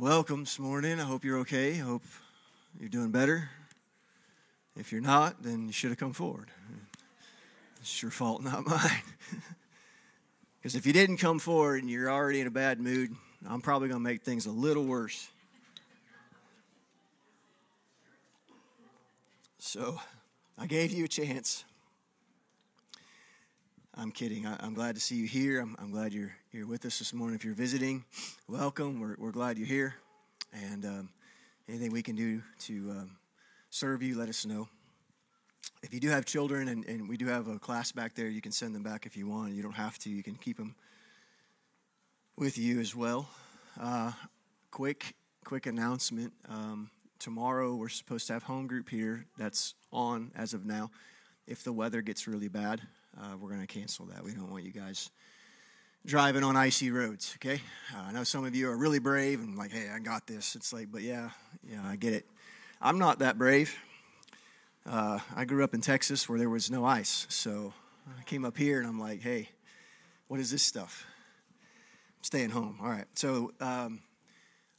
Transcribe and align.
Welcome 0.00 0.44
this 0.44 0.58
morning. 0.58 0.98
I 0.98 1.02
hope 1.02 1.26
you're 1.26 1.40
okay. 1.40 1.74
I 1.74 1.80
hope 1.80 2.02
you're 2.80 2.88
doing 2.88 3.10
better. 3.10 3.50
If 4.74 4.92
you're 4.92 5.02
not, 5.02 5.42
then 5.42 5.66
you 5.66 5.74
should 5.74 5.90
have 5.90 5.98
come 5.98 6.14
forward. 6.14 6.50
It's 7.82 8.00
your 8.00 8.10
fault, 8.10 8.42
not 8.42 8.66
mine. 8.66 9.02
Because 10.56 10.74
if 10.74 10.86
you 10.86 10.94
didn't 10.94 11.18
come 11.18 11.38
forward 11.38 11.82
and 11.82 11.90
you're 11.90 12.10
already 12.10 12.40
in 12.40 12.46
a 12.46 12.50
bad 12.50 12.80
mood, 12.80 13.14
I'm 13.46 13.60
probably 13.60 13.88
going 13.88 14.00
to 14.00 14.02
make 14.02 14.22
things 14.22 14.46
a 14.46 14.50
little 14.50 14.84
worse. 14.84 15.28
So 19.58 20.00
I 20.56 20.66
gave 20.66 20.92
you 20.92 21.04
a 21.04 21.08
chance. 21.08 21.66
I'm 24.00 24.12
kidding. 24.12 24.46
I, 24.46 24.56
am 24.64 24.72
glad 24.72 24.94
to 24.94 25.00
see 25.00 25.16
you 25.16 25.26
here. 25.26 25.60
I'm, 25.60 25.76
I'm, 25.78 25.90
glad 25.90 26.14
you're, 26.14 26.34
you're 26.52 26.66
with 26.66 26.86
us 26.86 26.98
this 26.98 27.12
morning. 27.12 27.36
If 27.36 27.44
you're 27.44 27.52
visiting, 27.52 28.02
welcome. 28.48 28.98
We're, 28.98 29.14
we're 29.18 29.30
glad 29.30 29.58
you're 29.58 29.66
here. 29.66 29.94
And 30.54 30.86
um, 30.86 31.10
anything 31.68 31.92
we 31.92 32.02
can 32.02 32.16
do 32.16 32.40
to 32.60 32.92
um, 32.92 33.16
serve 33.68 34.02
you, 34.02 34.18
let 34.18 34.30
us 34.30 34.46
know. 34.46 34.68
If 35.82 35.92
you 35.92 36.00
do 36.00 36.08
have 36.08 36.24
children, 36.24 36.68
and, 36.68 36.86
and 36.86 37.10
we 37.10 37.18
do 37.18 37.26
have 37.26 37.46
a 37.48 37.58
class 37.58 37.92
back 37.92 38.14
there, 38.14 38.26
you 38.26 38.40
can 38.40 38.52
send 38.52 38.74
them 38.74 38.82
back 38.82 39.04
if 39.04 39.18
you 39.18 39.26
want. 39.26 39.52
You 39.52 39.62
don't 39.62 39.72
have 39.72 39.98
to, 39.98 40.08
you 40.08 40.22
can 40.22 40.36
keep 40.36 40.56
them 40.56 40.74
with 42.38 42.56
you 42.56 42.80
as 42.80 42.96
well. 42.96 43.28
Uh, 43.78 44.12
quick, 44.70 45.14
quick 45.44 45.66
announcement. 45.66 46.32
Um, 46.48 46.88
tomorrow, 47.18 47.74
we're 47.74 47.90
supposed 47.90 48.28
to 48.28 48.32
have 48.32 48.44
home 48.44 48.66
group 48.66 48.88
here. 48.88 49.26
That's 49.36 49.74
on 49.92 50.30
as 50.34 50.54
of 50.54 50.64
now. 50.64 50.90
If 51.46 51.64
the 51.64 51.72
weather 51.74 52.00
gets 52.00 52.26
really 52.26 52.48
bad, 52.48 52.80
uh, 53.18 53.36
we're 53.40 53.48
going 53.48 53.60
to 53.60 53.66
cancel 53.66 54.06
that. 54.06 54.22
We 54.22 54.32
don't 54.32 54.50
want 54.50 54.64
you 54.64 54.72
guys 54.72 55.10
driving 56.06 56.42
on 56.42 56.56
icy 56.56 56.90
roads, 56.90 57.36
okay? 57.36 57.60
Uh, 57.94 58.02
I 58.08 58.12
know 58.12 58.24
some 58.24 58.44
of 58.44 58.54
you 58.54 58.68
are 58.70 58.76
really 58.76 58.98
brave 58.98 59.40
and 59.40 59.56
like, 59.56 59.72
hey, 59.72 59.88
I 59.94 59.98
got 59.98 60.26
this. 60.26 60.54
It's 60.54 60.72
like, 60.72 60.90
but 60.90 61.02
yeah, 61.02 61.30
yeah, 61.68 61.82
I 61.84 61.96
get 61.96 62.12
it. 62.14 62.26
I'm 62.80 62.98
not 62.98 63.18
that 63.18 63.36
brave. 63.36 63.76
Uh, 64.86 65.18
I 65.36 65.44
grew 65.44 65.62
up 65.62 65.74
in 65.74 65.80
Texas 65.80 66.28
where 66.28 66.38
there 66.38 66.48
was 66.48 66.70
no 66.70 66.84
ice. 66.84 67.26
So 67.28 67.74
I 68.18 68.22
came 68.24 68.44
up 68.44 68.56
here 68.56 68.78
and 68.78 68.88
I'm 68.88 68.98
like, 68.98 69.20
hey, 69.20 69.50
what 70.28 70.40
is 70.40 70.50
this 70.50 70.62
stuff? 70.62 71.06
I'm 72.18 72.24
staying 72.24 72.50
home. 72.50 72.78
All 72.80 72.88
right. 72.88 73.06
So, 73.14 73.52
um, 73.60 74.00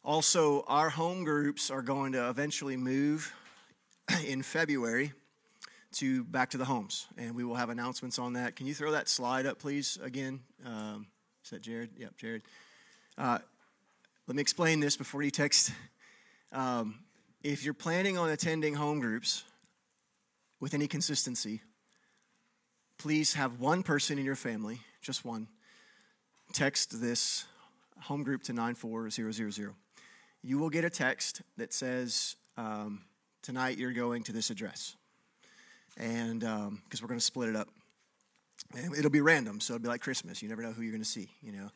also, 0.04 0.64
our 0.68 0.90
home 0.90 1.24
groups 1.24 1.70
are 1.70 1.84
going 1.84 2.14
to 2.14 2.30
eventually 2.30 2.76
move 2.76 3.32
in 4.26 4.42
February 4.42 5.14
to 5.94 6.24
back 6.24 6.52
to 6.52 6.58
the 6.58 6.66
homes, 6.66 7.08
and 7.18 7.36
we 7.36 7.44
will 7.44 7.56
have 7.56 7.70
announcements 7.70 8.18
on 8.18 8.34
that. 8.34 8.56
Can 8.56 8.68
you 8.68 8.74
throw 8.74 8.92
that 8.92 9.10
slide 9.10 9.46
up, 9.46 9.60
please? 9.60 9.98
Again, 10.02 10.42
um, 10.66 11.08
is 11.44 11.50
that 11.52 11.62
Jared? 11.62 11.90
Yep, 11.98 12.18
Jared. 12.18 12.44
Uh, 13.18 13.40
let 14.28 14.36
me 14.36 14.42
explain 14.42 14.80
this 14.80 14.96
before 14.96 15.24
you 15.24 15.32
text. 15.32 15.72
Um, 16.54 16.96
if 17.44 17.64
you're 17.64 17.74
planning 17.74 18.18
on 18.18 18.30
attending 18.30 18.74
home 18.74 19.00
groups 19.00 19.46
with 20.60 20.74
any 20.74 20.86
consistency, 20.86 21.62
please 22.98 23.36
have 23.36 23.62
one 23.62 23.84
person 23.84 24.20
in 24.20 24.26
your 24.26 24.36
family, 24.36 24.82
just 25.02 25.24
one, 25.24 25.48
text 26.52 27.00
this 27.00 27.46
home 28.02 28.24
group 28.24 28.44
to 28.44 28.52
94000. 28.52 29.74
You 30.44 30.60
will 30.60 30.70
get 30.70 30.84
a 30.84 30.90
text 30.90 31.42
that 31.56 31.72
says, 31.72 32.36
um, 32.58 33.06
Tonight 33.42 33.80
you're 33.80 33.94
going 33.94 34.22
to 34.24 34.34
this 34.34 34.52
address 34.52 34.96
and 35.98 36.40
because 36.40 36.68
um, 36.68 36.82
we're 37.02 37.08
going 37.08 37.20
to 37.20 37.26
split 37.26 37.50
it 37.50 37.56
up. 37.56 37.70
And 38.76 38.96
it'll 38.96 39.12
be 39.12 39.22
random, 39.22 39.60
so 39.60 39.76
it'll 39.76 39.84
be 39.84 39.90
like 39.90 40.02
Christmas. 40.02 40.42
You 40.42 40.50
never 40.50 40.62
know 40.62 40.72
who 40.72 40.82
you're 40.82 40.92
going 40.92 41.04
to 41.04 41.10
see, 41.10 41.30
you 41.42 41.52
know. 41.52 41.70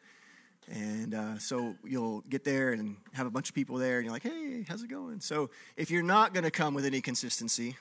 And 0.71 1.13
uh, 1.13 1.37
so 1.37 1.75
you'll 1.83 2.21
get 2.21 2.43
there 2.43 2.71
and 2.73 2.95
have 3.13 3.27
a 3.27 3.29
bunch 3.29 3.49
of 3.49 3.55
people 3.55 3.77
there, 3.77 3.97
and 3.97 4.05
you're 4.05 4.13
like, 4.13 4.23
hey, 4.23 4.65
how's 4.67 4.81
it 4.81 4.89
going? 4.89 5.19
So 5.19 5.49
if 5.75 5.91
you're 5.91 6.03
not 6.03 6.33
going 6.33 6.43
to 6.43 6.51
come 6.51 6.73
with 6.73 6.85
any 6.85 7.01
consistency, 7.01 7.75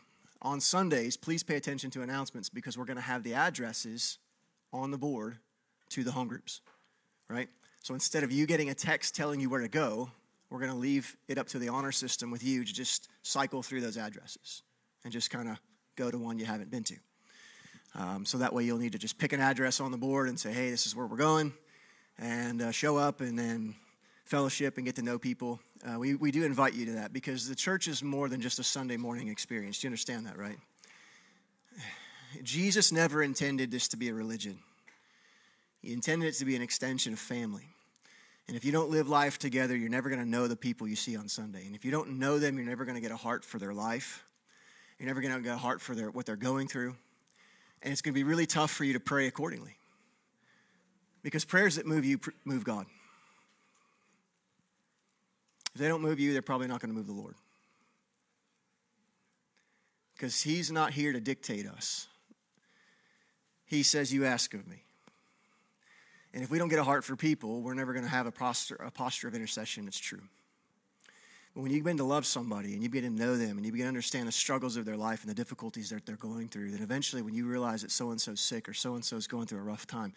on 0.44 0.60
Sundays, 0.60 1.16
please 1.16 1.42
pay 1.42 1.56
attention 1.56 1.90
to 1.90 2.02
announcements 2.02 2.50
because 2.50 2.76
we're 2.76 2.84
going 2.84 2.98
to 2.98 3.02
have 3.02 3.22
the 3.22 3.34
addresses 3.34 4.18
on 4.72 4.90
the 4.90 4.98
board 4.98 5.38
to 5.88 6.04
the 6.04 6.12
home 6.12 6.28
groups, 6.28 6.60
right? 7.28 7.48
So 7.82 7.94
instead 7.94 8.22
of 8.22 8.30
you 8.30 8.46
getting 8.46 8.68
a 8.68 8.74
text 8.74 9.16
telling 9.16 9.40
you 9.40 9.48
where 9.48 9.62
to 9.62 9.68
go, 9.68 10.10
we're 10.50 10.58
going 10.58 10.70
to 10.70 10.76
leave 10.76 11.16
it 11.28 11.38
up 11.38 11.48
to 11.48 11.58
the 11.58 11.70
honor 11.70 11.92
system 11.92 12.30
with 12.30 12.44
you 12.44 12.64
to 12.64 12.72
just 12.72 13.08
cycle 13.22 13.62
through 13.62 13.80
those 13.80 13.96
addresses 13.96 14.62
and 15.02 15.12
just 15.12 15.30
kind 15.30 15.48
of 15.48 15.58
go 15.96 16.10
to 16.10 16.18
one 16.18 16.38
you 16.38 16.44
haven't 16.44 16.70
been 16.70 16.84
to. 16.84 16.96
Um, 17.96 18.24
so 18.24 18.38
that 18.38 18.52
way 18.52 18.64
you'll 18.64 18.78
need 18.78 18.92
to 18.92 18.98
just 18.98 19.18
pick 19.18 19.32
an 19.32 19.40
address 19.40 19.80
on 19.80 19.92
the 19.92 19.96
board 19.96 20.28
and 20.28 20.38
say, 20.38 20.52
hey, 20.52 20.70
this 20.70 20.86
is 20.86 20.96
where 20.96 21.06
we're 21.06 21.16
going, 21.16 21.52
and 22.18 22.60
uh, 22.60 22.70
show 22.72 22.96
up 22.96 23.20
and 23.20 23.38
then 23.38 23.74
fellowship 24.24 24.76
and 24.76 24.86
get 24.86 24.96
to 24.96 25.02
know 25.02 25.18
people. 25.18 25.60
Uh, 25.86 25.98
we, 25.98 26.14
we 26.14 26.30
do 26.30 26.44
invite 26.44 26.74
you 26.74 26.86
to 26.86 26.92
that 26.92 27.12
because 27.12 27.48
the 27.48 27.54
church 27.54 27.86
is 27.86 28.02
more 28.02 28.28
than 28.28 28.40
just 28.40 28.58
a 28.58 28.64
Sunday 28.64 28.96
morning 28.96 29.28
experience. 29.28 29.80
Do 29.80 29.86
you 29.86 29.90
understand 29.90 30.26
that, 30.26 30.38
right? 30.38 30.58
Jesus 32.42 32.90
never 32.90 33.22
intended 33.22 33.70
this 33.70 33.86
to 33.88 33.96
be 33.96 34.08
a 34.08 34.14
religion, 34.14 34.58
He 35.80 35.92
intended 35.92 36.28
it 36.28 36.34
to 36.38 36.44
be 36.44 36.56
an 36.56 36.62
extension 36.62 37.12
of 37.12 37.18
family. 37.18 37.68
And 38.46 38.56
if 38.58 38.64
you 38.64 38.72
don't 38.72 38.90
live 38.90 39.08
life 39.08 39.38
together, 39.38 39.74
you're 39.74 39.88
never 39.88 40.10
going 40.10 40.20
to 40.20 40.28
know 40.28 40.48
the 40.48 40.56
people 40.56 40.86
you 40.86 40.96
see 40.96 41.16
on 41.16 41.28
Sunday. 41.28 41.64
And 41.64 41.74
if 41.74 41.82
you 41.82 41.90
don't 41.90 42.18
know 42.18 42.38
them, 42.38 42.58
you're 42.58 42.66
never 42.66 42.84
going 42.84 42.94
to 42.94 43.00
get 43.00 43.10
a 43.10 43.16
heart 43.16 43.42
for 43.42 43.58
their 43.58 43.72
life. 43.72 44.22
You're 44.98 45.08
never 45.08 45.20
going 45.20 45.34
to 45.34 45.40
get 45.40 45.54
a 45.54 45.58
heart 45.58 45.80
for 45.80 45.94
their, 45.94 46.10
what 46.10 46.26
they're 46.26 46.36
going 46.36 46.68
through. 46.68 46.96
And 47.82 47.92
it's 47.92 48.00
going 48.00 48.14
to 48.14 48.18
be 48.18 48.24
really 48.24 48.46
tough 48.46 48.70
for 48.70 48.84
you 48.84 48.92
to 48.94 49.00
pray 49.00 49.26
accordingly. 49.26 49.76
Because 51.22 51.44
prayers 51.44 51.76
that 51.76 51.86
move 51.86 52.04
you 52.04 52.20
move 52.44 52.64
God. 52.64 52.86
If 55.74 55.80
they 55.80 55.88
don't 55.88 56.02
move 56.02 56.20
you, 56.20 56.32
they're 56.32 56.42
probably 56.42 56.68
not 56.68 56.80
going 56.80 56.90
to 56.90 56.96
move 56.96 57.06
the 57.06 57.12
Lord. 57.12 57.34
Because 60.14 60.42
He's 60.42 60.70
not 60.70 60.92
here 60.92 61.12
to 61.12 61.20
dictate 61.20 61.66
us. 61.66 62.06
He 63.66 63.82
says, 63.82 64.12
You 64.12 64.24
ask 64.24 64.54
of 64.54 64.66
me. 64.68 64.82
And 66.32 66.42
if 66.42 66.50
we 66.50 66.58
don't 66.58 66.68
get 66.68 66.78
a 66.78 66.84
heart 66.84 67.04
for 67.04 67.16
people, 67.16 67.62
we're 67.62 67.74
never 67.74 67.92
going 67.92 68.04
to 68.04 68.10
have 68.10 68.26
a 68.26 68.32
posture, 68.32 68.76
a 68.76 68.90
posture 68.90 69.28
of 69.28 69.34
intercession 69.34 69.86
It's 69.88 69.98
true. 69.98 70.22
But 71.54 71.62
when 71.62 71.70
you 71.70 71.82
begin 71.82 71.98
to 71.98 72.04
love 72.04 72.26
somebody 72.26 72.74
and 72.74 72.82
you 72.82 72.88
begin 72.88 73.16
to 73.16 73.22
know 73.22 73.36
them 73.36 73.56
and 73.56 73.64
you 73.64 73.70
begin 73.70 73.84
to 73.84 73.88
understand 73.88 74.26
the 74.26 74.32
struggles 74.32 74.76
of 74.76 74.84
their 74.84 74.96
life 74.96 75.22
and 75.22 75.30
the 75.30 75.34
difficulties 75.34 75.90
that 75.90 76.04
they're 76.04 76.16
going 76.16 76.48
through, 76.48 76.72
then 76.72 76.82
eventually 76.82 77.22
when 77.22 77.34
you 77.34 77.46
realize 77.46 77.82
that 77.82 77.92
so 77.92 78.10
and 78.10 78.20
so's 78.20 78.40
sick 78.40 78.68
or 78.68 78.74
so 78.74 78.94
and 78.94 79.04
so's 79.04 79.28
going 79.28 79.46
through 79.46 79.60
a 79.60 79.62
rough 79.62 79.86
time, 79.86 80.12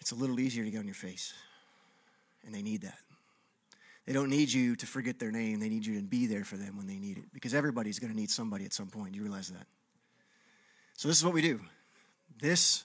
it's 0.00 0.10
a 0.10 0.16
little 0.16 0.40
easier 0.40 0.64
to 0.64 0.70
get 0.70 0.78
on 0.78 0.86
your 0.86 0.94
face. 0.94 1.32
And 2.44 2.52
they 2.52 2.62
need 2.62 2.82
that. 2.82 2.98
They 4.04 4.12
don't 4.12 4.30
need 4.30 4.50
you 4.50 4.74
to 4.76 4.86
forget 4.86 5.18
their 5.18 5.30
name, 5.30 5.60
they 5.60 5.68
need 5.68 5.84
you 5.84 5.96
to 5.96 6.02
be 6.02 6.26
there 6.26 6.44
for 6.44 6.56
them 6.56 6.76
when 6.76 6.86
they 6.86 6.98
need 6.98 7.18
it. 7.18 7.24
Because 7.32 7.54
everybody's 7.54 7.98
going 7.98 8.10
to 8.10 8.16
need 8.16 8.30
somebody 8.30 8.64
at 8.64 8.72
some 8.72 8.88
point. 8.88 9.14
You 9.14 9.22
realize 9.22 9.48
that? 9.48 9.66
So, 10.94 11.08
this 11.08 11.18
is 11.18 11.24
what 11.24 11.34
we 11.34 11.42
do. 11.42 11.60
This 12.40 12.84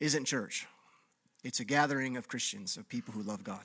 isn't 0.00 0.24
church, 0.24 0.66
it's 1.44 1.60
a 1.60 1.64
gathering 1.64 2.16
of 2.16 2.28
Christians, 2.28 2.76
of 2.76 2.88
people 2.88 3.14
who 3.14 3.22
love 3.22 3.44
God. 3.44 3.62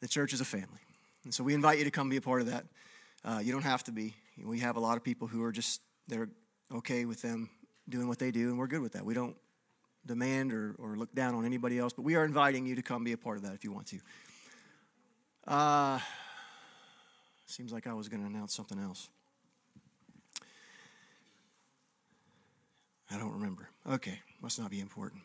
The 0.00 0.08
church 0.08 0.32
is 0.32 0.40
a 0.40 0.44
family. 0.44 0.85
And 1.26 1.34
so 1.34 1.42
we 1.42 1.54
invite 1.54 1.78
you 1.78 1.84
to 1.84 1.90
come 1.90 2.08
be 2.08 2.18
a 2.18 2.20
part 2.20 2.40
of 2.40 2.46
that. 2.46 2.66
Uh, 3.24 3.40
you 3.42 3.50
don't 3.50 3.64
have 3.64 3.82
to 3.82 3.90
be. 3.90 4.14
We 4.40 4.60
have 4.60 4.76
a 4.76 4.80
lot 4.80 4.96
of 4.96 5.02
people 5.02 5.26
who 5.26 5.42
are 5.42 5.50
just, 5.50 5.80
they're 6.06 6.28
okay 6.72 7.04
with 7.04 7.20
them 7.20 7.50
doing 7.88 8.06
what 8.06 8.20
they 8.20 8.30
do, 8.30 8.50
and 8.50 8.56
we're 8.56 8.68
good 8.68 8.80
with 8.80 8.92
that. 8.92 9.04
We 9.04 9.12
don't 9.12 9.34
demand 10.06 10.52
or, 10.52 10.76
or 10.78 10.94
look 10.94 11.12
down 11.16 11.34
on 11.34 11.44
anybody 11.44 11.80
else, 11.80 11.92
but 11.92 12.02
we 12.02 12.14
are 12.14 12.24
inviting 12.24 12.64
you 12.64 12.76
to 12.76 12.82
come 12.82 13.02
be 13.02 13.10
a 13.10 13.16
part 13.16 13.38
of 13.38 13.42
that 13.42 13.54
if 13.54 13.64
you 13.64 13.72
want 13.72 13.88
to. 13.88 13.98
Uh, 15.48 15.98
seems 17.46 17.72
like 17.72 17.88
I 17.88 17.92
was 17.92 18.08
going 18.08 18.20
to 18.20 18.28
announce 18.28 18.54
something 18.54 18.78
else. 18.78 19.08
I 23.10 23.18
don't 23.18 23.32
remember. 23.32 23.68
Okay, 23.90 24.20
must 24.40 24.60
not 24.60 24.70
be 24.70 24.78
important. 24.78 25.22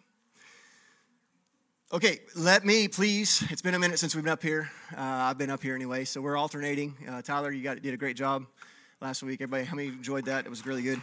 Okay, 1.94 2.22
let 2.38 2.64
me 2.64 2.88
please. 2.88 3.44
It's 3.50 3.62
been 3.62 3.74
a 3.74 3.80
minute 3.80 4.00
since 4.00 4.16
we've 4.16 4.24
been 4.24 4.32
up 4.32 4.42
here. 4.42 4.72
Uh, 4.96 5.02
I've 5.02 5.38
been 5.38 5.50
up 5.50 5.62
here 5.62 5.76
anyway, 5.76 6.06
so 6.06 6.22
we're 6.22 6.38
alternating. 6.38 6.96
Uh, 7.06 7.22
Tyler, 7.22 7.52
you 7.52 7.62
got 7.62 7.82
did 7.82 7.94
a 7.94 7.98
great 7.98 8.16
job 8.16 8.46
last 9.02 9.22
week. 9.24 9.42
Everybody, 9.42 9.66
how 9.66 9.76
many 9.76 9.90
enjoyed 9.90 10.24
that? 10.28 10.46
It 10.46 10.50
was 10.50 10.66
really 10.66 10.84
good. 10.84 11.02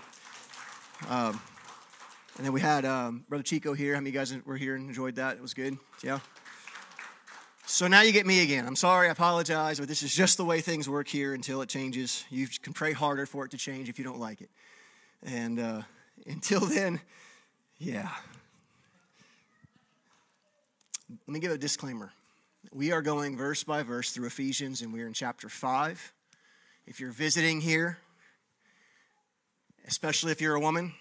Um, 1.11 1.39
and 2.39 2.47
then 2.47 2.55
we 2.55 2.63
had 2.63 2.87
um, 2.87 3.27
Brother 3.29 3.45
Chico 3.45 3.75
here. 3.75 3.93
How 3.93 4.01
many 4.01 4.13
guys 4.13 4.35
were 4.47 4.57
here 4.57 4.77
and 4.77 4.89
enjoyed 4.89 5.17
that? 5.17 5.37
It 5.37 5.43
was 5.43 5.53
good. 5.53 5.77
Yeah. 6.03 6.21
So 7.67 7.87
now 7.87 8.01
you 8.01 8.13
get 8.13 8.25
me 8.25 8.43
again. 8.43 8.67
I'm 8.67 8.75
sorry, 8.75 9.09
I 9.09 9.11
apologize, 9.11 9.79
but 9.79 9.89
this 9.89 10.03
is 10.03 10.15
just 10.15 10.39
the 10.39 10.45
way 10.47 10.63
things 10.63 10.89
work 10.89 11.09
here 11.09 11.35
until 11.35 11.61
it 11.61 11.69
changes. 11.69 12.25
You 12.31 12.49
can 12.63 12.73
pray 12.73 12.95
harder 12.95 13.27
for 13.27 13.45
it 13.45 13.51
to 13.51 13.59
change 13.59 13.91
if 13.91 13.99
you 13.99 14.07
don't 14.07 14.21
like 14.21 14.41
it. 14.41 14.49
And 15.23 15.61
uh, 15.61 15.83
until 16.27 16.61
then, 16.61 17.03
yeah, 17.77 18.09
let 21.11 21.29
me 21.29 21.41
give 21.41 21.53
a 21.53 21.59
disclaimer. 21.59 22.13
We 22.73 22.93
are 22.93 23.03
going 23.03 23.37
verse 23.37 23.65
by 23.65 23.83
verse 23.83 24.13
through 24.13 24.27
Ephesians, 24.27 24.83
and 24.83 24.93
we're 24.93 25.07
in 25.07 25.13
chapter 25.13 25.49
5. 25.49 26.13
If 26.87 27.01
you're 27.01 27.11
visiting 27.13 27.61
here, 27.61 27.99
especially 29.87 30.33
if 30.33 30.41
you're 30.41 30.55
a 30.55 30.61
woman, 30.61 30.95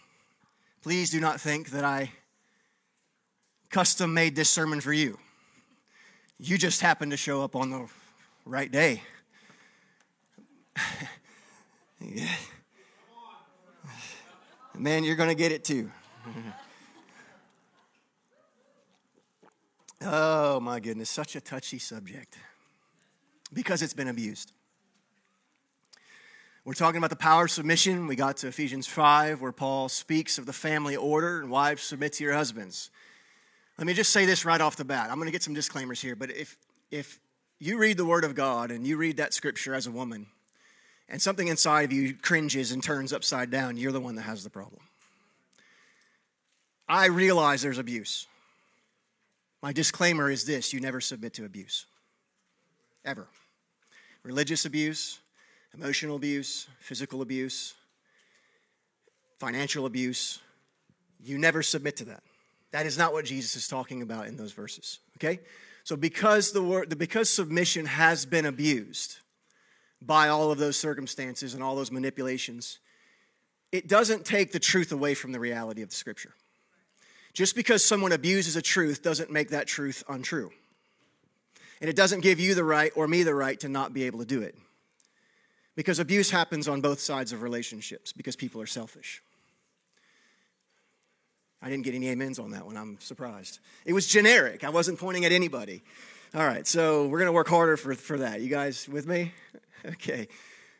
please 0.82 1.10
do 1.10 1.20
not 1.20 1.42
think 1.42 1.72
that 1.72 1.84
I 1.84 2.12
custom 3.70 4.14
made 4.14 4.36
this 4.36 4.50
sermon 4.50 4.82
for 4.82 4.94
you. 4.94 5.18
You 6.40 6.58
just 6.58 6.82
happened 6.82 7.12
to 7.12 7.18
show 7.18 7.44
up 7.44 7.56
on 7.56 7.70
the 7.70 7.88
right 8.46 8.72
day 8.72 9.02
yeah. 12.02 12.36
Man, 14.78 15.04
you're 15.04 15.16
going 15.16 15.30
to 15.30 15.36
get 15.36 15.52
it 15.52 15.64
too. 15.64 15.92
oh, 20.02 20.60
my 20.60 20.80
goodness, 20.80 21.10
such 21.10 21.36
a 21.36 21.42
touchy 21.42 21.80
subject 21.80 22.38
because 23.54 23.82
it's 23.82 23.94
been 23.94 24.08
abused. 24.08 24.52
We're 26.66 26.74
talking 26.74 26.98
about 26.98 27.12
the 27.12 27.16
power 27.16 27.46
of 27.46 27.52
submission. 27.52 28.08
We 28.08 28.18
got 28.18 28.38
to 28.38 28.48
Ephesians 28.48 28.88
5, 28.88 29.42
where 29.42 29.54
Paul 29.54 29.88
speaks 29.88 30.38
of 30.38 30.46
the 30.46 30.54
family 30.54 30.98
order 30.98 31.40
and 31.40 31.50
wives 31.50 31.84
submit 31.84 32.14
to 32.14 32.26
your 32.26 32.34
husbands. 32.34 32.90
Let 33.78 33.88
me 33.88 33.94
just 33.94 34.12
say 34.12 34.26
this 34.26 34.44
right 34.44 34.60
off 34.60 34.76
the 34.76 34.84
bat. 34.84 35.10
I'm 35.10 35.16
going 35.16 35.28
to 35.28 35.32
get 35.32 35.44
some 35.44 35.54
disclaimers 35.54 36.02
here, 36.02 36.16
but 36.16 36.30
if, 36.30 36.58
if 36.92 37.20
you 37.60 37.78
read 37.78 37.96
the 37.96 38.06
Word 38.06 38.26
of 38.26 38.36
God 38.36 38.72
and 38.72 38.86
you 38.86 38.98
read 38.98 39.18
that 39.18 39.34
scripture 39.34 39.74
as 39.76 39.88
a 39.88 39.92
woman, 39.92 40.28
and 41.10 41.22
something 41.22 41.48
inside 41.48 41.84
of 41.84 41.94
you 41.94 42.14
cringes 42.16 42.72
and 42.72 42.84
turns 42.84 43.14
upside 43.14 43.50
down, 43.50 43.78
you're 43.78 43.94
the 43.94 44.02
one 44.02 44.16
that 44.16 44.24
has 44.24 44.44
the 44.44 44.50
problem. 44.50 44.82
I 46.90 47.06
realize 47.08 47.62
there's 47.62 47.78
abuse. 47.78 48.28
My 49.62 49.74
disclaimer 49.74 50.30
is 50.30 50.46
this 50.46 50.74
you 50.74 50.80
never 50.80 51.02
submit 51.02 51.34
to 51.36 51.46
abuse, 51.46 51.86
ever. 53.04 53.28
Religious 54.24 54.66
abuse, 54.66 55.20
emotional 55.74 56.16
abuse, 56.16 56.68
physical 56.80 57.22
abuse, 57.22 57.74
financial 59.40 59.86
abuse. 59.86 60.40
You 61.24 61.38
never 61.38 61.64
submit 61.64 61.98
to 61.98 62.06
that. 62.06 62.24
That 62.72 62.86
is 62.86 62.98
not 62.98 63.14
what 63.14 63.26
Jesus 63.26 63.56
is 63.56 63.68
talking 63.68 64.02
about 64.02 64.28
in 64.28 64.38
those 64.38 64.52
verses. 64.52 65.00
Okay? 65.18 65.40
So 65.84 65.96
because 65.96 66.52
the 66.52 66.62
word 66.62 66.98
because 66.98 67.30
submission 67.30 67.86
has 67.86 68.26
been 68.26 68.46
abused 68.46 69.18
by 70.02 70.28
all 70.28 70.52
of 70.52 70.58
those 70.58 70.78
circumstances 70.78 71.54
and 71.54 71.64
all 71.64 71.76
those 71.76 71.92
manipulations, 71.92 72.80
it 73.72 73.88
doesn't 73.88 74.26
take 74.26 74.52
the 74.52 74.60
truth 74.60 74.92
away 74.92 75.14
from 75.14 75.32
the 75.32 75.40
reality 75.40 75.82
of 75.82 75.90
the 75.90 75.96
scripture. 75.96 76.34
Just 77.38 77.56
because 77.56 77.86
someone 77.86 78.14
abuses 78.14 78.56
a 78.56 78.64
truth 78.64 79.04
doesn't 79.04 79.30
make 79.30 79.50
that 79.50 79.68
truth 79.68 80.04
untrue. 80.10 80.50
And 81.80 81.88
it 81.88 81.96
doesn't 81.96 82.22
give 82.22 82.40
you 82.40 82.56
the 82.56 82.64
right 82.64 82.92
or 82.96 83.08
me 83.08 83.22
the 83.22 83.36
right 83.36 83.60
to 83.60 83.70
not 83.70 83.94
be 83.94 84.06
able 84.06 84.18
to 84.18 84.26
do 84.26 84.42
it. 84.42 84.56
Because 85.76 86.00
abuse 86.00 86.32
happens 86.32 86.68
on 86.68 86.82
both 86.82 87.00
sides 87.00 87.34
of 87.34 87.44
relationships 87.44 88.12
because 88.12 88.36
people 88.36 88.60
are 88.60 88.66
selfish. 88.66 89.22
I 91.62 91.70
didn't 91.70 91.84
get 91.86 91.94
any 91.94 92.10
amens 92.10 92.40
on 92.40 92.50
that 92.54 92.66
one. 92.66 92.76
I'm 92.76 93.00
surprised. 93.00 93.60
It 93.86 93.94
was 93.94 94.08
generic. 94.08 94.64
I 94.64 94.72
wasn't 94.72 94.98
pointing 94.98 95.24
at 95.24 95.32
anybody. 95.32 95.84
All 96.34 96.44
right, 96.44 96.66
so 96.66 97.06
we're 97.08 97.20
going 97.20 97.28
to 97.28 97.34
work 97.34 97.50
harder 97.50 97.78
for, 97.78 97.94
for 97.94 98.18
that. 98.18 98.42
You 98.42 98.50
guys 98.50 98.90
with 98.90 99.06
me? 99.06 99.32
Okay. 99.86 100.28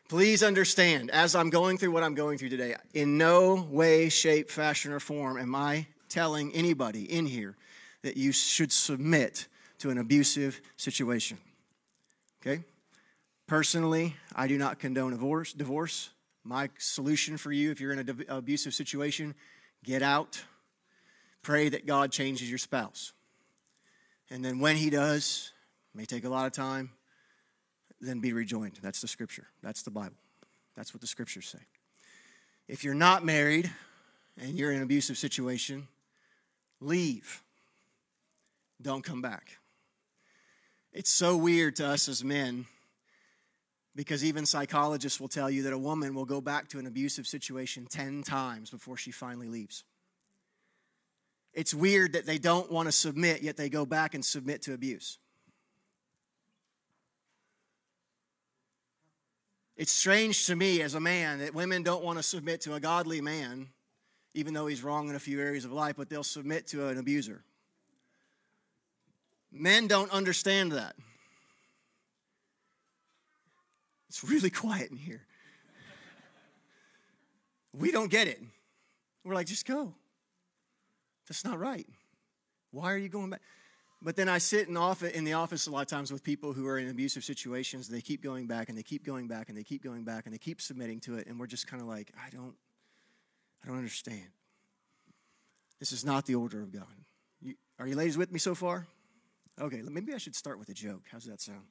Please 0.08 0.42
understand, 0.42 1.12
as 1.12 1.36
I'm 1.36 1.50
going 1.50 1.78
through 1.78 1.92
what 1.92 2.02
I'm 2.02 2.14
going 2.14 2.36
through 2.36 2.48
today, 2.48 2.74
in 2.92 3.16
no 3.16 3.54
way, 3.70 4.08
shape, 4.08 4.50
fashion, 4.50 4.92
or 4.92 5.00
form 5.00 5.38
am 5.38 5.54
I 5.54 5.86
telling 6.08 6.52
anybody 6.54 7.04
in 7.04 7.26
here 7.26 7.56
that 8.02 8.16
you 8.16 8.32
should 8.32 8.72
submit 8.72 9.48
to 9.78 9.90
an 9.90 9.98
abusive 9.98 10.60
situation. 10.76 11.38
Okay? 12.40 12.62
Personally, 13.46 14.14
I 14.34 14.46
do 14.46 14.58
not 14.58 14.78
condone 14.78 15.12
divorce. 15.12 15.52
Divorce. 15.52 16.10
My 16.44 16.70
solution 16.78 17.36
for 17.36 17.52
you, 17.52 17.70
if 17.70 17.80
you're 17.80 17.92
in 17.92 17.98
an 17.98 18.24
abusive 18.28 18.74
situation, 18.74 19.34
get 19.84 20.02
out. 20.02 20.42
Pray 21.42 21.68
that 21.68 21.86
God 21.86 22.12
changes 22.12 22.48
your 22.48 22.58
spouse. 22.58 23.12
And 24.30 24.44
then 24.44 24.58
when 24.58 24.76
He 24.76 24.90
does, 24.90 25.52
may 25.94 26.04
take 26.04 26.24
a 26.24 26.28
lot 26.28 26.46
of 26.46 26.52
time, 26.52 26.90
then 28.00 28.20
be 28.20 28.32
rejoined. 28.32 28.78
That's 28.82 29.00
the 29.00 29.08
scripture. 29.08 29.46
That's 29.62 29.82
the 29.82 29.90
Bible. 29.90 30.16
That's 30.74 30.94
what 30.94 31.00
the 31.00 31.06
scriptures 31.06 31.48
say. 31.48 31.58
If 32.68 32.84
you're 32.84 32.94
not 32.94 33.24
married 33.24 33.70
and 34.40 34.56
you're 34.56 34.70
in 34.70 34.76
an 34.76 34.82
abusive 34.82 35.18
situation, 35.18 35.88
leave. 36.80 37.42
Don't 38.80 39.04
come 39.04 39.22
back. 39.22 39.58
It's 40.92 41.10
so 41.10 41.36
weird 41.36 41.76
to 41.76 41.86
us 41.86 42.08
as 42.08 42.24
men 42.24 42.66
because 43.94 44.24
even 44.24 44.46
psychologists 44.46 45.20
will 45.20 45.28
tell 45.28 45.50
you 45.50 45.64
that 45.64 45.72
a 45.72 45.78
woman 45.78 46.14
will 46.14 46.24
go 46.24 46.40
back 46.40 46.68
to 46.68 46.78
an 46.78 46.86
abusive 46.86 47.26
situation 47.26 47.86
10 47.90 48.22
times 48.22 48.70
before 48.70 48.96
she 48.96 49.10
finally 49.10 49.48
leaves. 49.48 49.84
It's 51.52 51.74
weird 51.74 52.12
that 52.12 52.24
they 52.24 52.38
don't 52.38 52.70
want 52.70 52.86
to 52.86 52.92
submit, 52.92 53.42
yet 53.42 53.56
they 53.56 53.68
go 53.68 53.84
back 53.84 54.14
and 54.14 54.24
submit 54.24 54.62
to 54.62 54.74
abuse. 54.74 55.18
It's 59.76 59.92
strange 59.92 60.46
to 60.46 60.56
me 60.56 60.82
as 60.82 60.94
a 60.94 61.00
man 61.00 61.38
that 61.38 61.54
women 61.54 61.82
don't 61.82 62.04
want 62.04 62.18
to 62.18 62.22
submit 62.22 62.60
to 62.62 62.74
a 62.74 62.80
godly 62.80 63.20
man, 63.20 63.68
even 64.34 64.54
though 64.54 64.66
he's 64.66 64.82
wrong 64.82 65.08
in 65.08 65.14
a 65.14 65.20
few 65.20 65.40
areas 65.40 65.64
of 65.64 65.72
life, 65.72 65.96
but 65.96 66.08
they'll 66.08 66.22
submit 66.22 66.66
to 66.68 66.88
an 66.88 66.98
abuser. 66.98 67.42
Men 69.50 69.86
don't 69.86 70.10
understand 70.10 70.72
that. 70.72 70.94
It's 74.08 74.22
really 74.24 74.50
quiet 74.64 74.90
in 74.90 74.96
here. 74.96 75.22
We 77.76 77.90
don't 77.90 78.10
get 78.10 78.28
it. 78.28 78.40
We're 79.24 79.34
like, 79.34 79.46
just 79.46 79.66
go. 79.66 79.94
That's 81.28 81.44
not 81.44 81.58
right. 81.58 81.86
Why 82.70 82.92
are 82.92 82.96
you 82.96 83.08
going 83.08 83.30
back? 83.30 83.40
But 84.00 84.16
then 84.16 84.28
I 84.28 84.38
sit 84.38 84.68
in, 84.68 84.76
office, 84.76 85.12
in 85.12 85.24
the 85.24 85.32
office 85.32 85.66
a 85.66 85.70
lot 85.70 85.82
of 85.82 85.88
times 85.88 86.12
with 86.12 86.22
people 86.22 86.52
who 86.52 86.66
are 86.68 86.78
in 86.78 86.88
abusive 86.88 87.24
situations. 87.24 87.88
They 87.88 88.00
keep 88.00 88.22
going 88.22 88.46
back 88.46 88.68
and 88.68 88.78
they 88.78 88.82
keep 88.82 89.04
going 89.04 89.26
back 89.26 89.48
and 89.48 89.58
they 89.58 89.64
keep 89.64 89.82
going 89.82 90.04
back 90.04 90.24
and 90.26 90.32
they 90.32 90.38
keep 90.38 90.60
submitting 90.60 91.00
to 91.00 91.16
it. 91.16 91.26
And 91.26 91.38
we're 91.38 91.48
just 91.48 91.66
kind 91.66 91.82
of 91.82 91.88
like, 91.88 92.12
I 92.16 92.30
don't, 92.30 92.54
I 93.62 93.68
don't 93.68 93.76
understand. 93.76 94.28
This 95.78 95.92
is 95.92 96.04
not 96.04 96.26
the 96.26 96.34
order 96.34 96.60
of 96.62 96.72
God. 96.72 96.86
You, 97.40 97.54
are 97.78 97.86
you 97.86 97.96
ladies 97.96 98.18
with 98.18 98.32
me 98.32 98.38
so 98.38 98.54
far? 98.54 98.86
Okay, 99.60 99.82
maybe 99.82 100.14
I 100.14 100.18
should 100.18 100.36
start 100.36 100.58
with 100.58 100.68
a 100.68 100.74
joke. 100.74 101.02
How's 101.10 101.24
that 101.24 101.40
sound? 101.40 101.62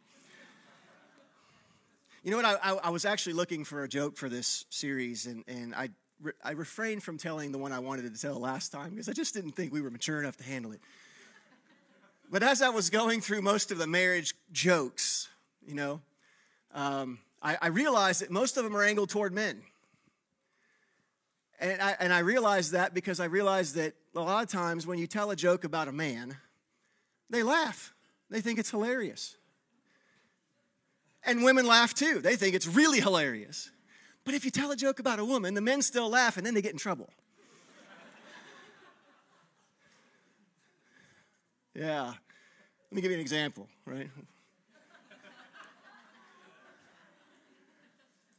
You 2.24 2.31
know 2.31 2.38
what? 2.38 2.45
I, 2.45 2.56
I, 2.62 2.78
I, 2.86 2.89
was 2.89 3.06
actually 3.06 3.34
looking 3.34 3.63
for 3.63 3.84
a 3.84 3.88
joke 3.88 4.18
for 4.18 4.28
this 4.28 4.66
series, 4.69 5.28
and, 5.28 5.45
and 5.48 5.74
I, 5.74 5.89
re, 6.22 6.34
I 6.44 6.51
refrained 6.51 7.04
from 7.04 7.18
telling 7.18 7.54
the 7.54 7.57
one 7.57 7.72
I 7.72 7.80
wanted 7.80 8.13
to 8.13 8.19
tell 8.19 8.38
last 8.39 8.72
time 8.72 8.89
because 8.89 9.07
I 9.07 9.13
just 9.13 9.34
didn't 9.34 9.51
think 9.51 9.72
we 9.72 9.81
were 9.81 9.89
mature 9.89 10.19
enough 10.19 10.36
to 10.38 10.44
handle 10.44 10.74
it. 10.74 10.81
But 12.30 12.44
as 12.44 12.62
I 12.62 12.69
was 12.69 12.89
going 12.89 13.22
through 13.22 13.42
most 13.44 13.72
of 13.72 13.78
the 13.78 13.88
marriage 13.88 14.36
jokes, 14.51 15.30
you 15.66 15.75
know, 15.75 16.01
um, 16.74 17.19
I, 17.42 17.57
I 17.62 17.68
realized 17.68 18.22
that 18.22 18.32
most 18.32 18.58
of 18.58 18.65
them 18.65 18.75
are 18.75 18.84
angled 18.84 19.10
toward 19.10 19.34
men. 19.34 19.62
And 21.59 21.81
I, 21.81 21.95
and 21.99 22.13
I 22.13 22.19
realized 22.19 22.73
that 22.73 22.93
because 22.93 23.19
I 23.19 23.25
realized 23.25 23.75
that 23.75 23.93
a 24.15 24.19
lot 24.19 24.43
of 24.43 24.49
times 24.49 24.85
when 24.85 24.99
you 24.99 25.07
tell 25.07 25.31
a 25.31 25.35
joke 25.35 25.63
about 25.63 25.87
a 25.87 25.91
man, 25.91 26.37
they 27.29 27.43
laugh. 27.43 27.93
They 28.29 28.41
think 28.41 28.59
it's 28.59 28.69
hilarious. 28.69 29.35
And 31.25 31.43
women 31.43 31.65
laugh 31.65 31.93
too. 31.93 32.19
They 32.19 32.35
think 32.35 32.55
it's 32.55 32.67
really 32.67 32.99
hilarious. 32.99 33.71
But 34.23 34.35
if 34.35 34.45
you 34.45 34.51
tell 34.51 34.71
a 34.71 34.75
joke 34.75 34.99
about 34.99 35.19
a 35.19 35.25
woman, 35.25 35.55
the 35.55 35.61
men 35.61 35.81
still 35.81 36.09
laugh 36.09 36.37
and 36.37 36.45
then 36.45 36.53
they 36.53 36.61
get 36.61 36.73
in 36.73 36.77
trouble. 36.77 37.09
yeah. 41.73 42.05
Let 42.05 42.95
me 42.95 43.01
give 43.01 43.09
you 43.09 43.17
an 43.17 43.21
example, 43.21 43.67
right? 43.85 44.09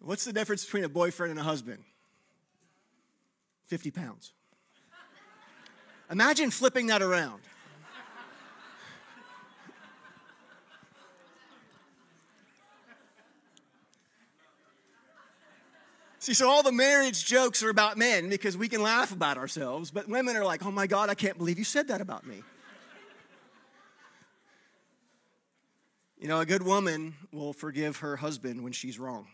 What's 0.00 0.24
the 0.24 0.32
difference 0.32 0.64
between 0.64 0.84
a 0.84 0.88
boyfriend 0.88 1.32
and 1.32 1.40
a 1.40 1.42
husband? 1.42 1.82
50 3.68 3.90
pounds. 3.90 4.32
Imagine 6.10 6.50
flipping 6.50 6.86
that 6.86 7.02
around. 7.02 7.42
See, 16.20 16.34
so 16.34 16.48
all 16.48 16.62
the 16.62 16.72
marriage 16.72 17.24
jokes 17.24 17.62
are 17.62 17.70
about 17.70 17.96
men 17.96 18.28
because 18.28 18.56
we 18.56 18.68
can 18.68 18.82
laugh 18.82 19.12
about 19.12 19.38
ourselves, 19.38 19.90
but 19.90 20.08
women 20.08 20.36
are 20.36 20.44
like, 20.44 20.64
oh 20.64 20.70
my 20.70 20.86
God, 20.86 21.08
I 21.08 21.14
can't 21.14 21.38
believe 21.38 21.58
you 21.58 21.64
said 21.64 21.88
that 21.88 22.00
about 22.00 22.26
me. 22.26 22.42
You 26.18 26.26
know, 26.26 26.40
a 26.40 26.46
good 26.46 26.62
woman 26.62 27.14
will 27.32 27.52
forgive 27.52 27.98
her 27.98 28.16
husband 28.16 28.64
when 28.64 28.72
she's 28.72 28.98
wrong. 28.98 29.28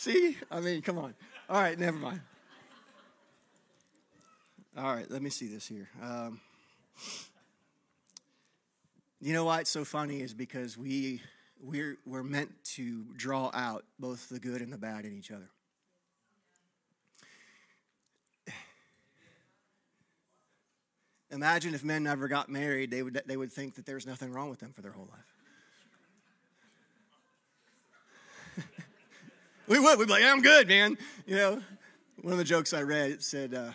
See? 0.00 0.34
I 0.50 0.60
mean, 0.60 0.80
come 0.80 0.96
on. 0.96 1.12
All 1.50 1.60
right, 1.60 1.78
never 1.78 1.98
mind. 1.98 2.22
All 4.74 4.94
right, 4.94 5.04
let 5.10 5.20
me 5.20 5.28
see 5.28 5.46
this 5.46 5.68
here. 5.68 5.90
Um, 6.02 6.40
you 9.20 9.34
know 9.34 9.44
why 9.44 9.60
it's 9.60 9.68
so 9.68 9.84
funny 9.84 10.22
is 10.22 10.32
because 10.32 10.78
we 10.78 11.20
we're 11.62 11.98
we're 12.06 12.22
meant 12.22 12.50
to 12.76 13.04
draw 13.14 13.50
out 13.52 13.84
both 13.98 14.30
the 14.30 14.40
good 14.40 14.62
and 14.62 14.72
the 14.72 14.78
bad 14.78 15.04
in 15.04 15.12
each 15.12 15.30
other. 15.30 15.50
Imagine 21.30 21.74
if 21.74 21.84
men 21.84 22.04
never 22.04 22.26
got 22.26 22.48
married, 22.48 22.90
they 22.90 23.02
would, 23.02 23.20
they 23.26 23.36
would 23.36 23.52
think 23.52 23.74
that 23.74 23.84
there's 23.84 24.06
nothing 24.06 24.32
wrong 24.32 24.48
with 24.48 24.60
them 24.60 24.72
for 24.72 24.80
their 24.80 24.92
whole 24.92 25.10
life. 25.10 25.39
We 29.70 29.78
would. 29.78 29.98
We'd 30.00 30.08
be 30.08 30.12
like, 30.12 30.24
I'm 30.24 30.42
good, 30.42 30.66
man. 30.66 30.98
You 31.26 31.36
know, 31.36 31.62
one 32.20 32.32
of 32.32 32.38
the 32.38 32.44
jokes 32.44 32.74
I 32.74 32.82
read 32.82 33.12
it 33.12 33.22
said, 33.22 33.54
uh, 33.54 33.70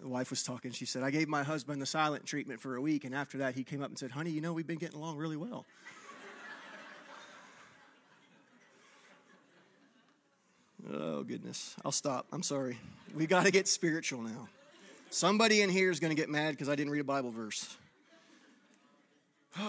the 0.00 0.08
wife 0.08 0.30
was 0.30 0.42
talking. 0.42 0.72
She 0.72 0.84
said, 0.84 1.04
I 1.04 1.10
gave 1.10 1.28
my 1.28 1.44
husband 1.44 1.80
the 1.80 1.86
silent 1.86 2.26
treatment 2.26 2.60
for 2.60 2.74
a 2.74 2.80
week, 2.80 3.04
and 3.04 3.14
after 3.14 3.38
that, 3.38 3.54
he 3.54 3.62
came 3.62 3.82
up 3.82 3.88
and 3.88 3.96
said, 3.96 4.10
Honey, 4.10 4.30
you 4.30 4.40
know, 4.40 4.52
we've 4.52 4.66
been 4.66 4.78
getting 4.78 4.98
along 4.98 5.18
really 5.18 5.36
well. 5.36 5.64
oh, 10.92 11.22
goodness. 11.22 11.76
I'll 11.84 11.92
stop. 11.92 12.26
I'm 12.32 12.42
sorry. 12.42 12.78
We 13.14 13.28
got 13.28 13.44
to 13.44 13.52
get 13.52 13.68
spiritual 13.68 14.22
now. 14.22 14.48
Somebody 15.10 15.62
in 15.62 15.70
here 15.70 15.92
is 15.92 16.00
going 16.00 16.10
to 16.10 16.20
get 16.20 16.30
mad 16.30 16.50
because 16.50 16.68
I 16.68 16.74
didn't 16.74 16.92
read 16.92 17.00
a 17.00 17.04
Bible 17.04 17.30
verse. 17.30 17.76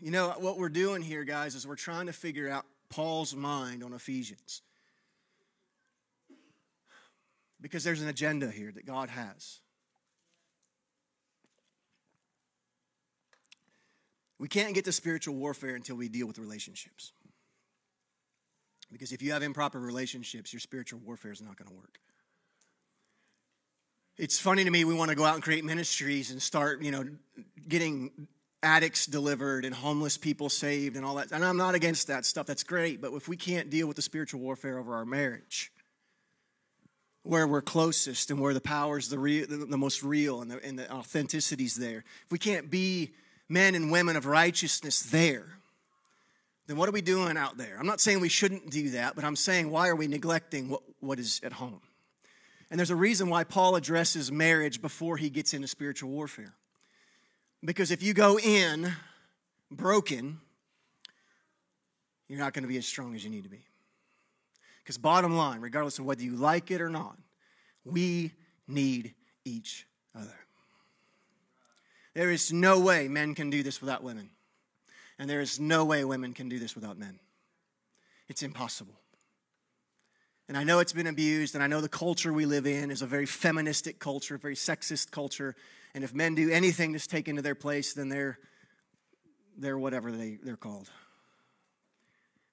you 0.00 0.10
know, 0.10 0.30
what 0.38 0.56
we're 0.56 0.70
doing 0.70 1.02
here, 1.02 1.24
guys, 1.24 1.54
is 1.54 1.66
we're 1.66 1.76
trying 1.76 2.06
to 2.06 2.14
figure 2.14 2.48
out 2.48 2.64
Paul's 2.88 3.34
mind 3.34 3.82
on 3.82 3.92
Ephesians. 3.92 4.62
Because 7.60 7.84
there's 7.84 8.02
an 8.02 8.08
agenda 8.08 8.50
here 8.50 8.70
that 8.72 8.86
God 8.86 9.08
has. 9.08 9.60
We 14.38 14.48
can't 14.48 14.74
get 14.74 14.84
to 14.84 14.92
spiritual 14.92 15.34
warfare 15.34 15.74
until 15.74 15.96
we 15.96 16.08
deal 16.08 16.26
with 16.26 16.38
relationships. 16.38 17.12
Because 18.92 19.12
if 19.12 19.22
you 19.22 19.32
have 19.32 19.42
improper 19.42 19.80
relationships, 19.80 20.52
your 20.52 20.60
spiritual 20.60 21.00
warfare 21.04 21.32
is 21.32 21.40
not 21.40 21.56
going 21.56 21.68
to 21.68 21.74
work 21.74 21.98
it's 24.18 24.38
funny 24.38 24.64
to 24.64 24.70
me 24.70 24.84
we 24.84 24.94
want 24.94 25.10
to 25.10 25.14
go 25.14 25.24
out 25.24 25.34
and 25.34 25.42
create 25.42 25.64
ministries 25.64 26.30
and 26.30 26.40
start 26.40 26.82
you 26.82 26.90
know 26.90 27.06
getting 27.68 28.28
addicts 28.66 29.06
delivered 29.06 29.64
and 29.64 29.72
homeless 29.72 30.18
people 30.18 30.48
saved 30.48 30.96
and 30.96 31.06
all 31.06 31.14
that. 31.14 31.30
And 31.30 31.44
i'm 31.44 31.56
not 31.56 31.76
against 31.76 32.08
that 32.08 32.26
stuff. 32.26 32.46
That's 32.46 32.64
great. 32.64 33.00
But 33.00 33.12
if 33.12 33.28
we 33.28 33.36
can't 33.36 33.70
deal 33.70 33.86
with 33.86 33.94
the 33.94 34.02
spiritual 34.02 34.40
warfare 34.40 34.78
over 34.78 34.94
our 34.96 35.06
marriage 35.06 35.72
where 37.22 37.46
we're 37.46 37.62
closest 37.62 38.30
and 38.30 38.40
where 38.40 38.54
the 38.54 38.60
power 38.60 38.98
is 38.98 39.08
the, 39.08 39.18
real, 39.18 39.46
the, 39.48 39.78
most 39.78 40.02
real 40.02 40.42
and 40.42 40.50
the, 40.50 40.64
and 40.64 40.78
the 40.78 41.76
there 41.78 42.04
if 42.24 42.30
we 42.30 42.38
can't 42.38 42.70
be 42.70 43.12
men 43.48 43.74
and 43.74 43.90
women 43.90 44.16
of 44.16 44.26
righteousness 44.26 45.00
there 45.02 45.46
then 46.66 46.76
what 46.76 46.88
are 46.88 46.92
we 46.92 47.00
doing 47.00 47.36
out 47.36 47.56
there? 47.56 47.76
I'm 47.78 47.86
not 47.86 48.00
saying 48.00 48.18
we 48.18 48.28
shouldn't 48.28 48.70
do 48.70 48.90
that 48.90 49.14
but 49.14 49.24
i'm 49.24 49.36
saying 49.36 49.70
why 49.70 49.88
are 49.88 49.96
we 49.96 50.08
neglecting 50.08 50.68
what, 50.68 50.82
what 51.00 51.18
is 51.18 51.40
at 51.44 51.52
home? 51.52 51.80
And 52.70 52.80
there's 52.80 52.90
a 52.90 52.96
reason 52.96 53.28
why 53.28 53.44
Paul 53.44 53.76
addresses 53.76 54.32
marriage 54.32 54.82
before 54.82 55.16
he 55.16 55.30
gets 55.30 55.54
into 55.54 55.68
spiritual 55.68 56.10
warfare. 56.10 56.54
Because 57.66 57.90
if 57.90 58.00
you 58.00 58.14
go 58.14 58.38
in 58.38 58.92
broken, 59.72 60.40
you're 62.28 62.38
not 62.38 62.54
going 62.54 62.62
to 62.62 62.68
be 62.68 62.78
as 62.78 62.86
strong 62.86 63.16
as 63.16 63.24
you 63.24 63.30
need 63.30 63.42
to 63.42 63.50
be. 63.50 63.66
Because, 64.82 64.98
bottom 64.98 65.36
line, 65.36 65.60
regardless 65.60 65.98
of 65.98 66.04
whether 66.04 66.22
you 66.22 66.36
like 66.36 66.70
it 66.70 66.80
or 66.80 66.88
not, 66.88 67.18
we 67.84 68.30
need 68.68 69.14
each 69.44 69.84
other. 70.14 70.38
There 72.14 72.30
is 72.30 72.52
no 72.52 72.78
way 72.78 73.08
men 73.08 73.34
can 73.34 73.50
do 73.50 73.64
this 73.64 73.80
without 73.80 74.02
women. 74.02 74.30
And 75.18 75.28
there 75.28 75.40
is 75.40 75.58
no 75.58 75.84
way 75.84 76.04
women 76.04 76.34
can 76.34 76.48
do 76.48 76.60
this 76.60 76.76
without 76.76 76.96
men. 76.96 77.18
It's 78.28 78.44
impossible. 78.44 78.94
And 80.48 80.56
I 80.56 80.62
know 80.62 80.78
it's 80.78 80.92
been 80.92 81.08
abused, 81.08 81.56
and 81.56 81.64
I 81.64 81.66
know 81.66 81.80
the 81.80 81.88
culture 81.88 82.32
we 82.32 82.46
live 82.46 82.66
in 82.66 82.92
is 82.92 83.02
a 83.02 83.06
very 83.06 83.26
feministic 83.26 83.98
culture, 83.98 84.36
a 84.36 84.38
very 84.38 84.54
sexist 84.54 85.10
culture. 85.10 85.56
And 85.96 86.04
if 86.04 86.14
men 86.14 86.34
do 86.34 86.50
anything 86.50 86.92
to 86.92 86.98
take 86.98 87.26
into 87.26 87.40
their 87.40 87.54
place, 87.54 87.94
then 87.94 88.10
they're, 88.10 88.38
they're 89.56 89.78
whatever 89.78 90.12
they, 90.12 90.36
they're 90.42 90.54
called. 90.54 90.90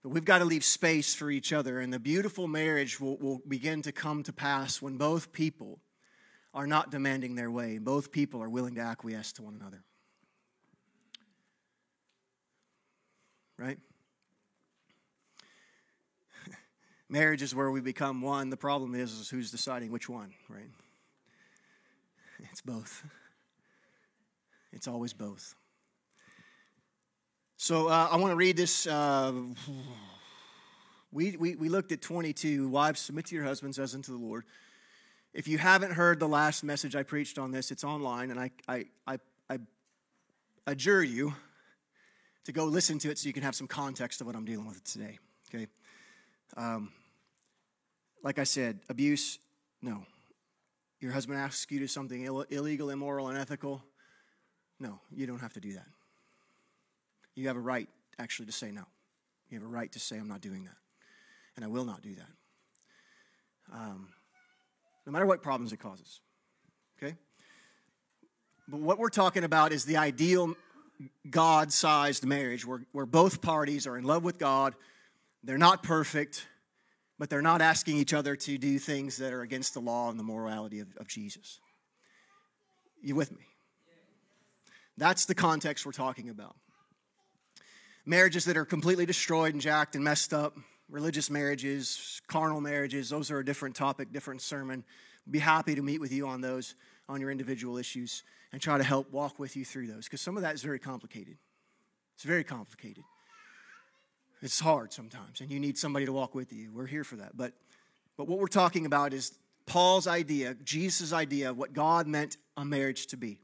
But 0.01 0.13
we've 0.13 0.23
got 0.23 0.37
to 0.37 0.45
leave 0.45 0.63
space 0.63 1.13
for 1.13 1.29
each 1.29 1.51
other, 1.51 1.81
and 1.81 1.91
the 1.91 1.99
beautiful 1.99 2.47
marriage 2.47 3.01
will, 3.01 3.17
will 3.17 3.41
begin 3.45 3.81
to 3.81 3.91
come 3.91 4.23
to 4.23 4.31
pass 4.31 4.81
when 4.81 4.95
both 4.95 5.33
people 5.33 5.81
are 6.53 6.65
not 6.65 6.89
demanding 6.89 7.35
their 7.35 7.51
way. 7.51 7.79
Both 7.79 8.13
people 8.13 8.41
are 8.41 8.49
willing 8.49 8.75
to 8.75 8.81
acquiesce 8.81 9.33
to 9.33 9.41
one 9.41 9.55
another. 9.59 9.83
Right? 13.57 13.79
Marriage 17.09 17.41
is 17.41 17.53
where 17.53 17.71
we 17.71 17.81
become 17.81 18.21
one. 18.21 18.49
The 18.49 18.55
problem 18.55 18.95
is, 18.95 19.11
is 19.11 19.29
who's 19.29 19.51
deciding 19.51 19.91
which 19.91 20.07
one, 20.07 20.31
right? 20.47 20.69
It's 22.51 22.61
both. 22.61 23.03
It's 24.73 24.87
always 24.87 25.13
both. 25.13 25.55
So 27.57 27.87
uh, 27.87 28.09
I 28.11 28.17
want 28.17 28.31
to 28.31 28.35
read 28.35 28.57
this. 28.57 28.87
Uh, 28.87 29.33
we, 31.11 31.37
we, 31.37 31.55
we 31.55 31.69
looked 31.69 31.91
at 31.91 32.01
22. 32.01 32.67
Wives, 32.67 32.99
submit 32.99 33.27
to 33.27 33.35
your 33.35 33.45
husbands 33.45 33.77
as 33.79 33.93
unto 33.95 34.11
the 34.11 34.17
Lord. 34.17 34.43
If 35.33 35.47
you 35.47 35.57
haven't 35.57 35.91
heard 35.91 36.19
the 36.19 36.27
last 36.27 36.63
message 36.63 36.95
I 36.95 37.03
preached 37.03 37.37
on 37.37 37.51
this, 37.51 37.71
it's 37.71 37.83
online, 37.83 38.31
and 38.31 38.39
I, 38.39 38.51
I, 38.67 38.85
I, 39.07 39.17
I 39.49 39.57
adjure 40.67 41.03
you 41.03 41.33
to 42.45 42.51
go 42.51 42.65
listen 42.65 42.99
to 42.99 43.09
it 43.09 43.17
so 43.17 43.27
you 43.27 43.33
can 43.33 43.43
have 43.43 43.55
some 43.55 43.67
context 43.67 44.21
of 44.21 44.27
what 44.27 44.35
I'm 44.35 44.45
dealing 44.45 44.67
with 44.67 44.83
today. 44.83 45.19
Okay? 45.53 45.67
Um, 46.57 46.91
like 48.23 48.39
I 48.39 48.43
said, 48.43 48.79
abuse, 48.89 49.39
no. 49.81 50.05
Your 50.99 51.11
husband 51.11 51.39
asks 51.39 51.71
you 51.71 51.79
to 51.79 51.83
do 51.83 51.87
something 51.87 52.25
Ill- 52.25 52.45
illegal, 52.49 52.89
immoral, 52.89 53.29
unethical, 53.29 53.83
no, 54.79 54.99
you 55.11 55.25
don't 55.27 55.39
have 55.39 55.53
to 55.53 55.59
do 55.59 55.73
that. 55.73 55.87
You 57.35 57.47
have 57.47 57.57
a 57.57 57.61
right, 57.61 57.87
actually, 58.19 58.47
to 58.47 58.51
say 58.51 58.71
no. 58.71 58.83
You 59.49 59.59
have 59.59 59.67
a 59.67 59.71
right 59.71 59.91
to 59.91 59.99
say, 59.99 60.17
I'm 60.17 60.27
not 60.27 60.41
doing 60.41 60.63
that. 60.65 60.75
And 61.55 61.63
I 61.63 61.67
will 61.67 61.85
not 61.85 62.01
do 62.01 62.15
that. 62.15 63.73
Um, 63.73 64.09
no 65.05 65.11
matter 65.11 65.25
what 65.25 65.41
problems 65.41 65.73
it 65.73 65.77
causes. 65.77 66.19
Okay? 66.97 67.15
But 68.67 68.79
what 68.79 68.97
we're 68.97 69.09
talking 69.09 69.43
about 69.43 69.71
is 69.71 69.85
the 69.85 69.97
ideal 69.97 70.55
God 71.29 71.71
sized 71.71 72.25
marriage 72.25 72.65
where, 72.65 72.85
where 72.91 73.05
both 73.05 73.41
parties 73.41 73.87
are 73.87 73.97
in 73.97 74.03
love 74.03 74.23
with 74.23 74.37
God, 74.37 74.75
they're 75.43 75.57
not 75.57 75.83
perfect, 75.83 76.47
but 77.19 77.29
they're 77.29 77.41
not 77.41 77.61
asking 77.61 77.97
each 77.97 78.13
other 78.13 78.35
to 78.35 78.57
do 78.57 78.79
things 78.79 79.17
that 79.17 79.33
are 79.33 79.41
against 79.41 79.73
the 79.73 79.81
law 79.81 80.09
and 80.09 80.19
the 80.19 80.23
morality 80.23 80.79
of, 80.79 80.87
of 80.97 81.07
Jesus. 81.07 81.59
You 83.01 83.15
with 83.15 83.31
me? 83.31 83.45
That's 84.97 85.25
the 85.25 85.35
context 85.35 85.85
we're 85.85 85.91
talking 85.91 86.29
about. 86.29 86.55
Marriages 88.05 88.45
that 88.45 88.57
are 88.57 88.65
completely 88.65 89.05
destroyed 89.05 89.53
and 89.53 89.61
jacked 89.61 89.95
and 89.95 90.03
messed 90.03 90.33
up, 90.33 90.57
religious 90.89 91.29
marriages, 91.29 92.21
carnal 92.27 92.61
marriages, 92.61 93.09
those 93.09 93.31
are 93.31 93.39
a 93.39 93.45
different 93.45 93.75
topic, 93.75 94.11
different 94.11 94.41
sermon. 94.41 94.83
Be 95.29 95.39
happy 95.39 95.75
to 95.75 95.81
meet 95.81 96.01
with 96.01 96.11
you 96.11 96.27
on 96.27 96.41
those, 96.41 96.75
on 97.07 97.21
your 97.21 97.31
individual 97.31 97.77
issues, 97.77 98.23
and 98.51 98.61
try 98.61 98.77
to 98.77 98.83
help 98.83 99.11
walk 99.11 99.39
with 99.39 99.55
you 99.55 99.65
through 99.65 99.87
those, 99.87 100.05
because 100.05 100.21
some 100.21 100.35
of 100.35 100.43
that 100.43 100.53
is 100.53 100.61
very 100.61 100.79
complicated. 100.79 101.37
It's 102.15 102.23
very 102.23 102.43
complicated. 102.43 103.03
It's 104.41 104.59
hard 104.59 104.91
sometimes, 104.91 105.39
and 105.39 105.49
you 105.49 105.59
need 105.59 105.77
somebody 105.77 106.05
to 106.05 106.11
walk 106.11 106.35
with 106.35 106.51
you. 106.51 106.71
We're 106.73 106.85
here 106.85 107.05
for 107.05 107.15
that. 107.15 107.35
But, 107.35 107.53
but 108.17 108.27
what 108.27 108.39
we're 108.39 108.47
talking 108.47 108.85
about 108.85 109.13
is 109.13 109.31
Paul's 109.65 110.05
idea, 110.05 110.55
Jesus' 110.65 111.13
idea 111.13 111.49
of 111.49 111.57
what 111.57 111.71
God 111.71 112.05
meant 112.05 112.35
a 112.57 112.65
marriage 112.65 113.07
to 113.07 113.17
be. 113.17 113.39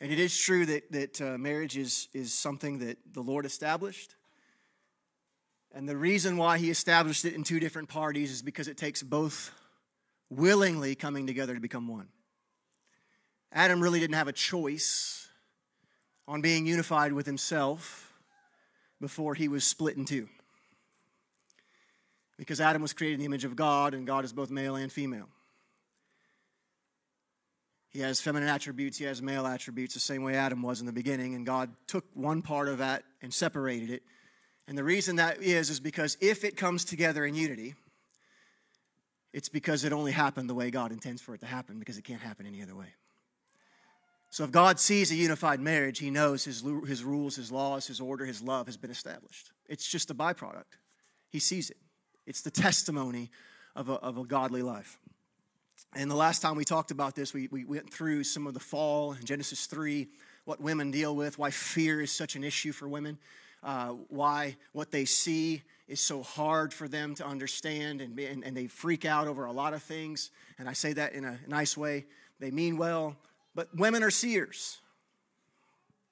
And 0.00 0.12
it 0.12 0.18
is 0.18 0.36
true 0.36 0.66
that, 0.66 0.92
that 0.92 1.20
uh, 1.20 1.38
marriage 1.38 1.76
is, 1.76 2.08
is 2.12 2.32
something 2.32 2.78
that 2.80 2.98
the 3.12 3.22
Lord 3.22 3.46
established. 3.46 4.14
And 5.72 5.88
the 5.88 5.96
reason 5.96 6.36
why 6.36 6.58
he 6.58 6.70
established 6.70 7.24
it 7.24 7.34
in 7.34 7.42
two 7.42 7.58
different 7.58 7.88
parties 7.88 8.30
is 8.30 8.42
because 8.42 8.68
it 8.68 8.76
takes 8.76 9.02
both 9.02 9.52
willingly 10.30 10.94
coming 10.94 11.26
together 11.26 11.54
to 11.54 11.60
become 11.60 11.88
one. 11.88 12.08
Adam 13.52 13.80
really 13.80 14.00
didn't 14.00 14.16
have 14.16 14.28
a 14.28 14.32
choice 14.32 15.28
on 16.26 16.40
being 16.40 16.66
unified 16.66 17.12
with 17.12 17.26
himself 17.26 18.12
before 19.00 19.34
he 19.34 19.48
was 19.48 19.64
split 19.64 19.96
in 19.96 20.04
two. 20.04 20.28
Because 22.36 22.60
Adam 22.60 22.82
was 22.82 22.92
created 22.92 23.14
in 23.14 23.20
the 23.20 23.26
image 23.26 23.44
of 23.44 23.54
God, 23.54 23.94
and 23.94 24.06
God 24.06 24.24
is 24.24 24.32
both 24.32 24.50
male 24.50 24.74
and 24.74 24.90
female. 24.90 25.28
He 27.94 28.00
has 28.00 28.20
feminine 28.20 28.48
attributes, 28.48 28.98
he 28.98 29.04
has 29.04 29.22
male 29.22 29.46
attributes, 29.46 29.94
the 29.94 30.00
same 30.00 30.24
way 30.24 30.34
Adam 30.34 30.62
was 30.62 30.80
in 30.80 30.86
the 30.86 30.92
beginning, 30.92 31.36
and 31.36 31.46
God 31.46 31.70
took 31.86 32.04
one 32.12 32.42
part 32.42 32.68
of 32.68 32.78
that 32.78 33.04
and 33.22 33.32
separated 33.32 33.88
it. 33.88 34.02
And 34.66 34.76
the 34.76 34.82
reason 34.82 35.16
that 35.16 35.40
is, 35.40 35.70
is 35.70 35.78
because 35.78 36.18
if 36.20 36.42
it 36.42 36.56
comes 36.56 36.84
together 36.84 37.24
in 37.24 37.36
unity, 37.36 37.76
it's 39.32 39.48
because 39.48 39.84
it 39.84 39.92
only 39.92 40.10
happened 40.10 40.50
the 40.50 40.54
way 40.54 40.72
God 40.72 40.90
intends 40.90 41.22
for 41.22 41.34
it 41.36 41.40
to 41.42 41.46
happen, 41.46 41.78
because 41.78 41.96
it 41.96 42.02
can't 42.02 42.20
happen 42.20 42.46
any 42.46 42.62
other 42.62 42.74
way. 42.74 42.94
So 44.30 44.42
if 44.42 44.50
God 44.50 44.80
sees 44.80 45.12
a 45.12 45.14
unified 45.14 45.60
marriage, 45.60 46.00
he 46.00 46.10
knows 46.10 46.44
his, 46.44 46.64
his 46.88 47.04
rules, 47.04 47.36
his 47.36 47.52
laws, 47.52 47.86
his 47.86 48.00
order, 48.00 48.24
his 48.24 48.42
love 48.42 48.66
has 48.66 48.76
been 48.76 48.90
established. 48.90 49.52
It's 49.68 49.86
just 49.86 50.10
a 50.10 50.14
byproduct. 50.14 50.78
He 51.28 51.38
sees 51.38 51.70
it. 51.70 51.76
It's 52.26 52.40
the 52.40 52.50
testimony 52.50 53.30
of 53.76 53.88
a, 53.88 53.94
of 53.94 54.18
a 54.18 54.24
godly 54.24 54.62
life. 54.62 54.98
And 55.96 56.10
the 56.10 56.16
last 56.16 56.42
time 56.42 56.56
we 56.56 56.64
talked 56.64 56.90
about 56.90 57.14
this, 57.14 57.32
we, 57.32 57.46
we 57.48 57.64
went 57.64 57.92
through 57.92 58.24
some 58.24 58.48
of 58.48 58.54
the 58.54 58.60
fall 58.60 59.12
in 59.12 59.24
Genesis 59.24 59.66
3, 59.66 60.08
what 60.44 60.60
women 60.60 60.90
deal 60.90 61.14
with, 61.14 61.38
why 61.38 61.50
fear 61.50 62.00
is 62.00 62.10
such 62.10 62.34
an 62.34 62.42
issue 62.42 62.72
for 62.72 62.88
women, 62.88 63.16
uh, 63.62 63.90
why 64.08 64.56
what 64.72 64.90
they 64.90 65.04
see 65.04 65.62
is 65.86 66.00
so 66.00 66.22
hard 66.22 66.74
for 66.74 66.88
them 66.88 67.14
to 67.14 67.24
understand, 67.24 68.00
and, 68.00 68.18
and, 68.18 68.44
and 68.44 68.56
they 68.56 68.66
freak 68.66 69.04
out 69.04 69.28
over 69.28 69.44
a 69.44 69.52
lot 69.52 69.72
of 69.72 69.82
things. 69.82 70.30
And 70.58 70.68
I 70.68 70.72
say 70.72 70.94
that 70.94 71.12
in 71.12 71.24
a 71.24 71.38
nice 71.46 71.76
way. 71.76 72.06
They 72.40 72.50
mean 72.50 72.76
well, 72.76 73.16
but 73.54 73.68
women 73.76 74.02
are 74.02 74.10
seers. 74.10 74.78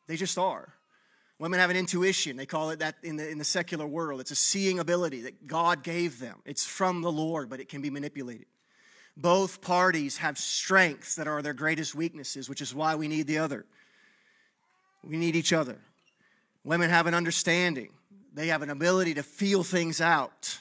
They 0.06 0.16
just 0.16 0.38
are. 0.38 0.72
Women 1.40 1.58
have 1.58 1.70
an 1.70 1.76
intuition. 1.76 2.36
They 2.36 2.46
call 2.46 2.70
it 2.70 2.78
that 2.78 2.94
in 3.02 3.16
the, 3.16 3.28
in 3.28 3.38
the 3.38 3.44
secular 3.44 3.86
world. 3.86 4.20
It's 4.20 4.30
a 4.30 4.36
seeing 4.36 4.78
ability 4.78 5.22
that 5.22 5.48
God 5.48 5.82
gave 5.82 6.20
them. 6.20 6.36
It's 6.44 6.64
from 6.64 7.02
the 7.02 7.10
Lord, 7.10 7.50
but 7.50 7.58
it 7.58 7.68
can 7.68 7.82
be 7.82 7.90
manipulated. 7.90 8.46
Both 9.16 9.60
parties 9.60 10.18
have 10.18 10.38
strengths 10.38 11.16
that 11.16 11.28
are 11.28 11.42
their 11.42 11.52
greatest 11.52 11.94
weaknesses, 11.94 12.48
which 12.48 12.60
is 12.60 12.74
why 12.74 12.94
we 12.94 13.08
need 13.08 13.26
the 13.26 13.38
other. 13.38 13.66
We 15.04 15.16
need 15.16 15.36
each 15.36 15.52
other. 15.52 15.78
Women 16.64 16.90
have 16.90 17.06
an 17.06 17.14
understanding, 17.14 17.90
they 18.32 18.48
have 18.48 18.62
an 18.62 18.70
ability 18.70 19.14
to 19.14 19.22
feel 19.22 19.62
things 19.62 20.00
out. 20.00 20.60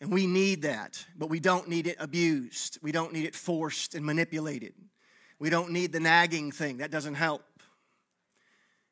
And 0.00 0.10
we 0.10 0.26
need 0.26 0.62
that, 0.62 1.04
but 1.16 1.28
we 1.28 1.38
don't 1.38 1.68
need 1.68 1.86
it 1.86 1.96
abused. 2.00 2.78
We 2.82 2.90
don't 2.90 3.12
need 3.12 3.24
it 3.24 3.36
forced 3.36 3.94
and 3.94 4.04
manipulated. 4.04 4.74
We 5.38 5.48
don't 5.48 5.70
need 5.70 5.92
the 5.92 6.00
nagging 6.00 6.50
thing, 6.50 6.78
that 6.78 6.90
doesn't 6.90 7.14
help. 7.14 7.44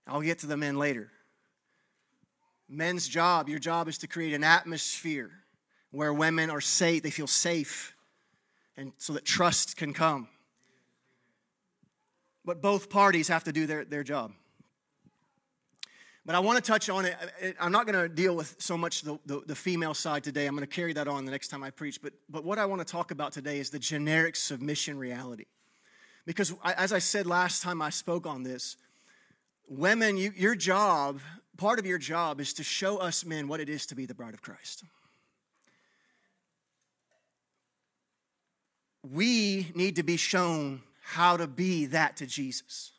I'll 0.07 0.21
get 0.21 0.41
to 0.41 0.47
the 0.47 0.57
men 0.57 0.77
later. 0.77 1.11
Men's 2.69 3.09
job, 3.09 3.49
your 3.49 3.59
job 3.59 3.89
is 3.89 3.99
to 3.99 4.07
create 4.07 4.35
an 4.35 4.45
atmosphere 4.45 5.31
where 5.91 6.13
women 6.13 6.51
are 6.51 6.61
safe, 6.61 7.03
they 7.03 7.11
feel 7.11 7.27
safe 7.27 7.95
and 8.77 8.93
so 8.99 9.13
that 9.13 9.25
trust 9.25 9.77
can 9.77 9.93
come. 9.93 10.29
But 12.45 12.63
both 12.63 12.91
parties 12.91 13.29
have 13.29 13.45
to 13.45 13.53
do 13.53 13.67
their, 13.67 13.85
their 13.85 14.03
job. 14.03 14.33
But 16.27 16.35
I 16.35 16.41
want 16.41 16.63
to 16.63 16.71
touch 16.71 16.89
on 16.89 17.07
it. 17.07 17.17
I'm 17.59 17.73
not 17.73 17.87
going 17.87 18.01
to 18.01 18.09
deal 18.09 18.37
with 18.37 18.57
so 18.59 18.77
much 18.77 19.03
the, 19.03 19.19
the, 19.27 19.43
the, 19.47 19.55
female 19.55 19.95
side 19.95 20.23
today. 20.23 20.47
I'm 20.47 20.55
going 20.55 20.67
to 20.67 20.75
carry 20.75 20.93
that 20.93 21.09
on 21.09 21.25
the 21.25 21.31
next 21.31 21.49
time 21.49 21.63
I 21.63 21.71
preach. 21.71 22.01
But, 22.03 22.13
but 22.29 22.45
what 22.45 22.59
I 22.59 22.67
want 22.67 22.81
to 22.81 22.85
talk 22.85 23.11
about 23.11 23.33
today 23.33 23.59
is 23.59 23.71
the 23.71 23.79
generic 23.79 24.37
submission 24.37 24.99
reality. 24.99 25.47
Because 26.27 26.55
as 26.63 26.93
I 26.93 26.99
said 26.99 27.27
last 27.27 27.63
time 27.63 27.81
I 27.81 27.91
spoke 27.91 28.27
on 28.27 28.43
this, 28.43 28.77
women, 29.67 30.17
you, 30.17 30.33
your 30.37 30.55
job, 30.55 31.21
part 31.57 31.79
of 31.79 31.87
your 31.87 31.99
job 31.99 32.41
is 32.41 32.53
to 32.55 32.63
show 32.63 32.99
us 32.99 33.25
men 33.25 33.49
what 33.49 33.61
it 33.61 33.69
is 33.69 33.87
to 33.87 33.95
be 33.95 34.07
the 34.07 34.15
bride 34.15 34.35
of 34.35 34.43
Christ. 34.43 34.85
We 39.03 39.71
need 39.75 39.97
to 39.97 40.03
be 40.03 40.17
shown 40.17 40.83
how 41.03 41.37
to 41.37 41.47
be 41.47 41.87
that 41.87 42.17
to 42.19 42.27
Jesus. 42.27 42.93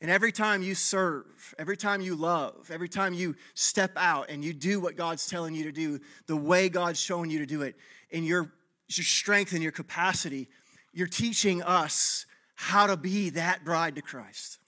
And 0.00 0.10
every 0.10 0.32
time 0.32 0.62
you 0.62 0.74
serve, 0.74 1.54
every 1.58 1.76
time 1.76 2.02
you 2.02 2.14
love, 2.14 2.70
every 2.70 2.88
time 2.88 3.14
you 3.14 3.36
step 3.54 3.92
out 3.96 4.28
and 4.28 4.44
you 4.44 4.52
do 4.52 4.80
what 4.80 4.96
God's 4.96 5.26
telling 5.26 5.54
you 5.54 5.64
to 5.64 5.72
do, 5.72 6.00
the 6.26 6.36
way 6.36 6.68
God's 6.68 7.00
showing 7.00 7.30
you 7.30 7.38
to 7.38 7.46
do 7.46 7.62
it, 7.62 7.76
in 8.10 8.24
your, 8.24 8.52
your 8.88 9.04
strength 9.04 9.52
and 9.52 9.62
your 9.62 9.72
capacity, 9.72 10.48
you're 10.92 11.06
teaching 11.06 11.62
us 11.62 12.26
how 12.54 12.86
to 12.86 12.96
be 12.96 13.30
that 13.30 13.64
bride 13.64 13.96
to 13.96 14.02
Christ. 14.02 14.58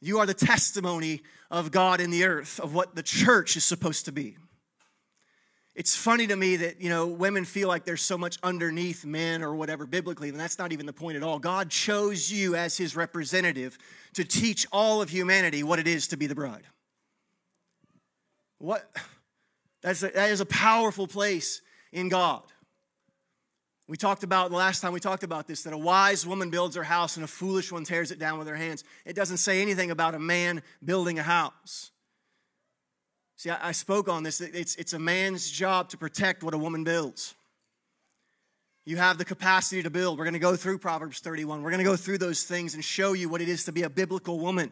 You 0.00 0.18
are 0.20 0.26
the 0.26 0.34
testimony 0.34 1.22
of 1.50 1.70
God 1.70 2.00
in 2.00 2.10
the 2.10 2.24
earth, 2.24 2.58
of 2.60 2.74
what 2.74 2.94
the 2.94 3.02
church 3.02 3.56
is 3.56 3.64
supposed 3.64 4.06
to 4.06 4.12
be. 4.12 4.36
It's 5.74 5.96
funny 5.96 6.26
to 6.26 6.36
me 6.36 6.56
that, 6.56 6.82
you 6.82 6.90
know, 6.90 7.06
women 7.06 7.46
feel 7.46 7.66
like 7.66 7.84
there's 7.84 8.02
so 8.02 8.18
much 8.18 8.36
underneath 8.42 9.06
men 9.06 9.42
or 9.42 9.54
whatever 9.54 9.86
biblically, 9.86 10.28
and 10.28 10.38
that's 10.38 10.58
not 10.58 10.70
even 10.72 10.84
the 10.84 10.92
point 10.92 11.16
at 11.16 11.22
all. 11.22 11.38
God 11.38 11.70
chose 11.70 12.30
you 12.30 12.54
as 12.54 12.76
his 12.76 12.94
representative 12.94 13.78
to 14.12 14.24
teach 14.24 14.66
all 14.70 15.00
of 15.00 15.08
humanity 15.08 15.62
what 15.62 15.78
it 15.78 15.88
is 15.88 16.08
to 16.08 16.18
be 16.18 16.26
the 16.26 16.34
bride. 16.34 16.64
What? 18.58 18.88
That's 19.80 20.02
a, 20.02 20.08
that 20.10 20.30
is 20.30 20.40
a 20.40 20.46
powerful 20.46 21.06
place 21.06 21.62
in 21.90 22.10
God. 22.10 22.42
We 23.88 23.96
talked 23.96 24.22
about 24.22 24.50
the 24.50 24.56
last 24.56 24.80
time 24.80 24.92
we 24.92 25.00
talked 25.00 25.24
about 25.24 25.46
this 25.46 25.64
that 25.64 25.72
a 25.72 25.78
wise 25.78 26.26
woman 26.26 26.50
builds 26.50 26.76
her 26.76 26.84
house 26.84 27.16
and 27.16 27.24
a 27.24 27.28
foolish 27.28 27.72
one 27.72 27.84
tears 27.84 28.10
it 28.10 28.18
down 28.18 28.38
with 28.38 28.46
her 28.46 28.56
hands. 28.56 28.84
It 29.04 29.16
doesn't 29.16 29.38
say 29.38 29.60
anything 29.60 29.90
about 29.90 30.14
a 30.14 30.18
man 30.18 30.62
building 30.84 31.18
a 31.18 31.22
house. 31.22 31.90
See, 33.42 33.50
I, 33.50 33.70
I 33.70 33.72
spoke 33.72 34.08
on 34.08 34.22
this. 34.22 34.40
It's, 34.40 34.76
it's 34.76 34.92
a 34.92 35.00
man's 35.00 35.50
job 35.50 35.88
to 35.88 35.96
protect 35.96 36.44
what 36.44 36.54
a 36.54 36.58
woman 36.58 36.84
builds. 36.84 37.34
You 38.84 38.98
have 38.98 39.18
the 39.18 39.24
capacity 39.24 39.82
to 39.82 39.90
build. 39.90 40.16
We're 40.16 40.26
going 40.26 40.34
to 40.34 40.38
go 40.38 40.54
through 40.54 40.78
Proverbs 40.78 41.18
31. 41.18 41.60
We're 41.60 41.70
going 41.70 41.78
to 41.78 41.84
go 41.84 41.96
through 41.96 42.18
those 42.18 42.44
things 42.44 42.74
and 42.74 42.84
show 42.84 43.14
you 43.14 43.28
what 43.28 43.40
it 43.40 43.48
is 43.48 43.64
to 43.64 43.72
be 43.72 43.82
a 43.82 43.90
biblical 43.90 44.38
woman. 44.38 44.70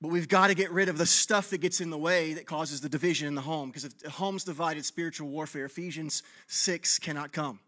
But 0.00 0.12
we've 0.12 0.28
got 0.28 0.46
to 0.46 0.54
get 0.54 0.70
rid 0.70 0.88
of 0.88 0.96
the 0.96 1.06
stuff 1.06 1.50
that 1.50 1.58
gets 1.58 1.80
in 1.80 1.90
the 1.90 1.98
way 1.98 2.34
that 2.34 2.46
causes 2.46 2.80
the 2.80 2.88
division 2.88 3.26
in 3.26 3.34
the 3.34 3.40
home. 3.40 3.70
Because 3.70 3.86
if 3.86 3.98
the 3.98 4.10
home's 4.10 4.44
divided, 4.44 4.84
spiritual 4.84 5.28
warfare, 5.28 5.64
Ephesians 5.64 6.22
6 6.46 7.00
cannot 7.00 7.32
come. 7.32 7.58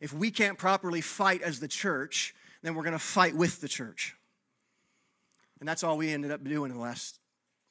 If 0.00 0.12
we 0.12 0.30
can't 0.30 0.58
properly 0.58 1.00
fight 1.00 1.42
as 1.42 1.58
the 1.58 1.66
church, 1.66 2.36
then 2.62 2.76
we're 2.76 2.84
going 2.84 2.92
to 2.92 3.00
fight 3.00 3.34
with 3.34 3.60
the 3.60 3.68
church. 3.68 4.14
And 5.58 5.68
that's 5.68 5.82
all 5.82 5.96
we 5.96 6.12
ended 6.12 6.30
up 6.30 6.44
doing 6.44 6.70
in 6.70 6.76
the 6.76 6.82
last 6.84 7.18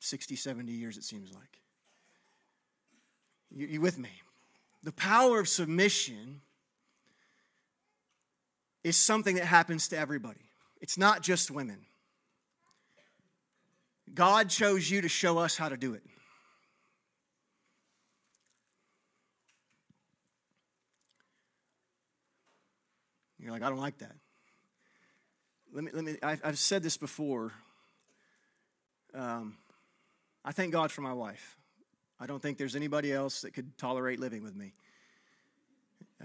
60, 0.06 0.36
70 0.36 0.72
years, 0.72 0.98
it 0.98 1.04
seems 1.04 1.34
like. 1.34 1.60
You, 3.50 3.68
you 3.68 3.82
with 3.82 3.98
me? 3.98 4.10
The 4.84 4.92
power 4.92 5.40
of 5.40 5.50
submission 5.50 6.42
is 8.84 8.96
something 8.98 9.36
that 9.36 9.46
happens 9.46 9.88
to 9.90 9.98
everybody, 9.98 10.42
it's 10.80 10.98
not 10.98 11.24
just 11.24 11.50
women. 11.50 11.80
God 14.14 14.50
chose 14.50 14.90
you 14.90 15.02
to 15.02 15.10
show 15.10 15.40
us 15.40 15.58
how 15.58 15.68
to 15.68 15.76
do 15.76 15.96
it. 15.96 16.04
You're 23.40 23.52
like, 23.52 23.64
I 23.64 23.70
don't 23.70 23.80
like 23.80 23.98
that. 23.98 24.16
Let 25.74 25.84
me, 25.84 25.92
let 25.94 26.04
me, 26.04 26.16
I've, 26.24 26.42
I've 26.44 26.58
said 26.58 26.84
this 26.84 26.96
before. 26.96 27.52
Um, 29.14 29.58
I 30.48 30.52
thank 30.52 30.72
God 30.72 30.92
for 30.92 31.02
my 31.02 31.12
wife. 31.12 31.58
I 32.20 32.28
don't 32.28 32.40
think 32.40 32.60
there's 32.60 32.76
anybody 32.76 33.12
else 33.12 33.42
that 33.42 33.56
could 33.56 33.78
tolerate 33.80 34.20
living 34.20 34.44
with 34.44 34.56
me. 34.56 34.74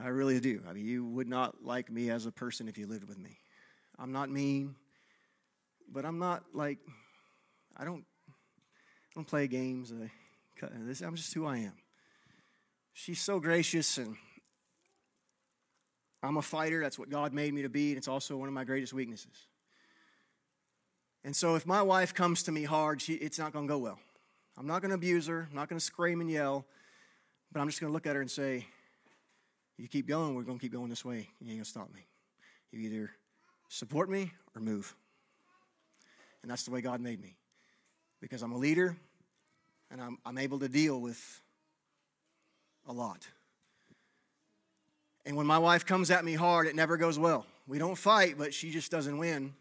I 0.01 0.09
really 0.09 0.39
do. 0.41 0.63
I 0.69 0.75
mean, 0.75 0.85
you 0.85 1.07
would 1.07 1.27
not 1.27 1.65
like 1.65 1.91
me 1.91 2.11
as 2.11 2.27
a 2.27 2.31
person 2.31 2.69
if 2.69 2.77
you 2.77 2.87
lived 2.87 3.09
with 3.09 3.19
me. 3.19 3.39
I'm 3.99 4.13
not 4.13 4.31
mean, 4.31 4.77
but 5.91 6.05
I'm 6.05 6.19
not 6.19 6.45
like 6.53 6.79
I 7.77 7.85
don't 7.85 8.05
I 8.29 9.15
don't 9.15 9.27
play 9.27 9.49
games. 9.49 9.91
I'm 9.91 11.17
just 11.17 11.33
who 11.33 11.47
I 11.47 11.57
am. 11.59 11.75
She's 12.93 13.21
so 13.21 13.41
gracious 13.41 13.97
and 13.97 14.17
I'm 16.23 16.37
a 16.37 16.43
fighter. 16.43 16.83
That's 16.83 16.99
what 16.99 17.09
God 17.09 17.33
made 17.33 17.55
me 17.55 17.63
to 17.63 17.71
be, 17.71 17.89
and 17.89 17.97
it's 17.97 18.09
also 18.09 18.37
one 18.37 18.49
of 18.49 18.55
my 18.55 18.65
greatest 18.65 18.93
weaknesses. 18.93 19.47
And 21.25 21.35
so 21.35 21.55
if 21.55 21.67
my 21.67 21.81
wife 21.83 22.15
comes 22.15 22.43
to 22.45 22.53
me 22.53 22.65
hard, 22.65 23.01
she, 23.01 23.15
it's 23.15 23.39
not 23.39 23.53
going 23.53 23.67
to 23.67 23.73
go 23.73 23.79
well. 23.79 23.99
I'm 24.61 24.67
not 24.67 24.83
going 24.83 24.91
to 24.91 24.95
abuse 24.97 25.27
her. 25.29 25.47
I'm 25.49 25.57
not 25.57 25.71
going 25.71 25.79
to 25.79 25.85
scream 25.85 26.21
and 26.21 26.31
yell. 26.31 26.67
But 27.51 27.61
I'm 27.61 27.69
just 27.69 27.81
going 27.81 27.91
to 27.91 27.95
look 27.95 28.07
at 28.07 28.15
her 28.15 28.21
and 28.21 28.31
say, 28.31 28.67
You 29.79 29.89
keep 29.89 30.07
going, 30.07 30.35
we're 30.35 30.43
going 30.43 30.59
to 30.59 30.63
keep 30.63 30.73
going 30.73 30.91
this 30.91 31.03
way. 31.03 31.31
You 31.41 31.49
ain't 31.49 31.57
going 31.57 31.61
to 31.61 31.65
stop 31.65 31.91
me. 31.95 32.07
You 32.71 32.81
either 32.81 33.11
support 33.71 34.11
me 34.11 34.33
or 34.55 34.61
move. 34.61 34.95
And 36.43 36.51
that's 36.51 36.65
the 36.65 36.73
way 36.73 36.83
God 36.83 37.01
made 37.01 37.23
me. 37.23 37.39
Because 38.21 38.43
I'm 38.43 38.53
a 38.53 38.59
leader 38.59 38.95
and 39.91 39.99
I'm, 39.99 40.19
I'm 40.27 40.37
able 40.37 40.59
to 40.59 40.69
deal 40.69 41.01
with 41.01 41.41
a 42.87 42.93
lot. 42.93 43.27
And 45.25 45.37
when 45.37 45.47
my 45.47 45.59
wife 45.59 45.87
comes 45.87 46.11
at 46.11 46.23
me 46.23 46.35
hard, 46.35 46.67
it 46.67 46.77
never 46.77 46.99
goes 46.99 47.19
well. 47.19 47.47
We 47.67 47.79
don't 47.79 47.97
fight, 47.97 48.37
but 48.37 48.53
she 48.53 48.71
just 48.71 48.91
doesn't 48.91 49.17
win 49.17 49.55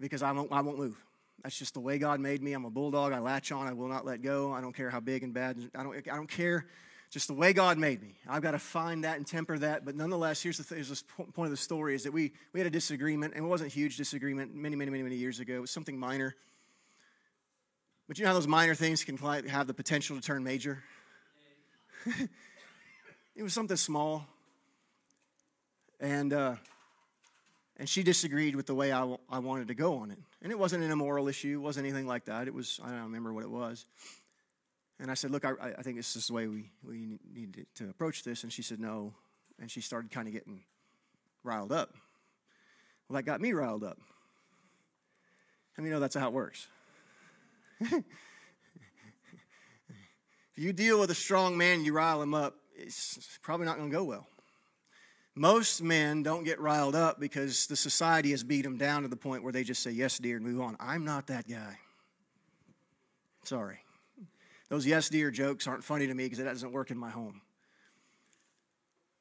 because 0.00 0.22
I 0.22 0.32
won't, 0.32 0.50
I 0.50 0.62
won't 0.62 0.78
move. 0.78 0.96
That's 1.42 1.58
just 1.58 1.74
the 1.74 1.80
way 1.80 1.98
God 1.98 2.20
made 2.20 2.42
me. 2.42 2.52
I'm 2.52 2.64
a 2.64 2.70
bulldog. 2.70 3.12
I 3.12 3.18
latch 3.18 3.52
on. 3.52 3.66
I 3.66 3.72
will 3.72 3.88
not 3.88 4.04
let 4.04 4.22
go. 4.22 4.52
I 4.52 4.60
don't 4.60 4.74
care 4.74 4.90
how 4.90 5.00
big 5.00 5.22
and 5.22 5.32
bad. 5.32 5.58
I 5.74 5.82
don't, 5.82 5.96
I 5.96 6.16
don't 6.16 6.28
care. 6.28 6.66
Just 7.10 7.28
the 7.28 7.34
way 7.34 7.52
God 7.52 7.78
made 7.78 8.02
me. 8.02 8.16
I've 8.28 8.42
got 8.42 8.50
to 8.50 8.58
find 8.58 9.04
that 9.04 9.16
and 9.16 9.26
temper 9.26 9.56
that. 9.58 9.84
But 9.84 9.94
nonetheless, 9.94 10.42
here's 10.42 10.58
the, 10.58 10.64
th- 10.64 10.86
here's 10.86 11.02
the 11.02 11.24
point 11.32 11.46
of 11.46 11.50
the 11.50 11.56
story 11.56 11.94
is 11.94 12.02
that 12.02 12.12
we, 12.12 12.32
we 12.52 12.58
had 12.58 12.66
a 12.66 12.70
disagreement, 12.70 13.34
and 13.34 13.44
it 13.44 13.48
wasn't 13.48 13.70
a 13.70 13.74
huge 13.74 13.96
disagreement 13.96 14.54
many, 14.54 14.74
many, 14.74 14.90
many, 14.90 15.04
many 15.04 15.16
years 15.16 15.38
ago. 15.38 15.54
It 15.54 15.60
was 15.60 15.70
something 15.70 15.98
minor. 15.98 16.34
But 18.08 18.18
you 18.18 18.24
know 18.24 18.30
how 18.30 18.34
those 18.34 18.48
minor 18.48 18.74
things 18.74 19.04
can 19.04 19.16
have 19.16 19.66
the 19.66 19.74
potential 19.74 20.16
to 20.16 20.22
turn 20.22 20.42
major? 20.42 20.82
it 23.36 23.42
was 23.42 23.52
something 23.52 23.76
small. 23.76 24.26
And, 26.00 26.32
uh, 26.32 26.56
and 27.78 27.88
she 27.88 28.02
disagreed 28.02 28.56
with 28.56 28.66
the 28.66 28.74
way 28.74 28.90
I, 28.90 29.00
w- 29.00 29.18
I 29.28 29.38
wanted 29.38 29.68
to 29.68 29.74
go 29.74 29.98
on 29.98 30.10
it. 30.10 30.18
And 30.42 30.50
it 30.50 30.58
wasn't 30.58 30.82
an 30.84 30.90
immoral 30.90 31.28
issue, 31.28 31.58
it 31.58 31.62
wasn't 31.62 31.86
anything 31.86 32.06
like 32.06 32.24
that. 32.26 32.48
It 32.48 32.54
was, 32.54 32.80
I 32.82 32.90
don't 32.90 33.02
remember 33.02 33.32
what 33.32 33.44
it 33.44 33.50
was. 33.50 33.86
And 34.98 35.10
I 35.10 35.14
said, 35.14 35.30
Look, 35.30 35.44
I, 35.44 35.52
I 35.78 35.82
think 35.82 35.96
this 35.96 36.16
is 36.16 36.28
the 36.28 36.32
way 36.32 36.46
we, 36.46 36.70
we 36.82 37.18
need 37.34 37.66
to 37.76 37.90
approach 37.90 38.24
this. 38.24 38.42
And 38.44 38.52
she 38.52 38.62
said, 38.62 38.80
No. 38.80 39.12
And 39.60 39.70
she 39.70 39.80
started 39.80 40.10
kind 40.10 40.26
of 40.26 40.32
getting 40.32 40.62
riled 41.44 41.72
up. 41.72 41.94
Well, 43.08 43.16
that 43.16 43.22
got 43.22 43.40
me 43.40 43.52
riled 43.52 43.84
up. 43.84 43.98
And 45.76 45.84
you 45.84 45.92
know 45.92 46.00
that's 46.00 46.16
how 46.16 46.28
it 46.28 46.32
works. 46.32 46.66
if 47.80 48.02
you 50.56 50.72
deal 50.72 50.98
with 50.98 51.10
a 51.10 51.14
strong 51.14 51.58
man, 51.58 51.84
you 51.84 51.92
rile 51.92 52.22
him 52.22 52.32
up, 52.32 52.54
it's 52.74 53.38
probably 53.42 53.66
not 53.66 53.76
going 53.76 53.90
to 53.90 53.96
go 53.96 54.04
well. 54.04 54.26
Most 55.38 55.82
men 55.82 56.22
don't 56.22 56.44
get 56.44 56.58
riled 56.58 56.96
up 56.96 57.20
because 57.20 57.66
the 57.66 57.76
society 57.76 58.30
has 58.30 58.42
beat 58.42 58.62
them 58.62 58.78
down 58.78 59.02
to 59.02 59.08
the 59.08 59.16
point 59.16 59.42
where 59.42 59.52
they 59.52 59.64
just 59.64 59.82
say, 59.82 59.90
Yes, 59.90 60.18
dear, 60.18 60.36
and 60.36 60.44
move 60.44 60.62
on. 60.62 60.76
I'm 60.80 61.04
not 61.04 61.26
that 61.26 61.46
guy. 61.46 61.78
Sorry. 63.44 63.80
Those 64.70 64.86
yes, 64.86 65.10
dear 65.10 65.30
jokes 65.30 65.66
aren't 65.66 65.84
funny 65.84 66.06
to 66.06 66.14
me 66.14 66.24
because 66.24 66.38
it 66.38 66.44
doesn't 66.44 66.72
work 66.72 66.90
in 66.90 66.96
my 66.96 67.10
home. 67.10 67.42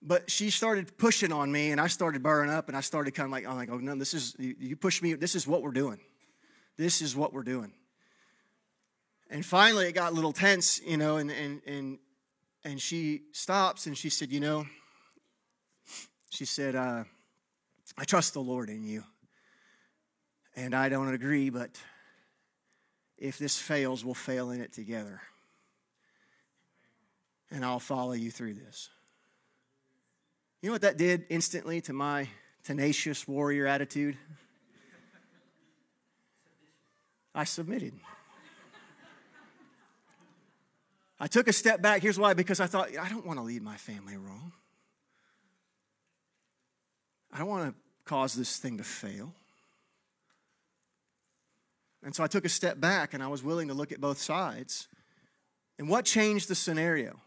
But 0.02 0.32
she 0.32 0.50
started 0.52 0.98
pushing 0.98 1.34
on 1.34 1.52
me, 1.52 1.72
and 1.72 1.82
I 1.82 1.88
started 1.88 2.24
burning 2.24 2.54
up, 2.54 2.70
and 2.70 2.78
I 2.78 2.82
started 2.82 3.12
kind 3.14 3.26
of 3.26 3.32
like, 3.32 3.46
I'm 3.46 3.58
like, 3.58 3.70
oh 3.70 3.78
no, 3.78 3.96
this 3.96 4.14
is, 4.14 4.36
you, 4.40 4.78
push 4.78 5.02
me, 5.02 5.16
this 5.16 5.36
is 5.36 5.46
what 5.46 5.64
we're 5.64 5.72
doing. 5.72 6.00
This 6.78 7.02
is 7.02 7.14
what 7.14 7.34
we're 7.34 7.44
doing. 7.44 7.74
And 9.30 9.46
finally, 9.46 9.88
it 9.88 9.92
got 9.92 10.14
a 10.14 10.16
little 10.16 10.32
tense, 10.32 10.80
you 10.82 10.96
know, 10.96 11.18
and, 11.18 11.30
and, 11.30 11.62
and, 11.68 12.00
and 12.64 12.80
she 12.80 13.24
stops 13.34 13.86
and 13.86 13.98
she 13.98 14.10
said, 14.10 14.32
You 14.32 14.40
know, 14.40 14.66
she 16.36 16.46
said, 16.46 16.76
uh, 16.76 17.06
I 17.98 18.04
trust 18.04 18.34
the 18.34 18.42
Lord 18.42 18.70
in 18.70 18.84
you. 18.84 19.04
And 20.56 20.76
I 20.76 20.90
don't 20.90 21.14
agree, 21.14 21.50
but 21.50 21.80
if 23.18 23.38
this 23.38 23.58
fails, 23.58 24.04
we'll 24.04 24.14
fail 24.14 24.52
in 24.52 24.60
it 24.60 24.74
together. 24.74 25.22
And 27.52 27.64
I'll 27.64 27.80
follow 27.80 28.14
you 28.14 28.32
through 28.32 28.56
this. 28.56 28.90
You 30.62 30.70
know 30.70 30.74
what 30.74 30.82
that 30.82 30.98
did 30.98 31.26
instantly 31.30 31.80
to 31.82 31.94
my 31.94 32.28
tenacious 32.64 33.28
warrior 33.28 33.66
attitude? 33.66 34.18
I 37.34 37.44
submitted. 37.46 37.94
I 41.18 41.28
took 41.28 41.48
a 41.48 41.54
step 41.54 41.82
back. 41.82 42.02
Here's 42.02 42.20
why 42.20 42.34
because 42.34 42.60
I 42.60 42.68
thought, 42.68 42.90
I 42.98 43.08
don't 43.08 43.26
want 43.26 43.40
to 43.40 43.44
lead 43.44 43.62
my 43.62 43.78
family 43.78 44.18
wrong. 44.18 44.52
I 47.36 47.40
don't 47.40 47.50
want 47.50 47.68
to 47.68 47.76
cause 48.06 48.34
this 48.34 48.60
thing 48.60 48.78
to 48.78 48.86
fail. 48.86 49.34
And 52.02 52.16
so 52.16 52.24
I 52.24 52.28
took 52.28 52.46
a 52.46 52.50
step 52.50 52.80
back 52.80 53.14
and 53.14 53.22
I 53.22 53.28
was 53.28 53.44
willing 53.44 53.68
to 53.68 53.74
look 53.74 53.92
at 53.92 54.00
both 54.00 54.20
sides. 54.22 54.88
And 55.78 55.90
what 55.90 56.06
changed 56.06 56.48
the 56.48 56.56
scenario? 56.56 57.20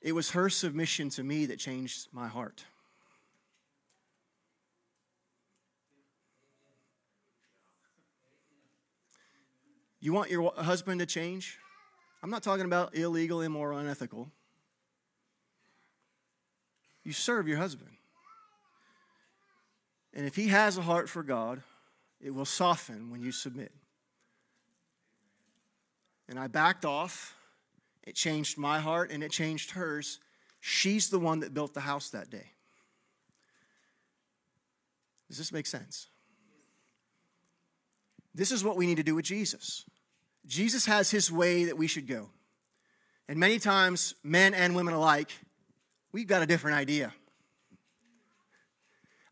It 0.00 0.10
was 0.10 0.32
her 0.32 0.50
submission 0.50 1.08
to 1.10 1.22
me 1.22 1.46
that 1.46 1.60
changed 1.60 2.08
my 2.10 2.26
heart. 2.26 2.64
You 10.00 10.12
want 10.12 10.32
your 10.32 10.52
husband 10.56 10.98
to 10.98 11.06
change? 11.06 11.60
I'm 12.24 12.30
not 12.30 12.42
talking 12.42 12.64
about 12.64 12.96
illegal, 12.96 13.40
immoral, 13.40 13.78
unethical. 13.78 14.32
You 17.04 17.12
serve 17.12 17.48
your 17.48 17.58
husband. 17.58 17.90
And 20.14 20.26
if 20.26 20.36
he 20.36 20.48
has 20.48 20.76
a 20.76 20.82
heart 20.82 21.08
for 21.08 21.22
God, 21.22 21.62
it 22.20 22.34
will 22.34 22.44
soften 22.44 23.10
when 23.10 23.22
you 23.22 23.32
submit. 23.32 23.72
And 26.28 26.38
I 26.38 26.46
backed 26.46 26.84
off. 26.84 27.34
It 28.04 28.14
changed 28.14 28.58
my 28.58 28.80
heart 28.80 29.10
and 29.10 29.22
it 29.22 29.30
changed 29.30 29.72
hers. 29.72 30.18
She's 30.60 31.10
the 31.10 31.18
one 31.18 31.40
that 31.40 31.54
built 31.54 31.74
the 31.74 31.80
house 31.80 32.10
that 32.10 32.30
day. 32.30 32.50
Does 35.28 35.38
this 35.38 35.52
make 35.52 35.66
sense? 35.66 36.08
This 38.34 38.52
is 38.52 38.64
what 38.64 38.76
we 38.76 38.86
need 38.86 38.96
to 38.96 39.02
do 39.02 39.14
with 39.14 39.24
Jesus. 39.24 39.84
Jesus 40.46 40.86
has 40.86 41.10
his 41.10 41.30
way 41.30 41.64
that 41.64 41.76
we 41.76 41.86
should 41.86 42.06
go. 42.06 42.30
And 43.28 43.38
many 43.38 43.58
times, 43.58 44.14
men 44.22 44.54
and 44.54 44.74
women 44.74 44.94
alike, 44.94 45.30
we've 46.12 46.26
got 46.26 46.42
a 46.42 46.46
different 46.46 46.76
idea. 46.76 47.12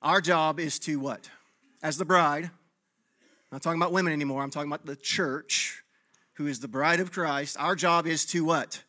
Our 0.02 0.20
job 0.20 0.58
is 0.58 0.78
to 0.80 0.98
what? 0.98 1.28
As 1.82 1.98
the 1.98 2.04
bride, 2.04 2.44
I'm 2.44 2.50
not 3.52 3.62
talking 3.62 3.80
about 3.80 3.92
women 3.92 4.12
anymore, 4.12 4.42
I'm 4.42 4.50
talking 4.50 4.70
about 4.70 4.86
the 4.86 4.96
church, 4.96 5.82
who 6.34 6.46
is 6.46 6.60
the 6.60 6.68
bride 6.68 7.00
of 7.00 7.12
Christ. 7.12 7.56
Our 7.58 7.76
job 7.76 8.06
is 8.06 8.24
to 8.26 8.44
what? 8.44 8.82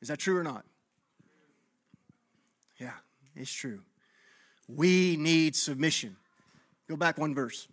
Is 0.00 0.08
that 0.08 0.18
true 0.18 0.36
or 0.36 0.42
not? 0.42 0.64
Yeah, 2.78 2.92
it's 3.34 3.52
true. 3.52 3.80
We 4.68 5.16
need 5.16 5.56
submission. 5.56 6.16
Go 6.88 6.96
back 6.96 7.18
one 7.18 7.34
verse. 7.34 7.68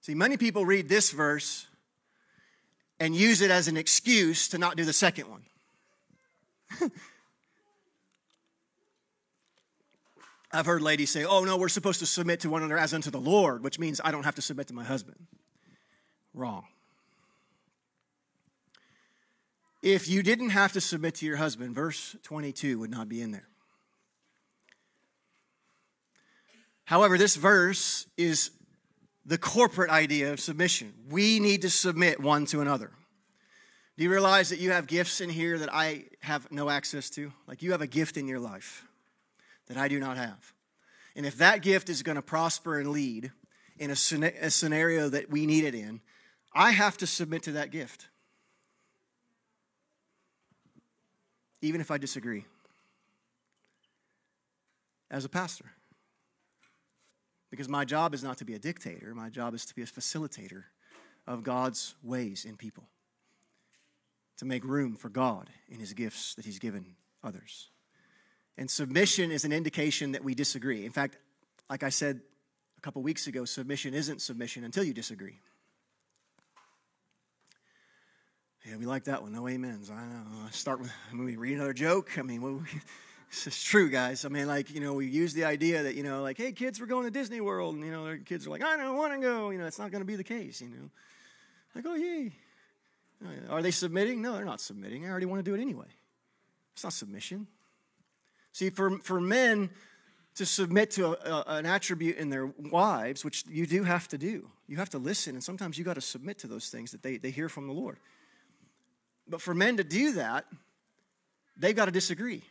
See, 0.00 0.14
many 0.14 0.36
people 0.36 0.66
read 0.66 0.88
this 0.88 1.12
verse 1.12 1.66
and 2.98 3.14
use 3.14 3.40
it 3.40 3.50
as 3.50 3.68
an 3.68 3.76
excuse 3.76 4.48
to 4.48 4.58
not 4.58 4.76
do 4.76 4.84
the 4.84 4.92
second 4.92 5.30
one. 5.30 5.42
I've 10.52 10.66
heard 10.66 10.82
ladies 10.82 11.10
say, 11.10 11.24
oh, 11.24 11.44
no, 11.44 11.56
we're 11.56 11.68
supposed 11.68 12.00
to 12.00 12.06
submit 12.06 12.40
to 12.40 12.50
one 12.50 12.62
another 12.62 12.76
as 12.78 12.92
unto 12.92 13.10
the 13.10 13.20
Lord, 13.20 13.64
which 13.64 13.78
means 13.78 14.00
I 14.04 14.10
don't 14.10 14.24
have 14.24 14.34
to 14.34 14.42
submit 14.42 14.66
to 14.68 14.74
my 14.74 14.84
husband. 14.84 15.26
Wrong. 16.34 16.64
If 19.82 20.08
you 20.08 20.22
didn't 20.22 20.50
have 20.50 20.72
to 20.72 20.80
submit 20.80 21.16
to 21.16 21.26
your 21.26 21.36
husband, 21.36 21.74
verse 21.74 22.14
22 22.22 22.78
would 22.78 22.90
not 22.90 23.08
be 23.08 23.22
in 23.22 23.32
there. 23.32 23.48
However, 26.84 27.16
this 27.16 27.36
verse 27.36 28.06
is 28.16 28.50
the 29.24 29.38
corporate 29.38 29.90
idea 29.90 30.32
of 30.32 30.40
submission. 30.40 30.92
We 31.08 31.40
need 31.40 31.62
to 31.62 31.70
submit 31.70 32.20
one 32.20 32.44
to 32.46 32.60
another. 32.60 32.90
Do 33.96 34.04
you 34.04 34.10
realize 34.10 34.48
that 34.48 34.58
you 34.58 34.70
have 34.70 34.86
gifts 34.86 35.20
in 35.20 35.28
here 35.28 35.58
that 35.58 35.72
I 35.72 36.04
have 36.20 36.50
no 36.50 36.70
access 36.70 37.10
to? 37.10 37.32
Like 37.46 37.62
you 37.62 37.72
have 37.72 37.82
a 37.82 37.86
gift 37.86 38.16
in 38.16 38.26
your 38.26 38.40
life 38.40 38.86
that 39.66 39.76
I 39.76 39.88
do 39.88 40.00
not 40.00 40.16
have. 40.16 40.52
And 41.14 41.26
if 41.26 41.36
that 41.36 41.62
gift 41.62 41.88
is 41.88 42.02
going 42.02 42.16
to 42.16 42.22
prosper 42.22 42.78
and 42.80 42.90
lead 42.90 43.32
in 43.78 43.90
a, 43.90 43.96
a 44.40 44.50
scenario 44.50 45.08
that 45.10 45.30
we 45.30 45.44
need 45.44 45.64
it 45.64 45.74
in, 45.74 46.00
I 46.54 46.70
have 46.70 46.96
to 46.98 47.06
submit 47.06 47.42
to 47.44 47.52
that 47.52 47.70
gift. 47.70 48.08
Even 51.60 51.80
if 51.80 51.90
I 51.90 51.98
disagree. 51.98 52.44
As 55.10 55.24
a 55.24 55.28
pastor. 55.28 55.72
Because 57.50 57.68
my 57.68 57.84
job 57.84 58.14
is 58.14 58.24
not 58.24 58.38
to 58.38 58.46
be 58.46 58.54
a 58.54 58.58
dictator, 58.58 59.14
my 59.14 59.28
job 59.28 59.52
is 59.52 59.66
to 59.66 59.74
be 59.74 59.82
a 59.82 59.86
facilitator 59.86 60.64
of 61.26 61.42
God's 61.42 61.94
ways 62.02 62.46
in 62.46 62.56
people, 62.56 62.84
to 64.42 64.48
make 64.48 64.64
room 64.64 64.96
for 64.96 65.08
God 65.08 65.48
in 65.68 65.78
his 65.78 65.92
gifts 65.92 66.34
that 66.34 66.44
he's 66.44 66.58
given 66.58 66.96
others. 67.22 67.68
And 68.58 68.68
submission 68.68 69.30
is 69.30 69.44
an 69.44 69.52
indication 69.52 70.12
that 70.12 70.24
we 70.24 70.34
disagree. 70.34 70.84
In 70.84 70.90
fact, 70.90 71.16
like 71.70 71.84
I 71.84 71.90
said 71.90 72.20
a 72.76 72.80
couple 72.80 73.02
weeks 73.02 73.28
ago, 73.28 73.44
submission 73.44 73.94
isn't 73.94 74.20
submission 74.20 74.64
until 74.64 74.82
you 74.82 74.92
disagree. 74.92 75.38
Yeah, 78.66 78.78
we 78.78 78.84
like 78.84 79.04
that 79.04 79.22
one. 79.22 79.32
No 79.32 79.46
amens. 79.46 79.90
I 79.90 80.04
know. 80.06 80.24
I 80.44 80.50
start 80.50 80.80
with, 80.80 80.90
I 81.12 81.14
mean, 81.14 81.24
we 81.24 81.36
read 81.36 81.54
another 81.54 81.72
joke. 81.72 82.18
I 82.18 82.22
mean, 82.22 82.40
this 83.30 83.46
is 83.46 83.62
true, 83.62 83.90
guys. 83.90 84.24
I 84.24 84.28
mean, 84.28 84.48
like, 84.48 84.74
you 84.74 84.80
know, 84.80 84.94
we 84.94 85.06
use 85.06 85.34
the 85.34 85.44
idea 85.44 85.84
that, 85.84 85.94
you 85.94 86.02
know, 86.02 86.20
like, 86.20 86.36
hey, 86.36 86.50
kids, 86.50 86.80
we're 86.80 86.86
going 86.86 87.04
to 87.04 87.12
Disney 87.12 87.40
World. 87.40 87.76
And, 87.76 87.84
you 87.84 87.92
know, 87.92 88.04
their 88.04 88.18
kids 88.18 88.44
are 88.48 88.50
like, 88.50 88.64
I 88.64 88.76
don't 88.76 88.96
want 88.96 89.12
to 89.12 89.20
go. 89.20 89.50
You 89.50 89.58
know, 89.58 89.66
it's 89.66 89.78
not 89.78 89.92
going 89.92 90.02
to 90.02 90.06
be 90.06 90.16
the 90.16 90.24
case, 90.24 90.60
you 90.60 90.68
know. 90.68 90.90
Like, 91.76 91.84
oh, 91.86 91.94
yay. 91.94 92.32
Are 93.48 93.62
they 93.62 93.70
submitting? 93.70 94.22
No, 94.22 94.34
they're 94.34 94.44
not 94.44 94.60
submitting. 94.60 95.06
I 95.06 95.10
already 95.10 95.26
want 95.26 95.44
to 95.44 95.50
do 95.50 95.54
it 95.54 95.60
anyway. 95.60 95.86
It's 96.74 96.84
not 96.84 96.92
submission. 96.92 97.46
See, 98.52 98.70
for, 98.70 98.98
for 98.98 99.20
men 99.20 99.70
to 100.34 100.46
submit 100.46 100.90
to 100.92 101.08
a, 101.08 101.30
a, 101.30 101.44
an 101.58 101.66
attribute 101.66 102.16
in 102.16 102.30
their 102.30 102.46
wives, 102.46 103.24
which 103.24 103.44
you 103.48 103.66
do 103.66 103.84
have 103.84 104.08
to 104.08 104.18
do, 104.18 104.48
you 104.66 104.76
have 104.76 104.90
to 104.90 104.98
listen, 104.98 105.34
and 105.34 105.44
sometimes 105.44 105.78
you 105.78 105.84
got 105.84 105.94
to 105.94 106.00
submit 106.00 106.38
to 106.38 106.46
those 106.46 106.68
things 106.68 106.92
that 106.92 107.02
they, 107.02 107.18
they 107.18 107.30
hear 107.30 107.48
from 107.48 107.66
the 107.66 107.72
Lord. 107.72 107.98
But 109.28 109.40
for 109.40 109.54
men 109.54 109.76
to 109.76 109.84
do 109.84 110.12
that, 110.12 110.46
they've 111.56 111.76
got 111.76 111.86
to 111.86 111.90
disagree. 111.90 112.42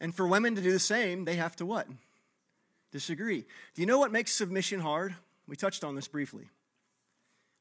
And 0.00 0.14
for 0.14 0.26
women 0.26 0.54
to 0.54 0.62
do 0.62 0.72
the 0.72 0.78
same, 0.78 1.24
they 1.24 1.36
have 1.36 1.56
to 1.56 1.66
what? 1.66 1.86
Disagree. 2.90 3.44
Do 3.74 3.82
you 3.82 3.86
know 3.86 3.98
what 3.98 4.10
makes 4.10 4.32
submission 4.32 4.80
hard? 4.80 5.14
We 5.46 5.56
touched 5.56 5.84
on 5.84 5.94
this 5.94 6.08
briefly 6.08 6.48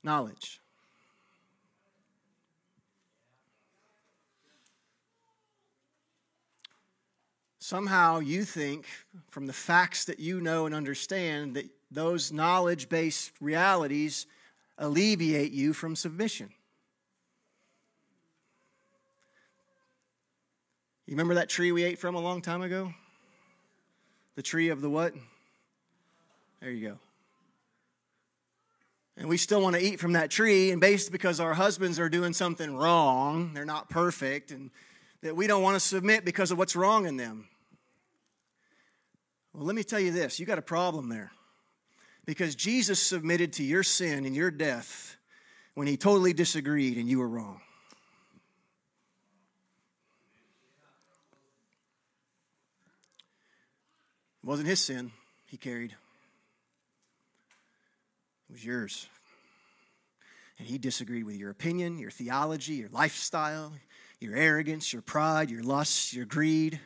knowledge. 0.03 0.61
Somehow 7.69 8.17
you 8.17 8.45
think, 8.45 8.87
from 9.27 9.45
the 9.45 9.53
facts 9.53 10.05
that 10.05 10.19
you 10.19 10.41
know 10.41 10.65
and 10.65 10.73
understand, 10.73 11.53
that 11.53 11.69
those 11.91 12.31
knowledge 12.31 12.89
based 12.89 13.31
realities 13.39 14.25
alleviate 14.79 15.51
you 15.51 15.73
from 15.73 15.95
submission. 15.95 16.49
You 21.05 21.11
remember 21.11 21.35
that 21.35 21.47
tree 21.47 21.71
we 21.71 21.83
ate 21.83 21.99
from 21.99 22.15
a 22.15 22.19
long 22.19 22.41
time 22.41 22.63
ago? 22.63 22.91
The 24.33 24.41
tree 24.41 24.69
of 24.69 24.81
the 24.81 24.89
what? 24.89 25.13
There 26.61 26.71
you 26.71 26.89
go. 26.89 26.97
And 29.15 29.29
we 29.29 29.37
still 29.37 29.61
want 29.61 29.75
to 29.75 29.83
eat 29.83 29.99
from 29.99 30.13
that 30.13 30.31
tree, 30.31 30.71
and 30.71 30.81
based 30.81 31.11
because 31.11 31.39
our 31.39 31.53
husbands 31.53 31.99
are 31.99 32.09
doing 32.09 32.33
something 32.33 32.75
wrong, 32.75 33.53
they're 33.53 33.63
not 33.63 33.91
perfect, 33.91 34.49
and 34.49 34.71
that 35.21 35.35
we 35.35 35.45
don't 35.45 35.61
want 35.61 35.75
to 35.75 35.79
submit 35.79 36.25
because 36.25 36.49
of 36.49 36.57
what's 36.57 36.75
wrong 36.75 37.05
in 37.05 37.15
them. 37.15 37.45
Well, 39.59 39.65
let 39.65 39.75
me 39.75 39.83
tell 39.83 39.99
you 39.99 40.11
this 40.11 40.39
you 40.39 40.45
got 40.45 40.57
a 40.57 40.61
problem 40.61 41.09
there. 41.09 41.33
Because 42.25 42.55
Jesus 42.55 42.97
submitted 42.97 43.51
to 43.53 43.63
your 43.63 43.83
sin 43.83 44.25
and 44.25 44.33
your 44.33 44.51
death 44.51 45.17
when 45.73 45.85
he 45.85 45.97
totally 45.97 46.31
disagreed 46.31 46.95
and 46.95 47.09
you 47.09 47.19
were 47.19 47.27
wrong. 47.27 47.59
It 54.41 54.47
wasn't 54.47 54.69
his 54.69 54.79
sin 54.79 55.11
he 55.47 55.57
carried, 55.57 55.91
it 55.91 55.97
was 58.53 58.63
yours. 58.63 59.07
And 60.57 60.69
he 60.69 60.77
disagreed 60.77 61.25
with 61.25 61.35
your 61.35 61.49
opinion, 61.49 61.99
your 61.99 62.11
theology, 62.11 62.75
your 62.75 62.89
lifestyle, 62.93 63.73
your 64.21 64.37
arrogance, 64.37 64.93
your 64.93 65.01
pride, 65.01 65.49
your 65.49 65.63
lust, 65.63 66.13
your 66.13 66.25
greed, 66.25 66.79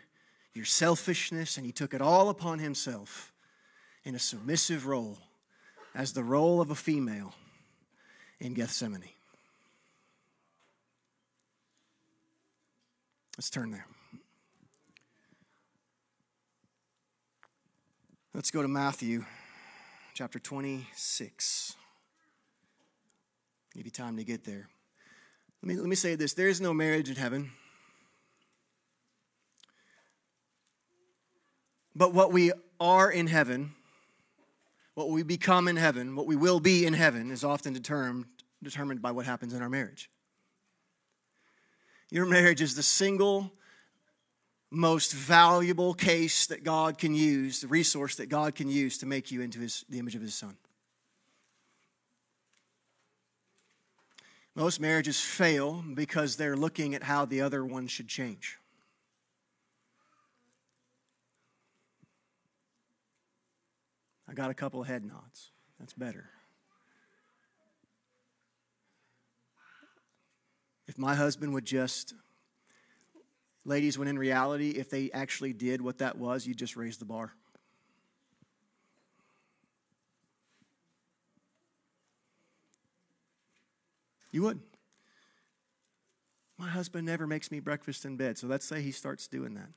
your 0.54 0.66
selfishness, 0.66 1.58
and 1.58 1.66
he 1.66 1.72
took 1.72 1.94
it 1.94 2.02
all 2.02 2.30
upon 2.30 2.60
himself 2.60 3.32
in 4.04 4.16
a 4.16 4.20
submissive 4.20 4.86
role 4.86 5.18
as 5.96 6.14
the 6.14 6.24
role 6.24 6.62
of 6.62 6.70
a 6.70 6.76
female 6.76 7.34
in 8.40 8.54
Gethsemane. 8.54 9.10
Let's 13.38 13.50
turn 13.50 13.72
there. 13.72 13.88
Let's 18.34 18.52
go 18.52 18.62
to 18.62 18.68
Matthew 18.68 19.26
chapter 20.14 20.40
26. 20.40 21.76
Maybe 23.76 23.90
time 23.90 24.18
to 24.18 24.24
get 24.24 24.44
there. 24.44 24.70
Let 25.62 25.68
me, 25.68 25.76
let 25.76 25.88
me 25.88 25.96
say 25.96 26.16
this 26.16 26.34
there 26.34 26.48
is 26.48 26.62
no 26.62 26.74
marriage 26.74 27.10
in 27.10 27.16
heaven. 27.16 27.52
But 31.96 32.14
what 32.14 32.32
we 32.32 32.52
are 32.80 33.12
in 33.12 33.28
heaven, 33.28 33.74
what 34.96 35.10
we 35.10 35.24
become 35.24 35.68
in 35.68 35.76
heaven, 35.76 36.16
what 36.16 36.26
we 36.26 36.36
will 36.36 36.60
be 36.60 36.86
in 36.86 36.94
heaven, 36.94 37.32
is 37.32 37.44
often 37.44 37.74
determined, 37.74 38.26
determined 38.62 39.02
by 39.02 39.12
what 39.12 39.26
happens 39.26 39.54
in 39.54 39.62
our 39.62 39.70
marriage. 39.70 40.10
Your 42.10 42.26
marriage 42.26 42.62
is 42.62 42.76
the 42.76 42.84
single 42.84 43.52
most 44.70 45.14
valuable 45.14 45.94
case 45.94 46.48
that 46.48 46.64
God 46.64 46.98
can 46.98 47.14
use, 47.14 47.62
the 47.62 47.68
resource 47.68 48.16
that 48.16 48.28
God 48.28 48.56
can 48.56 48.68
use 48.68 48.98
to 49.00 49.06
make 49.06 49.32
you 49.32 49.42
into 49.42 49.60
his, 49.60 49.86
the 49.88 50.00
image 50.00 50.16
of 50.16 50.22
His 50.22 50.34
Son. 50.34 50.58
Most 54.56 54.80
marriages 54.80 55.20
fail 55.20 55.84
because 55.94 56.36
they're 56.36 56.58
looking 56.58 56.94
at 56.94 57.04
how 57.04 57.26
the 57.26 57.42
other 57.42 57.66
one 57.66 57.88
should 57.88 58.08
change. 58.08 58.60
I 64.34 64.36
got 64.36 64.50
a 64.50 64.56
couple 64.56 64.82
of 64.82 64.88
head 64.88 65.06
nods. 65.06 65.52
That's 65.80 65.94
better. 65.94 66.28
If 70.88 70.98
my 70.98 71.14
husband 71.14 71.54
would 71.54 71.66
just, 71.66 72.16
ladies, 73.64 73.96
when 73.96 74.08
in 74.08 74.18
reality, 74.18 74.72
if 74.72 74.90
they 74.90 75.12
actually 75.12 75.54
did 75.54 75.82
what 75.82 76.00
that 76.00 76.18
was, 76.18 76.48
you 76.48 76.56
just 76.56 76.76
raise 76.76 76.98
the 76.98 77.06
bar. 77.06 77.32
You 84.32 84.42
would. 84.42 84.60
My 86.58 86.70
husband 86.70 87.06
never 87.06 87.28
makes 87.28 87.52
me 87.52 87.60
breakfast 87.60 88.04
in 88.04 88.18
bed, 88.18 88.40
so 88.40 88.48
let's 88.48 88.66
say 88.66 88.82
he 88.82 88.92
starts 88.92 89.28
doing 89.28 89.54
that. 89.54 89.70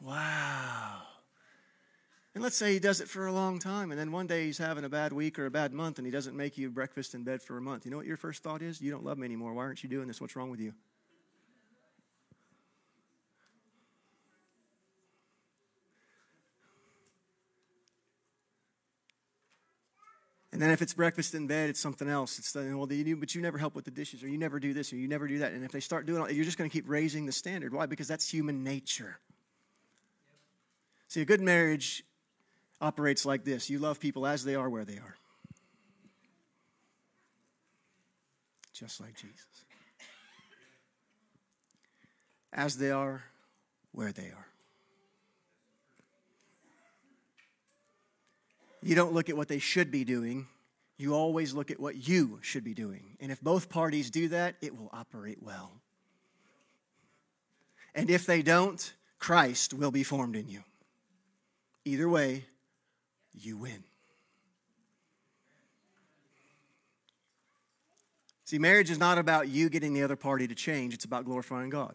Wow. 0.00 1.05
And 2.36 2.42
let's 2.42 2.58
say 2.58 2.74
he 2.74 2.78
does 2.78 3.00
it 3.00 3.08
for 3.08 3.26
a 3.26 3.32
long 3.32 3.58
time, 3.58 3.90
and 3.90 3.98
then 3.98 4.12
one 4.12 4.26
day 4.26 4.44
he's 4.44 4.58
having 4.58 4.84
a 4.84 4.90
bad 4.90 5.10
week 5.10 5.38
or 5.38 5.46
a 5.46 5.50
bad 5.50 5.72
month, 5.72 5.96
and 5.96 6.06
he 6.06 6.10
doesn't 6.10 6.36
make 6.36 6.58
you 6.58 6.68
breakfast 6.68 7.14
in 7.14 7.24
bed 7.24 7.40
for 7.40 7.56
a 7.56 7.62
month. 7.62 7.86
You 7.86 7.90
know 7.90 7.96
what 7.96 8.04
your 8.04 8.18
first 8.18 8.42
thought 8.42 8.60
is? 8.60 8.78
You 8.78 8.90
don't 8.90 9.02
love 9.02 9.16
me 9.16 9.24
anymore. 9.24 9.54
Why 9.54 9.62
aren't 9.62 9.82
you 9.82 9.88
doing 9.88 10.06
this? 10.06 10.20
What's 10.20 10.36
wrong 10.36 10.50
with 10.50 10.60
you? 10.60 10.74
And 20.52 20.60
then 20.60 20.70
if 20.72 20.82
it's 20.82 20.92
breakfast 20.92 21.34
in 21.34 21.46
bed, 21.46 21.70
it's 21.70 21.80
something 21.80 22.06
else. 22.06 22.38
It's 22.38 22.52
the, 22.52 22.74
well, 22.76 22.92
you, 22.92 23.16
but 23.16 23.34
you 23.34 23.40
never 23.40 23.56
help 23.56 23.74
with 23.74 23.86
the 23.86 23.90
dishes, 23.90 24.22
or 24.22 24.28
you 24.28 24.36
never 24.36 24.60
do 24.60 24.74
this, 24.74 24.92
or 24.92 24.96
you 24.96 25.08
never 25.08 25.26
do 25.26 25.38
that. 25.38 25.54
And 25.54 25.64
if 25.64 25.72
they 25.72 25.80
start 25.80 26.04
doing 26.04 26.22
it, 26.28 26.36
you're 26.36 26.44
just 26.44 26.58
going 26.58 26.68
to 26.68 26.74
keep 26.74 26.86
raising 26.86 27.24
the 27.24 27.32
standard. 27.32 27.72
Why? 27.72 27.86
Because 27.86 28.08
that's 28.08 28.28
human 28.28 28.62
nature. 28.62 29.20
See, 31.08 31.22
a 31.22 31.24
good 31.24 31.40
marriage 31.40 32.04
operates 32.80 33.24
like 33.24 33.44
this 33.44 33.70
you 33.70 33.78
love 33.78 34.00
people 34.00 34.26
as 34.26 34.44
they 34.44 34.54
are 34.54 34.68
where 34.68 34.84
they 34.84 34.98
are. 34.98 35.16
Just 38.72 39.00
like 39.00 39.14
Jesus. 39.14 39.46
As 42.52 42.76
they 42.76 42.90
are, 42.90 43.22
where 43.92 44.12
they 44.12 44.26
are. 44.26 44.46
You 48.82 48.94
don't 48.94 49.14
look 49.14 49.28
at 49.28 49.36
what 49.36 49.48
they 49.48 49.58
should 49.58 49.90
be 49.90 50.04
doing. 50.04 50.46
You 50.98 51.14
always 51.14 51.54
look 51.54 51.70
at 51.70 51.80
what 51.80 52.08
you 52.08 52.38
should 52.42 52.64
be 52.64 52.74
doing. 52.74 53.16
And 53.20 53.32
if 53.32 53.40
both 53.40 53.68
parties 53.68 54.10
do 54.10 54.28
that, 54.28 54.56
it 54.60 54.76
will 54.76 54.90
operate 54.92 55.42
well. 55.42 55.72
And 57.94 58.10
if 58.10 58.26
they 58.26 58.42
don't, 58.42 58.92
Christ 59.18 59.72
will 59.74 59.90
be 59.90 60.02
formed 60.02 60.36
in 60.36 60.48
you. 60.48 60.62
Either 61.84 62.08
way, 62.08 62.44
you 63.38 63.56
win. 63.56 63.84
See, 68.44 68.58
marriage 68.58 68.90
is 68.90 68.98
not 68.98 69.18
about 69.18 69.48
you 69.48 69.68
getting 69.68 69.92
the 69.92 70.04
other 70.04 70.14
party 70.14 70.46
to 70.46 70.54
change, 70.54 70.94
it's 70.94 71.04
about 71.04 71.24
glorifying 71.24 71.70
God. 71.70 71.94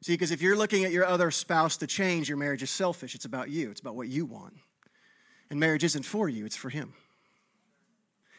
See, 0.00 0.12
because 0.12 0.30
if 0.30 0.40
you're 0.42 0.56
looking 0.56 0.84
at 0.84 0.92
your 0.92 1.04
other 1.04 1.30
spouse 1.30 1.76
to 1.78 1.86
change, 1.86 2.28
your 2.28 2.38
marriage 2.38 2.62
is 2.62 2.70
selfish. 2.70 3.14
It's 3.14 3.24
about 3.24 3.50
you, 3.50 3.70
it's 3.70 3.80
about 3.80 3.96
what 3.96 4.08
you 4.08 4.26
want. 4.26 4.54
And 5.50 5.58
marriage 5.58 5.84
isn't 5.84 6.04
for 6.04 6.28
you, 6.28 6.44
it's 6.44 6.56
for 6.56 6.70
Him. 6.70 6.94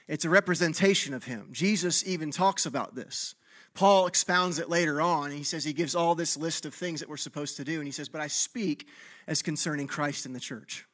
It's 0.08 0.26
a 0.26 0.30
representation 0.30 1.13
of 1.13 1.26
Him. 1.26 1.50
Jesus 1.52 2.06
even 2.08 2.32
talks 2.32 2.65
about 2.65 2.95
this. 2.95 3.36
Paul 3.74 4.08
expounds 4.08 4.60
it 4.60 4.69
later 4.69 5.02
on. 5.02 5.32
He 5.32 5.43
says 5.43 5.63
he 5.63 5.74
gives 5.74 5.95
all 5.95 6.15
this 6.15 6.36
list 6.36 6.65
of 6.65 6.74
things 6.74 7.00
that 7.00 7.08
we're 7.08 7.17
supposed 7.17 7.56
to 7.58 7.63
do. 7.63 7.78
And 7.78 7.86
he 7.86 7.91
says, 7.91 8.10
But 8.10 8.19
I 8.19 8.28
speak 8.28 8.88
as 9.28 9.41
concerning 9.41 9.88
Christ 9.88 10.26
and 10.26 10.36
the 10.36 10.39
church. 10.39 10.86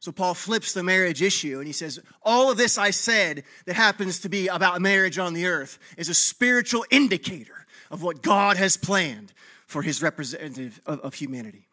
So 0.00 0.12
Paul 0.12 0.32
flips 0.32 0.72
the 0.72 0.82
marriage 0.82 1.20
issue 1.20 1.58
and 1.58 1.66
he 1.66 1.74
says, 1.74 2.00
All 2.22 2.50
of 2.50 2.56
this 2.56 2.78
I 2.78 2.90
said 2.90 3.44
that 3.66 3.74
happens 3.74 4.18
to 4.20 4.30
be 4.30 4.48
about 4.48 4.80
marriage 4.80 5.18
on 5.18 5.34
the 5.34 5.46
earth 5.46 5.78
is 5.98 6.08
a 6.08 6.14
spiritual 6.14 6.86
indicator 6.90 7.66
of 7.90 8.02
what 8.02 8.22
God 8.22 8.56
has 8.56 8.78
planned 8.78 9.34
for 9.66 9.82
his 9.82 10.02
representative 10.02 10.80
of, 10.86 11.00
of 11.00 11.14
humanity. 11.14 11.68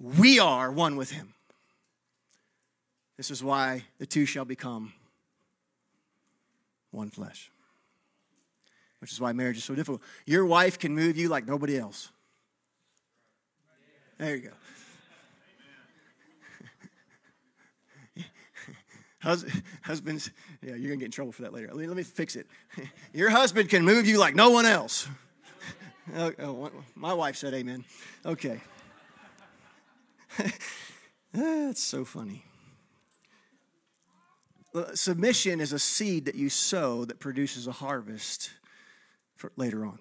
We 0.00 0.38
are 0.38 0.72
one 0.72 0.96
with 0.96 1.10
him. 1.10 1.34
This 3.18 3.30
is 3.30 3.44
why 3.44 3.84
the 3.98 4.06
two 4.06 4.24
shall 4.24 4.46
become 4.46 4.94
one 6.90 7.10
flesh, 7.10 7.50
which 9.00 9.12
is 9.12 9.20
why 9.20 9.32
marriage 9.32 9.58
is 9.58 9.64
so 9.64 9.74
difficult. 9.74 10.00
Your 10.24 10.46
wife 10.46 10.78
can 10.78 10.94
move 10.94 11.18
you 11.18 11.28
like 11.28 11.46
nobody 11.46 11.78
else. 11.78 12.08
There 14.18 14.36
you 14.36 14.42
go. 14.42 14.50
husbands, 19.82 20.30
yeah, 20.62 20.74
you're 20.74 20.88
gonna 20.88 20.96
get 20.96 21.06
in 21.06 21.10
trouble 21.10 21.32
for 21.32 21.42
that 21.42 21.52
later. 21.52 21.68
Let 21.68 21.76
me, 21.76 21.86
let 21.86 21.96
me 21.96 22.02
fix 22.02 22.36
it. 22.36 22.46
Your 23.12 23.30
husband 23.30 23.68
can 23.68 23.84
move 23.84 24.06
you 24.06 24.18
like 24.18 24.34
no 24.34 24.50
one 24.50 24.66
else. 24.66 25.08
oh, 26.16 26.32
oh, 26.40 26.70
my 26.94 27.14
wife 27.14 27.36
said 27.36 27.54
amen. 27.54 27.84
Okay. 28.26 28.60
That's 31.32 31.82
so 31.82 32.04
funny. 32.04 32.44
Submission 34.94 35.60
is 35.60 35.72
a 35.72 35.78
seed 35.78 36.24
that 36.24 36.34
you 36.34 36.48
sow 36.48 37.04
that 37.04 37.20
produces 37.20 37.66
a 37.66 37.72
harvest 37.72 38.50
for 39.36 39.52
later 39.56 39.84
on. 39.84 39.98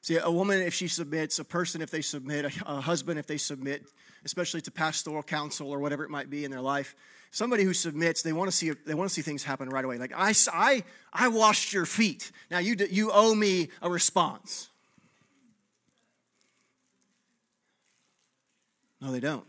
See, 0.00 0.16
a 0.16 0.30
woman, 0.30 0.62
if 0.62 0.72
she 0.72 0.86
submits, 0.86 1.40
a 1.40 1.44
person, 1.44 1.82
if 1.82 1.90
they 1.90 2.00
submit, 2.00 2.44
a 2.64 2.80
husband, 2.80 3.18
if 3.18 3.26
they 3.26 3.38
submit, 3.38 3.84
especially 4.24 4.60
to 4.60 4.70
pastoral 4.70 5.24
counsel 5.24 5.68
or 5.68 5.80
whatever 5.80 6.04
it 6.04 6.10
might 6.10 6.30
be 6.30 6.44
in 6.44 6.52
their 6.52 6.60
life. 6.60 6.94
Somebody 7.36 7.64
who 7.64 7.74
submits, 7.74 8.22
they 8.22 8.32
want 8.32 8.50
to 8.50 8.56
see 8.56 8.70
they 8.70 8.94
want 8.94 9.10
to 9.10 9.14
see 9.14 9.20
things 9.20 9.44
happen 9.44 9.68
right 9.68 9.84
away. 9.84 9.98
Like 9.98 10.14
I, 10.16 10.32
I, 10.54 10.82
I 11.12 11.28
washed 11.28 11.70
your 11.70 11.84
feet. 11.84 12.32
Now 12.50 12.60
you 12.60 12.76
you 12.88 13.10
owe 13.12 13.34
me 13.34 13.68
a 13.82 13.90
response. 13.90 14.70
No, 19.02 19.12
they 19.12 19.20
don't. 19.20 19.44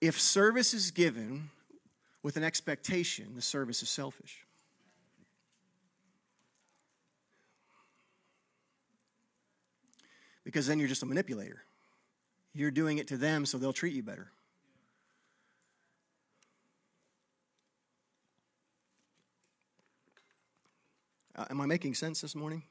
If 0.00 0.18
service 0.18 0.72
is 0.72 0.90
given 0.90 1.50
with 2.22 2.38
an 2.38 2.44
expectation, 2.44 3.34
the 3.34 3.42
service 3.42 3.82
is 3.82 3.90
selfish. 3.90 4.46
Because 10.44 10.66
then 10.66 10.78
you're 10.78 10.88
just 10.88 11.02
a 11.02 11.06
manipulator. 11.06 11.63
You're 12.54 12.70
doing 12.70 12.98
it 12.98 13.08
to 13.08 13.16
them 13.16 13.46
so 13.46 13.58
they'll 13.58 13.72
treat 13.72 13.94
you 13.94 14.02
better. 14.02 14.30
Uh, 21.36 21.46
am 21.50 21.60
I 21.60 21.66
making 21.66 21.94
sense 21.94 22.20
this 22.20 22.36
morning? 22.36 22.62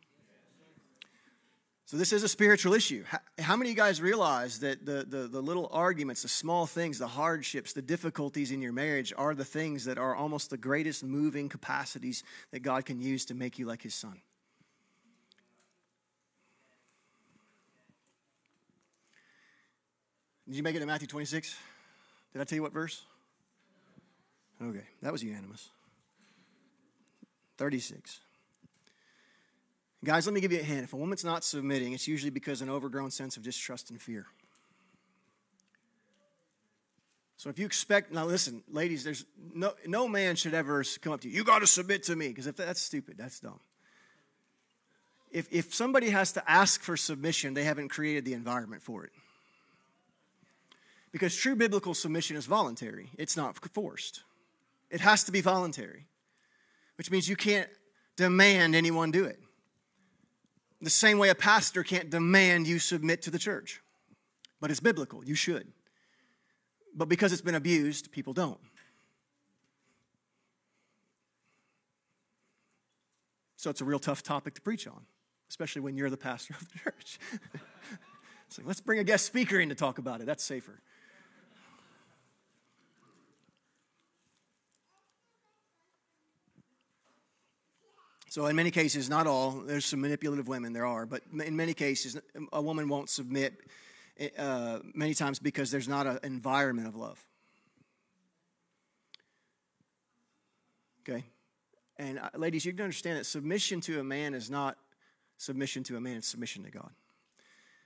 So, 1.86 1.98
this 1.98 2.14
is 2.14 2.24
a 2.24 2.30
spiritual 2.30 2.74
issue. 2.74 3.04
How, 3.06 3.20
how, 3.38 3.56
many 3.58 3.70
of 3.70 3.76
you 3.76 3.84
guys 3.84 4.02
realize 4.02 4.60
that 4.62 4.86
the, 4.86 5.06
the, 5.08 5.28
the 5.28 5.42
little 5.42 5.70
arguments, 5.72 6.22
the 6.22 6.30
small 6.30 6.66
things, 6.66 6.98
the 6.98 7.08
hardships, 7.08 7.74
the 7.74 7.82
difficulties 7.82 8.52
in 8.52 8.62
your 8.62 8.72
marriage 8.72 9.14
are 9.18 9.36
the 9.36 9.46
things 9.46 9.84
that 9.86 9.98
are 9.98 10.16
almost 10.16 10.50
the 10.50 10.58
greatest 10.58 11.04
moving 11.04 11.50
capacities 11.50 12.24
that 12.52 12.62
God 12.62 12.86
can 12.86 13.02
use 13.02 13.26
to 13.26 13.36
make 13.36 13.60
you 13.60 13.66
like 13.66 13.82
His 13.82 13.94
Son? 13.94 14.22
Did 20.48 20.56
you 20.58 20.64
make 20.64 20.76
it 20.76 20.80
to 20.80 20.86
Matthew 20.86 21.08
26? 21.08 21.56
Did 22.34 22.42
I 22.42 22.46
tell 22.46 22.56
you 22.56 22.62
what 22.64 22.74
verse? 22.74 23.04
Okay, 24.62 24.84
that 25.02 25.12
was 25.12 25.24
unanimous. 25.24 25.70
36. 27.58 28.20
Guys, 30.04 30.26
let 30.26 30.34
me 30.34 30.42
give 30.42 30.52
you 30.52 30.60
a 30.60 30.64
hint. 30.64 30.84
If 30.84 30.94
a 30.94 30.98
woman's 30.98 31.24
not 31.24 31.44
submitting, 31.44 31.94
it's 31.94 32.08
usually 32.08 32.30
because 32.30 32.62
an 32.62 32.70
overgrown 32.70 33.10
sense 33.10 33.38
of 33.38 33.44
distrust 33.44 33.90
and 33.90 34.02
fear. 34.02 34.26
So 37.38 37.50
if 37.50 37.60
you 37.60 37.66
expect, 37.66 38.12
now 38.12 38.26
listen, 38.26 38.64
ladies, 38.70 39.04
there's 39.04 39.26
no, 39.54 39.74
no 39.86 40.08
man 40.08 40.36
should 40.36 40.54
ever 40.54 40.84
come 41.02 41.14
up 41.14 41.22
to 41.22 41.30
you, 41.30 41.36
you 41.36 41.44
got 41.44 41.60
to 41.60 41.68
submit 41.68 42.04
to 42.04 42.16
me, 42.16 42.30
because 42.30 42.48
if 42.48 42.56
that's 42.56 42.82
stupid, 42.82 43.16
that's 43.18 43.40
dumb. 43.40 43.60
If, 45.32 45.48
if 45.52 45.74
somebody 45.74 46.10
has 46.10 46.34
to 46.34 46.50
ask 46.50 46.82
for 46.82 46.96
submission, 46.96 47.54
they 47.54 47.64
haven't 47.64 47.90
created 47.90 48.24
the 48.24 48.34
environment 48.34 48.82
for 48.82 49.06
it. 49.06 49.12
Because 51.14 51.36
true 51.36 51.56
biblical 51.56 51.94
submission 51.94 52.36
is 52.36 52.48
voluntary, 52.48 53.12
it's 53.18 53.38
not 53.38 53.56
forced. 53.70 54.24
It 54.90 55.00
has 55.00 55.24
to 55.26 55.32
be 55.32 55.42
voluntary, 55.42 56.08
which 56.98 57.10
means 57.12 57.30
you 57.30 57.36
can't 57.36 57.70
demand 58.18 58.76
anyone 58.76 59.12
do 59.12 59.24
it. 59.24 59.40
The 60.82 60.90
same 60.90 61.20
way 61.20 61.30
a 61.30 61.36
pastor 61.36 61.84
can't 61.84 62.10
demand 62.10 62.68
you 62.68 62.80
submit 62.80 63.22
to 63.22 63.32
the 63.32 63.40
church, 63.40 63.82
but 64.60 64.72
it's 64.72 64.80
biblical. 64.80 65.24
You 65.24 65.36
should. 65.36 65.72
But 66.96 67.10
because 67.10 67.32
it's 67.32 67.42
been 67.42 67.56
abused, 67.56 68.12
people 68.12 68.34
don't. 68.34 68.60
So 73.56 73.70
it's 73.70 73.82
a 73.82 73.86
real 73.86 74.00
tough 74.00 74.24
topic 74.24 74.56
to 74.56 74.62
preach 74.62 74.88
on, 74.88 75.06
especially 75.50 75.82
when 75.82 75.96
you're 75.96 76.10
the 76.10 76.18
pastor 76.18 76.56
of 76.60 76.68
the 76.72 76.80
church. 76.84 77.20
so 78.50 78.64
let's 78.66 78.82
bring 78.82 79.00
a 79.00 79.04
guest 79.04 79.26
speaker 79.26 79.60
in 79.60 79.70
to 79.70 79.76
talk 79.76 80.00
about 80.00 80.20
it. 80.20 80.26
That's 80.26 80.44
safer. 80.44 80.82
So, 88.34 88.48
in 88.48 88.56
many 88.56 88.72
cases, 88.72 89.12
not 89.12 89.28
all, 89.28 89.52
there's 89.52 89.86
some 89.86 90.02
manipulative 90.02 90.48
women, 90.48 90.74
there 90.74 90.88
are, 90.88 91.06
but 91.06 91.22
in 91.46 91.56
many 91.56 91.76
cases, 91.76 92.20
a 92.52 92.60
woman 92.60 92.90
won't 92.90 93.08
submit 93.08 93.62
uh, 94.40 94.80
many 94.96 95.14
times 95.14 95.38
because 95.38 95.70
there's 95.70 95.88
not 95.88 96.08
an 96.08 96.18
environment 96.24 96.88
of 96.88 96.96
love. 96.96 97.24
Okay? 101.02 101.26
And 101.98 102.18
uh, 102.18 102.30
ladies, 102.36 102.66
you 102.66 102.74
can 102.74 102.82
understand 102.82 103.20
that 103.20 103.28
submission 103.28 103.82
to 103.82 104.00
a 104.00 104.04
man 104.04 104.34
is 104.34 104.50
not 104.50 104.80
submission 105.38 105.84
to 105.84 105.98
a 105.98 106.02
man, 106.02 106.18
it's 106.18 106.28
submission 106.28 106.64
to 106.64 106.72
God. 106.72 106.90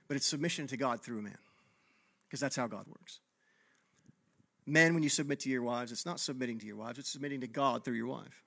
But 0.06 0.16
it's 0.16 0.26
submission 0.26 0.66
to 0.68 0.78
God 0.78 1.02
through 1.02 1.18
a 1.18 1.22
man, 1.22 1.36
because 2.26 2.40
that's 2.40 2.56
how 2.56 2.68
God 2.68 2.86
works. 2.86 3.20
Men, 4.64 4.94
when 4.94 5.02
you 5.02 5.10
submit 5.10 5.40
to 5.40 5.50
your 5.50 5.62
wives, 5.62 5.92
it's 5.92 6.06
not 6.06 6.18
submitting 6.18 6.58
to 6.60 6.66
your 6.66 6.76
wives, 6.76 6.98
it's 6.98 7.10
submitting 7.10 7.42
to 7.42 7.48
God 7.48 7.84
through 7.84 7.96
your 7.96 8.06
wife. 8.06 8.44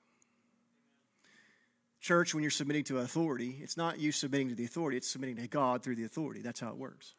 Church, 2.02 2.34
when 2.34 2.42
you're 2.42 2.50
submitting 2.50 2.82
to 2.84 2.98
authority, 2.98 3.60
it's 3.62 3.76
not 3.76 4.00
you 4.00 4.10
submitting 4.10 4.48
to 4.48 4.56
the 4.56 4.64
authority, 4.64 4.96
it's 4.96 5.08
submitting 5.08 5.36
to 5.36 5.46
God 5.46 5.84
through 5.84 5.94
the 5.94 6.04
authority. 6.04 6.42
That's 6.42 6.58
how 6.58 6.70
it 6.70 6.76
works. 6.76 7.14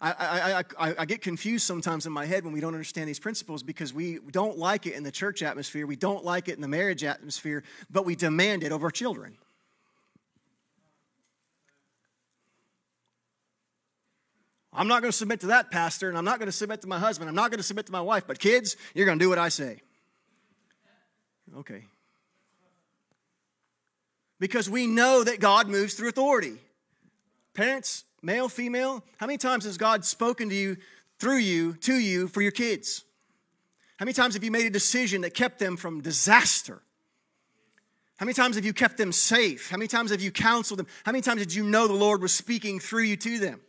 I, 0.00 0.10
I, 0.18 0.88
I, 0.88 0.94
I, 0.98 1.04
get 1.04 1.22
confused 1.22 1.64
sometimes 1.64 2.06
in 2.06 2.12
my 2.12 2.26
head 2.26 2.42
when 2.42 2.52
we 2.52 2.58
don't 2.58 2.74
understand 2.74 3.08
these 3.08 3.20
principles 3.20 3.62
because 3.62 3.94
we 3.94 4.18
don't 4.32 4.58
like 4.58 4.86
it 4.86 4.94
in 4.94 5.04
the 5.04 5.12
church 5.12 5.44
atmosphere, 5.44 5.86
we 5.86 5.94
don't 5.94 6.24
like 6.24 6.48
it 6.48 6.56
in 6.56 6.60
the 6.60 6.66
marriage 6.66 7.04
atmosphere, 7.04 7.62
but 7.88 8.04
we 8.04 8.16
demand 8.16 8.64
it 8.64 8.72
over 8.72 8.86
our 8.86 8.90
children. 8.90 9.38
I'm 14.72 14.88
not 14.88 15.02
going 15.02 15.12
to 15.12 15.16
submit 15.16 15.38
to 15.40 15.46
that 15.48 15.70
pastor, 15.70 16.08
and 16.08 16.18
I'm 16.18 16.24
not 16.24 16.40
going 16.40 16.48
to 16.48 16.52
submit 16.52 16.80
to 16.80 16.88
my 16.88 16.98
husband, 16.98 17.28
I'm 17.28 17.36
not 17.36 17.52
going 17.52 17.58
to 17.58 17.64
submit 17.64 17.86
to 17.86 17.92
my 17.92 18.00
wife, 18.00 18.24
but 18.26 18.40
kids, 18.40 18.76
you're 18.94 19.06
going 19.06 19.20
to 19.20 19.24
do 19.24 19.28
what 19.28 19.38
I 19.38 19.50
say. 19.50 19.82
Okay, 21.58 21.84
because 24.42 24.68
we 24.68 24.88
know 24.88 25.22
that 25.22 25.38
God 25.38 25.68
moves 25.68 25.94
through 25.94 26.08
authority. 26.08 26.56
Parents, 27.54 28.02
male, 28.22 28.48
female, 28.48 29.04
how 29.18 29.26
many 29.26 29.38
times 29.38 29.64
has 29.66 29.78
God 29.78 30.04
spoken 30.04 30.48
to 30.48 30.54
you, 30.56 30.78
through 31.20 31.36
you, 31.36 31.74
to 31.74 31.94
you, 31.94 32.26
for 32.26 32.42
your 32.42 32.50
kids? 32.50 33.04
How 33.98 34.04
many 34.04 34.14
times 34.14 34.34
have 34.34 34.42
you 34.42 34.50
made 34.50 34.66
a 34.66 34.70
decision 34.70 35.20
that 35.20 35.32
kept 35.32 35.60
them 35.60 35.76
from 35.76 36.00
disaster? 36.00 36.82
How 38.16 38.26
many 38.26 38.34
times 38.34 38.56
have 38.56 38.64
you 38.64 38.72
kept 38.72 38.96
them 38.96 39.12
safe? 39.12 39.70
How 39.70 39.76
many 39.76 39.86
times 39.86 40.10
have 40.10 40.20
you 40.20 40.32
counseled 40.32 40.80
them? 40.80 40.88
How 41.04 41.12
many 41.12 41.22
times 41.22 41.38
did 41.38 41.54
you 41.54 41.62
know 41.62 41.86
the 41.86 41.92
Lord 41.92 42.20
was 42.20 42.34
speaking 42.34 42.80
through 42.80 43.04
you 43.04 43.16
to 43.18 43.38
them? 43.38 43.60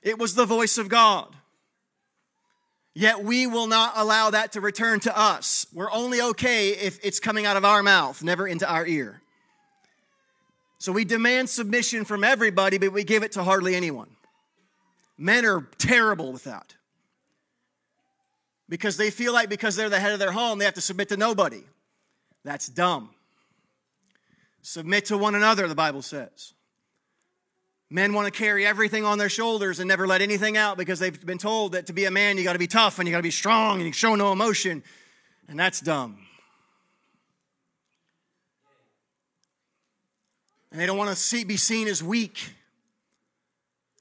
It 0.00 0.18
was 0.18 0.34
the 0.34 0.46
voice 0.46 0.78
of 0.78 0.88
God. 0.88 1.36
Yet 2.94 3.22
we 3.22 3.46
will 3.46 3.66
not 3.66 3.92
allow 3.94 4.30
that 4.30 4.52
to 4.52 4.62
return 4.62 5.00
to 5.00 5.14
us. 5.14 5.66
We're 5.70 5.92
only 5.92 6.22
okay 6.22 6.70
if 6.70 6.98
it's 7.04 7.20
coming 7.20 7.44
out 7.44 7.58
of 7.58 7.66
our 7.66 7.82
mouth, 7.82 8.22
never 8.22 8.48
into 8.48 8.66
our 8.66 8.86
ear. 8.86 9.20
So 10.78 10.92
we 10.92 11.04
demand 11.04 11.50
submission 11.50 12.04
from 12.04 12.22
everybody, 12.22 12.78
but 12.78 12.92
we 12.92 13.02
give 13.04 13.24
it 13.24 13.32
to 13.32 13.42
hardly 13.42 13.74
anyone. 13.74 14.10
Men 15.16 15.44
are 15.44 15.68
terrible 15.78 16.32
with 16.32 16.44
that. 16.44 16.76
Because 18.68 18.96
they 18.96 19.10
feel 19.10 19.32
like 19.32 19.48
because 19.48 19.74
they're 19.74 19.88
the 19.88 19.98
head 19.98 20.12
of 20.12 20.20
their 20.20 20.32
home, 20.32 20.58
they 20.58 20.64
have 20.64 20.74
to 20.74 20.80
submit 20.80 21.08
to 21.08 21.16
nobody. 21.16 21.64
That's 22.44 22.68
dumb. 22.68 23.10
Submit 24.62 25.06
to 25.06 25.18
one 25.18 25.34
another, 25.34 25.66
the 25.66 25.74
Bible 25.74 26.02
says. 26.02 26.52
Men 27.90 28.12
want 28.12 28.32
to 28.32 28.38
carry 28.38 28.66
everything 28.66 29.04
on 29.04 29.18
their 29.18 29.30
shoulders 29.30 29.80
and 29.80 29.88
never 29.88 30.06
let 30.06 30.20
anything 30.20 30.56
out 30.56 30.76
because 30.76 30.98
they've 30.98 31.24
been 31.24 31.38
told 31.38 31.72
that 31.72 31.86
to 31.86 31.92
be 31.92 32.04
a 32.04 32.10
man, 32.10 32.36
you 32.36 32.44
got 32.44 32.52
to 32.52 32.58
be 32.58 32.66
tough 32.66 32.98
and 32.98 33.08
you 33.08 33.12
got 33.12 33.18
to 33.18 33.22
be 33.22 33.30
strong 33.30 33.78
and 33.78 33.86
you 33.86 33.92
show 33.92 34.14
no 34.14 34.30
emotion. 34.30 34.84
And 35.48 35.58
that's 35.58 35.80
dumb. 35.80 36.27
And 40.70 40.80
they 40.80 40.86
don't 40.86 40.98
want 40.98 41.10
to 41.10 41.16
see, 41.16 41.44
be 41.44 41.56
seen 41.56 41.88
as 41.88 42.02
weak. 42.02 42.54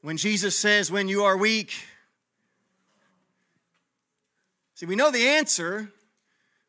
When 0.01 0.17
Jesus 0.17 0.58
says, 0.58 0.91
When 0.91 1.08
you 1.08 1.23
are 1.23 1.38
weak, 1.38 1.73
see, 4.76 4.86
we 4.86 4.95
know 4.95 5.11
the 5.11 5.28
answer. 5.28 5.91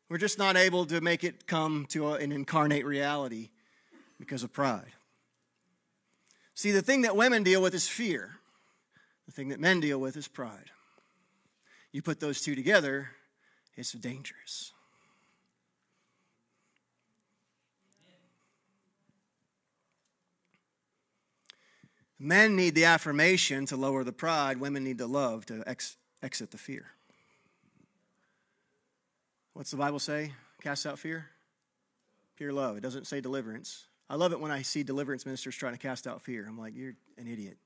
We're 0.09 0.17
just 0.17 0.39
not 0.39 0.57
able 0.57 0.85
to 0.87 1.01
make 1.01 1.23
it 1.23 1.45
come 1.45 1.85
to 1.89 2.13
an 2.13 2.31
incarnate 2.31 2.83
reality 2.83 3.49
because 4.19 4.41
of 4.41 4.51
pride. 4.51 4.93
See, 6.55 6.71
the 6.71 6.81
thing 6.81 7.03
that 7.03 7.15
women 7.15 7.43
deal 7.43 7.61
with 7.61 7.75
is 7.75 7.87
fear, 7.87 8.31
the 9.27 9.31
thing 9.31 9.49
that 9.49 9.59
men 9.59 9.79
deal 9.79 9.99
with 9.99 10.17
is 10.17 10.27
pride. 10.27 10.71
You 11.91 12.01
put 12.01 12.19
those 12.19 12.41
two 12.41 12.55
together, 12.55 13.11
it's 13.75 13.91
dangerous. 13.91 14.73
Men 22.19 22.57
need 22.57 22.75
the 22.75 22.83
affirmation 22.83 23.65
to 23.67 23.77
lower 23.77 24.03
the 24.03 24.11
pride, 24.11 24.59
women 24.59 24.83
need 24.83 24.97
the 24.97 25.07
love 25.07 25.45
to 25.45 25.63
ex- 25.65 25.95
exit 26.21 26.51
the 26.51 26.57
fear. 26.57 26.87
What's 29.53 29.71
the 29.71 29.77
Bible 29.77 29.99
say? 29.99 30.33
Cast 30.61 30.85
out 30.85 30.99
fear? 30.99 31.27
Pure 32.35 32.53
love. 32.53 32.77
It 32.77 32.81
doesn't 32.81 33.07
say 33.07 33.21
deliverance. 33.21 33.85
I 34.09 34.15
love 34.15 34.33
it 34.33 34.39
when 34.39 34.51
I 34.51 34.63
see 34.63 34.83
deliverance 34.83 35.25
ministers 35.25 35.55
trying 35.55 35.73
to 35.73 35.79
cast 35.79 36.07
out 36.07 36.21
fear. 36.21 36.45
I'm 36.47 36.57
like, 36.57 36.75
you're 36.75 36.95
an 37.17 37.27
idiot. 37.27 37.57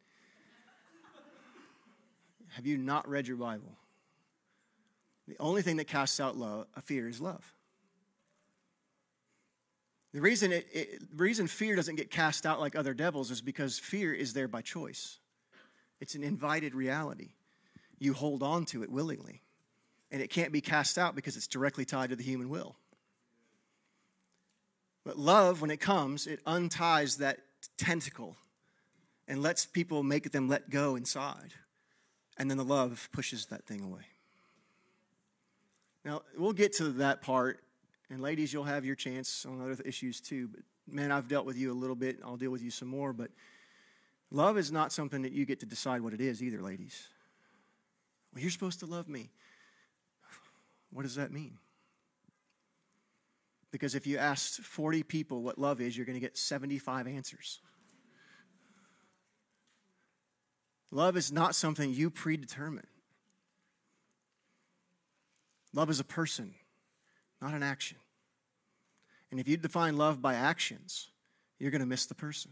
have 2.49 2.67
you 2.67 2.77
not 2.77 3.07
read 3.07 3.27
your 3.27 3.37
Bible? 3.37 3.77
The 5.27 5.35
only 5.39 5.61
thing 5.61 5.77
that 5.77 5.87
casts 5.87 6.19
out 6.19 6.37
love, 6.37 6.67
fear 6.83 7.07
is 7.07 7.21
love. 7.21 7.53
The 10.13 10.21
reason, 10.21 10.51
it, 10.51 10.67
it, 10.71 11.17
the 11.17 11.23
reason 11.23 11.47
fear 11.47 11.75
doesn't 11.75 11.95
get 11.95 12.11
cast 12.11 12.45
out 12.45 12.59
like 12.59 12.75
other 12.75 12.93
devils 12.93 13.31
is 13.31 13.41
because 13.41 13.79
fear 13.79 14.13
is 14.13 14.33
there 14.33 14.47
by 14.47 14.61
choice. 14.61 15.17
It's 15.99 16.13
an 16.13 16.23
invited 16.23 16.75
reality. 16.75 17.31
You 17.97 18.13
hold 18.13 18.43
on 18.43 18.65
to 18.65 18.83
it 18.83 18.91
willingly. 18.91 19.41
And 20.11 20.21
it 20.21 20.29
can't 20.29 20.51
be 20.51 20.61
cast 20.61 20.99
out 20.99 21.15
because 21.15 21.35
it's 21.35 21.47
directly 21.47 21.85
tied 21.85 22.11
to 22.11 22.15
the 22.15 22.23
human 22.23 22.49
will. 22.49 22.75
But 25.03 25.17
love, 25.17 25.61
when 25.61 25.71
it 25.71 25.79
comes, 25.79 26.27
it 26.27 26.39
unties 26.45 27.17
that 27.17 27.39
tentacle 27.77 28.37
and 29.27 29.41
lets 29.41 29.65
people 29.65 30.03
make 30.03 30.31
them 30.31 30.47
let 30.47 30.69
go 30.69 30.95
inside. 30.95 31.53
And 32.37 32.49
then 32.49 32.57
the 32.57 32.63
love 32.63 33.09
pushes 33.11 33.47
that 33.47 33.65
thing 33.65 33.81
away. 33.81 34.05
Now, 36.05 36.21
we'll 36.37 36.53
get 36.53 36.73
to 36.73 36.89
that 36.93 37.21
part. 37.21 37.63
And 38.13 38.21
ladies, 38.21 38.53
you'll 38.53 38.65
have 38.65 38.85
your 38.85 38.93
chance 38.93 39.43
on 39.43 39.59
other 39.59 39.81
issues 39.83 40.21
too. 40.21 40.47
But 40.47 40.61
man, 40.87 41.11
I've 41.11 41.27
dealt 41.27 41.47
with 41.47 41.57
you 41.57 41.71
a 41.71 41.73
little 41.73 41.95
bit. 41.95 42.19
I'll 42.23 42.37
deal 42.37 42.51
with 42.51 42.61
you 42.61 42.69
some 42.69 42.87
more. 42.87 43.11
But 43.11 43.31
love 44.29 44.55
is 44.55 44.71
not 44.71 44.91
something 44.91 45.23
that 45.23 45.31
you 45.31 45.47
get 45.47 45.61
to 45.61 45.65
decide 45.65 46.01
what 46.01 46.13
it 46.13 46.21
is 46.21 46.43
either, 46.43 46.61
ladies. 46.61 47.07
Well, 48.31 48.43
you're 48.43 48.51
supposed 48.51 48.79
to 48.81 48.85
love 48.85 49.09
me. 49.09 49.31
What 50.91 51.01
does 51.01 51.15
that 51.15 51.31
mean? 51.31 51.57
Because 53.71 53.95
if 53.95 54.05
you 54.05 54.19
ask 54.19 54.61
40 54.61 55.01
people 55.01 55.41
what 55.41 55.57
love 55.57 55.81
is, 55.81 55.97
you're 55.97 56.05
going 56.05 56.13
to 56.13 56.19
get 56.19 56.37
75 56.37 57.07
answers. 57.07 57.61
Love 60.91 61.17
is 61.17 61.31
not 61.31 61.55
something 61.55 61.91
you 61.91 62.11
predetermine. 62.11 62.85
Love 65.73 65.89
is 65.89 65.99
a 65.99 66.03
person, 66.03 66.53
not 67.41 67.55
an 67.55 67.63
action. 67.63 67.97
And 69.33 69.39
if 69.39 69.47
you 69.47 69.57
define 69.57 69.97
love 69.97 70.21
by 70.21 70.35
actions, 70.35 71.07
you're 71.57 71.71
going 71.71 71.81
to 71.81 71.87
miss 71.87 72.05
the 72.05 72.13
person. 72.13 72.51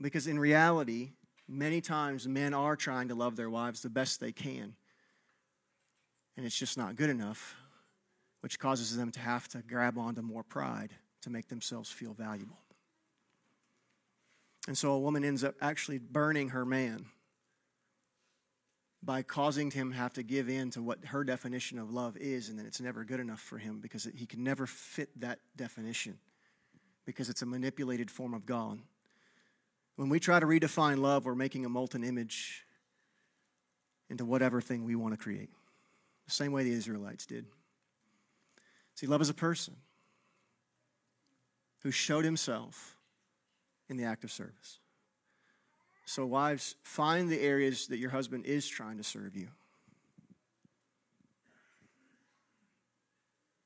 Because 0.00 0.26
in 0.26 0.36
reality, 0.36 1.12
many 1.46 1.80
times 1.80 2.26
men 2.26 2.52
are 2.52 2.74
trying 2.74 3.06
to 3.10 3.14
love 3.14 3.36
their 3.36 3.48
wives 3.48 3.80
the 3.82 3.90
best 3.90 4.18
they 4.18 4.32
can. 4.32 4.74
And 6.36 6.44
it's 6.44 6.58
just 6.58 6.76
not 6.76 6.96
good 6.96 7.10
enough, 7.10 7.54
which 8.40 8.58
causes 8.58 8.96
them 8.96 9.12
to 9.12 9.20
have 9.20 9.46
to 9.50 9.58
grab 9.58 9.96
onto 9.96 10.20
more 10.20 10.42
pride 10.42 10.90
to 11.22 11.30
make 11.30 11.46
themselves 11.46 11.90
feel 11.90 12.12
valuable. 12.12 12.58
And 14.66 14.76
so 14.76 14.90
a 14.90 14.98
woman 14.98 15.24
ends 15.24 15.44
up 15.44 15.54
actually 15.60 15.98
burning 15.98 16.48
her 16.48 16.64
man 16.64 17.06
by 19.04 19.22
causing 19.22 19.70
him 19.70 19.92
to 19.92 19.98
have 19.98 20.14
to 20.14 20.22
give 20.22 20.48
in 20.48 20.70
to 20.70 20.82
what 20.82 21.04
her 21.06 21.24
definition 21.24 21.78
of 21.78 21.90
love 21.90 22.16
is, 22.16 22.48
and 22.48 22.58
then 22.58 22.66
it's 22.66 22.80
never 22.80 23.04
good 23.04 23.20
enough 23.20 23.40
for 23.40 23.58
him 23.58 23.80
because 23.80 24.08
he 24.14 24.26
can 24.26 24.42
never 24.42 24.66
fit 24.66 25.08
that 25.20 25.40
definition 25.56 26.18
because 27.04 27.28
it's 27.28 27.42
a 27.42 27.46
manipulated 27.46 28.10
form 28.10 28.32
of 28.32 28.46
God. 28.46 28.78
When 29.96 30.08
we 30.08 30.18
try 30.18 30.40
to 30.40 30.46
redefine 30.46 30.98
love, 30.98 31.26
we're 31.26 31.34
making 31.34 31.64
a 31.64 31.68
molten 31.68 32.02
image 32.02 32.64
into 34.08 34.24
whatever 34.24 34.60
thing 34.60 34.84
we 34.84 34.94
want 34.94 35.12
to 35.12 35.18
create. 35.18 35.50
The 36.26 36.32
same 36.32 36.52
way 36.52 36.64
the 36.64 36.72
Israelites 36.72 37.26
did. 37.26 37.44
See, 38.94 39.06
love 39.06 39.20
is 39.20 39.28
a 39.28 39.34
person 39.34 39.76
who 41.82 41.90
showed 41.90 42.24
himself 42.24 42.96
in 43.88 43.96
the 43.96 44.04
act 44.04 44.24
of 44.24 44.32
service. 44.32 44.78
So, 46.06 46.26
wives, 46.26 46.74
find 46.82 47.30
the 47.30 47.40
areas 47.40 47.86
that 47.88 47.98
your 47.98 48.10
husband 48.10 48.44
is 48.46 48.68
trying 48.68 48.98
to 48.98 49.04
serve 49.04 49.34
you 49.34 49.48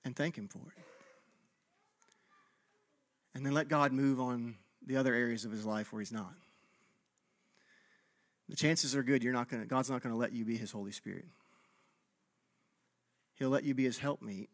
and 0.08 0.16
thank 0.16 0.38
him 0.38 0.48
for 0.48 0.58
it. 0.58 0.82
And 3.34 3.44
then 3.44 3.52
let 3.52 3.68
God 3.68 3.92
move 3.92 4.18
on 4.18 4.54
the 4.86 4.96
other 4.96 5.12
areas 5.14 5.44
of 5.44 5.52
his 5.52 5.66
life 5.66 5.92
where 5.92 6.00
he's 6.00 6.10
not. 6.10 6.32
The 8.48 8.56
chances 8.56 8.96
are 8.96 9.02
good 9.02 9.22
you're 9.22 9.34
not 9.34 9.50
to 9.50 9.66
God's 9.66 9.90
not 9.90 10.02
going 10.02 10.14
to 10.14 10.18
let 10.18 10.32
you 10.32 10.46
be 10.46 10.56
his 10.56 10.72
Holy 10.72 10.92
Spirit. 10.92 11.26
He'll 13.34 13.50
let 13.50 13.64
you 13.64 13.74
be 13.74 13.84
his 13.84 13.98
helpmeet. 13.98 14.48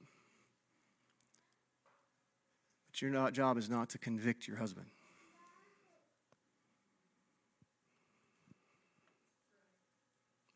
But 2.91 3.01
your 3.01 3.31
job 3.31 3.57
is 3.57 3.71
not 3.71 3.91
to 3.91 3.99
convict 3.99 4.49
your 4.49 4.57
husband. 4.57 4.87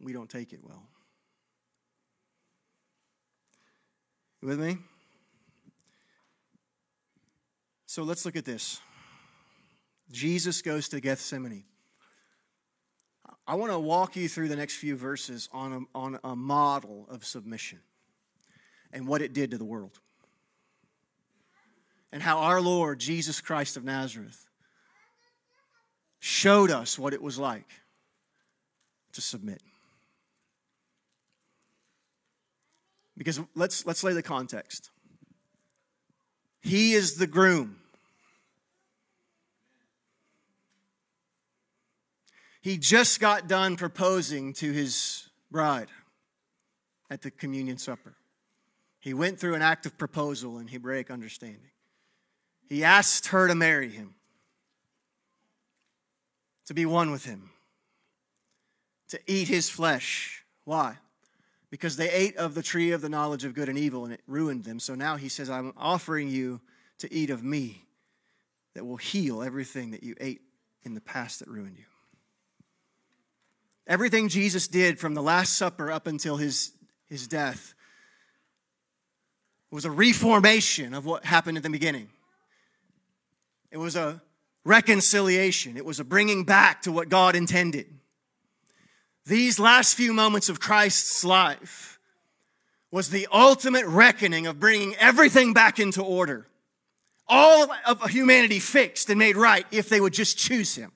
We 0.01 0.13
don't 0.13 0.31
take 0.31 0.53
it 0.53 0.61
well. 0.63 0.89
You 4.41 4.49
with 4.49 4.61
me? 4.61 4.79
So 7.87 8.03
let's 8.03 8.25
look 8.25 8.37
at 8.37 8.45
this. 8.45 8.81
Jesus 10.11 10.63
goes 10.63 10.89
to 10.91 11.01
Gethsemane. 11.01 11.65
I 13.47 13.55
want 13.55 13.73
to 13.73 13.79
walk 13.79 14.15
you 14.15 14.29
through 14.29 14.49
the 14.49 14.57
next 14.57 14.77
few 14.77 14.95
verses 14.95 15.49
on 15.53 15.73
a, 15.95 15.99
on 15.99 16.19
a 16.23 16.37
model 16.37 17.07
of 17.11 17.25
submission 17.25 17.81
and 18.93 19.09
what 19.09 19.23
it 19.23 19.33
did 19.33 19.51
to 19.53 19.59
the 19.59 19.65
world. 19.65 19.99
And 22.13 22.23
how 22.23 22.39
our 22.39 22.61
Lord, 22.61 23.01
Jesus 23.01 23.41
Christ 23.41 23.77
of 23.77 23.85
Nazareth, 23.85 24.47
showed 26.21 26.71
us 26.71 26.99
what 26.99 27.13
it 27.13 27.23
was 27.23 27.39
like 27.39 27.69
to 29.13 29.21
submit. 29.21 29.63
Because 33.19 33.41
let's, 33.57 33.85
let's 33.85 34.05
lay 34.05 34.13
the 34.13 34.23
context. 34.23 34.91
He 36.63 36.95
is 36.95 37.17
the 37.17 37.27
groom. 37.27 37.77
He 42.63 42.79
just 42.79 43.19
got 43.19 43.49
done 43.49 43.77
proposing 43.77 44.53
to 44.55 44.73
his 44.73 45.29
bride 45.51 45.89
at 47.11 47.23
the 47.23 47.31
communion 47.31 47.79
supper. 47.79 48.15
He 49.01 49.15
went 49.15 49.41
through 49.41 49.55
an 49.55 49.63
act 49.63 49.87
of 49.87 49.99
proposal 49.99 50.59
in 50.59 50.69
Hebraic 50.69 51.11
understanding. 51.11 51.71
He 52.69 52.85
asked 52.85 53.29
her 53.29 53.49
to 53.49 53.55
marry 53.55 53.89
him, 53.89 54.15
to 56.67 56.75
be 56.75 56.85
one 56.85 57.11
with 57.11 57.25
him, 57.25 57.51
to 59.09 59.19
eat 59.27 59.49
his 59.49 59.71
flesh. 59.71 60.45
Why? 60.65 60.99
Because 61.71 61.97
they 61.97 62.11
ate 62.11 62.37
of 62.37 62.55
the 62.55 62.63
tree 62.63 62.93
of 62.93 63.01
the 63.01 63.09
knowledge 63.09 63.45
of 63.45 63.55
good 63.55 63.69
and 63.69 63.79
evil 63.79 64.05
and 64.05 64.13
it 64.13 64.23
ruined 64.27 64.65
them. 64.65 64.81
So 64.81 64.95
now 64.95 65.17
he 65.17 65.29
says, 65.29 65.51
I'm 65.51 65.73
offering 65.77 66.29
you 66.29 66.61
to 66.99 67.13
eat 67.13 67.31
of 67.31 67.43
me 67.43 67.85
that 68.75 68.85
will 68.85 68.97
heal 68.97 69.43
everything 69.43 69.91
that 69.91 70.03
you 70.03 70.15
ate 70.21 70.41
in 70.83 70.95
the 70.95 71.01
past 71.01 71.41
that 71.41 71.49
ruined 71.49 71.77
you. 71.77 71.85
Everything 73.87 74.29
Jesus 74.29 74.69
did 74.69 74.99
from 74.99 75.15
the 75.15 75.23
Last 75.23 75.57
Supper 75.57 75.91
up 75.91 76.07
until 76.07 76.37
his, 76.37 76.73
his 77.07 77.27
death 77.27 77.75
was 79.71 79.85
a 79.85 79.91
reformation 79.91 80.95
of 80.95 81.05
what 81.05 81.25
happened 81.25 81.57
at 81.57 81.63
the 81.63 81.71
beginning. 81.71 82.09
It 83.71 83.79
was 83.79 83.97
a 83.97 84.21
reconciliation, 84.65 85.77
it 85.77 85.85
was 85.85 86.01
a 86.01 86.05
bringing 86.05 86.45
back 86.45 86.83
to 86.83 86.93
what 86.93 87.09
God 87.09 87.35
intended. 87.35 87.87
These 89.29 89.59
last 89.59 89.95
few 89.95 90.15
moments 90.15 90.49
of 90.49 90.59
Christ's 90.59 91.23
life 91.23 92.01
was 92.91 93.11
the 93.11 93.29
ultimate 93.31 93.85
reckoning 93.85 94.47
of 94.47 94.59
bringing 94.59 94.97
everything 94.97 95.53
back 95.53 95.79
into 95.79 96.03
order. 96.03 96.47
All 97.27 97.71
of 97.87 98.09
humanity 98.09 98.59
fixed 98.59 99.11
and 99.11 99.19
made 99.19 99.37
right 99.37 99.67
if 99.71 99.91
they 99.91 100.01
would 100.01 100.15
just 100.15 100.39
choose 100.39 100.75
him. 100.77 100.93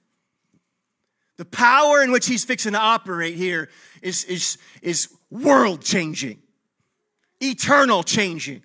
The 1.36 1.44
power 1.44 2.02
in 2.02 2.10
which 2.10 2.26
he's 2.26 2.42
fixing 2.42 2.72
to 2.72 2.78
operate 2.78 3.34
here 3.34 3.68
is, 4.00 4.24
is, 4.24 4.56
is 4.80 5.10
world 5.30 5.82
changing, 5.82 6.40
eternal 7.38 8.02
changing. 8.02 8.62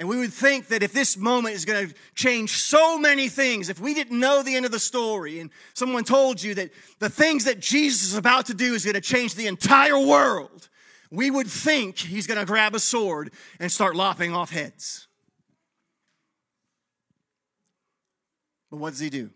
And 0.00 0.08
we 0.08 0.16
would 0.16 0.32
think 0.32 0.68
that 0.68 0.82
if 0.82 0.94
this 0.94 1.18
moment 1.18 1.54
is 1.54 1.66
going 1.66 1.88
to 1.88 1.94
change 2.14 2.56
so 2.56 2.98
many 2.98 3.28
things, 3.28 3.68
if 3.68 3.78
we 3.78 3.92
didn't 3.92 4.18
know 4.18 4.42
the 4.42 4.56
end 4.56 4.64
of 4.64 4.72
the 4.72 4.78
story 4.78 5.40
and 5.40 5.50
someone 5.74 6.04
told 6.04 6.42
you 6.42 6.54
that 6.54 6.70
the 7.00 7.10
things 7.10 7.44
that 7.44 7.60
Jesus 7.60 8.04
is 8.08 8.14
about 8.16 8.46
to 8.46 8.54
do 8.54 8.72
is 8.72 8.82
going 8.82 8.94
to 8.94 9.02
change 9.02 9.34
the 9.34 9.46
entire 9.46 10.00
world, 10.00 10.70
we 11.10 11.30
would 11.30 11.48
think 11.48 11.98
he's 11.98 12.26
going 12.26 12.40
to 12.40 12.46
grab 12.46 12.74
a 12.74 12.80
sword 12.80 13.30
and 13.58 13.70
start 13.70 13.94
lopping 13.94 14.34
off 14.34 14.50
heads. 14.50 15.06
But 18.70 18.78
what 18.78 18.90
does 18.90 19.00
he 19.00 19.10
do? 19.10 19.28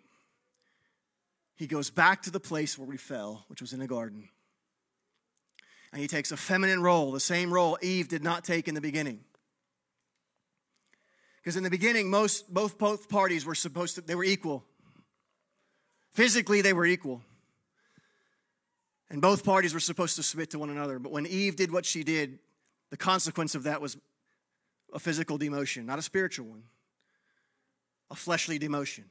He 1.57 1.67
goes 1.67 1.91
back 1.91 2.23
to 2.23 2.31
the 2.31 2.41
place 2.41 2.79
where 2.79 2.89
we 2.89 2.97
fell, 2.97 3.45
which 3.49 3.61
was 3.61 3.75
in 3.75 3.81
the 3.81 3.87
garden. 3.87 4.31
And 5.93 6.01
he 6.01 6.09
takes 6.09 6.33
a 6.33 6.39
feminine 6.39 6.81
role, 6.81 7.13
the 7.13 7.21
same 7.21 7.53
role 7.53 7.77
Eve 7.83 8.09
did 8.09 8.25
not 8.25 8.45
take 8.45 8.67
in 8.67 8.75
the 8.75 8.81
beginning. 8.81 9.21
Because 11.45 11.57
in 11.57 11.63
the 11.63 11.71
beginning, 11.71 12.09
most 12.09 12.53
both 12.53 12.79
both 12.79 13.11
parties 13.11 13.45
were 13.45 13.55
supposed 13.55 13.97
to 13.97 14.01
they 14.01 14.15
were 14.15 14.25
equal. 14.25 14.65
Physically, 16.15 16.63
they 16.63 16.73
were 16.73 16.87
equal. 16.87 17.21
And 19.11 19.21
both 19.21 19.45
parties 19.45 19.75
were 19.75 19.81
supposed 19.81 20.17
to 20.17 20.23
submit 20.23 20.51
to 20.53 20.59
one 20.59 20.71
another. 20.71 20.99
But 20.99 21.13
when 21.13 21.27
Eve 21.27 21.57
did 21.57 21.71
what 21.71 21.85
she 21.85 22.03
did, 22.03 22.39
the 22.91 22.97
consequence 22.97 23.55
of 23.55 23.65
that 23.65 23.83
was 23.83 23.99
a 24.95 24.99
physical 24.99 25.39
demotion, 25.39 25.85
not 25.85 25.99
a 25.99 26.03
spiritual 26.03 26.47
one, 26.47 26.63
a 28.11 28.15
fleshly 28.15 28.59
demotion. 28.59 29.05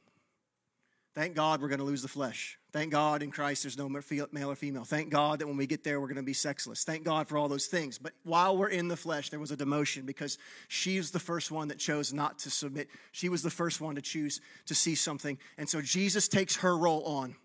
Thank 1.14 1.36
God 1.36 1.62
we're 1.62 1.68
going 1.68 1.78
to 1.78 1.84
lose 1.84 2.02
the 2.02 2.08
flesh. 2.08 2.58
Thank 2.72 2.90
God 2.90 3.22
in 3.22 3.30
Christ 3.30 3.62
there's 3.62 3.78
no 3.78 3.88
male 3.88 4.50
or 4.50 4.56
female. 4.56 4.82
Thank 4.82 5.10
God 5.10 5.38
that 5.38 5.46
when 5.46 5.56
we 5.56 5.66
get 5.66 5.84
there 5.84 6.00
we're 6.00 6.08
going 6.08 6.16
to 6.16 6.24
be 6.24 6.32
sexless. 6.32 6.82
Thank 6.82 7.04
God 7.04 7.28
for 7.28 7.38
all 7.38 7.46
those 7.46 7.66
things. 7.66 7.98
But 7.98 8.14
while 8.24 8.56
we're 8.56 8.66
in 8.66 8.88
the 8.88 8.96
flesh, 8.96 9.30
there 9.30 9.38
was 9.38 9.52
a 9.52 9.56
demotion 9.56 10.06
because 10.06 10.38
she's 10.66 11.12
the 11.12 11.20
first 11.20 11.52
one 11.52 11.68
that 11.68 11.78
chose 11.78 12.12
not 12.12 12.40
to 12.40 12.50
submit. 12.50 12.88
She 13.12 13.28
was 13.28 13.44
the 13.44 13.50
first 13.50 13.80
one 13.80 13.94
to 13.94 14.02
choose 14.02 14.40
to 14.66 14.74
see 14.74 14.96
something. 14.96 15.38
And 15.56 15.68
so 15.68 15.80
Jesus 15.80 16.26
takes 16.26 16.56
her 16.56 16.76
role 16.76 17.04
on. 17.04 17.36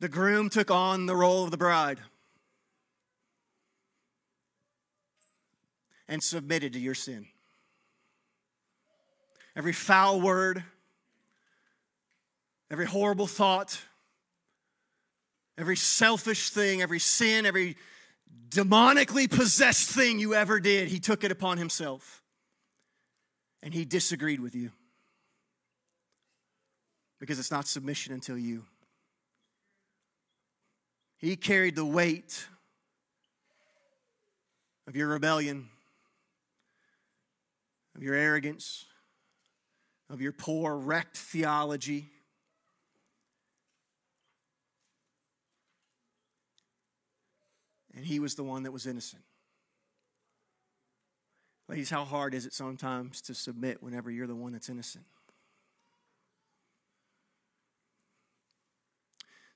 The 0.00 0.10
groom 0.10 0.50
took 0.50 0.70
on 0.70 1.06
the 1.06 1.16
role 1.16 1.42
of 1.42 1.50
the 1.50 1.56
bride 1.56 2.00
and 6.06 6.22
submitted 6.22 6.74
to 6.74 6.78
your 6.78 6.94
sin 6.94 7.28
every 9.56 9.72
foul 9.72 10.20
word, 10.20 10.64
every 12.70 12.86
horrible 12.86 13.26
thought, 13.26 13.80
every 15.56 15.76
selfish 15.76 16.50
thing, 16.50 16.82
every 16.82 16.98
sin, 16.98 17.46
every 17.46 17.76
demonically 18.48 19.30
possessed 19.30 19.90
thing 19.90 20.18
you 20.18 20.34
ever 20.34 20.60
did, 20.60 20.88
he 20.88 20.98
took 20.98 21.24
it 21.24 21.30
upon 21.30 21.58
himself. 21.58 22.22
And 23.62 23.72
he 23.72 23.84
disagreed 23.84 24.40
with 24.40 24.54
you. 24.54 24.72
Because 27.18 27.38
it's 27.38 27.50
not 27.50 27.66
submission 27.66 28.12
until 28.12 28.36
you. 28.36 28.64
He 31.16 31.36
carried 31.36 31.74
the 31.74 31.84
weight 31.84 32.46
of 34.86 34.94
your 34.94 35.08
rebellion, 35.08 35.68
of 37.96 38.02
your 38.02 38.14
arrogance, 38.14 38.84
of 40.14 40.22
your 40.22 40.32
poor, 40.32 40.76
wrecked 40.76 41.16
theology. 41.16 42.08
And 47.94 48.04
he 48.04 48.20
was 48.20 48.36
the 48.36 48.44
one 48.44 48.62
that 48.62 48.72
was 48.72 48.86
innocent. 48.86 49.22
Ladies, 51.68 51.90
how 51.90 52.04
hard 52.04 52.32
is 52.32 52.46
it 52.46 52.52
sometimes 52.52 53.20
to 53.22 53.34
submit 53.34 53.82
whenever 53.82 54.10
you're 54.10 54.26
the 54.26 54.36
one 54.36 54.52
that's 54.52 54.68
innocent? 54.68 55.04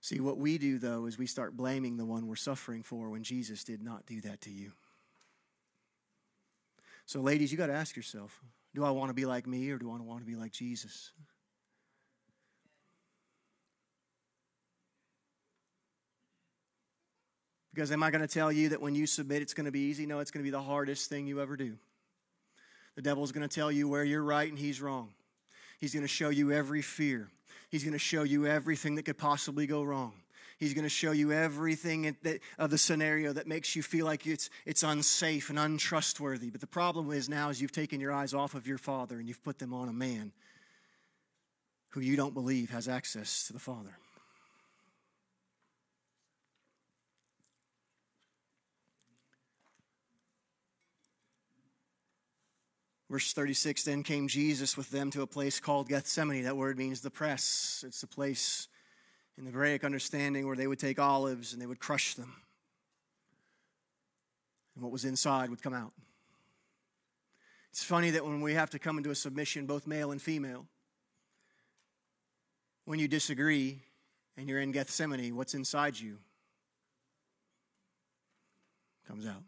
See, 0.01 0.21
what 0.21 0.39
we 0.39 0.59
do, 0.59 0.79
though, 0.79 1.07
is 1.07 1.19
we 1.19 1.27
start 1.27 1.57
blaming 1.57 1.99
the 1.99 2.05
one 2.05 2.27
we're 2.27 2.37
suffering 2.37 2.83
for 2.83 3.11
when 3.11 3.23
Jesus 3.23 3.63
did 3.63 3.83
not 3.83 4.07
do 4.07 4.21
that 4.23 4.41
to 4.43 4.51
you. 4.51 4.73
So, 7.07 7.21
ladies, 7.21 7.53
you 7.53 7.59
got 7.59 7.67
to 7.67 7.75
ask 7.75 7.95
yourself 7.95 8.41
do 8.79 8.85
I 8.85 8.91
want 8.91 9.11
to 9.11 9.15
be 9.15 9.25
like 9.25 9.45
me 9.49 9.71
or 9.71 9.77
do 9.77 9.91
I 9.91 10.01
want 10.01 10.21
to 10.21 10.25
be 10.25 10.37
like 10.37 10.53
Jesus? 10.53 11.11
Because 17.75 17.91
am 17.91 18.05
I 18.05 18.13
going 18.13 18.21
to 18.21 18.33
tell 18.33 18.53
you 18.53 18.69
that 18.69 18.81
when 18.81 18.95
you 18.95 19.09
submit, 19.09 19.43
it's 19.43 19.53
going 19.53 19.65
to 19.65 19.73
be 19.73 19.81
easy? 19.81 20.07
No, 20.07 20.21
it's 20.21 20.31
going 20.31 20.45
to 20.45 20.47
be 20.47 20.53
the 20.53 20.63
hardest 20.63 21.09
thing 21.09 21.27
you 21.27 21.41
ever 21.43 21.57
do. 21.57 21.77
The 22.95 23.03
devil's 23.03 23.33
going 23.33 23.49
to 23.49 23.53
tell 23.53 23.73
you 23.73 23.89
where 23.89 24.05
you're 24.05 24.23
right 24.23 24.49
and 24.49 24.59
he's 24.59 24.81
wrong. 24.81 25.09
He's 25.81 25.93
going 25.93 26.05
to 26.05 26.09
show 26.09 26.29
you 26.29 26.53
every 26.53 26.83
fear. 26.83 27.31
He's 27.71 27.83
going 27.83 27.95
to 27.95 27.99
show 27.99 28.23
you 28.23 28.47
everything 28.47 28.95
that 28.95 29.05
could 29.05 29.19
possibly 29.19 29.67
go 29.67 29.83
wrong. 29.83 30.13
He's 30.59 30.75
going 30.75 30.85
to 30.85 30.91
show 30.91 31.13
you 31.13 31.31
everything 31.31 32.17
of 32.59 32.71
the 32.71 32.79
scenario 32.79 33.33
that 33.33 33.47
makes 33.47 33.77
you 33.77 33.83
feel 33.83 34.05
like 34.05 34.27
it's, 34.27 34.51
it's 34.67 34.83
unsafe 34.83 35.51
and 35.51 35.59
untrustworthy. 35.59 36.51
But 36.51 36.61
the 36.61 36.67
problem 36.67 37.13
is 37.13 37.29
now 37.29 37.51
is 37.51 37.63
you've 37.63 37.71
taken 37.71 38.01
your 38.01 38.13
eyes 38.13 38.35
off 38.35 38.55
of 38.55 38.67
your 38.67 38.79
Father 38.79 39.19
and 39.19 39.29
you've 39.29 39.45
put 39.45 39.61
them 39.61 39.73
on 39.73 39.89
a 39.89 39.93
man 39.93 40.33
who 41.91 42.01
you 42.01 42.17
don't 42.17 42.35
believe 42.35 42.71
has 42.71 42.89
access 42.89 43.47
to 43.47 43.53
the 43.53 43.61
Father. 43.61 43.97
Verse 53.09 53.33
36 53.33 53.85
Then 53.85 54.03
came 54.03 54.27
Jesus 54.27 54.77
with 54.77 54.91
them 54.91 55.13
to 55.13 55.23
a 55.23 55.27
place 55.27 55.61
called 55.61 55.89
Gethsemane. 55.89 56.43
That 56.43 56.57
word 56.57 56.77
means 56.77 57.01
the 57.01 57.11
press. 57.11 57.85
It's 57.87 58.01
the 58.01 58.09
place 58.09 58.67
in 59.39 59.45
the 59.45 59.53
Hebraic 59.53 59.85
understanding 59.85 60.47
where 60.47 60.57
they 60.57 60.67
would 60.67 60.81
take 60.81 60.99
olives 60.99 61.53
and 61.53 61.63
they 61.63 61.67
would 61.67 61.79
crush 61.79 62.15
them. 62.15 62.35
And 64.75 64.83
what 64.83 64.93
was 64.93 65.05
inside 65.05 65.49
would 65.49 65.63
come 65.63 65.75
out. 65.75 65.93
It's 67.71 67.85
funny 67.85 68.11
that 68.11 68.25
when 68.25 68.41
we 68.41 68.55
have 68.55 68.71
to 68.71 68.79
come 68.81 68.99
into 68.99 69.11
a 69.11 69.15
submission, 69.15 69.67
both 69.67 69.87
male 69.87 70.11
and 70.11 70.21
female, 70.21 70.67
when 72.85 72.99
you 72.99 73.07
disagree 73.07 73.83
and 74.37 74.49
you're 74.49 74.61
in 74.61 74.73
Gethsemane, 74.73 75.37
what's 75.37 75.55
inside 75.55 75.99
you 75.99 76.19
comes 79.07 79.27
out. 79.27 79.43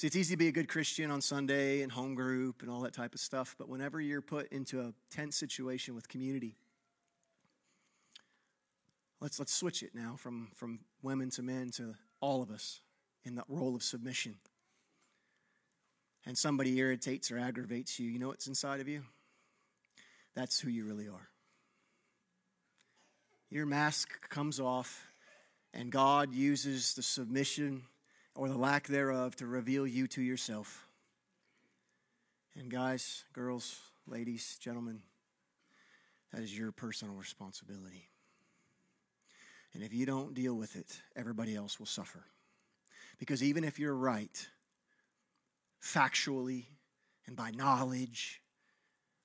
See, 0.00 0.06
it's 0.06 0.16
easy 0.16 0.32
to 0.32 0.38
be 0.38 0.48
a 0.48 0.52
good 0.52 0.66
Christian 0.66 1.10
on 1.10 1.20
Sunday 1.20 1.82
and 1.82 1.92
home 1.92 2.14
group 2.14 2.62
and 2.62 2.70
all 2.70 2.80
that 2.80 2.94
type 2.94 3.12
of 3.12 3.20
stuff, 3.20 3.54
but 3.58 3.68
whenever 3.68 4.00
you're 4.00 4.22
put 4.22 4.50
into 4.50 4.80
a 4.80 4.94
tense 5.10 5.36
situation 5.36 5.94
with 5.94 6.08
community, 6.08 6.56
let's 9.20 9.38
let's 9.38 9.52
switch 9.52 9.82
it 9.82 9.90
now 9.94 10.14
from 10.16 10.52
from 10.54 10.78
women 11.02 11.28
to 11.28 11.42
men 11.42 11.68
to 11.72 11.96
all 12.18 12.40
of 12.40 12.50
us 12.50 12.80
in 13.24 13.34
the 13.34 13.44
role 13.46 13.76
of 13.76 13.82
submission. 13.82 14.36
And 16.24 16.38
somebody 16.38 16.78
irritates 16.78 17.30
or 17.30 17.36
aggravates 17.38 18.00
you, 18.00 18.08
you 18.08 18.18
know 18.18 18.28
what's 18.28 18.46
inside 18.46 18.80
of 18.80 18.88
you? 18.88 19.02
That's 20.34 20.58
who 20.60 20.70
you 20.70 20.86
really 20.86 21.08
are. 21.08 21.28
Your 23.50 23.66
mask 23.66 24.30
comes 24.30 24.60
off, 24.60 25.08
and 25.74 25.92
God 25.92 26.32
uses 26.32 26.94
the 26.94 27.02
submission 27.02 27.82
or 28.40 28.48
the 28.48 28.56
lack 28.56 28.86
thereof 28.86 29.36
to 29.36 29.46
reveal 29.46 29.86
you 29.86 30.06
to 30.06 30.22
yourself. 30.22 30.86
And 32.56 32.70
guys, 32.70 33.24
girls, 33.34 33.78
ladies, 34.06 34.56
gentlemen, 34.58 35.02
that 36.32 36.40
is 36.40 36.56
your 36.56 36.72
personal 36.72 37.14
responsibility. 37.16 38.08
And 39.74 39.82
if 39.82 39.92
you 39.92 40.06
don't 40.06 40.32
deal 40.32 40.54
with 40.54 40.74
it, 40.74 41.02
everybody 41.14 41.54
else 41.54 41.78
will 41.78 41.84
suffer. 41.84 42.24
Because 43.18 43.42
even 43.42 43.62
if 43.62 43.78
you're 43.78 43.94
right, 43.94 44.48
factually 45.84 46.64
and 47.26 47.36
by 47.36 47.50
knowledge, 47.50 48.40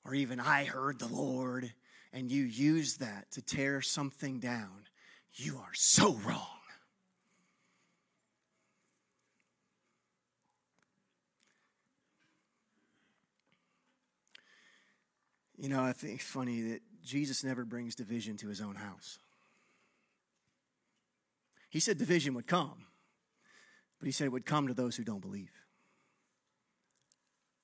or 0.03 0.13
even 0.13 0.41
I 0.41 0.65
heard 0.65 0.99
the 0.99 1.07
Lord, 1.07 1.71
and 2.11 2.29
you 2.29 2.43
use 2.43 2.97
that 2.97 3.31
to 3.31 3.41
tear 3.41 3.81
something 3.81 4.41
down, 4.41 4.89
you 5.35 5.55
are 5.59 5.73
so 5.73 6.15
wrong. 6.15 6.54
You 15.57 15.69
know, 15.69 15.81
I 15.81 15.93
think 15.93 16.15
it's 16.15 16.23
funny 16.23 16.61
that 16.61 16.81
Jesus 17.03 17.43
never 17.43 17.63
brings 17.63 17.95
division 17.95 18.35
to 18.37 18.47
his 18.47 18.61
own 18.61 18.75
house. 18.75 19.19
He 21.69 21.79
said 21.79 21.97
division 21.97 22.33
would 22.35 22.47
come, 22.47 22.85
but 23.99 24.05
he 24.05 24.11
said 24.11 24.25
it 24.25 24.31
would 24.31 24.45
come 24.45 24.67
to 24.67 24.73
those 24.73 24.95
who 24.95 25.03
don't 25.03 25.21
believe. 25.21 25.51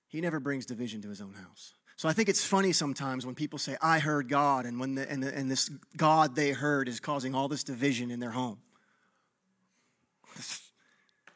He 0.07 0.21
never 0.21 0.39
brings 0.39 0.65
division 0.65 1.01
to 1.01 1.09
his 1.09 1.21
own 1.21 1.33
house. 1.33 1.73
So 1.95 2.09
I 2.09 2.13
think 2.13 2.29
it's 2.29 2.43
funny 2.43 2.71
sometimes 2.71 3.25
when 3.25 3.35
people 3.35 3.59
say, 3.59 3.77
I 3.81 3.99
heard 3.99 4.27
God, 4.27 4.65
and, 4.65 4.79
when 4.79 4.95
the, 4.95 5.09
and, 5.09 5.23
the, 5.23 5.35
and 5.35 5.49
this 5.49 5.69
God 5.95 6.35
they 6.35 6.51
heard 6.51 6.87
is 6.87 6.99
causing 6.99 7.35
all 7.35 7.47
this 7.47 7.63
division 7.63 8.11
in 8.11 8.19
their 8.19 8.31
home. 8.31 8.59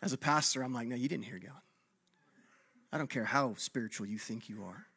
As 0.01 0.11
a 0.13 0.17
pastor, 0.17 0.63
I'm 0.63 0.73
like, 0.73 0.87
no, 0.87 0.95
you 0.95 1.07
didn't 1.07 1.25
hear 1.25 1.39
God. 1.39 1.61
I 2.91 2.97
don't 2.97 3.09
care 3.09 3.25
how 3.25 3.55
spiritual 3.57 4.07
you 4.07 4.17
think 4.17 4.49
you 4.49 4.63
are 4.63 4.87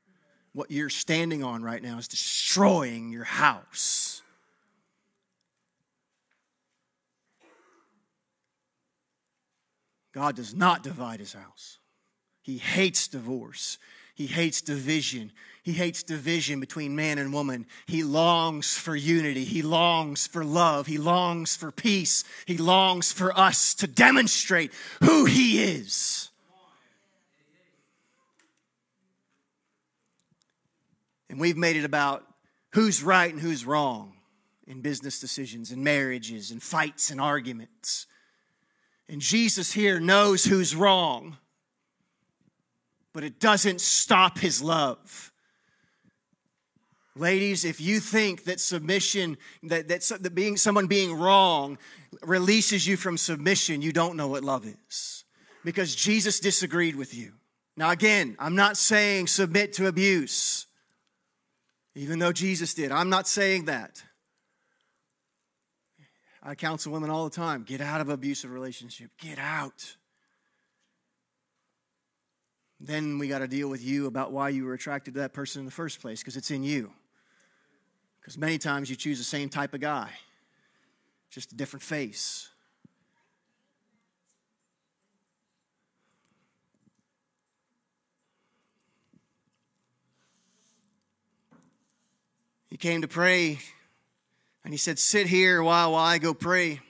what 0.58 0.72
you're 0.72 0.90
standing 0.90 1.44
on 1.44 1.62
right 1.62 1.80
now 1.84 1.98
is 1.98 2.08
destroying 2.08 3.10
your 3.10 3.22
house. 3.22 4.22
God 10.12 10.34
does 10.34 10.52
not 10.52 10.82
divide 10.82 11.20
his 11.20 11.32
house. 11.32 11.78
He 12.42 12.58
hates 12.58 13.06
divorce. 13.06 13.78
He 14.16 14.26
hates 14.26 14.60
division. 14.60 15.30
He 15.62 15.74
hates 15.74 16.02
division 16.02 16.58
between 16.58 16.96
man 16.96 17.18
and 17.18 17.32
woman. 17.32 17.64
He 17.86 18.02
longs 18.02 18.76
for 18.76 18.96
unity. 18.96 19.44
He 19.44 19.62
longs 19.62 20.26
for 20.26 20.44
love. 20.44 20.88
He 20.88 20.98
longs 20.98 21.54
for 21.54 21.70
peace. 21.70 22.24
He 22.46 22.58
longs 22.58 23.12
for 23.12 23.38
us 23.38 23.74
to 23.76 23.86
demonstrate 23.86 24.72
who 25.04 25.24
he 25.24 25.62
is. 25.62 26.30
And 31.30 31.38
we've 31.38 31.56
made 31.56 31.76
it 31.76 31.84
about 31.84 32.24
who's 32.72 33.02
right 33.02 33.32
and 33.32 33.40
who's 33.40 33.64
wrong 33.64 34.14
in 34.66 34.80
business 34.80 35.20
decisions, 35.20 35.72
in 35.72 35.82
marriages, 35.82 36.50
in 36.50 36.60
fights 36.60 37.10
and 37.10 37.20
arguments. 37.20 38.06
And 39.08 39.20
Jesus 39.20 39.72
here 39.72 39.98
knows 39.98 40.44
who's 40.44 40.76
wrong, 40.76 41.38
but 43.14 43.24
it 43.24 43.40
doesn't 43.40 43.80
stop 43.80 44.38
his 44.38 44.62
love. 44.62 45.32
Ladies, 47.16 47.64
if 47.64 47.80
you 47.80 47.98
think 47.98 48.44
that 48.44 48.60
submission, 48.60 49.38
that, 49.64 49.88
that, 49.88 50.02
that 50.20 50.34
being 50.34 50.56
someone 50.56 50.86
being 50.86 51.14
wrong 51.14 51.78
releases 52.22 52.86
you 52.86 52.96
from 52.96 53.16
submission, 53.16 53.82
you 53.82 53.92
don't 53.92 54.16
know 54.16 54.28
what 54.28 54.44
love 54.44 54.64
is. 54.64 55.24
Because 55.64 55.96
Jesus 55.96 56.38
disagreed 56.38 56.94
with 56.94 57.14
you. 57.14 57.32
Now, 57.76 57.90
again, 57.90 58.36
I'm 58.38 58.54
not 58.54 58.76
saying 58.76 59.26
submit 59.26 59.72
to 59.74 59.88
abuse, 59.88 60.66
even 61.98 62.20
though 62.20 62.32
Jesus 62.32 62.74
did. 62.74 62.92
I'm 62.92 63.10
not 63.10 63.26
saying 63.26 63.64
that. 63.64 64.02
I 66.42 66.54
counsel 66.54 66.92
women 66.92 67.10
all 67.10 67.24
the 67.24 67.34
time 67.34 67.64
get 67.64 67.80
out 67.80 68.00
of 68.00 68.08
abusive 68.08 68.52
relationship, 68.52 69.10
get 69.18 69.38
out. 69.38 69.96
Then 72.80 73.18
we 73.18 73.26
got 73.26 73.40
to 73.40 73.48
deal 73.48 73.68
with 73.68 73.84
you 73.84 74.06
about 74.06 74.30
why 74.30 74.50
you 74.50 74.64
were 74.64 74.74
attracted 74.74 75.14
to 75.14 75.20
that 75.20 75.32
person 75.32 75.60
in 75.60 75.66
the 75.66 75.72
first 75.72 76.00
place, 76.00 76.20
because 76.20 76.36
it's 76.36 76.52
in 76.52 76.62
you. 76.62 76.92
Because 78.20 78.38
many 78.38 78.56
times 78.58 78.88
you 78.88 78.94
choose 78.94 79.18
the 79.18 79.24
same 79.24 79.48
type 79.48 79.74
of 79.74 79.80
guy, 79.80 80.10
just 81.30 81.50
a 81.50 81.56
different 81.56 81.82
face. 81.82 82.48
He 92.68 92.76
came 92.76 93.02
to 93.02 93.08
pray 93.08 93.58
and 94.64 94.72
he 94.72 94.78
said, 94.78 94.98
Sit 94.98 95.26
here 95.26 95.62
while, 95.62 95.92
while 95.92 96.04
I 96.04 96.18
go 96.18 96.34
pray. 96.34 96.80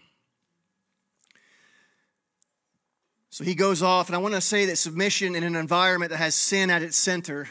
So 3.31 3.45
he 3.45 3.55
goes 3.55 3.83
off, 3.83 4.09
and 4.09 4.17
I 4.17 4.19
want 4.19 4.35
to 4.35 4.41
say 4.41 4.67
that 4.67 4.77
submission 4.77 5.37
in 5.37 5.45
an 5.45 5.55
environment 5.55 6.11
that 6.11 6.17
has 6.17 6.35
sin 6.35 6.71
at 6.71 6.83
its 6.83 6.97
center 6.97 7.49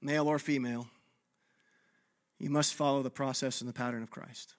male 0.00 0.26
or 0.26 0.40
female, 0.40 0.88
you 2.40 2.50
must 2.50 2.74
follow 2.74 3.02
the 3.02 3.10
process 3.10 3.60
and 3.60 3.68
the 3.68 3.72
pattern 3.72 4.02
of 4.02 4.10
Christ. 4.10 4.54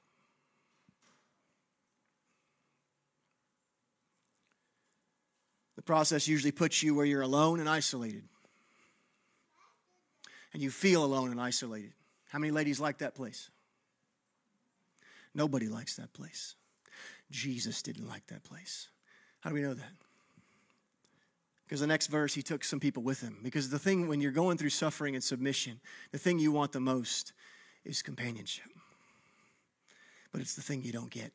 The 5.75 5.81
process 5.81 6.27
usually 6.27 6.51
puts 6.51 6.83
you 6.83 6.93
where 6.93 7.05
you're 7.05 7.21
alone 7.21 7.59
and 7.59 7.67
isolated. 7.67 8.23
And 10.53 10.61
you 10.61 10.71
feel 10.71 11.03
alone 11.03 11.31
and 11.31 11.39
isolated. 11.39 11.93
How 12.29 12.39
many 12.39 12.51
ladies 12.51 12.79
like 12.79 12.99
that 12.99 13.15
place? 13.15 13.49
Nobody 15.33 15.67
likes 15.67 15.95
that 15.97 16.13
place. 16.13 16.55
Jesus 17.31 17.81
didn't 17.81 18.07
like 18.07 18.25
that 18.27 18.43
place. 18.43 18.89
How 19.41 19.51
do 19.51 19.55
we 19.55 19.61
know 19.61 19.73
that? 19.73 19.91
Because 21.65 21.81
the 21.81 21.87
next 21.87 22.07
verse, 22.07 22.33
he 22.33 22.41
took 22.41 22.63
some 22.63 22.79
people 22.79 23.03
with 23.03 23.21
him. 23.21 23.37
Because 23.43 23.69
the 23.69 23.77
thing, 23.77 24.07
when 24.07 24.21
you're 24.21 24.31
going 24.31 24.57
through 24.57 24.71
suffering 24.71 25.13
and 25.13 25.23
submission, 25.23 25.79
the 26.11 26.17
thing 26.17 26.39
you 26.39 26.51
want 26.51 26.71
the 26.71 26.79
most 26.79 27.31
is 27.85 28.01
companionship. 28.01 28.65
But 30.31 30.41
it's 30.41 30.55
the 30.55 30.63
thing 30.63 30.81
you 30.81 30.91
don't 30.91 31.11
get. 31.11 31.31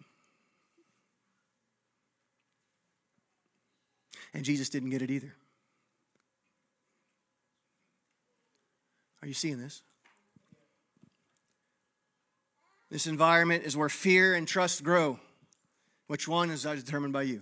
And 4.33 4.45
Jesus 4.45 4.69
didn't 4.69 4.91
get 4.91 5.03
it 5.03 5.11
either. 5.11 5.35
Are 9.25 9.27
you 9.27 9.33
seeing 9.33 9.59
this? 9.59 9.81
This 12.91 13.07
environment 13.07 13.65
is 13.65 13.75
where 13.75 13.89
fear 13.89 14.35
and 14.35 14.47
trust 14.47 14.85
grow. 14.85 15.19
Which 16.09 16.29
one 16.29 16.51
is 16.51 16.65
determined 16.65 17.15
by 17.15 17.23
you? 17.23 17.41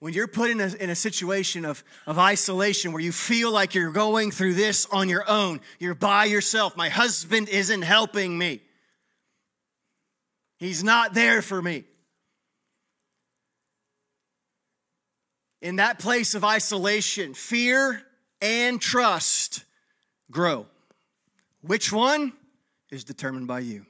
when 0.00 0.14
you're 0.14 0.28
put 0.28 0.48
in 0.48 0.60
a, 0.60 0.68
in 0.76 0.90
a 0.90 0.94
situation 0.94 1.64
of, 1.64 1.82
of 2.06 2.18
isolation 2.18 2.92
where 2.92 3.02
you 3.02 3.10
feel 3.10 3.50
like 3.50 3.74
you're 3.74 3.90
going 3.90 4.30
through 4.30 4.54
this 4.54 4.86
on 4.92 5.08
your 5.08 5.28
own, 5.28 5.60
you're 5.80 5.94
by 5.94 6.24
yourself. 6.24 6.76
My 6.76 6.88
husband 6.88 7.48
isn't 7.48 7.82
helping 7.82 8.38
me, 8.38 8.62
he's 10.56 10.82
not 10.82 11.12
there 11.12 11.42
for 11.42 11.60
me. 11.60 11.84
In 15.60 15.76
that 15.76 15.98
place 15.98 16.34
of 16.34 16.44
isolation, 16.44 17.34
fear 17.34 18.00
and 18.40 18.80
trust 18.80 19.64
grow. 20.30 20.66
Which 21.60 21.92
one 21.92 22.32
is 22.90 23.04
determined 23.04 23.46
by 23.46 23.60
you? 23.60 23.86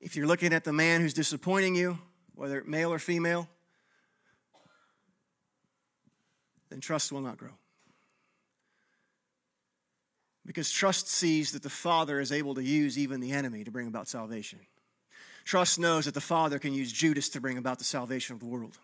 If 0.00 0.14
you're 0.14 0.26
looking 0.26 0.52
at 0.52 0.64
the 0.64 0.72
man 0.72 1.00
who's 1.00 1.14
disappointing 1.14 1.74
you, 1.74 1.98
whether 2.34 2.62
male 2.64 2.92
or 2.92 2.98
female, 2.98 3.48
then 6.70 6.80
trust 6.80 7.10
will 7.10 7.20
not 7.20 7.36
grow. 7.38 7.50
Because 10.44 10.70
trust 10.70 11.08
sees 11.08 11.50
that 11.52 11.64
the 11.64 11.70
Father 11.70 12.20
is 12.20 12.30
able 12.30 12.54
to 12.54 12.62
use 12.62 12.96
even 12.96 13.20
the 13.20 13.32
enemy 13.32 13.64
to 13.64 13.70
bring 13.72 13.88
about 13.88 14.06
salvation. 14.06 14.60
Trust 15.44 15.78
knows 15.78 16.04
that 16.04 16.14
the 16.14 16.20
Father 16.20 16.60
can 16.60 16.72
use 16.72 16.92
Judas 16.92 17.28
to 17.30 17.40
bring 17.40 17.58
about 17.58 17.78
the 17.78 17.84
salvation 17.84 18.34
of 18.34 18.40
the 18.40 18.46
world. 18.46 18.78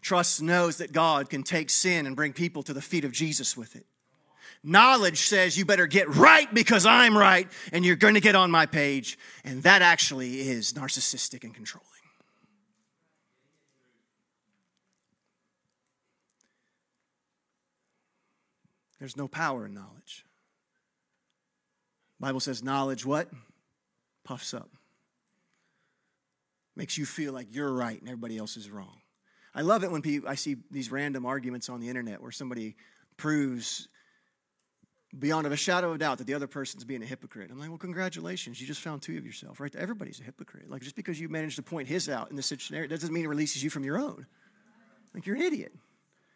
Trust 0.00 0.42
knows 0.42 0.78
that 0.78 0.92
God 0.92 1.30
can 1.30 1.42
take 1.42 1.70
sin 1.70 2.06
and 2.06 2.16
bring 2.16 2.32
people 2.32 2.62
to 2.64 2.72
the 2.72 2.82
feet 2.82 3.04
of 3.04 3.12
Jesus 3.12 3.56
with 3.56 3.76
it. 3.76 3.86
Knowledge 4.62 5.20
says 5.20 5.56
you 5.56 5.64
better 5.64 5.86
get 5.86 6.12
right 6.14 6.52
because 6.52 6.86
I'm 6.86 7.16
right 7.16 7.48
and 7.72 7.84
you're 7.84 7.96
going 7.96 8.14
to 8.14 8.20
get 8.20 8.34
on 8.34 8.50
my 8.50 8.66
page. 8.66 9.18
And 9.44 9.62
that 9.62 9.82
actually 9.82 10.40
is 10.40 10.72
narcissistic 10.72 11.44
and 11.44 11.54
controlling. 11.54 11.86
There's 18.98 19.16
no 19.16 19.28
power 19.28 19.66
in 19.66 19.74
knowledge. 19.74 20.24
Bible 22.18 22.40
says 22.40 22.62
knowledge 22.62 23.04
what? 23.04 23.28
Puffs 24.24 24.54
up. 24.54 24.70
Makes 26.74 26.98
you 26.98 27.06
feel 27.06 27.32
like 27.32 27.48
you're 27.50 27.72
right 27.72 27.98
and 28.00 28.08
everybody 28.08 28.38
else 28.38 28.56
is 28.56 28.70
wrong. 28.70 29.00
I 29.56 29.62
love 29.62 29.82
it 29.84 29.90
when 29.90 30.02
people, 30.02 30.28
I 30.28 30.34
see 30.34 30.56
these 30.70 30.92
random 30.92 31.24
arguments 31.24 31.70
on 31.70 31.80
the 31.80 31.88
internet 31.88 32.20
where 32.20 32.30
somebody 32.30 32.76
proves 33.16 33.88
beyond 35.18 35.46
a 35.46 35.56
shadow 35.56 35.92
of 35.92 35.98
doubt 35.98 36.18
that 36.18 36.26
the 36.26 36.34
other 36.34 36.46
person's 36.46 36.84
being 36.84 37.02
a 37.02 37.06
hypocrite. 37.06 37.50
I'm 37.50 37.58
like, 37.58 37.70
well, 37.70 37.78
congratulations. 37.78 38.60
You 38.60 38.66
just 38.66 38.82
found 38.82 39.00
two 39.00 39.16
of 39.16 39.24
yourself, 39.24 39.58
right? 39.58 39.74
Everybody's 39.74 40.20
a 40.20 40.24
hypocrite. 40.24 40.68
Like, 40.68 40.82
just 40.82 40.94
because 40.94 41.18
you 41.18 41.30
managed 41.30 41.56
to 41.56 41.62
point 41.62 41.88
his 41.88 42.06
out 42.10 42.28
in 42.28 42.36
this 42.36 42.52
scenario 42.58 42.86
doesn't 42.86 43.10
mean 43.10 43.24
it 43.24 43.28
releases 43.28 43.64
you 43.64 43.70
from 43.70 43.82
your 43.82 43.98
own. 43.98 44.26
Like, 45.14 45.24
you're 45.24 45.36
an 45.36 45.42
idiot. 45.42 45.72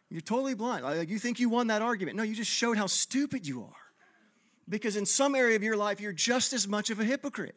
You're 0.09 0.23
totally 0.23 0.55
blind. 0.55 0.85
Like, 0.85 1.11
you 1.11 1.19
think 1.19 1.41
you 1.41 1.51
won 1.51 1.67
that 1.67 1.83
argument. 1.83 2.17
No, 2.17 2.23
you 2.23 2.35
just 2.35 2.51
showed 2.51 2.79
how 2.79 2.87
stupid 2.87 3.47
you 3.47 3.65
are. 3.65 3.93
Because 4.67 4.97
in 4.97 5.05
some 5.05 5.35
area 5.35 5.57
of 5.57 5.63
your 5.63 5.77
life, 5.77 6.01
you're 6.01 6.15
just 6.15 6.55
as 6.55 6.67
much 6.67 6.89
of 6.89 6.99
a 7.01 7.05
hypocrite. 7.05 7.57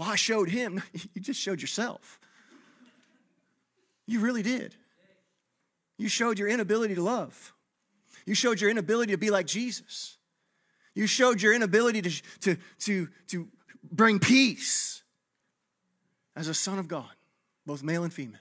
I 0.00 0.16
showed 0.16 0.48
him. 0.48 0.82
You 1.14 1.20
just 1.20 1.40
showed 1.40 1.60
yourself. 1.60 2.18
You 4.06 4.20
really 4.20 4.42
did. 4.42 4.74
You 5.98 6.08
showed 6.08 6.38
your 6.38 6.48
inability 6.48 6.94
to 6.94 7.02
love. 7.02 7.52
You 8.26 8.34
showed 8.34 8.60
your 8.60 8.70
inability 8.70 9.12
to 9.12 9.18
be 9.18 9.30
like 9.30 9.46
Jesus. 9.46 10.16
You 10.94 11.06
showed 11.06 11.40
your 11.40 11.54
inability 11.54 12.02
to, 12.02 12.22
to, 12.40 12.56
to, 12.80 13.08
to 13.28 13.48
bring 13.82 14.18
peace 14.18 15.02
as 16.36 16.48
a 16.48 16.54
son 16.54 16.78
of 16.78 16.88
God, 16.88 17.10
both 17.66 17.82
male 17.82 18.04
and 18.04 18.12
female. 18.12 18.40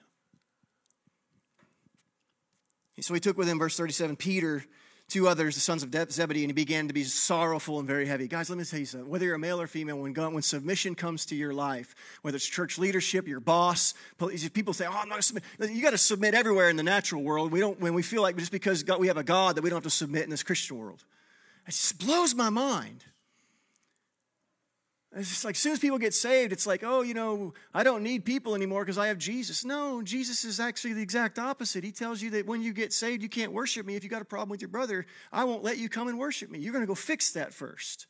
So 3.00 3.16
he 3.16 3.20
took 3.20 3.36
with 3.36 3.48
him, 3.48 3.58
verse 3.58 3.76
37, 3.76 4.16
Peter, 4.16 4.64
two 5.12 5.28
others, 5.28 5.56
the 5.56 5.62
sons 5.62 5.84
of 5.84 5.92
Zebedee, 6.12 6.44
and 6.44 6.50
he 6.50 6.54
began 6.54 6.88
to 6.88 6.94
be 6.94 7.04
sorrowful 7.04 7.80
and 7.80 7.88
very 7.88 8.06
heavy. 8.06 8.28
Guys, 8.28 8.50
let 8.50 8.58
me 8.58 8.64
tell 8.64 8.80
you 8.80 8.86
something. 8.86 9.10
Whether 9.10 9.26
you're 9.26 9.36
a 9.36 9.40
male 9.40 9.60
or 9.60 9.68
female, 9.68 9.98
when, 9.98 10.14
God, 10.14 10.34
when 10.34 10.42
submission 10.42 10.96
comes 10.96 11.26
to 11.28 11.36
your 11.36 11.54
life, 11.54 11.94
whether 12.22 12.36
it's 12.36 12.46
church 12.46 12.78
leadership, 12.78 13.28
your 13.28 13.40
boss, 13.40 13.94
people 14.54 14.74
say, 14.74 14.86
"Oh, 14.86 14.92
I'm 14.92 15.10
not 15.10 15.10
going 15.10 15.22
to 15.22 15.24
submit." 15.24 15.44
You 15.72 15.82
got 15.82 15.92
to 15.92 15.98
submit 15.98 16.34
everywhere 16.34 16.70
in 16.70 16.78
the 16.78 16.84
natural 16.84 17.24
world. 17.24 17.52
We 17.52 17.60
don't 17.60 17.80
when 17.80 17.94
we 17.94 18.04
feel 18.04 18.22
like 18.22 18.38
just 18.38 18.52
because 18.52 18.84
God, 18.84 19.00
we 19.00 19.08
have 19.08 19.18
a 19.18 19.24
God 19.24 19.56
that 19.56 19.64
we 19.64 19.70
don't 19.70 19.78
have 19.78 19.84
to 19.84 19.90
submit 19.90 20.24
in 20.24 20.30
this 20.30 20.44
Christian 20.44 20.78
world. 20.78 21.04
It 21.68 21.72
just 21.72 22.00
blows 22.00 22.34
my 22.34 22.50
mind. 22.50 23.04
It's 25.14 25.28
just 25.28 25.44
like 25.44 25.56
as 25.56 25.60
soon 25.60 25.74
as 25.74 25.80
people 25.80 25.98
get 25.98 26.14
saved, 26.14 26.54
it's 26.54 26.66
like, 26.66 26.84
oh, 26.86 27.02
you 27.02 27.14
know, 27.14 27.54
I 27.74 27.84
don't 27.84 28.02
need 28.02 28.24
people 28.24 28.56
anymore 28.56 28.84
because 28.84 28.98
I 28.98 29.08
have 29.08 29.18
Jesus. 29.18 29.66
No, 29.66 30.02
Jesus 30.02 30.46
is 30.46 30.60
actually 30.60 30.94
the 30.94 31.02
exact 31.02 31.38
opposite. 31.38 31.84
He 31.84 31.92
tells 31.92 32.22
you 32.22 32.30
that 32.32 32.46
when 32.46 32.62
you 32.62 32.72
get 32.72 32.94
saved, 32.94 33.22
you 33.22 33.28
can't 33.28 33.52
worship 33.52 33.86
me. 33.86 33.96
If 33.96 34.06
you 34.06 34.10
got 34.10 34.22
a 34.22 34.26
problem 34.26 34.50
with 34.50 34.62
your 34.62 34.70
brother, 34.70 35.06
I 35.32 35.44
won't 35.44 35.64
let 35.64 35.78
you 35.78 35.90
come 35.90 36.08
and 36.08 36.18
worship 36.18 36.50
me. 36.50 36.60
You're 36.60 36.72
going 36.72 36.84
to 36.84 36.88
go 36.88 36.96
fix 36.96 37.34
that 37.34 37.54
first. 37.54 38.08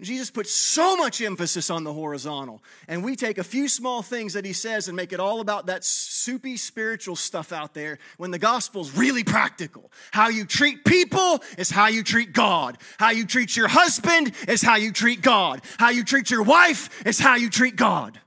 Jesus 0.00 0.28
puts 0.28 0.50
so 0.50 0.96
much 0.96 1.20
emphasis 1.20 1.70
on 1.70 1.84
the 1.84 1.92
horizontal. 1.92 2.64
And 2.88 3.04
we 3.04 3.14
take 3.14 3.38
a 3.38 3.44
few 3.44 3.68
small 3.68 4.02
things 4.02 4.32
that 4.32 4.44
he 4.44 4.52
says 4.52 4.88
and 4.88 4.96
make 4.96 5.12
it 5.12 5.20
all 5.20 5.38
about 5.38 5.66
that 5.66 5.84
soupy 5.84 6.56
spiritual 6.56 7.14
stuff 7.14 7.52
out 7.52 7.74
there 7.74 7.98
when 8.16 8.32
the 8.32 8.38
gospel's 8.38 8.96
really 8.96 9.22
practical. 9.22 9.92
How 10.10 10.28
you 10.30 10.46
treat 10.46 10.84
people 10.84 11.40
is 11.56 11.70
how 11.70 11.86
you 11.86 12.02
treat 12.02 12.32
God. 12.32 12.76
How 12.98 13.10
you 13.10 13.24
treat 13.24 13.56
your 13.56 13.68
husband 13.68 14.32
is 14.48 14.62
how 14.62 14.74
you 14.74 14.90
treat 14.90 15.22
God. 15.22 15.62
How 15.78 15.90
you 15.90 16.02
treat 16.02 16.28
your 16.28 16.42
wife 16.42 17.06
is 17.06 17.20
how 17.20 17.36
you 17.36 17.48
treat 17.48 17.76
God. 17.76 18.20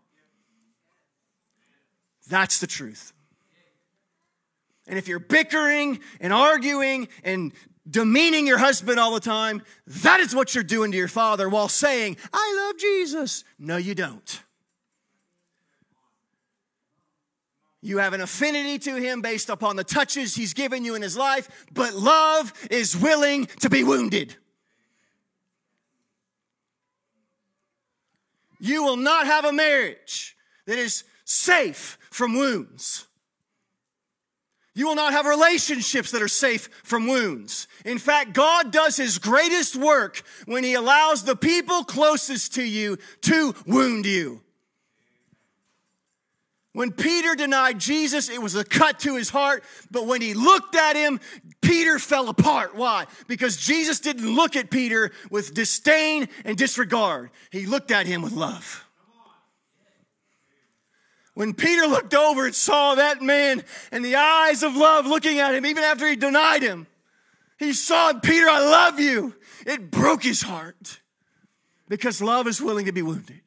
That's 2.30 2.60
the 2.60 2.68
truth. 2.68 3.12
And 4.88 4.98
if 4.98 5.10
you're 5.10 5.20
bickering 5.20 6.00
and 6.22 6.32
arguing 6.32 7.10
and 7.26 7.52
demeaning 7.90 8.48
your 8.48 8.58
husband 8.58 9.00
all 9.00 9.14
the 9.14 9.20
time, 9.20 9.62
that 9.88 10.20
is 10.20 10.36
what 10.36 10.54
you're 10.54 10.64
doing 10.64 10.92
to 10.92 10.98
your 10.98 11.08
father 11.08 11.48
while 11.50 11.70
saying, 11.70 12.18
I 12.34 12.66
love 12.66 12.80
Jesus. 12.80 13.44
No, 13.58 13.78
you 13.78 13.96
don't. 13.96 14.42
You 17.82 18.00
have 18.00 18.14
an 18.14 18.22
affinity 18.22 18.80
to 18.80 18.96
him 18.96 19.22
based 19.22 19.50
upon 19.50 19.76
the 19.76 19.84
touches 19.84 20.36
he's 20.36 20.54
given 20.54 20.84
you 20.84 20.96
in 20.96 21.02
his 21.02 21.16
life, 21.16 21.48
but 21.72 21.94
love 21.94 22.52
is 22.70 22.98
willing 22.98 23.46
to 23.62 23.70
be 23.70 23.84
wounded. 23.84 24.36
You 28.60 28.84
will 28.84 28.98
not 28.98 29.28
have 29.28 29.46
a 29.46 29.54
marriage 29.54 30.36
that 30.66 30.78
is 30.78 31.04
safe 31.24 31.98
from 32.10 32.36
wounds. 32.36 33.08
You 34.78 34.86
will 34.86 34.96
not 34.96 35.14
have 35.14 35.26
relationships 35.26 36.12
that 36.12 36.22
are 36.22 36.28
safe 36.28 36.70
from 36.84 37.08
wounds. 37.08 37.68
In 37.84 37.98
fact, 37.98 38.34
God 38.34 38.72
does 38.72 38.96
his 38.96 39.18
greatest 39.18 39.76
work 39.76 40.22
when 40.46 40.64
he 40.64 40.76
allows 40.76 41.24
the 41.24 41.36
people 41.36 41.84
closest 41.84 42.54
to 42.54 42.64
you 42.64 43.00
to 43.22 43.56
wound 43.66 44.06
you. 44.06 44.44
When 46.74 46.92
Peter 46.92 47.34
denied 47.34 47.80
Jesus, 47.80 48.30
it 48.30 48.40
was 48.40 48.54
a 48.54 48.64
cut 48.64 49.00
to 49.00 49.16
his 49.16 49.32
heart, 49.32 49.64
but 49.90 50.06
when 50.06 50.22
he 50.22 50.36
looked 50.36 50.76
at 50.76 50.96
him, 50.96 51.20
Peter 51.60 51.98
fell 51.98 52.30
apart. 52.30 52.76
Why? 52.76 53.08
Because 53.28 53.58
Jesus 53.58 54.00
didn't 54.00 54.36
look 54.36 54.56
at 54.56 54.70
Peter 54.70 55.12
with 55.32 55.56
disdain 55.56 56.30
and 56.46 56.56
disregard, 56.56 57.32
he 57.50 57.66
looked 57.66 57.90
at 57.90 58.06
him 58.06 58.22
with 58.22 58.34
love. 58.34 58.87
When 61.38 61.54
Peter 61.54 61.86
looked 61.86 62.16
over 62.16 62.48
and 62.48 62.56
saw 62.56 62.96
that 62.96 63.22
man 63.22 63.64
and 63.92 64.04
the 64.04 64.16
eyes 64.16 64.64
of 64.64 64.76
love 64.76 65.06
looking 65.06 65.38
at 65.38 65.54
him, 65.54 65.68
even 65.68 65.84
after 65.84 66.08
he 66.08 66.16
denied 66.16 66.64
him, 66.64 66.88
he 67.60 67.74
saw, 67.74 68.12
Peter, 68.14 68.50
I 68.50 68.58
love 68.58 69.00
you. 69.00 69.36
It 69.64 69.92
broke 69.92 70.24
his 70.24 70.42
heart 70.42 71.00
because 71.88 72.24
love 72.24 72.48
is 72.48 72.60
willing 72.60 72.88
to 72.88 72.92
be 72.92 73.04
wounded. 73.04 73.42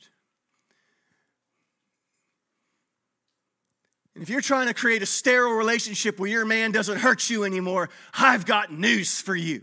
And 4.14 4.22
if 4.22 4.30
you're 4.30 4.40
trying 4.40 4.68
to 4.68 4.74
create 4.74 5.02
a 5.02 5.06
sterile 5.06 5.54
relationship 5.54 6.20
where 6.20 6.30
your 6.30 6.46
man 6.46 6.70
doesn't 6.70 6.98
hurt 6.98 7.28
you 7.28 7.42
anymore, 7.42 7.90
I've 8.16 8.46
got 8.46 8.72
news 8.72 9.20
for 9.20 9.34
you. 9.34 9.62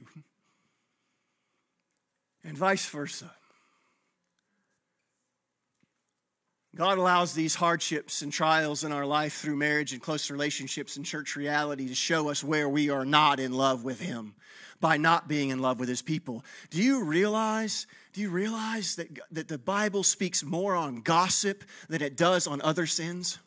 And 2.43 2.57
vice 2.57 2.89
versa. 2.89 3.31
God 6.77 6.99
allows 6.99 7.33
these 7.33 7.55
hardships 7.55 8.21
and 8.21 8.31
trials 8.31 8.83
in 8.83 8.91
our 8.91 9.05
life 9.05 9.33
through 9.33 9.55
marriage 9.55 9.93
and 9.93 10.01
close 10.01 10.29
relationships 10.29 10.95
and 10.95 11.03
church 11.03 11.35
reality 11.35 11.87
to 11.87 11.95
show 11.95 12.29
us 12.29 12.43
where 12.43 12.69
we 12.69 12.91
are 12.91 13.03
not 13.03 13.39
in 13.39 13.51
love 13.51 13.83
with 13.83 13.99
Him 13.99 14.35
by 14.79 14.95
not 14.95 15.27
being 15.27 15.49
in 15.49 15.57
love 15.57 15.79
with 15.79 15.89
His 15.89 16.03
people. 16.03 16.45
Do 16.69 16.83
you 16.83 17.03
realize? 17.03 17.87
Do 18.13 18.21
you 18.21 18.29
realize 18.29 18.95
that, 18.97 19.07
that 19.31 19.47
the 19.47 19.57
Bible 19.57 20.03
speaks 20.03 20.43
more 20.43 20.75
on 20.75 21.01
gossip 21.01 21.63
than 21.89 22.03
it 22.03 22.15
does 22.15 22.45
on 22.45 22.61
other 22.61 22.85
sins? 22.85 23.39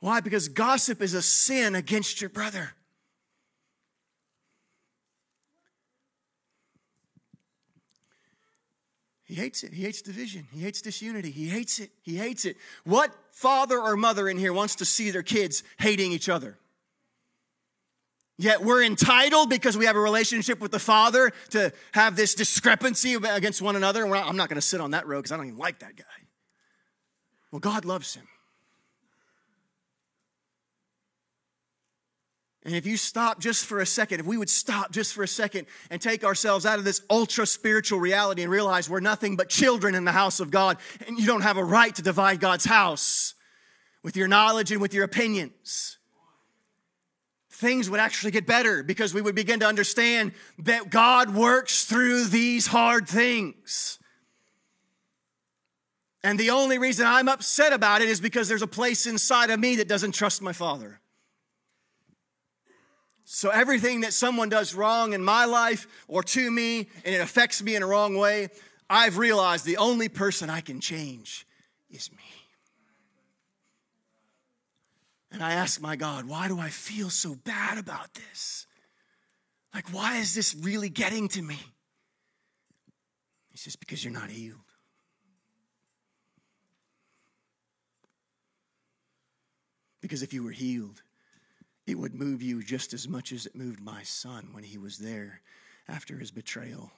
Why? 0.00 0.20
Because 0.20 0.48
gossip 0.48 1.00
is 1.00 1.14
a 1.14 1.22
sin 1.22 1.74
against 1.74 2.20
your 2.20 2.28
brother. 2.28 2.74
He 9.30 9.36
hates 9.36 9.62
it. 9.62 9.72
He 9.72 9.84
hates 9.84 10.02
division. 10.02 10.48
He 10.52 10.58
hates 10.58 10.82
disunity. 10.82 11.30
He 11.30 11.46
hates 11.46 11.78
it. 11.78 11.92
He 12.02 12.16
hates 12.16 12.44
it. 12.44 12.56
What 12.82 13.14
father 13.30 13.78
or 13.78 13.96
mother 13.96 14.28
in 14.28 14.36
here 14.36 14.52
wants 14.52 14.74
to 14.76 14.84
see 14.84 15.12
their 15.12 15.22
kids 15.22 15.62
hating 15.78 16.10
each 16.10 16.28
other? 16.28 16.58
Yet 18.38 18.60
we're 18.60 18.82
entitled 18.82 19.48
because 19.48 19.78
we 19.78 19.86
have 19.86 19.94
a 19.94 20.00
relationship 20.00 20.58
with 20.58 20.72
the 20.72 20.80
Father 20.80 21.30
to 21.50 21.72
have 21.92 22.16
this 22.16 22.34
discrepancy 22.34 23.14
against 23.14 23.62
one 23.62 23.76
another. 23.76 24.04
I'm 24.04 24.36
not 24.36 24.48
going 24.48 24.56
to 24.56 24.66
sit 24.66 24.80
on 24.80 24.90
that 24.90 25.06
road 25.06 25.20
because 25.20 25.30
I 25.30 25.36
don't 25.36 25.46
even 25.46 25.58
like 25.58 25.78
that 25.78 25.94
guy. 25.94 26.04
Well, 27.52 27.60
God 27.60 27.84
loves 27.84 28.16
him. 28.16 28.26
And 32.64 32.74
if 32.74 32.84
you 32.84 32.98
stop 32.98 33.40
just 33.40 33.64
for 33.64 33.80
a 33.80 33.86
second, 33.86 34.20
if 34.20 34.26
we 34.26 34.36
would 34.36 34.50
stop 34.50 34.92
just 34.92 35.14
for 35.14 35.22
a 35.22 35.28
second 35.28 35.66
and 35.88 36.00
take 36.00 36.24
ourselves 36.24 36.66
out 36.66 36.78
of 36.78 36.84
this 36.84 37.00
ultra 37.08 37.46
spiritual 37.46 37.98
reality 37.98 38.42
and 38.42 38.50
realize 38.50 38.88
we're 38.88 39.00
nothing 39.00 39.34
but 39.34 39.48
children 39.48 39.94
in 39.94 40.04
the 40.04 40.12
house 40.12 40.40
of 40.40 40.50
God, 40.50 40.76
and 41.06 41.18
you 41.18 41.26
don't 41.26 41.40
have 41.40 41.56
a 41.56 41.64
right 41.64 41.94
to 41.94 42.02
divide 42.02 42.38
God's 42.38 42.66
house 42.66 43.34
with 44.02 44.14
your 44.14 44.28
knowledge 44.28 44.72
and 44.72 44.80
with 44.80 44.92
your 44.92 45.04
opinions, 45.04 45.98
things 47.50 47.88
would 47.88 48.00
actually 48.00 48.30
get 48.30 48.46
better 48.46 48.82
because 48.82 49.14
we 49.14 49.22
would 49.22 49.34
begin 49.34 49.60
to 49.60 49.66
understand 49.66 50.32
that 50.58 50.90
God 50.90 51.34
works 51.34 51.84
through 51.84 52.24
these 52.26 52.66
hard 52.66 53.08
things. 53.08 53.98
And 56.22 56.38
the 56.38 56.50
only 56.50 56.78
reason 56.78 57.06
I'm 57.06 57.28
upset 57.28 57.72
about 57.72 58.02
it 58.02 58.08
is 58.08 58.20
because 58.20 58.48
there's 58.48 58.62
a 58.62 58.66
place 58.66 59.06
inside 59.06 59.50
of 59.50 59.58
me 59.58 59.76
that 59.76 59.88
doesn't 59.88 60.12
trust 60.12 60.42
my 60.42 60.52
Father. 60.52 61.00
So 63.32 63.50
everything 63.50 64.00
that 64.00 64.12
someone 64.12 64.48
does 64.48 64.74
wrong 64.74 65.12
in 65.12 65.22
my 65.22 65.44
life 65.44 65.86
or 66.08 66.20
to 66.24 66.50
me 66.50 66.88
and 67.04 67.14
it 67.14 67.20
affects 67.20 67.62
me 67.62 67.76
in 67.76 67.82
a 67.84 67.86
wrong 67.86 68.16
way, 68.16 68.48
I've 68.90 69.18
realized 69.18 69.64
the 69.64 69.76
only 69.76 70.08
person 70.08 70.50
I 70.50 70.60
can 70.60 70.80
change 70.80 71.46
is 71.92 72.10
me. 72.10 72.18
And 75.30 75.44
I 75.44 75.52
ask 75.52 75.80
my 75.80 75.94
God, 75.94 76.24
why 76.24 76.48
do 76.48 76.58
I 76.58 76.70
feel 76.70 77.08
so 77.08 77.36
bad 77.36 77.78
about 77.78 78.14
this? 78.14 78.66
Like, 79.72 79.90
why 79.90 80.16
is 80.16 80.34
this 80.34 80.56
really 80.56 80.88
getting 80.88 81.28
to 81.28 81.40
me? 81.40 81.60
He 83.52 83.58
says, 83.58 83.76
because 83.76 84.04
you're 84.04 84.12
not 84.12 84.30
healed. 84.30 84.58
Because 90.00 90.24
if 90.24 90.34
you 90.34 90.42
were 90.42 90.50
healed, 90.50 91.00
it 91.90 91.98
would 91.98 92.14
move 92.14 92.42
you 92.42 92.62
just 92.62 92.94
as 92.94 93.08
much 93.08 93.32
as 93.32 93.46
it 93.46 93.56
moved 93.56 93.80
my 93.80 94.02
son 94.02 94.50
when 94.52 94.64
he 94.64 94.78
was 94.78 94.98
there 94.98 95.40
after 95.88 96.18
his 96.18 96.30
betrayal. 96.30 96.92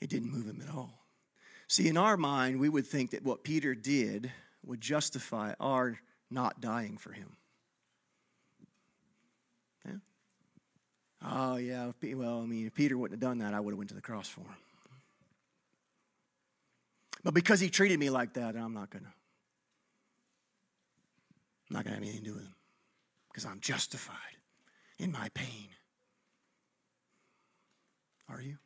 It 0.00 0.10
didn't 0.10 0.32
move 0.32 0.46
him 0.46 0.60
at 0.66 0.74
all. 0.74 0.94
See, 1.68 1.88
in 1.88 1.96
our 1.96 2.16
mind, 2.16 2.58
we 2.58 2.68
would 2.68 2.86
think 2.86 3.10
that 3.10 3.24
what 3.24 3.44
Peter 3.44 3.74
did 3.74 4.32
would 4.64 4.80
justify 4.80 5.54
our 5.60 5.98
not 6.30 6.60
dying 6.60 6.96
for 6.96 7.12
him. 7.12 7.36
Yeah? 9.86 9.92
Oh, 11.24 11.56
yeah. 11.56 11.92
Well, 12.02 12.42
I 12.42 12.46
mean, 12.46 12.66
if 12.66 12.74
Peter 12.74 12.96
wouldn't 12.96 13.20
have 13.20 13.28
done 13.28 13.38
that, 13.38 13.54
I 13.54 13.60
would 13.60 13.72
have 13.72 13.78
went 13.78 13.90
to 13.90 13.96
the 13.96 14.00
cross 14.00 14.28
for 14.28 14.40
him. 14.40 14.56
But 17.22 17.34
because 17.34 17.60
he 17.60 17.68
treated 17.68 17.98
me 17.98 18.10
like 18.10 18.34
that, 18.34 18.56
I'm 18.56 18.74
not 18.74 18.90
gonna. 18.90 19.12
I'm 21.68 21.76
not 21.76 21.84
gonna 21.84 21.96
have 21.96 22.02
anything 22.02 22.22
to 22.22 22.30
do 22.30 22.34
with 22.34 22.44
him 22.44 22.54
because 23.28 23.44
I'm 23.44 23.60
justified 23.60 24.16
in 24.98 25.12
my 25.12 25.28
pain. 25.34 25.68
Are 28.28 28.40
you? 28.40 28.58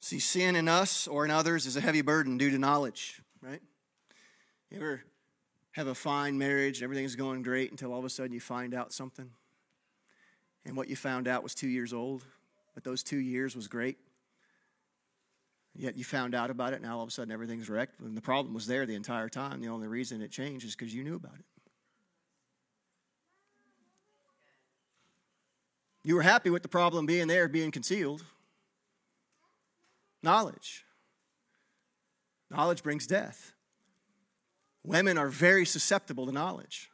See, 0.00 0.18
sin 0.18 0.56
in 0.56 0.68
us 0.68 1.06
or 1.06 1.24
in 1.24 1.30
others 1.30 1.66
is 1.66 1.76
a 1.76 1.80
heavy 1.80 2.02
burden 2.02 2.38
due 2.38 2.50
to 2.50 2.58
knowledge, 2.58 3.20
right? 3.42 3.60
You 4.70 4.78
ever 4.78 5.02
have 5.72 5.86
a 5.86 5.94
fine 5.94 6.38
marriage, 6.38 6.82
everything 6.82 7.04
is 7.04 7.16
going 7.16 7.42
great 7.42 7.70
until 7.70 7.92
all 7.92 7.98
of 7.98 8.04
a 8.04 8.10
sudden 8.10 8.32
you 8.32 8.40
find 8.40 8.74
out 8.74 8.92
something? 8.92 9.30
And 10.64 10.76
what 10.76 10.88
you 10.88 10.96
found 10.96 11.28
out 11.28 11.42
was 11.42 11.54
two 11.54 11.68
years 11.68 11.92
old, 11.92 12.24
but 12.74 12.84
those 12.84 13.02
two 13.02 13.18
years 13.18 13.56
was 13.56 13.68
great. 13.68 13.98
Yet 15.76 15.96
you 15.96 16.04
found 16.04 16.34
out 16.34 16.50
about 16.50 16.72
it, 16.72 16.82
now 16.82 16.96
all 16.96 17.02
of 17.02 17.08
a 17.08 17.12
sudden 17.12 17.32
everything's 17.32 17.70
wrecked. 17.70 18.00
And 18.00 18.16
the 18.16 18.20
problem 18.20 18.54
was 18.54 18.66
there 18.66 18.86
the 18.86 18.94
entire 18.94 19.28
time. 19.28 19.60
The 19.60 19.68
only 19.68 19.86
reason 19.86 20.20
it 20.20 20.30
changed 20.30 20.66
is 20.66 20.74
because 20.74 20.94
you 20.94 21.04
knew 21.04 21.14
about 21.14 21.34
it. 21.34 21.44
You 26.02 26.14
were 26.14 26.22
happy 26.22 26.50
with 26.50 26.62
the 26.62 26.68
problem 26.68 27.06
being 27.06 27.28
there, 27.28 27.48
being 27.48 27.70
concealed. 27.70 28.24
Knowledge. 30.22 30.84
Knowledge 32.50 32.82
brings 32.82 33.06
death. 33.06 33.52
Women 34.82 35.18
are 35.18 35.28
very 35.28 35.66
susceptible 35.66 36.26
to 36.26 36.32
knowledge. 36.32 36.90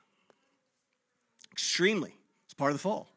Extremely. 1.53 2.15
It's 2.45 2.55
part 2.55 2.73
of 2.73 2.77
the 2.77 2.83
fall. 2.83 3.09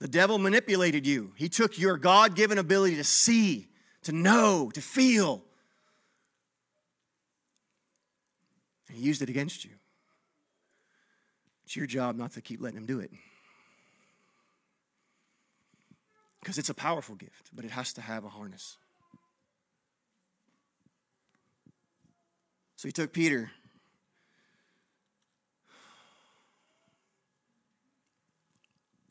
The 0.00 0.08
devil 0.08 0.38
manipulated 0.38 1.06
you. 1.06 1.32
He 1.36 1.48
took 1.48 1.78
your 1.78 1.96
God 1.96 2.34
given 2.34 2.58
ability 2.58 2.96
to 2.96 3.04
see, 3.04 3.68
to 4.02 4.12
know, 4.12 4.70
to 4.74 4.80
feel, 4.80 5.42
and 8.88 8.96
he 8.96 9.02
used 9.02 9.22
it 9.22 9.28
against 9.28 9.64
you. 9.64 9.70
It's 11.64 11.76
your 11.76 11.86
job 11.86 12.16
not 12.16 12.32
to 12.32 12.40
keep 12.40 12.60
letting 12.60 12.76
him 12.76 12.86
do 12.86 13.00
it. 13.00 13.10
Because 16.40 16.58
it's 16.58 16.68
a 16.68 16.74
powerful 16.74 17.14
gift, 17.14 17.50
but 17.54 17.64
it 17.64 17.70
has 17.70 17.92
to 17.94 18.00
have 18.00 18.24
a 18.24 18.28
harness. 18.28 18.76
So 22.76 22.88
he 22.88 22.92
took 22.92 23.12
Peter. 23.12 23.52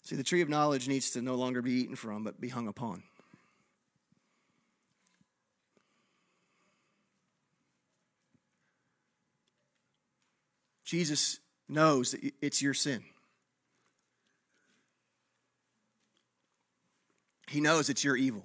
See, 0.03 0.17
the 0.17 0.23
tree 0.23 0.41
of 0.41 0.49
knowledge 0.49 0.89
needs 0.89 1.11
to 1.11 1.21
no 1.21 1.35
longer 1.35 1.61
be 1.61 1.71
eaten 1.71 1.95
from, 1.95 2.25
but 2.25 2.41
be 2.41 2.49
hung 2.49 2.67
upon. 2.67 3.03
Jesus 10.91 11.39
knows 11.69 12.11
that 12.11 12.19
it's 12.41 12.61
your 12.61 12.73
sin. 12.73 13.01
He 17.47 17.61
knows 17.61 17.89
it's 17.89 18.03
your 18.03 18.17
evil. 18.17 18.43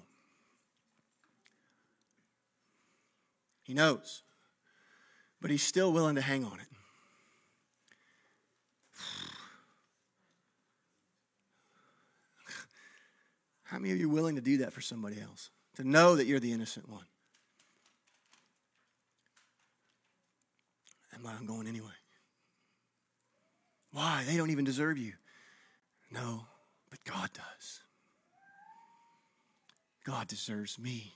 He 3.65 3.75
knows. 3.75 4.23
But 5.41 5.51
he's 5.51 5.65
still 5.65 5.93
willing 5.93 6.15
to 6.15 6.21
hang 6.21 6.45
on 6.45 6.61
it. 6.61 6.69
How 13.65 13.81
many 13.81 13.93
of 13.93 13.99
you 13.99 14.09
are 14.09 14.15
willing 14.15 14.37
to 14.37 14.41
do 14.41 14.59
that 14.59 14.73
for 14.73 14.81
somebody 14.81 15.21
else? 15.21 15.51
To 15.79 15.83
know 15.83 16.15
that 16.15 16.29
you're 16.29 16.39
the 16.39 16.53
innocent 16.53 16.89
one? 16.89 17.07
Am 21.13 21.27
I'm 21.27 21.45
going 21.45 21.67
anyway. 21.67 21.91
Why? 23.97 24.25
They 24.27 24.37
don't 24.37 24.51
even 24.51 24.67
deserve 24.67 24.99
you. 24.99 25.15
No, 26.11 26.45
but 26.91 27.03
God 27.05 27.31
does. 27.33 27.81
God 30.05 30.29
deserves 30.29 30.79
me 30.79 31.15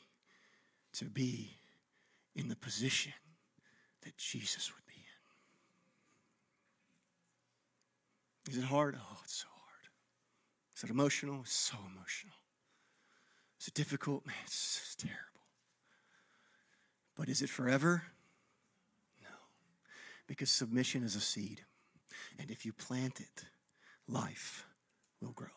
to 0.94 1.04
be 1.04 1.58
in 2.34 2.48
the 2.48 2.56
position 2.56 3.12
that 4.00 4.16
Jesus 4.16 4.72
would 4.74 4.86
be 4.86 4.94
in. 8.48 8.52
Is 8.54 8.58
it 8.58 8.64
hard? 8.64 8.96
Oh, 8.98 9.18
it's 9.24 9.34
so 9.34 9.48
hard. 9.52 9.90
Is 10.74 10.82
it 10.84 10.88
emotional? 10.88 11.40
It's 11.42 11.52
so 11.52 11.76
emotional. 11.94 12.36
Is 13.60 13.68
it 13.68 13.74
difficult? 13.74 14.24
Man, 14.24 14.36
it's, 14.46 14.80
it's 14.82 14.96
terrible. 14.96 15.18
But 17.14 17.28
is 17.28 17.42
it 17.42 17.50
forever? 17.50 18.04
No. 19.20 19.36
Because 20.26 20.50
submission 20.50 21.02
is 21.02 21.14
a 21.14 21.20
seed. 21.20 21.66
And 22.38 22.50
if 22.50 22.64
you 22.64 22.72
plant 22.72 23.20
it, 23.20 23.44
life 24.08 24.66
will 25.20 25.32
grow. 25.32 25.48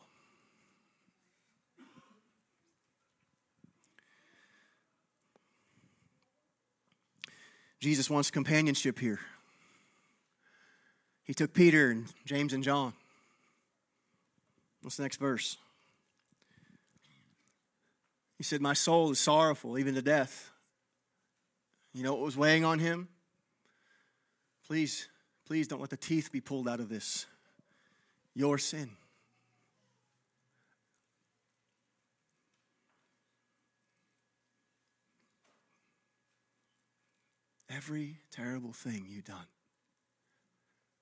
Jesus 7.80 8.10
wants 8.10 8.32
companionship 8.32 8.98
here. 8.98 9.20
He 11.26 11.34
took 11.34 11.54
Peter 11.54 11.92
and 11.92 12.06
James 12.26 12.54
and 12.54 12.64
John. 12.64 12.94
What's 14.82 14.98
the 14.98 15.04
next 15.04 15.18
verse? 15.18 15.58
He 18.38 18.44
said, 18.44 18.62
My 18.62 18.74
soul 18.74 19.12
is 19.12 19.20
sorrowful, 19.20 19.78
even 19.78 19.96
to 19.96 20.02
death. 20.02 20.52
You 21.94 22.04
know 22.04 22.14
what 22.14 22.24
was 22.24 22.38
weighing 22.38 22.66
on 22.66 22.80
him? 22.80 23.08
Please 24.68 25.08
Please 25.54 25.68
don't 25.68 25.82
let 25.82 25.92
the 25.92 25.98
teeth 25.98 26.32
be 26.32 26.42
pulled 26.42 26.68
out 26.68 26.80
of 26.80 26.90
this. 26.90 27.28
Your 28.34 28.58
sin. 28.58 28.90
Every 37.70 38.18
terrible 38.32 38.74
thing 38.74 39.06
you 39.08 39.22
done 39.22 39.46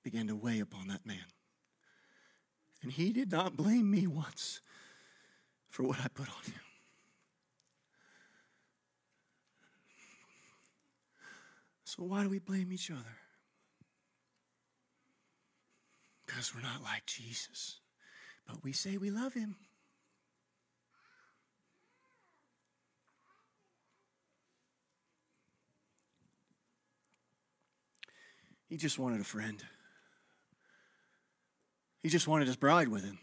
began 0.02 0.26
to 0.26 0.36
weigh 0.36 0.60
upon 0.60 0.88
that 0.88 1.06
man. 1.06 1.16
And 2.82 2.92
he 2.92 3.14
did 3.14 3.32
not 3.32 3.56
blame 3.56 3.90
me 3.90 4.06
once 4.06 4.60
for 5.70 5.84
what 5.84 5.98
I 5.98 6.08
put 6.08 6.28
on 6.28 6.44
him. 6.44 6.60
So 11.84 12.02
why 12.02 12.24
do 12.24 12.28
we 12.28 12.38
blame 12.38 12.70
each 12.70 12.90
other? 12.90 13.21
Because 16.32 16.54
we're 16.54 16.62
not 16.62 16.82
like 16.82 17.04
Jesus. 17.06 17.80
But 18.46 18.64
we 18.64 18.72
say 18.72 18.96
we 18.96 19.10
love 19.10 19.34
him. 19.34 19.56
He 28.68 28.78
just 28.78 28.98
wanted 28.98 29.20
a 29.20 29.24
friend. 29.24 29.62
He 32.02 32.08
just 32.08 32.26
wanted 32.26 32.46
his 32.46 32.56
bride 32.56 32.88
with 32.88 33.04
him. 33.04 33.18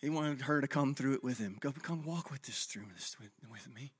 He 0.00 0.08
wanted 0.08 0.42
her 0.42 0.60
to 0.60 0.68
come 0.68 0.94
through 0.94 1.14
it 1.14 1.24
with 1.24 1.38
him. 1.38 1.58
Go, 1.60 1.72
come 1.82 2.04
walk 2.04 2.30
with 2.30 2.42
this 2.42 2.64
through 2.64 2.86
this 2.94 3.16
with, 3.20 3.30
with 3.50 3.68
me. 3.74 3.92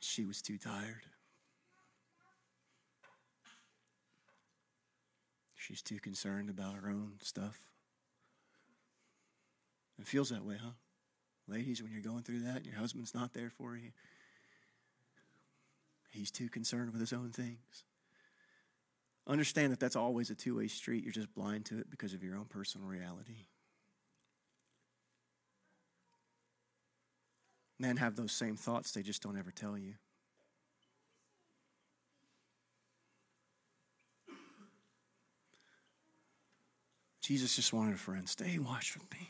She 0.00 0.24
was 0.24 0.42
too 0.42 0.58
tired. 0.58 1.02
She's 5.68 5.82
too 5.82 5.98
concerned 5.98 6.48
about 6.48 6.76
her 6.76 6.88
own 6.88 7.16
stuff. 7.20 7.58
It 9.98 10.06
feels 10.06 10.30
that 10.30 10.42
way, 10.42 10.56
huh? 10.58 10.70
Ladies, 11.46 11.82
when 11.82 11.92
you're 11.92 12.00
going 12.00 12.22
through 12.22 12.40
that 12.40 12.56
and 12.56 12.66
your 12.66 12.76
husband's 12.76 13.14
not 13.14 13.34
there 13.34 13.50
for 13.50 13.76
you, 13.76 13.90
he's 16.10 16.30
too 16.30 16.48
concerned 16.48 16.90
with 16.90 17.00
his 17.02 17.12
own 17.12 17.32
things. 17.32 17.84
Understand 19.26 19.70
that 19.70 19.78
that's 19.78 19.94
always 19.94 20.30
a 20.30 20.34
two 20.34 20.56
way 20.56 20.68
street. 20.68 21.04
You're 21.04 21.12
just 21.12 21.34
blind 21.34 21.66
to 21.66 21.78
it 21.78 21.90
because 21.90 22.14
of 22.14 22.24
your 22.24 22.36
own 22.36 22.46
personal 22.46 22.88
reality. 22.88 23.44
Men 27.78 27.98
have 27.98 28.16
those 28.16 28.32
same 28.32 28.56
thoughts, 28.56 28.92
they 28.92 29.02
just 29.02 29.22
don't 29.22 29.36
ever 29.36 29.50
tell 29.50 29.76
you. 29.76 29.96
Jesus 37.28 37.56
just 37.56 37.74
wanted 37.74 37.94
a 37.94 37.98
friend. 37.98 38.26
Stay 38.26 38.54
and 38.54 38.64
watch 38.64 38.96
with 38.96 39.04
me. 39.12 39.28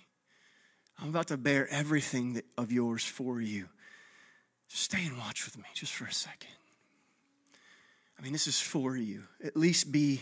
I'm 1.02 1.08
about 1.08 1.26
to 1.28 1.36
bear 1.36 1.66
everything 1.68 2.34
that, 2.34 2.44
of 2.56 2.70
yours 2.70 3.04
for 3.04 3.40
you. 3.40 3.66
Just 4.68 4.84
stay 4.84 5.04
and 5.04 5.18
watch 5.18 5.44
with 5.44 5.58
me 5.58 5.64
just 5.74 5.92
for 5.92 6.04
a 6.04 6.12
second. 6.12 6.52
I 8.16 8.22
mean, 8.22 8.32
this 8.32 8.46
is 8.46 8.60
for 8.60 8.96
you. 8.96 9.24
At 9.42 9.56
least 9.56 9.90
be 9.90 10.20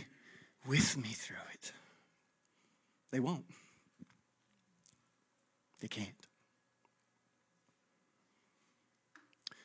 with 0.67 0.97
me 0.97 1.11
through 1.11 1.37
it. 1.53 1.73
They 3.11 3.21
won't. 3.21 3.45
They 5.81 5.89
can't. 5.89 6.09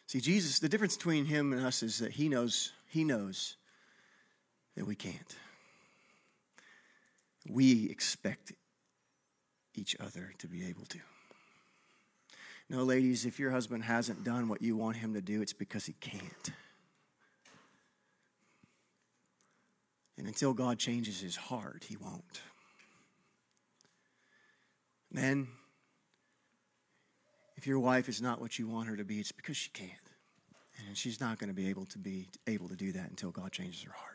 See, 0.08 0.20
Jesus, 0.20 0.60
the 0.60 0.68
difference 0.68 0.98
between 0.98 1.28
him 1.28 1.54
and 1.54 1.66
us 1.66 1.82
is 1.82 2.00
that 2.00 2.12
he 2.12 2.28
knows, 2.28 2.74
he 2.90 3.06
knows 3.06 3.56
that 4.76 4.86
we 4.86 4.96
can't 4.96 5.34
we 7.50 7.90
expect 7.90 8.54
each 9.74 9.96
other 10.00 10.34
to 10.38 10.48
be 10.48 10.66
able 10.68 10.86
to. 10.86 11.00
No, 12.70 12.84
ladies, 12.84 13.26
if 13.26 13.40
your 13.40 13.52
husband 13.52 13.84
hasn't 13.84 14.24
done 14.24 14.48
what 14.48 14.62
you 14.62 14.78
want 14.78 14.98
him 14.98 15.14
to 15.14 15.22
do, 15.22 15.42
it's 15.42 15.54
because 15.54 15.86
he 15.86 15.94
can't. 15.94 16.52
And 20.18 20.28
until 20.28 20.54
God 20.54 20.78
changes 20.78 21.20
his 21.20 21.36
heart, 21.36 21.86
he 21.90 21.98
won't. 21.98 22.42
Men, 25.12 25.48
if 27.58 27.68
your 27.68 27.80
wife 27.80 28.08
is 28.08 28.22
not 28.22 28.40
what 28.40 28.58
you 28.58 28.68
want 28.68 28.88
her 28.88 28.96
to 28.96 29.04
be, 29.04 29.20
it's 29.20 29.32
because 29.32 29.58
she 29.58 29.70
can't. 29.72 29.92
And 30.88 30.98
she's 30.98 31.20
not 31.20 31.40
going 31.40 31.50
to 31.50 31.54
be 31.54 31.70
able 31.70 31.86
to 31.88 31.98
be 31.98 32.30
able 32.48 32.70
to 32.70 32.76
do 32.76 32.92
that 32.94 33.10
until 33.10 33.32
God 33.32 33.52
changes 33.52 33.84
her 33.84 33.92
heart. 33.92 34.11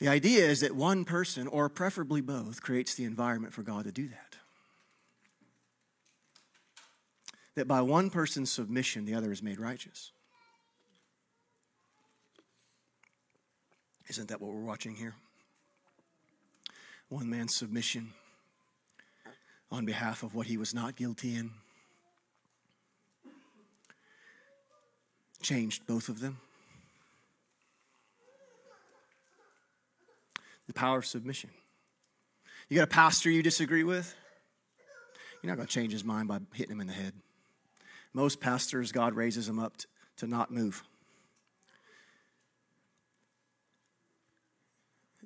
The 0.00 0.08
idea 0.08 0.46
is 0.46 0.60
that 0.60 0.74
one 0.74 1.04
person, 1.04 1.46
or 1.46 1.68
preferably 1.68 2.22
both, 2.22 2.62
creates 2.62 2.94
the 2.94 3.04
environment 3.04 3.52
for 3.52 3.62
God 3.62 3.84
to 3.84 3.92
do 3.92 4.08
that. 4.08 4.36
That 7.54 7.68
by 7.68 7.82
one 7.82 8.08
person's 8.08 8.50
submission, 8.50 9.04
the 9.04 9.14
other 9.14 9.30
is 9.30 9.42
made 9.42 9.60
righteous. 9.60 10.12
Isn't 14.08 14.28
that 14.30 14.40
what 14.40 14.52
we're 14.52 14.64
watching 14.64 14.94
here? 14.94 15.14
One 17.10 17.28
man's 17.28 17.54
submission 17.54 18.14
on 19.70 19.84
behalf 19.84 20.22
of 20.22 20.34
what 20.34 20.46
he 20.46 20.56
was 20.56 20.74
not 20.74 20.96
guilty 20.96 21.36
in. 21.36 21.50
Changed 25.42 25.86
both 25.86 26.08
of 26.08 26.20
them. 26.20 26.38
The 30.70 30.74
power 30.74 30.98
of 30.98 31.06
submission. 31.06 31.50
You 32.68 32.76
got 32.76 32.84
a 32.84 32.86
pastor 32.86 33.28
you 33.28 33.42
disagree 33.42 33.82
with? 33.82 34.14
You're 35.42 35.50
not 35.50 35.56
going 35.56 35.66
to 35.66 35.74
change 35.74 35.90
his 35.90 36.04
mind 36.04 36.28
by 36.28 36.38
hitting 36.54 36.70
him 36.70 36.80
in 36.80 36.86
the 36.86 36.92
head. 36.92 37.12
Most 38.12 38.40
pastors, 38.40 38.92
God 38.92 39.14
raises 39.14 39.48
them 39.48 39.58
up 39.58 39.78
to 40.18 40.28
not 40.28 40.52
move. 40.52 40.84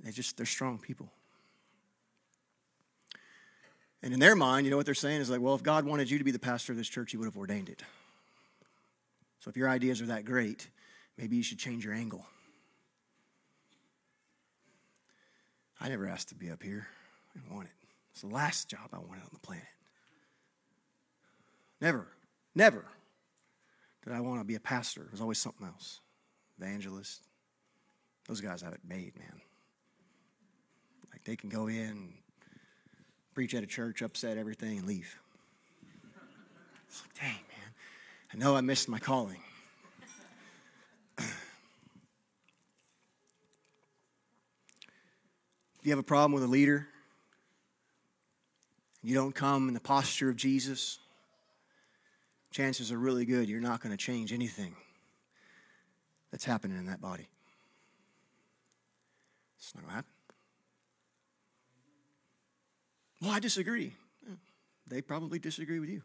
They 0.03 0.13
just, 0.13 0.39
they're 0.39 0.47
strong 0.47 0.79
people. 0.79 1.11
And 4.03 4.15
in 4.15 4.19
their 4.19 4.35
mind, 4.35 4.65
you 4.65 4.71
know 4.71 4.79
what 4.79 4.87
they're 4.87 4.95
saying 4.95 5.21
is 5.21 5.29
like, 5.29 5.43
well, 5.43 5.55
if 5.55 5.63
God 5.63 5.85
wanted 5.85 6.11
you 6.11 6.17
to 6.17 6.25
be 6.25 6.31
the 6.31 6.39
pastor 6.39 6.73
of 6.73 6.79
this 6.79 6.89
church, 6.89 7.11
he 7.11 7.19
would 7.19 7.27
have 7.27 7.37
ordained 7.37 7.69
it. 7.69 7.83
So 9.41 9.51
if 9.51 9.59
your 9.59 9.69
ideas 9.69 10.01
are 10.01 10.07
that 10.07 10.25
great, 10.25 10.71
maybe 11.19 11.37
you 11.37 11.43
should 11.43 11.59
change 11.59 11.85
your 11.85 11.93
angle. 11.93 12.25
I 15.81 15.89
never 15.89 16.07
asked 16.07 16.29
to 16.31 16.35
be 16.35 16.51
up 16.51 16.63
here. 16.63 16.87
I 17.35 17.39
didn't 17.39 17.55
want 17.55 17.67
it. 17.67 17.75
It's 18.13 18.21
the 18.23 18.29
last 18.29 18.69
job 18.69 18.89
I 18.93 18.99
wanted 18.99 19.23
on 19.23 19.31
the 19.33 19.41
planet. 19.41 19.65
Never, 21.81 22.07
never 22.55 22.85
did 24.05 24.13
I 24.13 24.21
want 24.21 24.41
to 24.41 24.45
be 24.45 24.55
a 24.55 24.61
pastor. 24.61 25.03
It 25.03 25.11
was 25.11 25.21
always 25.21 25.39
something 25.39 25.67
else. 25.67 26.01
Evangelist. 26.61 27.23
Those 28.29 28.41
guys 28.41 28.63
have 28.63 28.73
it 28.73 28.81
made, 28.87 29.19
man. 29.19 29.41
Like 31.13 31.25
they 31.25 31.37
can 31.37 31.51
go 31.51 31.67
in, 31.67 32.15
preach 33.35 33.55
at 33.55 33.63
a 33.63 33.67
church, 33.67 34.03
upset 34.03 34.39
everything, 34.39 34.79
and 34.79 34.87
leave. 34.87 35.19
It's 36.89 37.03
like, 37.03 37.15
dang, 37.15 37.33
man. 37.33 37.73
I 38.33 38.37
know 38.37 38.57
I 38.57 38.61
missed 38.61 38.89
my 38.89 38.99
calling. 38.99 39.41
If 45.85 45.89
you 45.89 45.93
have 45.93 45.99
a 45.99 46.03
problem 46.03 46.33
with 46.33 46.43
a 46.43 46.47
leader, 46.47 46.89
you 49.03 49.15
don't 49.15 49.35
come 49.35 49.69
in 49.69 49.75
the 49.75 49.81
posture 49.81 50.31
of 50.31 50.37
Jesus, 50.37 50.99
chances 52.51 52.91
are 52.91 52.97
really 52.97 53.27
good 53.27 53.51
you're 53.51 53.61
not 53.61 53.83
going 53.83 53.91
to 53.91 53.97
change 53.99 54.33
anything 54.33 54.75
that's 56.31 56.47
happening 56.47 56.79
in 56.79 56.87
that 56.87 57.03
body. 57.03 57.29
It's 59.59 59.75
not 59.75 59.83
going 59.83 59.91
to 59.91 59.97
happen. 59.97 60.11
Well, 63.21 63.33
I 63.33 63.41
disagree. 63.41 63.93
They 64.89 65.03
probably 65.03 65.39
disagree 65.39 65.81
with 65.81 65.91
you. 65.91 66.01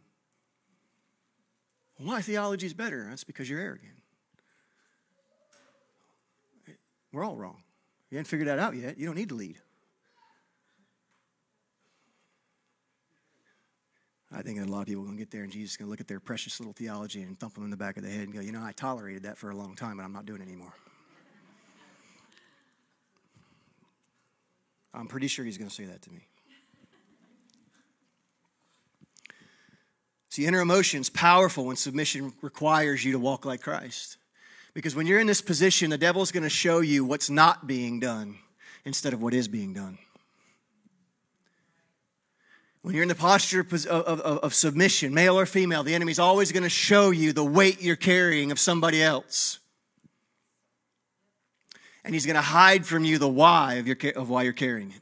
Well, 1.97 2.09
my 2.09 2.21
theology 2.21 2.65
is 2.65 2.73
better. 2.73 3.07
That's 3.09 3.23
because 3.23 3.49
you're 3.49 3.61
arrogant. 3.61 3.93
We're 7.13 7.23
all 7.23 7.37
wrong. 7.37 7.63
You 8.11 8.17
haven't 8.17 8.27
figured 8.29 8.49
that 8.49 8.59
out 8.59 8.75
yet. 8.75 8.97
You 8.97 9.05
don't 9.05 9.15
need 9.15 9.29
to 9.29 9.35
lead. 9.35 9.57
I 14.31 14.43
think 14.43 14.59
a 14.59 14.65
lot 14.65 14.81
of 14.81 14.87
people 14.87 15.01
are 15.01 15.05
going 15.05 15.17
to 15.17 15.21
get 15.21 15.31
there 15.31 15.43
and 15.43 15.51
Jesus 15.51 15.71
is 15.71 15.77
going 15.77 15.87
to 15.87 15.89
look 15.89 16.01
at 16.01 16.07
their 16.07 16.19
precious 16.19 16.59
little 16.59 16.73
theology 16.73 17.23
and 17.23 17.39
thump 17.39 17.55
them 17.55 17.63
in 17.63 17.71
the 17.71 17.77
back 17.77 17.97
of 17.97 18.03
the 18.03 18.09
head 18.09 18.21
and 18.21 18.33
go, 18.33 18.41
you 18.41 18.51
know, 18.51 18.63
I 18.63 18.73
tolerated 18.73 19.23
that 19.23 19.37
for 19.37 19.49
a 19.49 19.55
long 19.55 19.75
time, 19.75 19.97
but 19.97 20.03
I'm 20.03 20.13
not 20.13 20.25
doing 20.25 20.41
it 20.41 20.47
anymore. 20.47 20.73
I'm 24.93 25.07
pretty 25.07 25.27
sure 25.27 25.45
he's 25.45 25.57
going 25.57 25.69
to 25.69 25.75
say 25.75 25.85
that 25.85 26.01
to 26.03 26.11
me. 26.11 26.27
See, 30.29 30.45
inner 30.45 30.61
emotion's 30.61 31.09
powerful 31.09 31.65
when 31.65 31.75
submission 31.75 32.33
requires 32.41 33.03
you 33.03 33.13
to 33.13 33.19
walk 33.19 33.45
like 33.45 33.61
Christ. 33.61 34.17
Because 34.75 34.95
when 34.95 35.07
you're 35.07 35.19
in 35.19 35.27
this 35.27 35.41
position, 35.41 35.89
the 35.89 35.97
devil's 35.97 36.31
going 36.31 36.43
to 36.43 36.49
show 36.49 36.81
you 36.81 37.03
what's 37.03 37.31
not 37.31 37.65
being 37.65 37.99
done 37.99 38.37
instead 38.85 39.13
of 39.13 39.21
what 39.21 39.33
is 39.33 39.47
being 39.47 39.73
done. 39.73 39.97
When 42.81 42.95
you're 42.95 43.03
in 43.03 43.09
the 43.09 43.15
posture 43.15 43.59
of, 43.59 43.73
of, 43.87 44.19
of, 44.21 44.53
submission, 44.53 45.13
male 45.13 45.37
or 45.37 45.45
female, 45.45 45.83
the 45.83 45.93
enemy's 45.93 46.19
always 46.19 46.51
going 46.51 46.63
to 46.63 46.69
show 46.69 47.11
you 47.11 47.33
the 47.33 47.43
weight 47.43 47.81
you're 47.81 47.97
carrying 47.97 48.51
of 48.51 48.59
somebody 48.59 49.03
else. 49.03 49.59
And 52.05 52.13
he's 52.13 52.25
going 52.25 52.35
to 52.35 52.41
hide 52.41 52.85
from 52.85 53.03
you 53.03 53.17
the 53.17 53.27
why 53.27 53.75
of, 53.75 53.87
your, 53.87 53.97
of 54.15 54.29
why 54.29 54.43
you're 54.43 54.53
carrying 54.53 54.91
it. 54.91 55.01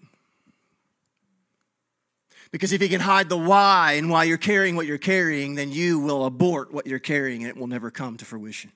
Because 2.50 2.72
if 2.72 2.82
he 2.82 2.90
can 2.90 3.02
hide 3.02 3.30
the 3.30 3.38
why 3.38 3.94
and 3.94 4.10
why 4.10 4.24
you're 4.24 4.38
carrying 4.38 4.76
what 4.76 4.88
you're 4.88 4.98
carrying, 4.98 5.56
then 5.56 5.72
you 5.72 6.00
will 6.00 6.26
abort 6.26 6.74
what 6.74 6.88
you're 6.88 6.98
carrying 6.98 7.42
and 7.42 7.50
it 7.50 7.58
will 7.58 7.68
never 7.68 7.92
come 7.92 8.18
to 8.18 8.26
fruition. 8.26 8.72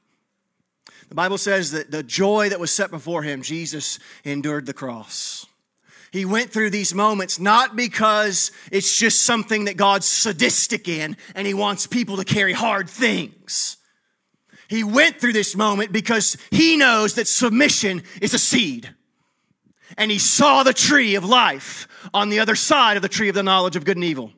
The 1.10 1.16
Bible 1.16 1.38
says 1.38 1.72
that 1.72 1.90
the 1.90 2.04
joy 2.04 2.50
that 2.50 2.60
was 2.60 2.72
set 2.72 2.92
before 2.92 3.24
him, 3.24 3.42
Jesus 3.42 3.98
endured 4.24 4.66
the 4.66 4.74
cross. 4.74 5.46
He 6.12 6.26
went 6.26 6.52
through 6.52 6.72
these 6.72 6.94
moments 6.94 7.40
not 7.40 7.76
because 7.76 8.52
it's 8.70 8.98
just 8.98 9.24
something 9.24 9.66
that 9.66 9.78
God's 9.78 10.06
sadistic 10.06 10.88
in 10.90 11.16
and 11.36 11.48
he 11.48 11.54
wants 11.54 11.88
people 11.88 12.18
to 12.18 12.26
carry 12.26 12.52
hard 12.52 12.90
things. 12.90 13.78
He 14.68 14.84
went 14.84 15.20
through 15.20 15.34
this 15.34 15.56
moment 15.56 15.92
because 15.92 16.38
he 16.50 16.76
knows 16.76 17.16
that 17.16 17.28
submission 17.28 18.04
is 18.22 18.34
a 18.34 18.40
seed. 18.40 18.94
And 19.98 20.12
he 20.12 20.20
saw 20.20 20.64
the 20.64 20.74
tree 20.74 21.16
of 21.16 21.26
life 21.26 21.88
on 22.14 22.30
the 22.30 22.40
other 22.40 22.56
side 22.56 22.98
of 22.98 23.02
the 23.02 23.10
tree 23.10 23.30
of 23.30 23.36
the 23.36 23.44
knowledge 23.44 23.76
of 23.76 23.86
good 23.86 23.98
and 23.98 24.04
evil. 24.06 24.32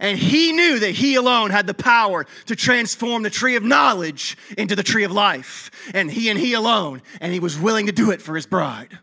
And 0.00 0.18
he 0.18 0.52
knew 0.52 0.78
that 0.80 0.90
he 0.90 1.14
alone 1.14 1.50
had 1.50 1.66
the 1.66 1.74
power 1.74 2.26
to 2.46 2.56
transform 2.56 3.22
the 3.22 3.30
tree 3.30 3.56
of 3.56 3.62
knowledge 3.62 4.36
into 4.58 4.76
the 4.76 4.82
tree 4.82 5.04
of 5.04 5.12
life. 5.12 5.70
And 5.94 6.10
he 6.10 6.28
and 6.28 6.38
he 6.38 6.52
alone. 6.52 7.02
And 7.20 7.32
he 7.32 7.40
was 7.40 7.58
willing 7.58 7.86
to 7.86 7.92
do 7.92 8.10
it 8.10 8.20
for 8.20 8.36
his 8.36 8.46
bride. 8.46 8.98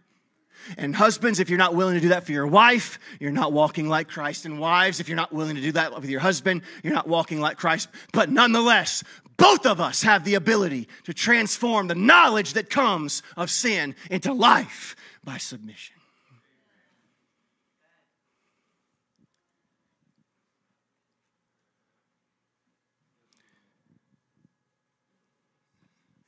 And 0.77 0.95
husbands, 0.95 1.39
if 1.39 1.49
you're 1.49 1.59
not 1.59 1.75
willing 1.75 1.95
to 1.95 2.01
do 2.01 2.09
that 2.09 2.25
for 2.25 2.31
your 2.31 2.47
wife, 2.47 2.99
you're 3.19 3.31
not 3.31 3.53
walking 3.53 3.87
like 3.87 4.07
Christ. 4.07 4.45
And 4.45 4.59
wives, 4.59 4.99
if 4.99 5.07
you're 5.07 5.15
not 5.15 5.33
willing 5.33 5.55
to 5.55 5.61
do 5.61 5.71
that 5.73 5.93
with 5.93 6.09
your 6.09 6.19
husband, 6.19 6.61
you're 6.83 6.93
not 6.93 7.07
walking 7.07 7.39
like 7.39 7.57
Christ. 7.57 7.89
But 8.13 8.29
nonetheless, 8.29 9.03
both 9.37 9.65
of 9.65 9.81
us 9.81 10.03
have 10.03 10.23
the 10.23 10.35
ability 10.35 10.87
to 11.03 11.13
transform 11.13 11.87
the 11.87 11.95
knowledge 11.95 12.53
that 12.53 12.69
comes 12.69 13.21
of 13.35 13.49
sin 13.49 13.95
into 14.09 14.33
life 14.33 14.95
by 15.23 15.37
submission. 15.37 15.95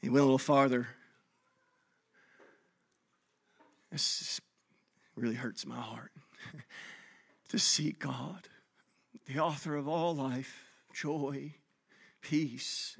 He 0.02 0.10
went 0.10 0.22
a 0.22 0.26
little 0.26 0.38
farther. 0.38 0.88
This 3.92 4.42
really 5.16 5.36
hurts 5.36 5.66
my 5.66 5.80
heart 5.80 6.12
to 7.50 7.60
see 7.60 7.94
God, 7.94 8.48
the 9.26 9.40
author 9.40 9.76
of 9.76 9.88
all 9.88 10.16
life, 10.16 10.66
joy, 10.94 11.54
peace, 12.22 12.98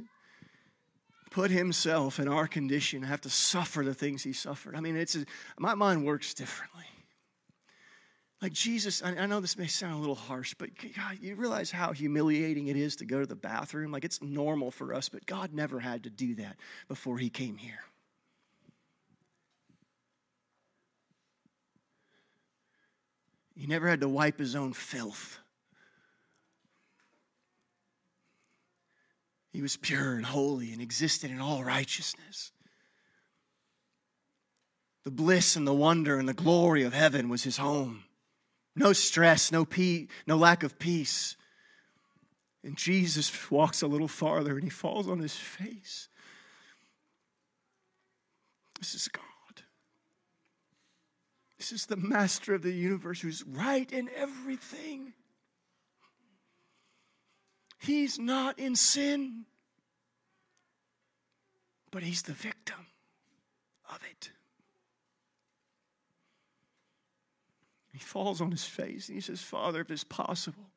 put 1.32 1.52
himself 1.52 2.20
in 2.20 2.28
our 2.28 2.48
condition, 2.48 3.04
have 3.04 3.22
to 3.22 3.30
suffer 3.30 3.84
the 3.84 3.94
things 3.94 4.24
he 4.24 4.34
suffered. 4.34 4.76
I 4.76 4.80
mean, 4.80 4.96
it's 4.96 5.18
my 5.60 5.76
mind 5.76 6.06
works 6.06 6.34
differently. 6.34 6.86
Like 8.42 8.54
Jesus, 8.54 9.02
I, 9.04 9.16
I 9.16 9.26
know 9.26 9.40
this 9.40 9.58
may 9.58 9.68
sound 9.68 9.96
a 9.96 9.98
little 9.98 10.16
harsh, 10.16 10.54
but 10.54 10.70
God, 10.96 11.18
you 11.20 11.36
realize 11.36 11.72
how 11.72 11.92
humiliating 11.92 12.68
it 12.68 12.78
is 12.78 12.96
to 12.98 13.06
go 13.06 13.20
to 13.20 13.26
the 13.26 13.36
bathroom? 13.36 13.92
Like 13.92 14.06
it's 14.06 14.22
normal 14.22 14.70
for 14.70 14.94
us, 14.94 15.10
but 15.10 15.26
God 15.26 15.54
never 15.54 15.80
had 15.80 16.04
to 16.04 16.10
do 16.10 16.36
that 16.36 16.56
before 16.88 17.18
he 17.18 17.30
came 17.30 17.58
here. 17.58 17.80
He 23.68 23.74
never 23.74 23.90
had 23.90 24.00
to 24.00 24.08
wipe 24.08 24.40
his 24.40 24.56
own 24.56 24.72
filth. 24.72 25.40
He 29.52 29.62
was 29.62 29.76
pure 29.76 30.14
and 30.14 30.26
holy 30.26 30.72
and 30.72 30.82
existed 30.82 31.32
in 31.32 31.42
all 31.42 31.66
righteousness. 31.66 32.54
The 35.04 35.12
bliss 35.12 35.58
and 35.58 35.68
the 35.68 35.74
wonder 35.74 36.18
and 36.18 36.30
the 36.30 36.34
glory 36.34 36.84
of 36.84 36.94
heaven 36.94 37.28
was 37.28 37.44
his 37.44 37.58
home. 37.58 38.06
No 38.74 38.94
stress, 38.94 39.52
no, 39.52 39.66
peace, 39.66 40.08
no 40.26 40.38
lack 40.38 40.64
of 40.64 40.80
peace. 40.80 41.36
And 42.64 42.78
Jesus 42.78 43.52
walks 43.52 43.82
a 43.82 43.88
little 43.88 44.08
farther 44.08 44.54
and 44.54 44.64
he 44.64 44.70
falls 44.70 45.10
on 45.10 45.20
his 45.20 45.36
face. 45.36 46.08
This 48.80 48.96
is 48.96 49.10
God. 49.10 49.27
This 51.58 51.72
is 51.72 51.86
the 51.88 51.98
master 51.98 52.54
of 52.54 52.62
the 52.62 52.72
universe 52.72 53.22
who's 53.22 53.44
right 53.44 53.92
in 53.92 54.10
everything. 54.16 55.14
He's 57.80 58.20
not 58.20 58.60
in 58.60 58.76
sin, 58.76 59.46
but 61.92 62.04
he's 62.04 62.24
the 62.24 62.34
victim 62.34 62.88
of 63.90 64.00
it. 64.12 64.32
He 67.94 68.00
falls 68.00 68.42
on 68.42 68.52
his 68.52 68.66
face 68.66 69.08
and 69.08 69.16
he 69.16 69.22
says, 69.22 69.42
Father, 69.42 69.82
if 69.82 69.90
it's 69.90 70.04
possible, 70.04 70.70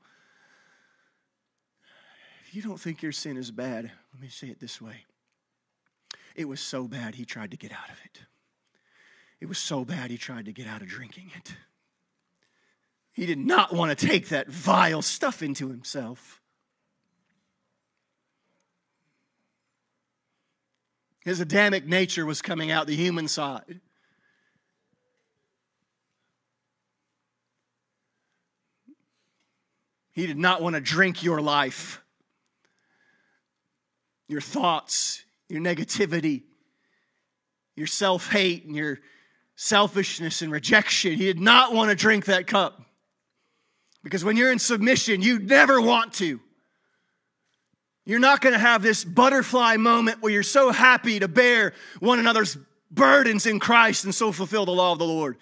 if 2.47 2.55
you 2.55 2.63
don't 2.63 2.81
think 2.81 3.03
your 3.03 3.13
sin 3.13 3.37
is 3.37 3.51
bad, 3.51 3.91
let 4.15 4.23
me 4.23 4.29
say 4.29 4.47
it 4.49 4.61
this 4.61 4.81
way. 4.81 5.05
It 6.35 6.49
was 6.49 6.61
so 6.61 6.89
bad 6.89 7.15
he 7.15 7.27
tried 7.27 7.51
to 7.51 7.59
get 7.59 7.73
out 7.73 7.91
of 7.91 7.99
it. 8.05 8.23
It 9.41 9.49
was 9.49 9.59
so 9.59 9.85
bad 9.85 10.11
he 10.11 10.19
tried 10.19 10.45
to 10.45 10.53
get 10.53 10.67
out 10.67 10.83
of 10.83 10.89
drinking 10.89 11.31
it. 11.35 11.55
He 13.13 13.27
did 13.27 13.39
not 13.39 13.73
want 13.73 13.97
to 13.97 14.07
take 14.07 14.29
that 14.29 14.49
vile 14.49 15.03
stuff 15.03 15.43
into 15.43 15.69
himself. 15.69 16.41
His 21.25 21.41
Adamic 21.41 21.87
nature 21.87 22.25
was 22.25 22.41
coming 22.41 22.71
out 22.71 22.87
the 22.87 22.97
human 22.97 23.29
side. 23.29 23.81
He 30.13 30.27
did 30.27 30.39
not 30.39 30.61
want 30.61 30.75
to 30.75 30.81
drink 30.81 31.23
your 31.23 31.41
life, 31.41 32.03
your 34.29 34.41
thoughts, 34.41 35.25
your 35.49 35.61
negativity, 35.61 36.43
your 37.77 37.87
self 37.87 38.31
hate, 38.31 38.65
and 38.65 38.75
your 38.75 38.99
selfishness 39.63 40.41
and 40.41 40.51
rejection. 40.51 41.13
He 41.13 41.27
did 41.27 41.39
not 41.39 41.75
want 41.75 41.91
to 41.91 41.95
drink 41.95 42.25
that 42.25 42.47
cup. 42.47 42.81
Because 44.03 44.25
when 44.25 44.39
you're 44.39 44.51
in 44.51 44.59
submission, 44.59 45.21
you 45.21 45.39
never 45.39 45.83
want 45.83 46.15
to. 46.15 46.41
You're 48.07 48.21
not 48.21 48.41
going 48.41 48.55
to 48.55 48.59
have 48.59 48.81
this 48.81 49.05
butterfly 49.05 49.77
moment 49.77 50.23
where 50.23 50.33
you're 50.33 50.43
so 50.43 50.73
happy 50.73 51.19
to 51.19 51.29
bear 51.29 51.75
one 51.99 52.19
another's 52.19 52.57
burdens 52.91 53.45
in 53.45 53.61
Christ 53.61 54.05
and 54.07 54.15
so 54.15 54.33
fulfill 54.33 54.65
the 54.65 54.73
law 54.73 54.93
of 54.93 54.99
the 54.99 55.05
Lord. 55.05 55.37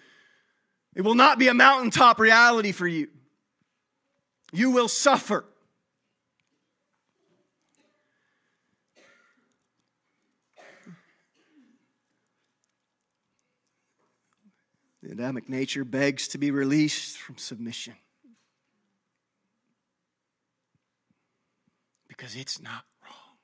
It 0.96 1.02
will 1.02 1.14
not 1.14 1.38
be 1.38 1.46
a 1.46 1.54
mountaintop 1.54 2.18
reality 2.18 2.72
for 2.72 2.88
you. 2.88 3.06
You 4.50 4.72
will 4.72 4.88
suffer. 4.88 5.44
The 15.08 15.14
Adamic 15.14 15.48
nature 15.48 15.86
begs 15.86 16.28
to 16.28 16.38
be 16.38 16.50
released 16.50 17.16
from 17.16 17.38
submission. 17.38 17.94
Because 22.08 22.36
it's 22.36 22.60
not 22.60 22.84
wrong. 23.02 23.38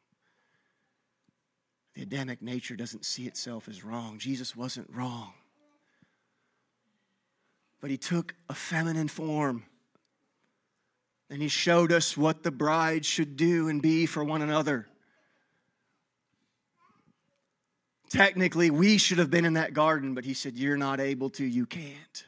The 1.95 2.03
Adamic 2.03 2.43
nature 2.43 2.77
doesn't 2.77 3.07
see 3.07 3.25
itself 3.25 3.67
as 3.67 3.83
wrong. 3.83 4.19
Jesus 4.19 4.55
wasn't 4.55 4.91
wrong. 4.93 5.33
But 7.81 7.91
he 7.91 7.97
took 7.97 8.35
a 8.51 8.55
feminine 8.55 9.09
form 9.09 9.65
and 11.31 11.41
he 11.41 11.49
showed 11.49 11.93
us 11.93 12.15
what 12.15 12.43
the 12.43 12.51
bride 12.51 13.07
should 13.07 13.39
do 13.39 13.71
and 13.71 13.81
be 13.81 14.05
for 14.05 14.23
one 14.23 14.43
another. 14.43 14.87
Technically, 18.11 18.71
we 18.71 18.99
should 18.99 19.19
have 19.19 19.31
been 19.31 19.45
in 19.45 19.55
that 19.55 19.75
garden, 19.75 20.15
but 20.15 20.25
he 20.25 20.35
said, 20.35 20.57
You're 20.57 20.77
not 20.77 21.01
able 21.01 21.31
to, 21.31 21.45
you 21.45 21.67
can't. 21.67 22.25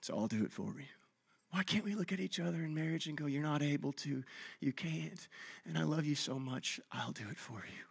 So 0.00 0.16
I'll 0.16 0.26
do 0.26 0.44
it 0.44 0.52
for 0.52 0.74
you. 0.78 0.86
Why 1.50 1.62
can't 1.62 1.84
we 1.84 1.94
look 1.94 2.12
at 2.12 2.20
each 2.20 2.40
other 2.40 2.58
in 2.58 2.74
marriage 2.74 3.06
and 3.06 3.16
go, 3.16 3.26
You're 3.26 3.42
not 3.42 3.62
able 3.62 3.92
to, 3.92 4.22
you 4.60 4.72
can't, 4.72 5.28
and 5.66 5.78
I 5.78 5.84
love 5.84 6.04
you 6.04 6.14
so 6.14 6.38
much, 6.38 6.80
I'll 6.92 7.12
do 7.12 7.24
it 7.30 7.38
for 7.38 7.64
you? 7.66 7.84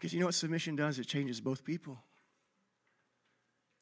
Because 0.00 0.14
you 0.14 0.20
know 0.20 0.26
what 0.26 0.34
submission 0.34 0.76
does? 0.76 0.98
It 0.98 1.06
changes 1.06 1.42
both 1.42 1.62
people. 1.62 1.98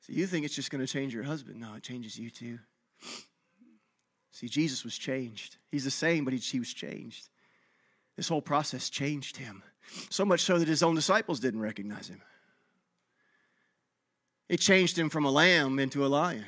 So 0.00 0.12
you 0.12 0.26
think 0.26 0.44
it's 0.44 0.54
just 0.54 0.70
going 0.70 0.84
to 0.84 0.92
change 0.92 1.14
your 1.14 1.22
husband. 1.22 1.60
No, 1.60 1.74
it 1.74 1.84
changes 1.84 2.18
you 2.18 2.30
too. 2.30 2.58
See, 4.38 4.48
Jesus 4.48 4.84
was 4.84 4.96
changed. 4.96 5.56
He's 5.72 5.82
the 5.82 5.90
same, 5.90 6.24
but 6.24 6.32
he, 6.32 6.38
he 6.38 6.60
was 6.60 6.72
changed. 6.72 7.28
This 8.14 8.28
whole 8.28 8.40
process 8.40 8.88
changed 8.88 9.36
him. 9.36 9.64
So 10.10 10.24
much 10.24 10.42
so 10.42 10.60
that 10.60 10.68
his 10.68 10.80
own 10.80 10.94
disciples 10.94 11.40
didn't 11.40 11.58
recognize 11.58 12.06
him. 12.06 12.22
It 14.48 14.60
changed 14.60 14.96
him 14.96 15.10
from 15.10 15.24
a 15.24 15.30
lamb 15.32 15.80
into 15.80 16.06
a 16.06 16.06
lion. 16.06 16.44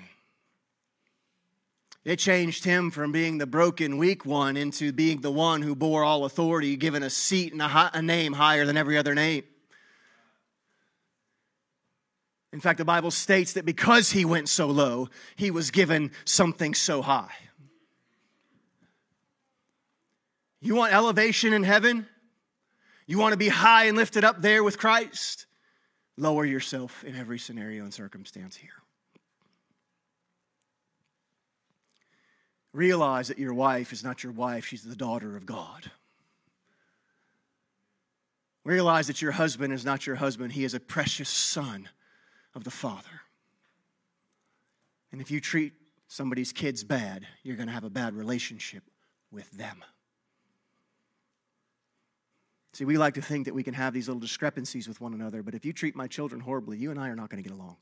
It 2.04 2.20
changed 2.20 2.62
him 2.62 2.92
from 2.92 3.10
being 3.10 3.38
the 3.38 3.46
broken, 3.46 3.98
weak 3.98 4.24
one 4.24 4.56
into 4.56 4.92
being 4.92 5.20
the 5.20 5.32
one 5.32 5.60
who 5.60 5.74
bore 5.74 6.04
all 6.04 6.24
authority, 6.24 6.76
given 6.76 7.02
a 7.02 7.10
seat 7.10 7.52
and 7.52 7.60
a, 7.60 7.90
a 7.92 8.00
name 8.00 8.34
higher 8.34 8.66
than 8.66 8.76
every 8.76 8.98
other 8.98 9.16
name. 9.16 9.42
In 12.52 12.60
fact, 12.60 12.78
the 12.78 12.84
Bible 12.84 13.10
states 13.10 13.54
that 13.54 13.64
because 13.64 14.12
he 14.12 14.24
went 14.24 14.48
so 14.48 14.68
low, 14.68 15.08
he 15.34 15.50
was 15.50 15.72
given 15.72 16.12
something 16.24 16.72
so 16.72 17.02
high. 17.02 17.34
You 20.60 20.74
want 20.74 20.92
elevation 20.92 21.52
in 21.52 21.62
heaven? 21.62 22.06
You 23.06 23.18
want 23.18 23.32
to 23.32 23.38
be 23.38 23.48
high 23.48 23.86
and 23.86 23.96
lifted 23.96 24.24
up 24.24 24.40
there 24.40 24.62
with 24.62 24.78
Christ? 24.78 25.46
Lower 26.16 26.44
yourself 26.44 27.02
in 27.02 27.16
every 27.16 27.38
scenario 27.38 27.82
and 27.82 27.94
circumstance 27.94 28.56
here. 28.56 28.70
Realize 32.72 33.28
that 33.28 33.38
your 33.38 33.54
wife 33.54 33.92
is 33.92 34.04
not 34.04 34.22
your 34.22 34.32
wife, 34.32 34.66
she's 34.66 34.82
the 34.82 34.94
daughter 34.94 35.36
of 35.36 35.44
God. 35.44 35.90
Realize 38.64 39.06
that 39.06 39.22
your 39.22 39.32
husband 39.32 39.72
is 39.72 39.84
not 39.84 40.06
your 40.06 40.16
husband, 40.16 40.52
he 40.52 40.64
is 40.64 40.74
a 40.74 40.80
precious 40.80 41.28
son 41.28 41.88
of 42.54 42.64
the 42.64 42.70
Father. 42.70 43.22
And 45.10 45.20
if 45.20 45.30
you 45.30 45.40
treat 45.40 45.72
somebody's 46.06 46.52
kids 46.52 46.84
bad, 46.84 47.26
you're 47.42 47.56
going 47.56 47.68
to 47.68 47.72
have 47.72 47.84
a 47.84 47.90
bad 47.90 48.14
relationship 48.14 48.84
with 49.32 49.50
them. 49.52 49.82
See, 52.72 52.84
we 52.84 52.96
like 52.98 53.14
to 53.14 53.22
think 53.22 53.46
that 53.46 53.54
we 53.54 53.62
can 53.62 53.74
have 53.74 53.92
these 53.92 54.08
little 54.08 54.20
discrepancies 54.20 54.86
with 54.86 55.00
one 55.00 55.12
another, 55.12 55.42
but 55.42 55.54
if 55.54 55.64
you 55.64 55.72
treat 55.72 55.96
my 55.96 56.06
children 56.06 56.40
horribly, 56.40 56.78
you 56.78 56.90
and 56.90 57.00
I 57.00 57.08
are 57.08 57.16
not 57.16 57.28
going 57.28 57.42
to 57.42 57.48
get 57.48 57.56
along. 57.56 57.76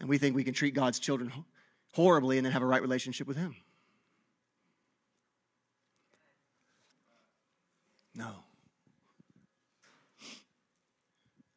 And 0.00 0.08
we 0.08 0.16
think 0.16 0.34
we 0.34 0.44
can 0.44 0.54
treat 0.54 0.74
God's 0.74 0.98
children 0.98 1.30
horribly 1.92 2.38
and 2.38 2.46
then 2.46 2.52
have 2.52 2.62
a 2.62 2.66
right 2.66 2.80
relationship 2.80 3.26
with 3.26 3.36
Him. 3.36 3.54
No. 8.14 8.30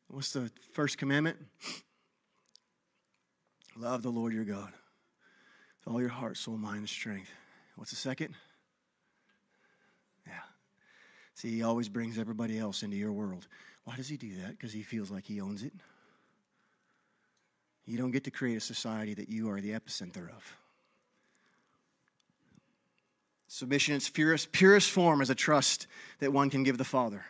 What's 0.09 0.33
the 0.33 0.51
first 0.73 0.97
commandment? 0.97 1.37
Love 3.75 4.03
the 4.03 4.09
Lord 4.09 4.33
your 4.33 4.43
God 4.43 4.71
with 5.79 5.93
all 5.93 5.99
your 5.99 6.09
heart, 6.09 6.37
soul, 6.37 6.57
mind, 6.57 6.79
and 6.79 6.89
strength. 6.89 7.31
What's 7.75 7.89
the 7.89 7.97
second? 7.97 8.35
See, 11.35 11.49
he 11.49 11.63
always 11.63 11.89
brings 11.89 12.17
everybody 12.17 12.59
else 12.59 12.83
into 12.83 12.95
your 12.95 13.11
world. 13.11 13.47
Why 13.85 13.95
does 13.95 14.07
he 14.07 14.17
do 14.17 14.35
that? 14.41 14.51
Because 14.51 14.71
he 14.71 14.83
feels 14.83 15.11
like 15.11 15.25
he 15.25 15.41
owns 15.41 15.63
it. 15.63 15.73
You 17.85 17.97
don't 17.97 18.11
get 18.11 18.23
to 18.25 18.31
create 18.31 18.55
a 18.55 18.61
society 18.61 19.13
that 19.15 19.29
you 19.29 19.49
are 19.49 19.59
the 19.59 19.71
epicenter 19.71 20.29
of. 20.29 20.57
Submission, 23.47 23.95
its 23.95 24.09
purest, 24.09 24.51
purest 24.51 24.89
form, 24.89 25.21
is 25.21 25.29
a 25.29 25.35
trust 25.35 25.87
that 26.19 26.31
one 26.31 26.49
can 26.49 26.63
give 26.63 26.77
the 26.77 26.83
Father 26.83 27.23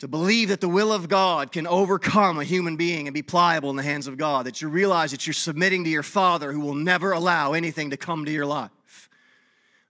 to 0.00 0.08
believe 0.08 0.48
that 0.48 0.62
the 0.62 0.68
will 0.68 0.92
of 0.92 1.08
God 1.08 1.52
can 1.52 1.66
overcome 1.66 2.38
a 2.38 2.44
human 2.44 2.76
being 2.76 3.06
and 3.06 3.14
be 3.14 3.22
pliable 3.22 3.68
in 3.68 3.76
the 3.76 3.82
hands 3.82 4.06
of 4.06 4.16
God, 4.16 4.46
that 4.46 4.62
you 4.62 4.68
realize 4.68 5.10
that 5.10 5.26
you're 5.26 5.34
submitting 5.34 5.84
to 5.84 5.90
your 5.90 6.02
Father 6.02 6.52
who 6.52 6.60
will 6.60 6.74
never 6.74 7.12
allow 7.12 7.52
anything 7.52 7.90
to 7.90 7.98
come 7.98 8.24
to 8.24 8.30
your 8.30 8.46
life 8.46 9.10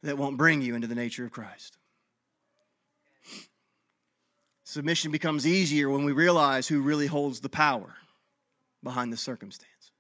that 0.03 0.19
won't 0.19 0.37
bring 0.37 0.63
you 0.63 0.75
into 0.75 0.89
the 0.89 0.97
nature 0.97 1.25
of 1.25 1.31
Christ. 1.31 1.79
Submission 4.71 5.11
becomes 5.11 5.49
easier 5.49 5.91
when 5.91 6.05
we 6.05 6.13
realize 6.13 6.69
who 6.69 6.81
really 6.81 7.09
holds 7.09 7.41
the 7.41 7.49
power 7.49 7.97
behind 8.85 9.13
the 9.13 9.17
circumstance. 9.17 9.91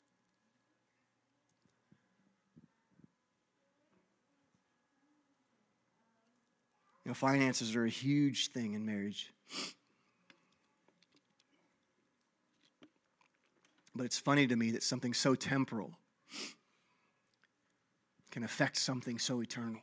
You 7.04 7.08
know, 7.08 7.14
finances 7.14 7.74
are 7.74 7.84
a 7.84 7.90
huge 7.90 8.52
thing 8.52 8.74
in 8.74 8.86
marriage. 8.86 9.32
But 13.96 14.04
it's 14.04 14.20
funny 14.20 14.46
to 14.46 14.54
me 14.54 14.70
that 14.70 14.84
something 14.84 15.14
so 15.14 15.34
temporal 15.34 15.90
can 18.30 18.44
affect 18.44 18.76
something 18.76 19.18
so 19.18 19.42
eternal. 19.42 19.80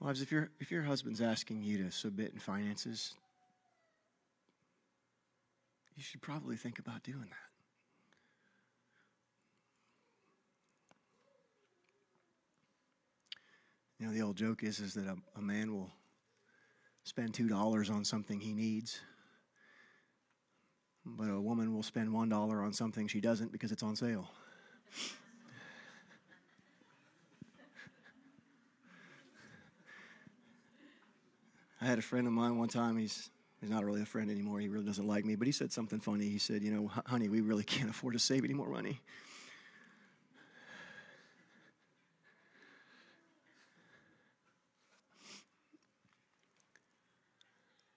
Wives, 0.00 0.22
if, 0.22 0.32
your 0.32 0.48
if 0.58 0.70
your 0.70 0.82
husband's 0.82 1.20
asking 1.20 1.62
you 1.62 1.84
to 1.84 1.90
submit 1.90 2.32
in 2.32 2.38
finances, 2.38 3.14
you 5.94 6.02
should 6.02 6.22
probably 6.22 6.56
think 6.56 6.78
about 6.78 7.02
doing 7.02 7.28
that. 7.28 7.50
You 13.98 14.06
know, 14.06 14.12
the 14.14 14.22
old 14.22 14.36
joke 14.36 14.62
is, 14.62 14.80
is 14.80 14.94
that 14.94 15.06
a, 15.06 15.16
a 15.36 15.42
man 15.42 15.70
will 15.70 15.90
spend 17.04 17.34
$2 17.34 17.90
on 17.90 18.02
something 18.02 18.40
he 18.40 18.54
needs, 18.54 18.98
but 21.04 21.28
a 21.28 21.38
woman 21.38 21.74
will 21.74 21.82
spend 21.82 22.08
$1 22.08 22.64
on 22.64 22.72
something 22.72 23.06
she 23.06 23.20
doesn't 23.20 23.52
because 23.52 23.70
it's 23.72 23.82
on 23.82 23.96
sale. 23.96 24.30
I 31.80 31.86
had 31.86 31.98
a 31.98 32.02
friend 32.02 32.26
of 32.26 32.32
mine 32.32 32.58
one 32.58 32.68
time, 32.68 32.98
he's 32.98 33.30
he's 33.60 33.70
not 33.70 33.84
really 33.84 34.02
a 34.02 34.06
friend 34.06 34.30
anymore. 34.30 34.60
He 34.60 34.68
really 34.68 34.84
doesn't 34.84 35.06
like 35.06 35.24
me, 35.24 35.34
but 35.34 35.46
he 35.46 35.52
said 35.52 35.72
something 35.72 35.98
funny. 36.00 36.28
He 36.28 36.38
said, 36.38 36.62
"You 36.62 36.72
know, 36.72 36.88
honey, 37.06 37.28
we 37.28 37.40
really 37.40 37.64
can't 37.64 37.88
afford 37.90 38.12
to 38.14 38.18
save 38.18 38.44
any 38.44 38.54
more 38.54 38.68
money." 38.68 39.00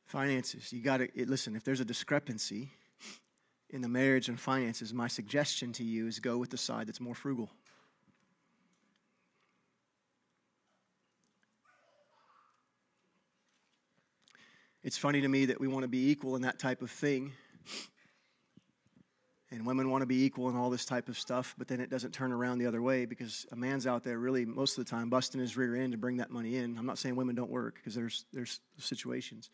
Finances. 0.06 0.72
You 0.72 0.82
got 0.82 0.98
to 0.98 1.10
listen, 1.26 1.56
if 1.56 1.64
there's 1.64 1.80
a 1.80 1.86
discrepancy 1.86 2.70
in 3.72 3.82
the 3.82 3.90
marriage 3.90 4.30
and 4.30 4.40
finances, 4.40 4.94
my 4.94 5.08
suggestion 5.08 5.74
to 5.74 5.84
you 5.84 6.06
is 6.06 6.20
go 6.20 6.38
with 6.38 6.52
the 6.52 6.58
side 6.58 6.88
that's 6.88 7.02
more 7.02 7.16
frugal. 7.16 7.50
It's 14.84 14.98
funny 14.98 15.22
to 15.22 15.28
me 15.28 15.46
that 15.46 15.62
we 15.62 15.70
want 15.70 15.84
to 15.84 15.88
be 15.88 16.10
equal 16.10 16.36
in 16.36 16.42
that 16.42 16.60
type 16.60 16.82
of 16.82 16.92
thing. 16.92 17.32
And 19.50 19.66
women 19.66 19.90
want 19.90 20.02
to 20.02 20.08
be 20.08 20.24
equal 20.24 20.50
in 20.50 20.58
all 20.58 20.70
this 20.70 20.84
type 20.84 21.08
of 21.08 21.18
stuff, 21.18 21.56
but 21.58 21.68
then 21.68 21.80
it 21.80 21.90
doesn't 21.90 22.12
turn 22.12 22.34
around 22.34 22.58
the 22.58 22.66
other 22.66 22.82
way 22.82 23.06
because 23.06 23.46
a 23.52 23.56
man's 23.56 23.86
out 23.86 24.04
there 24.04 24.18
really 24.18 24.46
most 24.46 24.78
of 24.78 24.84
the 24.84 24.90
time 24.90 25.10
busting 25.10 25.40
his 25.40 25.56
rear 25.56 25.76
end 25.76 25.92
to 25.94 25.98
bring 25.98 26.18
that 26.18 26.32
money 26.32 26.58
in. 26.58 26.78
I'm 26.78 26.88
not 26.88 26.98
saying 26.98 27.16
women 27.16 27.36
don't 27.36 27.52
work 27.52 27.76
because 27.76 27.94
there's 27.94 28.26
there's 28.34 28.60
situations. 28.80 29.50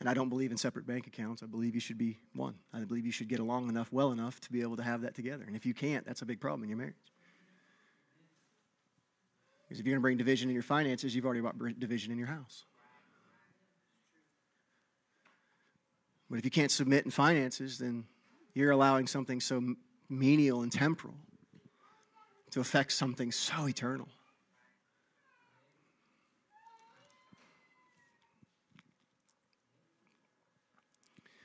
And 0.00 0.08
I 0.08 0.14
don't 0.14 0.28
believe 0.28 0.50
in 0.50 0.56
separate 0.56 0.86
bank 0.86 1.06
accounts. 1.06 1.42
I 1.42 1.46
believe 1.46 1.74
you 1.74 1.80
should 1.80 1.98
be 1.98 2.18
one. 2.34 2.54
I 2.72 2.80
believe 2.80 3.04
you 3.04 3.12
should 3.12 3.28
get 3.28 3.40
along 3.40 3.68
enough, 3.68 3.92
well 3.92 4.12
enough 4.12 4.40
to 4.40 4.52
be 4.52 4.62
able 4.62 4.76
to 4.76 4.82
have 4.82 5.02
that 5.02 5.14
together. 5.14 5.44
And 5.46 5.56
if 5.56 5.66
you 5.66 5.74
can't, 5.74 6.06
that's 6.06 6.22
a 6.22 6.26
big 6.26 6.40
problem 6.40 6.62
in 6.62 6.68
your 6.68 6.78
marriage. 6.78 6.94
Because 9.64 9.80
if 9.80 9.86
you're 9.86 9.92
going 9.92 10.00
to 10.00 10.02
bring 10.02 10.16
division 10.16 10.48
in 10.48 10.54
your 10.54 10.62
finances, 10.62 11.14
you've 11.14 11.26
already 11.26 11.40
brought 11.40 11.58
division 11.78 12.12
in 12.12 12.18
your 12.18 12.28
house. 12.28 12.64
But 16.30 16.38
if 16.38 16.44
you 16.44 16.50
can't 16.50 16.70
submit 16.70 17.04
in 17.04 17.10
finances, 17.10 17.78
then 17.78 18.04
you're 18.54 18.70
allowing 18.70 19.06
something 19.06 19.40
so 19.40 19.74
menial 20.08 20.62
and 20.62 20.72
temporal 20.72 21.14
to 22.50 22.60
affect 22.60 22.92
something 22.92 23.32
so 23.32 23.68
eternal. 23.68 24.08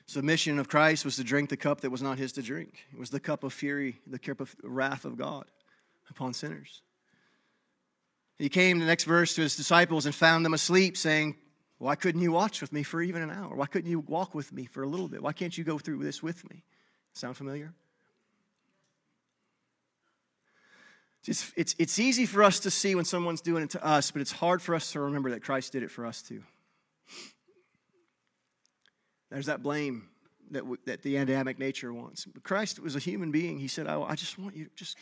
Submission 0.06 0.58
of 0.58 0.68
Christ 0.68 1.04
was 1.04 1.16
to 1.16 1.24
drink 1.24 1.50
the 1.50 1.56
cup 1.56 1.80
that 1.80 1.90
was 1.90 2.02
not 2.02 2.18
his 2.18 2.32
to 2.32 2.42
drink. 2.42 2.84
It 2.92 2.98
was 2.98 3.10
the 3.10 3.18
cup 3.18 3.42
of 3.42 3.52
fury, 3.52 4.00
the 4.06 4.18
cup 4.18 4.40
of 4.40 4.54
wrath 4.62 5.04
of 5.04 5.16
God 5.16 5.46
upon 6.08 6.34
sinners. 6.34 6.82
He 8.38 8.48
came, 8.48 8.78
the 8.78 8.86
next 8.86 9.04
verse, 9.04 9.34
to 9.34 9.40
his 9.42 9.56
disciples 9.56 10.06
and 10.06 10.14
found 10.14 10.44
them 10.44 10.54
asleep, 10.54 10.96
saying, 10.96 11.36
Why 11.84 11.96
couldn't 11.96 12.22
you 12.22 12.32
watch 12.32 12.62
with 12.62 12.72
me 12.72 12.82
for 12.82 13.02
even 13.02 13.20
an 13.20 13.30
hour? 13.30 13.54
Why 13.54 13.66
couldn't 13.66 13.90
you 13.90 14.00
walk 14.00 14.34
with 14.34 14.54
me 14.54 14.64
for 14.64 14.82
a 14.82 14.86
little 14.86 15.06
bit? 15.06 15.22
Why 15.22 15.34
can't 15.34 15.56
you 15.58 15.64
go 15.64 15.78
through 15.78 16.02
this 16.02 16.22
with 16.22 16.48
me? 16.48 16.62
Sound 17.12 17.36
familiar? 17.36 17.74
It's, 21.26 21.52
it's, 21.58 21.74
it's 21.78 21.98
easy 21.98 22.24
for 22.24 22.42
us 22.42 22.60
to 22.60 22.70
see 22.70 22.94
when 22.94 23.04
someone's 23.04 23.42
doing 23.42 23.62
it 23.62 23.68
to 23.70 23.84
us, 23.84 24.10
but 24.10 24.22
it's 24.22 24.32
hard 24.32 24.62
for 24.62 24.74
us 24.74 24.92
to 24.92 25.00
remember 25.00 25.28
that 25.32 25.42
Christ 25.42 25.72
did 25.72 25.82
it 25.82 25.90
for 25.90 26.06
us 26.06 26.22
too. 26.22 26.42
There's 29.30 29.46
that 29.46 29.62
blame 29.62 30.08
that, 30.52 30.64
that 30.86 31.02
the 31.02 31.16
Adamic 31.16 31.58
nature 31.58 31.92
wants. 31.92 32.24
But 32.24 32.44
Christ 32.44 32.80
was 32.80 32.96
a 32.96 32.98
human 32.98 33.30
being. 33.30 33.58
He 33.58 33.68
said, 33.68 33.88
I, 33.88 34.00
I 34.00 34.14
just 34.14 34.38
want 34.38 34.56
you, 34.56 34.70
just, 34.74 34.96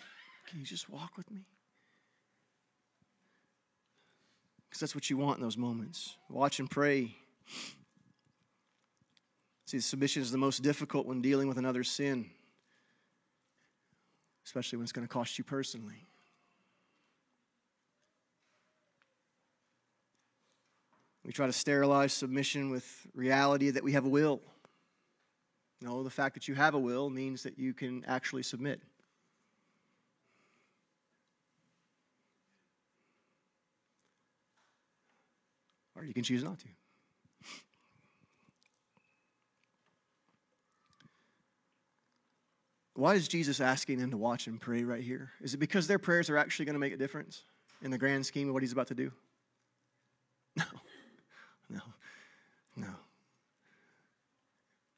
can 0.48 0.58
you 0.58 0.66
just 0.66 0.88
walk 0.88 1.16
with 1.16 1.30
me? 1.30 1.42
Because 4.72 4.80
that's 4.80 4.94
what 4.94 5.10
you 5.10 5.18
want 5.18 5.36
in 5.36 5.42
those 5.42 5.58
moments. 5.58 6.16
Watch 6.30 6.58
and 6.58 6.70
pray. 6.70 7.14
See, 9.66 9.80
submission 9.80 10.22
is 10.22 10.30
the 10.30 10.38
most 10.38 10.62
difficult 10.62 11.04
when 11.04 11.20
dealing 11.20 11.46
with 11.46 11.58
another's 11.58 11.90
sin, 11.90 12.30
especially 14.46 14.78
when 14.78 14.84
it's 14.84 14.92
going 14.92 15.06
to 15.06 15.12
cost 15.12 15.36
you 15.36 15.44
personally. 15.44 16.06
We 21.22 21.32
try 21.32 21.44
to 21.44 21.52
sterilize 21.52 22.14
submission 22.14 22.70
with 22.70 23.06
reality 23.14 23.68
that 23.68 23.84
we 23.84 23.92
have 23.92 24.06
a 24.06 24.08
will. 24.08 24.40
No, 25.82 26.02
the 26.02 26.08
fact 26.08 26.32
that 26.32 26.48
you 26.48 26.54
have 26.54 26.72
a 26.72 26.78
will 26.78 27.10
means 27.10 27.42
that 27.42 27.58
you 27.58 27.74
can 27.74 28.06
actually 28.06 28.42
submit. 28.42 28.80
Or 36.02 36.04
you 36.04 36.12
can 36.12 36.24
choose 36.24 36.42
not 36.42 36.58
to. 36.58 36.66
Why 42.94 43.14
is 43.14 43.28
Jesus 43.28 43.60
asking 43.60 43.98
them 43.98 44.10
to 44.10 44.16
watch 44.16 44.48
and 44.48 44.60
pray 44.60 44.82
right 44.82 45.02
here? 45.02 45.30
Is 45.40 45.54
it 45.54 45.58
because 45.58 45.86
their 45.86 46.00
prayers 46.00 46.28
are 46.28 46.36
actually 46.36 46.64
going 46.66 46.74
to 46.74 46.80
make 46.80 46.92
a 46.92 46.96
difference 46.96 47.44
in 47.82 47.90
the 47.90 47.98
grand 47.98 48.26
scheme 48.26 48.48
of 48.48 48.54
what 48.54 48.62
he's 48.62 48.72
about 48.72 48.88
to 48.88 48.94
do? 48.94 49.12
No. 50.56 50.64
No, 51.70 51.80
no. 52.76 52.94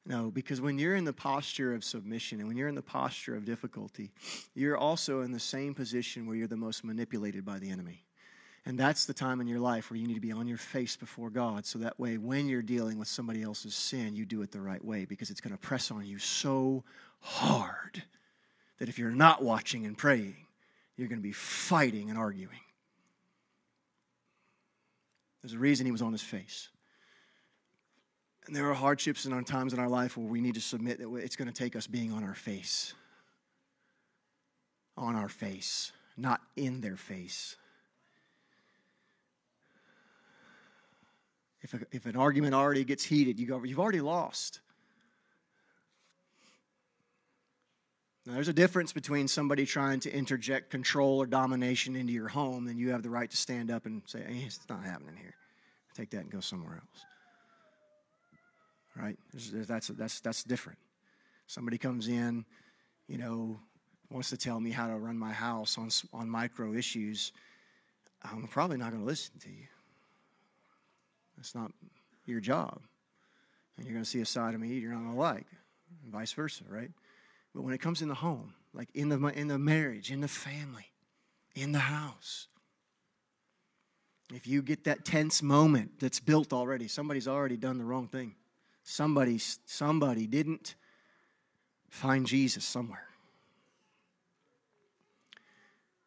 No, 0.07 0.31
because 0.33 0.61
when 0.61 0.77
you're 0.77 0.97
in 0.97 1.05
the 1.05 1.13
posture 1.13 1.73
of 1.73 1.85
submission 1.85 2.41
and 2.41 2.49
when 2.49 2.57
you're 2.57 2.69
in 2.69 2.75
the 2.75 2.83
posture 2.83 3.37
of 3.37 3.45
difficulty, 3.45 4.11
you're 4.55 4.77
also 4.77 5.21
in 5.21 5.31
the 5.31 5.39
same 5.39 5.73
position 5.73 6.27
where 6.27 6.35
you're 6.35 6.49
the 6.49 6.57
most 6.57 6.83
manipulated 6.83 7.45
by 7.45 7.61
the 7.61 7.71
enemy. 7.71 8.05
And 8.67 8.79
that's 8.79 9.05
the 9.05 9.13
time 9.13 9.41
in 9.41 9.47
your 9.47 9.59
life 9.59 9.91
where 9.91 9.99
you 9.99 10.07
need 10.07 10.15
to 10.15 10.21
be 10.21 10.33
on 10.33 10.47
your 10.47 10.57
face 10.57 10.97
before 10.97 11.29
God 11.29 11.67
so 11.67 11.79
that 11.81 12.01
way 12.01 12.17
when 12.17 12.49
you're 12.49 12.63
dealing 12.63 12.99
with 12.99 13.09
somebody 13.09 13.43
else's 13.43 13.75
sin, 13.75 14.17
you 14.17 14.25
do 14.25 14.41
it 14.41 14.53
the 14.53 14.61
right 14.61 14.83
way 14.83 15.05
because 15.05 15.31
it's 15.31 15.41
going 15.41 15.53
to 15.53 15.61
press 15.61 15.91
on 15.91 16.05
you 16.07 16.19
so 16.19 16.83
hard 17.21 18.03
that 18.79 18.89
if 18.89 18.99
you're 18.99 19.11
not 19.11 19.43
watching 19.43 19.85
and 19.85 19.99
praying, 19.99 20.37
you're 20.97 21.09
going 21.09 21.19
to 21.19 21.23
be 21.23 21.33
fighting 21.33 22.09
and 22.09 22.19
arguing. 22.19 22.61
There's 25.43 25.53
a 25.53 25.59
reason 25.59 25.85
he 25.85 25.93
was 25.93 26.03
on 26.03 26.13
his 26.13 26.23
face. 26.23 26.71
And 28.47 28.57
there 28.57 28.69
are 28.71 28.75
hardships 28.75 29.27
and 29.27 29.47
times 29.47 29.75
in 29.75 29.79
our 29.79 29.89
life 29.89 30.17
where 30.17 30.27
we 30.27 30.41
need 30.41 30.55
to 30.55 30.61
submit 30.61 30.99
that 31.01 31.15
it's 31.17 31.37
going 31.37 31.49
to 31.49 31.55
take 31.55 31.77
us 31.77 31.87
being 31.87 32.13
on 32.13 32.25
our 32.25 32.35
face. 32.35 32.95
On 34.97 35.15
our 35.17 35.29
face, 35.29 35.93
not 36.17 36.41
in 36.57 36.81
their 36.81 36.97
face. 36.97 37.57
If, 41.65 41.73
a, 41.73 41.81
if 41.93 42.05
an 42.05 42.15
argument 42.15 42.55
already 42.55 42.85
gets 42.85 43.03
heated, 43.03 43.41
you 43.41 43.47
go, 43.47 43.65
you've 43.65 43.81
already 43.81 44.03
lost. 44.03 44.61
Now, 48.27 48.35
there's 48.35 48.49
a 48.49 48.53
difference 48.55 48.93
between 48.93 49.29
somebody 49.29 49.65
trying 49.65 50.01
to 50.01 50.15
interject 50.15 50.71
control 50.71 51.21
or 51.23 51.27
domination 51.27 51.97
into 51.97 52.13
your 52.13 52.29
home, 52.29 52.69
and 52.69 52.79
you 52.79 52.91
have 52.91 53.03
the 53.03 53.09
right 53.09 53.31
to 53.31 53.37
stand 53.37 53.71
up 53.71 53.87
and 53.87 54.03
say, 54.05 54.23
hey, 54.27 54.45
it's 54.47 54.61
not 54.69 54.85
happening 54.85 55.17
here. 55.17 55.35
Take 55.97 56.11
that 56.11 56.21
and 56.21 56.31
go 56.31 56.41
somewhere 56.41 56.75
else. 56.75 57.05
Right? 58.95 59.19
That's, 59.67 59.89
that's, 59.89 60.21
that's 60.21 60.45
different. 60.45 60.79
Somebody 61.47 61.79
comes 61.79 62.09
in, 62.09 62.45
you 63.09 63.17
know, 63.17 63.59
wants 64.11 64.29
to 64.31 64.37
tell 64.37 64.61
me 64.61 64.71
how 64.71 64.87
to 64.89 64.97
run 64.97 65.19
my 65.19 65.33
house 65.33 65.79
on, 65.79 65.89
on 66.13 66.29
micro 66.29 66.75
issues. 66.75 67.33
I'm 68.23 68.49
probably 68.49 68.77
not 68.77 68.91
going 68.91 69.03
to 69.03 69.07
listen 69.07 69.39
to 69.41 69.49
you. 69.49 69.67
That's 71.37 71.55
not 71.55 71.73
your 72.27 72.41
job. 72.41 72.81
And 73.77 73.87
you're 73.87 73.95
going 73.95 74.05
to 74.05 74.11
see 74.11 74.21
a 74.21 74.27
side 74.27 74.55
of 74.55 74.61
me 74.61 74.69
you're 74.69 74.93
not 74.93 75.01
going 75.01 75.15
to 75.15 75.19
like, 75.19 75.47
and 76.03 76.13
vice 76.13 76.33
versa, 76.33 76.65
right? 76.69 76.91
But 77.55 77.63
when 77.63 77.75
it 77.75 77.81
comes 77.81 78.03
in 78.03 78.09
the 78.09 78.15
home, 78.15 78.55
like 78.73 78.89
in 78.95 79.09
the, 79.09 79.19
in 79.29 79.49
the 79.49 79.59
marriage, 79.59 80.11
in 80.11 80.21
the 80.21 80.29
family, 80.29 80.93
in 81.55 81.73
the 81.73 81.79
house, 81.79 82.49
if 84.33 84.47
you 84.47 84.63
get 84.63 84.85
that 84.85 85.05
tense 85.05 85.43
moment 85.43 86.01
that's 86.01 86.21
built 86.21 86.53
already, 86.53 86.89
somebody's 86.89 87.29
already 87.29 87.57
done 87.57 87.79
the 87.79 87.85
wrong 87.85 88.09
thing. 88.09 88.35
Somebody, 88.83 89.39
somebody 89.39 90.27
didn't 90.27 90.75
find 91.91 92.27
Jesus 92.27 92.65
somewhere. 92.65 93.07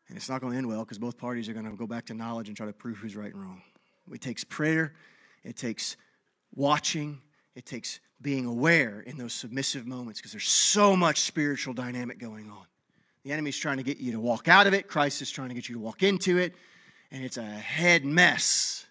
And 0.10 0.18
it's 0.18 0.30
not 0.30 0.42
going 0.42 0.52
to 0.54 0.58
end 0.58 0.68
well 0.68 0.84
because 0.84 1.00
both 1.00 1.18
parties 1.18 1.50
are 1.50 1.54
going 1.54 1.70
to 1.70 1.76
go 1.76 1.88
back 1.88 2.06
to 2.08 2.14
knowledge 2.14 2.48
and 2.48 2.56
try 2.56 2.66
to 2.66 2.74
prove 2.74 2.98
who's 2.98 3.16
right 3.16 3.34
and 3.34 3.42
wrong. 3.42 3.62
It 4.12 4.22
takes 4.22 4.44
prayer, 4.44 4.94
it 5.48 5.56
takes 5.56 5.96
watching, 6.54 7.22
it 7.56 7.66
takes 7.66 8.02
being 8.22 8.46
aware 8.46 9.00
in 9.00 9.18
those 9.18 9.32
submissive 9.32 9.88
moments 9.88 10.20
because 10.20 10.34
there's 10.34 10.50
so 10.50 10.96
much 10.96 11.22
spiritual 11.22 11.74
dynamic 11.74 12.20
going 12.20 12.50
on. 12.50 12.66
The 13.24 13.32
enemy's 13.32 13.58
trying 13.58 13.78
to 13.78 13.84
get 13.84 13.98
you 13.98 14.12
to 14.12 14.20
walk 14.20 14.50
out 14.50 14.68
of 14.68 14.74
it, 14.74 14.88
Christ 14.88 15.22
is 15.22 15.32
trying 15.32 15.50
to 15.50 15.56
get 15.56 15.70
you 15.70 15.76
to 15.76 15.82
walk 15.82 16.04
into 16.04 16.38
it. 16.38 16.54
and 17.12 17.24
it's 17.24 17.38
a 17.38 17.44
head 17.44 18.04
mess. 18.04 18.86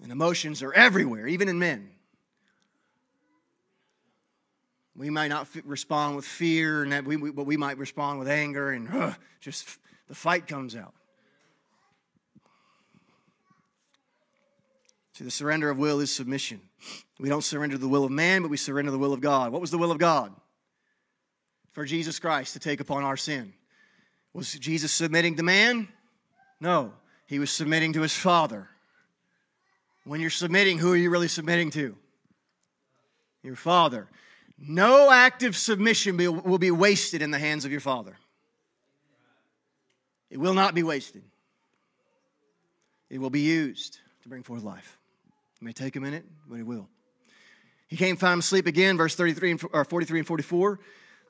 And 0.00 0.12
emotions 0.12 0.62
are 0.62 0.72
everywhere, 0.72 1.26
even 1.26 1.48
in 1.48 1.58
men. 1.58 1.90
We 4.94 5.10
might 5.10 5.28
not 5.28 5.48
f- 5.52 5.62
respond 5.64 6.14
with 6.14 6.24
fear, 6.24 6.84
and 6.84 6.92
that 6.92 7.04
we, 7.04 7.16
we, 7.16 7.32
but 7.32 7.46
we 7.46 7.56
might 7.56 7.78
respond 7.78 8.20
with 8.20 8.28
anger, 8.28 8.70
and 8.70 8.88
uh, 8.88 9.14
just 9.40 9.66
the 10.06 10.14
fight 10.14 10.46
comes 10.46 10.76
out. 10.76 10.94
See, 15.14 15.24
the 15.24 15.30
surrender 15.30 15.70
of 15.70 15.78
will 15.78 16.00
is 16.00 16.10
submission. 16.10 16.60
We 17.20 17.28
don't 17.28 17.44
surrender 17.44 17.78
the 17.78 17.88
will 17.88 18.04
of 18.04 18.10
man, 18.10 18.42
but 18.42 18.50
we 18.50 18.56
surrender 18.56 18.90
the 18.90 18.98
will 18.98 19.12
of 19.12 19.20
God. 19.20 19.52
What 19.52 19.60
was 19.60 19.70
the 19.70 19.78
will 19.78 19.92
of 19.92 19.98
God? 19.98 20.34
For 21.72 21.84
Jesus 21.84 22.18
Christ 22.18 22.52
to 22.54 22.58
take 22.58 22.80
upon 22.80 23.04
our 23.04 23.16
sin. 23.16 23.52
Was 24.32 24.52
Jesus 24.52 24.90
submitting 24.90 25.36
to 25.36 25.44
man? 25.44 25.88
No. 26.60 26.92
He 27.26 27.38
was 27.38 27.52
submitting 27.52 27.92
to 27.92 28.00
his 28.00 28.12
Father. 28.12 28.68
When 30.04 30.20
you're 30.20 30.30
submitting, 30.30 30.78
who 30.78 30.92
are 30.92 30.96
you 30.96 31.10
really 31.10 31.28
submitting 31.28 31.70
to? 31.70 31.96
Your 33.44 33.56
Father. 33.56 34.08
No 34.58 35.12
active 35.12 35.56
submission 35.56 36.16
will 36.16 36.58
be 36.58 36.72
wasted 36.72 37.22
in 37.22 37.30
the 37.30 37.38
hands 37.38 37.64
of 37.64 37.70
your 37.70 37.80
Father. 37.80 38.16
It 40.28 40.38
will 40.38 40.54
not 40.54 40.74
be 40.74 40.82
wasted. 40.82 41.22
It 43.10 43.18
will 43.18 43.30
be 43.30 43.40
used 43.42 44.00
to 44.22 44.28
bring 44.28 44.42
forth 44.42 44.64
life. 44.64 44.98
It 45.64 45.66
may 45.66 45.72
take 45.72 45.96
a 45.96 46.00
minute, 46.00 46.26
but 46.46 46.60
it 46.60 46.66
will. 46.66 46.90
He 47.88 47.96
came, 47.96 48.18
found 48.18 48.32
them 48.32 48.38
asleep 48.40 48.66
again, 48.66 48.98
verse 48.98 49.14
33 49.14 49.50
and, 49.52 49.62
or 49.72 49.86
43 49.86 50.20
and 50.20 50.26
44. 50.28 50.78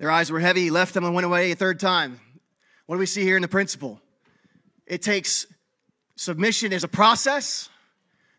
Their 0.01 0.11
eyes 0.11 0.33
were 0.33 0.41
heavy. 0.41 0.63
He 0.63 0.71
left 0.71 0.93
them 0.93 1.05
and 1.05 1.15
went 1.15 1.25
away 1.25 1.53
a 1.53 1.55
third 1.55 1.79
time. 1.79 2.19
What 2.87 2.97
do 2.97 2.99
we 2.99 3.07
see 3.07 3.23
here 3.23 3.37
in 3.37 3.43
the 3.43 3.49
principle? 3.49 4.01
It 4.87 5.03
takes 5.03 5.47
submission 6.17 6.73
as 6.73 6.83
a 6.83 6.89
process. 6.89 7.69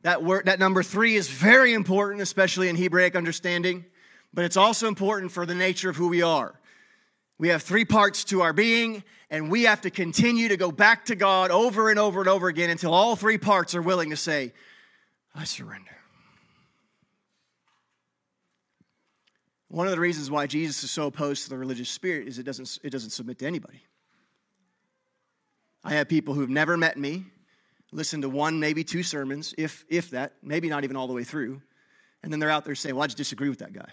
That 0.02 0.22
word, 0.22 0.48
that 0.48 0.60
number 0.60 0.84
three 0.84 1.16
is 1.16 1.30
very 1.30 1.74
important, 1.74 2.22
especially 2.22 2.68
in 2.68 2.76
Hebraic 2.76 3.16
understanding 3.16 3.86
but 4.36 4.44
it's 4.44 4.58
also 4.58 4.90
important 4.90 5.32
for 5.32 5.46
the 5.46 5.56
nature 5.56 5.90
of 5.90 5.96
who 5.96 6.10
we 6.10 6.22
are. 6.22 6.60
We 7.40 7.48
have 7.50 7.64
three 7.64 7.86
parts 7.86 8.26
to 8.26 8.42
our 8.42 8.52
being, 8.52 9.04
and 9.30 9.50
we 9.50 9.64
have 9.64 9.82
to 9.82 9.90
continue 9.90 10.50
to 10.50 10.58
go 10.58 10.72
back 10.72 11.06
to 11.06 11.16
God 11.16 11.52
over 11.52 11.90
and 11.90 11.98
over 11.98 12.20
and 12.20 12.30
over 12.30 12.50
again 12.50 12.70
until 12.70 12.94
all 12.94 13.16
three 13.16 13.38
parts 13.38 13.74
are 13.76 13.82
willing 13.82 14.10
to 14.10 14.18
say, 14.18 14.52
I 15.36 15.44
surrender. 15.44 15.92
One 19.68 19.88
of 19.88 19.92
the 19.92 20.00
reasons 20.00 20.32
why 20.32 20.48
Jesus 20.48 20.84
is 20.84 20.92
so 20.92 21.08
opposed 21.08 21.44
to 21.44 21.50
the 21.50 21.58
religious 21.58 21.90
spirit 21.90 22.28
is 22.28 22.40
it 22.40 22.44
doesn't, 22.44 22.80
it 22.84 22.92
doesn't 22.92 23.10
submit 23.10 23.40
to 23.40 23.46
anybody. 23.46 23.84
I 25.84 25.92
have 25.94 26.08
people 26.08 26.34
who've 26.34 26.50
never 26.50 26.78
met 26.78 26.98
me, 26.98 27.26
listen 27.92 28.22
to 28.22 28.30
one, 28.30 28.60
maybe 28.60 28.84
two 28.84 29.04
sermons, 29.04 29.54
if, 29.58 29.84
if 29.90 30.12
that, 30.12 30.34
maybe 30.42 30.70
not 30.70 30.84
even 30.86 30.96
all 30.96 31.08
the 31.08 31.14
way 31.14 31.26
through, 31.26 31.62
and 32.24 32.32
then 32.32 32.40
they're 32.40 32.50
out 32.50 32.64
there 32.64 32.74
saying, 32.74 32.96
Well, 32.96 33.04
I 33.04 33.08
just 33.08 33.18
disagree 33.18 33.50
with 33.50 33.60
that 33.60 33.74
guy. 33.74 33.90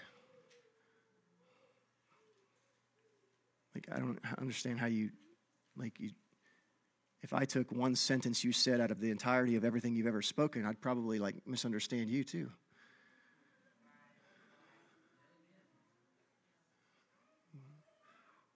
Like, 3.75 3.87
I 3.91 3.99
don't 3.99 4.19
understand 4.39 4.79
how 4.79 4.87
you, 4.87 5.09
like, 5.75 5.99
you, 5.99 6.11
if 7.23 7.33
I 7.33 7.45
took 7.45 7.71
one 7.71 7.95
sentence 7.95 8.43
you 8.43 8.51
said 8.51 8.81
out 8.81 8.91
of 8.91 8.99
the 8.99 9.09
entirety 9.09 9.55
of 9.55 9.63
everything 9.63 9.95
you've 9.95 10.07
ever 10.07 10.21
spoken, 10.21 10.65
I'd 10.65 10.81
probably, 10.81 11.19
like, 11.19 11.35
misunderstand 11.47 12.09
you 12.09 12.25
too. 12.25 12.51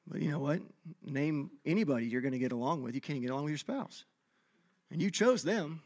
But 0.05 0.21
you 0.21 0.31
know 0.31 0.39
what? 0.39 0.61
Name 1.05 1.49
anybody 1.65 2.07
you're 2.07 2.21
going 2.21 2.33
to 2.33 2.39
get 2.39 2.51
along 2.51 2.83
with. 2.83 2.93
You 2.93 3.01
can't 3.01 3.21
get 3.21 3.31
along 3.31 3.45
with 3.45 3.51
your 3.51 3.57
spouse. 3.57 4.03
And 4.91 5.01
you 5.01 5.11
chose 5.11 5.43
them. 5.43 5.81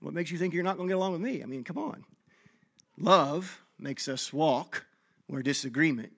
What 0.00 0.14
makes 0.14 0.32
you 0.32 0.38
think 0.38 0.52
you're 0.52 0.64
not 0.64 0.76
going 0.76 0.88
to 0.88 0.92
get 0.92 0.98
along 0.98 1.12
with 1.12 1.20
me? 1.20 1.44
I 1.44 1.46
mean, 1.46 1.62
come 1.62 1.78
on. 1.78 2.04
Love 2.98 3.60
makes 3.78 4.08
us 4.08 4.32
walk 4.32 4.84
where 5.28 5.42
disagreement 5.42 6.12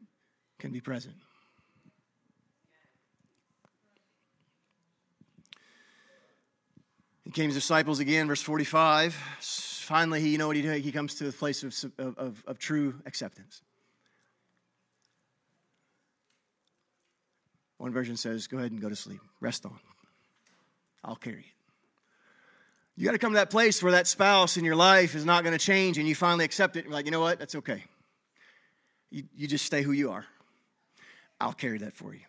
can 0.59 0.73
be 0.73 0.81
present. 0.81 1.17
Came 7.35 7.47
his 7.47 7.57
disciples 7.57 7.99
again, 7.99 8.29
verse 8.29 8.41
45. 8.41 9.13
Finally, 9.41 10.21
he, 10.21 10.29
you 10.29 10.39
know 10.39 10.47
what 10.47 10.55
he 10.55 10.63
did? 10.63 10.83
He 10.83 10.93
comes 10.93 11.17
to 11.17 11.29
a 11.29 11.33
place 11.33 11.65
of, 11.65 11.75
of, 12.17 12.45
of 12.47 12.59
true 12.61 12.95
acceptance. 13.07 13.61
One 17.79 17.93
version 17.93 18.17
says, 18.17 18.47
Go 18.47 18.59
ahead 18.59 18.71
and 18.71 18.81
go 18.81 18.89
to 18.89 18.95
sleep. 18.95 19.21
Rest 19.41 19.67
on. 19.67 19.81
I'll 21.03 21.17
carry 21.17 21.41
it. 21.41 21.45
You 22.97 23.05
got 23.05 23.13
to 23.13 23.19
come 23.19 23.33
to 23.33 23.39
that 23.39 23.51
place 23.51 23.83
where 23.83 23.93
that 23.93 24.07
spouse 24.07 24.57
in 24.57 24.65
your 24.65 24.77
life 24.77 25.17
is 25.17 25.25
not 25.25 25.43
going 25.43 25.59
to 25.59 25.65
change 25.65 25.99
and 25.99 26.07
you 26.07 26.15
finally 26.15 26.45
accept 26.45 26.77
it. 26.77 26.85
You're 26.85 26.93
like, 26.95 27.05
you 27.05 27.11
know 27.11 27.21
what? 27.21 27.41
That's 27.41 27.57
okay. 27.57 27.83
You, 29.11 29.25
you 29.37 29.49
just 29.49 29.67
stay 29.67 29.83
who 29.83 29.91
you 29.91 30.13
are. 30.13 30.25
I'll 31.41 31.53
carry 31.53 31.79
that 31.79 31.95
for 31.95 32.15
you. 32.15 32.21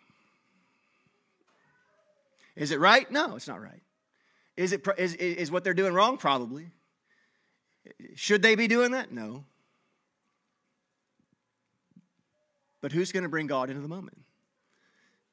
Is 2.56 2.72
it 2.72 2.80
right? 2.80 3.08
No, 3.08 3.36
it's 3.36 3.46
not 3.46 3.62
right. 3.62 3.82
Is, 4.56 4.72
it, 4.72 4.86
is, 4.96 5.14
is 5.14 5.50
what 5.50 5.64
they're 5.64 5.74
doing 5.74 5.92
wrong? 5.92 6.16
Probably. 6.16 6.68
Should 8.14 8.42
they 8.42 8.54
be 8.54 8.66
doing 8.66 8.92
that? 8.92 9.12
No. 9.12 9.44
But 12.80 12.92
who's 12.92 13.12
going 13.12 13.22
to 13.22 13.28
bring 13.28 13.46
God 13.46 13.68
into 13.68 13.82
the 13.82 13.88
moment? 13.88 14.18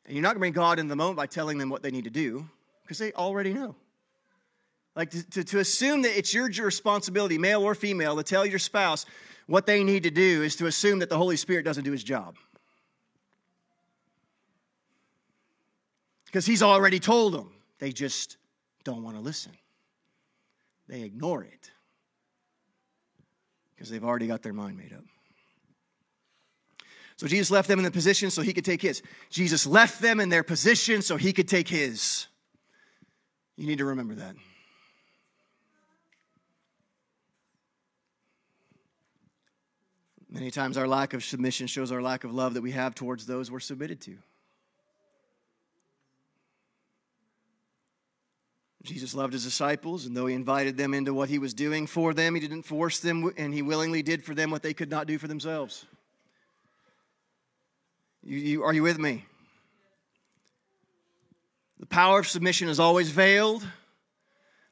And 0.05 0.15
you're 0.15 0.21
not 0.21 0.29
going 0.29 0.35
to 0.35 0.39
bring 0.39 0.53
God 0.53 0.79
into 0.79 0.89
the 0.89 0.95
moment 0.95 1.17
by 1.17 1.27
telling 1.27 1.57
them 1.57 1.69
what 1.69 1.83
they 1.83 1.91
need 1.91 2.03
to 2.03 2.09
do 2.09 2.47
because 2.83 2.97
they 2.97 3.13
already 3.13 3.53
know. 3.53 3.75
Like 4.95 5.11
to, 5.11 5.29
to, 5.31 5.43
to, 5.43 5.59
assume 5.59 6.03
that 6.03 6.17
it's 6.17 6.33
your 6.33 6.47
responsibility, 6.47 7.37
male 7.37 7.63
or 7.63 7.73
female, 7.73 8.17
to 8.17 8.23
tell 8.23 8.45
your 8.45 8.59
spouse 8.59 9.05
what 9.47 9.65
they 9.65 9.83
need 9.83 10.03
to 10.03 10.11
do 10.11 10.43
is 10.43 10.55
to 10.57 10.67
assume 10.67 10.99
that 10.99 11.09
the 11.09 11.17
Holy 11.17 11.37
Spirit 11.37 11.65
doesn't 11.65 11.83
do 11.83 11.91
his 11.91 12.03
job. 12.03 12.35
because 16.33 16.47
he's 16.47 16.63
already 16.63 16.99
told 16.99 17.31
them. 17.31 17.51
They 17.77 17.91
just 17.91 18.37
don't 18.84 19.03
want 19.03 19.15
to 19.15 19.22
listen. 19.22 19.51
They 20.88 21.01
ignore 21.03 21.43
it 21.43 21.72
because 23.76 23.89
they've 23.89 24.03
already 24.03 24.27
got 24.27 24.41
their 24.41 24.53
mind 24.53 24.77
made 24.77 24.93
up. 24.93 25.03
So 27.18 27.27
Jesus 27.27 27.51
left 27.51 27.68
them 27.68 27.80
in 27.80 27.85
the 27.85 27.91
position 27.91 28.31
so 28.31 28.41
he 28.41 28.53
could 28.53 28.65
take 28.65 28.81
his. 28.81 29.01
Jesus 29.30 29.65
left 29.65 30.01
them 30.01 30.19
in 30.19 30.30
their 30.30 30.43
position 30.43 31.01
so 31.01 31.15
he 31.15 31.31
could 31.31 31.47
take 31.47 31.68
his. 31.68 32.27
You 33.55 33.68
need 33.68 33.77
to 33.77 33.85
remember 33.85 34.15
that. 34.15 34.35
Many 40.30 40.49
times 40.49 40.77
our 40.77 40.88
lack 40.88 41.14
of 41.14 41.23
submission 41.23 41.68
shows 41.68 41.91
our 41.91 42.01
lack 42.01 42.23
of 42.23 42.34
love 42.34 42.55
that 42.55 42.61
we 42.61 42.72
have 42.72 42.95
towards 42.95 43.27
those 43.27 43.51
we're 43.51 43.60
submitted 43.60 44.01
to. 44.01 44.18
Jesus 48.84 49.15
loved 49.15 49.31
his 49.31 49.45
disciples, 49.45 50.05
and 50.05 50.15
though 50.15 50.26
he 50.26 50.35
invited 50.35 50.76
them 50.76 50.93
into 50.93 51.14
what 51.14 51.30
he 51.30 51.39
was 51.39 51.53
doing 51.53 51.88
for 51.88 52.14
them, 52.14 52.35
he 52.35 52.41
didn't 52.41 52.64
force 52.64 52.99
them, 52.99 53.31
and 53.38 53.53
he 53.53 53.61
willingly 53.61 54.03
did 54.03 54.23
for 54.23 54.35
them 54.35 54.51
what 54.51 54.61
they 54.61 54.73
could 54.73 54.89
not 54.89 55.07
do 55.07 55.18
for 55.18 55.27
themselves. 55.27 55.85
You, 58.23 58.38
you, 58.38 58.64
are 58.64 58.73
you 58.73 58.84
with 58.84 58.99
me? 58.99 59.26
The 61.80 61.85
power 61.85 62.19
of 62.19 62.27
submission 62.27 62.68
is 62.68 62.80
always 62.80 63.10
veiled, 63.10 63.65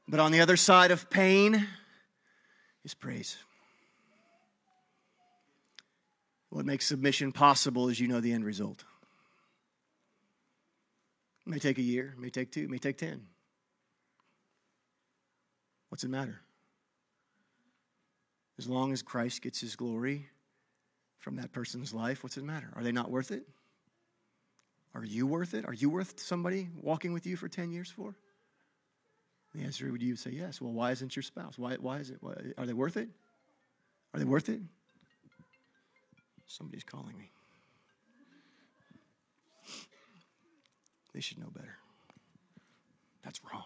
but 0.09 0.19
on 0.19 0.33
the 0.33 0.41
other 0.41 0.57
side 0.57 0.91
of 0.91 1.09
pain 1.09 1.67
is 2.83 2.93
praise. 2.93 3.37
What 6.49 6.65
makes 6.65 6.85
submission 6.85 7.31
possible 7.31 7.87
is 7.87 7.97
you 7.97 8.09
know 8.09 8.19
the 8.19 8.33
end 8.33 8.43
result. 8.43 8.83
It 11.45 11.49
may 11.49 11.59
take 11.59 11.77
a 11.77 11.81
year, 11.81 12.13
it 12.17 12.21
may 12.21 12.29
take 12.29 12.51
two, 12.51 12.63
it 12.63 12.69
may 12.69 12.77
take 12.77 12.97
ten. 12.97 13.27
What's 15.91 16.05
it 16.05 16.09
matter? 16.09 16.39
As 18.57 18.65
long 18.69 18.93
as 18.93 19.01
Christ 19.01 19.41
gets 19.41 19.59
his 19.59 19.75
glory 19.75 20.29
from 21.19 21.35
that 21.35 21.51
person's 21.51 21.93
life, 21.93 22.23
what's 22.23 22.37
it 22.37 22.45
matter? 22.45 22.71
Are 22.77 22.81
they 22.81 22.93
not 22.93 23.11
worth 23.11 23.29
it? 23.31 23.43
Are 24.95 25.03
you 25.03 25.27
worth 25.27 25.53
it? 25.53 25.65
Are 25.65 25.73
you 25.73 25.89
worth 25.89 26.17
somebody 26.17 26.69
walking 26.81 27.11
with 27.11 27.27
you 27.27 27.35
for 27.35 27.49
10 27.49 27.73
years 27.73 27.91
for? 27.91 28.15
The 29.53 29.63
answer 29.63 29.91
would 29.91 30.01
you 30.01 30.15
say 30.15 30.31
yes. 30.31 30.61
Well, 30.61 30.71
why 30.71 30.91
isn't 30.91 31.13
your 31.13 31.23
spouse? 31.23 31.57
Why, 31.57 31.75
why 31.75 31.97
is 31.97 32.09
it? 32.09 32.19
Why, 32.21 32.35
are 32.57 32.65
they 32.65 32.71
worth 32.71 32.95
it? 32.95 33.09
Are 34.13 34.19
they 34.19 34.25
worth 34.25 34.47
it? 34.47 34.61
Somebody's 36.47 36.85
calling 36.85 37.17
me. 37.17 37.31
They 41.13 41.19
should 41.19 41.37
know 41.37 41.49
better. 41.53 41.75
That's 43.25 43.41
wrong. 43.43 43.65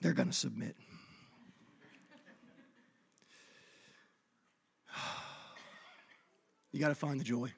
They're 0.00 0.12
going 0.12 0.28
to 0.28 0.34
submit. 0.34 0.76
You 6.70 6.80
got 6.80 6.88
to 6.88 6.94
find 6.94 7.18
the 7.18 7.24
joy. 7.24 7.50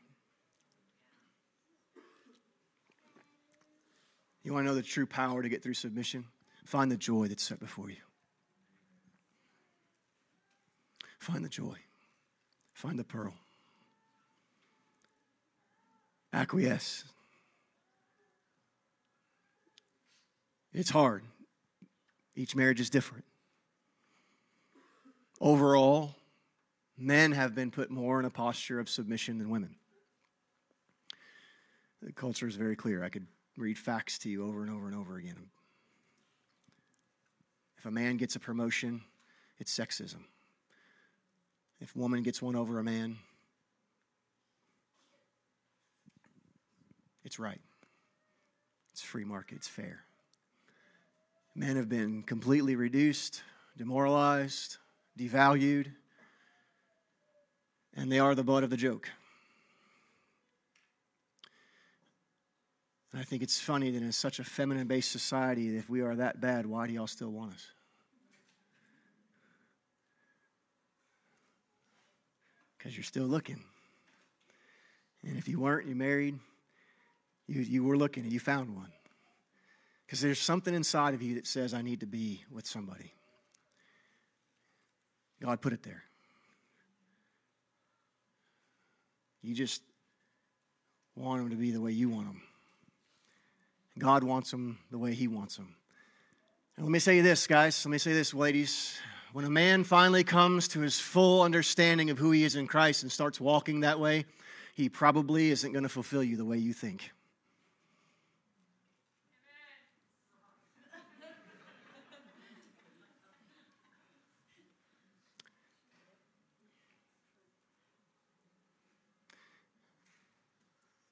You 4.44 4.52
want 4.52 4.64
to 4.64 4.68
know 4.68 4.76
the 4.76 4.82
true 4.82 5.04
power 5.04 5.42
to 5.42 5.48
get 5.48 5.64
through 5.64 5.74
submission? 5.74 6.26
Find 6.64 6.90
the 6.90 6.96
joy 6.96 7.26
that's 7.26 7.42
set 7.42 7.58
before 7.58 7.90
you. 7.90 7.96
Find 11.18 11.44
the 11.44 11.48
joy. 11.48 11.76
Find 12.72 12.98
the 12.98 13.04
pearl. 13.04 13.34
Acquiesce. 16.32 17.04
It's 20.72 20.90
hard. 20.90 21.24
Each 22.34 22.54
marriage 22.54 22.80
is 22.80 22.90
different. 22.90 23.24
Overall, 25.40 26.14
men 26.96 27.32
have 27.32 27.54
been 27.54 27.70
put 27.70 27.90
more 27.90 28.20
in 28.20 28.26
a 28.26 28.30
posture 28.30 28.78
of 28.78 28.88
submission 28.88 29.38
than 29.38 29.50
women. 29.50 29.76
The 32.02 32.12
culture 32.12 32.46
is 32.46 32.56
very 32.56 32.76
clear. 32.76 33.02
I 33.02 33.08
could 33.08 33.26
read 33.56 33.78
facts 33.78 34.18
to 34.20 34.30
you 34.30 34.46
over 34.46 34.62
and 34.62 34.70
over 34.70 34.86
and 34.86 34.96
over 34.96 35.16
again. 35.16 35.36
If 37.78 37.86
a 37.86 37.90
man 37.90 38.16
gets 38.16 38.36
a 38.36 38.40
promotion, 38.40 39.02
it's 39.58 39.76
sexism. 39.76 40.24
If 41.80 41.94
a 41.96 41.98
woman 41.98 42.22
gets 42.22 42.42
one 42.42 42.56
over 42.56 42.78
a 42.78 42.84
man, 42.84 43.16
it's 47.24 47.38
right. 47.38 47.60
It's 48.92 49.00
free 49.00 49.24
market, 49.24 49.56
it's 49.56 49.68
fair. 49.68 50.04
Men 51.54 51.76
have 51.76 51.88
been 51.88 52.22
completely 52.22 52.76
reduced, 52.76 53.42
demoralized, 53.76 54.78
devalued, 55.18 55.92
and 57.96 58.10
they 58.10 58.18
are 58.18 58.34
the 58.34 58.44
butt 58.44 58.64
of 58.64 58.70
the 58.70 58.76
joke. 58.76 59.08
And 63.12 63.20
I 63.20 63.24
think 63.24 63.42
it's 63.42 63.60
funny 63.60 63.90
that 63.90 64.02
in 64.02 64.12
such 64.12 64.38
a 64.38 64.44
feminine 64.44 64.86
based 64.86 65.10
society, 65.10 65.76
if 65.76 65.90
we 65.90 66.00
are 66.00 66.14
that 66.16 66.40
bad, 66.40 66.66
why 66.66 66.86
do 66.86 66.92
y'all 66.92 67.08
still 67.08 67.30
want 67.30 67.54
us? 67.54 67.66
Because 72.78 72.96
you're 72.96 73.04
still 73.04 73.26
looking. 73.26 73.60
And 75.26 75.36
if 75.36 75.48
you 75.48 75.58
weren't, 75.58 75.86
you 75.86 75.94
married, 75.94 76.38
you, 77.46 77.60
you 77.60 77.84
were 77.84 77.96
looking 77.96 78.22
and 78.22 78.32
you 78.32 78.40
found 78.40 78.74
one. 78.74 78.92
Because 80.10 80.22
there's 80.22 80.40
something 80.40 80.74
inside 80.74 81.14
of 81.14 81.22
you 81.22 81.36
that 81.36 81.46
says, 81.46 81.72
I 81.72 81.82
need 81.82 82.00
to 82.00 82.06
be 82.06 82.42
with 82.50 82.66
somebody. 82.66 83.12
God 85.40 85.60
put 85.60 85.72
it 85.72 85.84
there. 85.84 86.02
You 89.40 89.54
just 89.54 89.82
want 91.14 91.40
them 91.40 91.50
to 91.50 91.56
be 91.56 91.70
the 91.70 91.80
way 91.80 91.92
you 91.92 92.08
want 92.08 92.26
them. 92.26 92.42
God 94.00 94.24
wants 94.24 94.50
them 94.50 94.80
the 94.90 94.98
way 94.98 95.14
He 95.14 95.28
wants 95.28 95.54
them. 95.54 95.76
And 96.76 96.84
let 96.84 96.90
me 96.90 96.98
say 96.98 97.20
this, 97.20 97.46
guys. 97.46 97.86
Let 97.86 97.92
me 97.92 97.98
say 97.98 98.12
this, 98.12 98.34
ladies. 98.34 98.98
When 99.32 99.44
a 99.44 99.50
man 99.50 99.84
finally 99.84 100.24
comes 100.24 100.66
to 100.68 100.80
his 100.80 100.98
full 100.98 101.40
understanding 101.42 102.10
of 102.10 102.18
who 102.18 102.32
he 102.32 102.42
is 102.42 102.56
in 102.56 102.66
Christ 102.66 103.04
and 103.04 103.12
starts 103.12 103.40
walking 103.40 103.80
that 103.80 104.00
way, 104.00 104.24
he 104.74 104.88
probably 104.88 105.52
isn't 105.52 105.70
going 105.70 105.84
to 105.84 105.88
fulfill 105.88 106.24
you 106.24 106.36
the 106.36 106.44
way 106.44 106.58
you 106.58 106.72
think. 106.72 107.12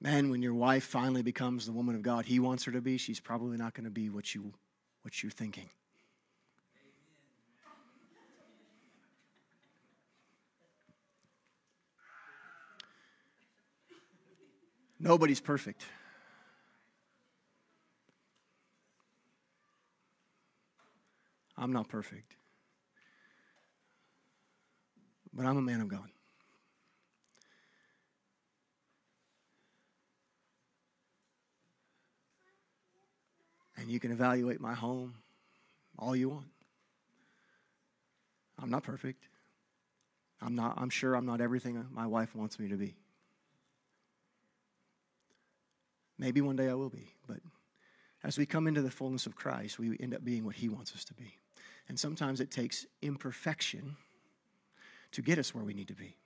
Man, 0.00 0.30
when 0.30 0.42
your 0.42 0.54
wife 0.54 0.84
finally 0.84 1.22
becomes 1.22 1.66
the 1.66 1.72
woman 1.72 1.96
of 1.96 2.02
God 2.02 2.26
he 2.26 2.38
wants 2.38 2.64
her 2.64 2.72
to 2.72 2.80
be, 2.80 2.98
she's 2.98 3.18
probably 3.18 3.56
not 3.56 3.74
going 3.74 3.84
to 3.84 3.90
be 3.90 4.08
what 4.08 4.34
you 4.34 4.52
what 5.02 5.22
you're 5.22 5.32
thinking. 5.32 5.68
Nobody's 15.00 15.40
perfect. 15.40 15.84
I'm 21.56 21.72
not 21.72 21.88
perfect. 21.88 22.36
But 25.32 25.46
I'm 25.46 25.56
a 25.56 25.62
man 25.62 25.80
of 25.80 25.88
God. 25.88 26.10
And 33.78 33.90
you 33.90 34.00
can 34.00 34.10
evaluate 34.10 34.60
my 34.60 34.74
home 34.74 35.14
all 35.98 36.14
you 36.14 36.28
want. 36.28 36.46
I'm 38.60 38.70
not 38.70 38.82
perfect. 38.82 39.28
I'm 40.40 40.54
not 40.54 40.74
I'm 40.76 40.90
sure 40.90 41.14
I'm 41.14 41.26
not 41.26 41.40
everything 41.40 41.84
my 41.90 42.06
wife 42.06 42.34
wants 42.34 42.58
me 42.58 42.68
to 42.68 42.76
be. 42.76 42.94
Maybe 46.18 46.40
one 46.40 46.56
day 46.56 46.68
I 46.68 46.74
will 46.74 46.90
be, 46.90 47.08
but 47.28 47.38
as 48.24 48.36
we 48.36 48.46
come 48.46 48.66
into 48.66 48.82
the 48.82 48.90
fullness 48.90 49.26
of 49.26 49.36
Christ, 49.36 49.78
we 49.78 49.96
end 50.00 50.14
up 50.14 50.24
being 50.24 50.44
what 50.44 50.56
he 50.56 50.68
wants 50.68 50.92
us 50.92 51.04
to 51.04 51.14
be. 51.14 51.38
And 51.88 51.98
sometimes 51.98 52.40
it 52.40 52.50
takes 52.50 52.86
imperfection 53.00 53.96
to 55.12 55.22
get 55.22 55.38
us 55.38 55.54
where 55.54 55.64
we 55.64 55.74
need 55.74 55.88
to 55.88 55.94
be. 55.94 56.16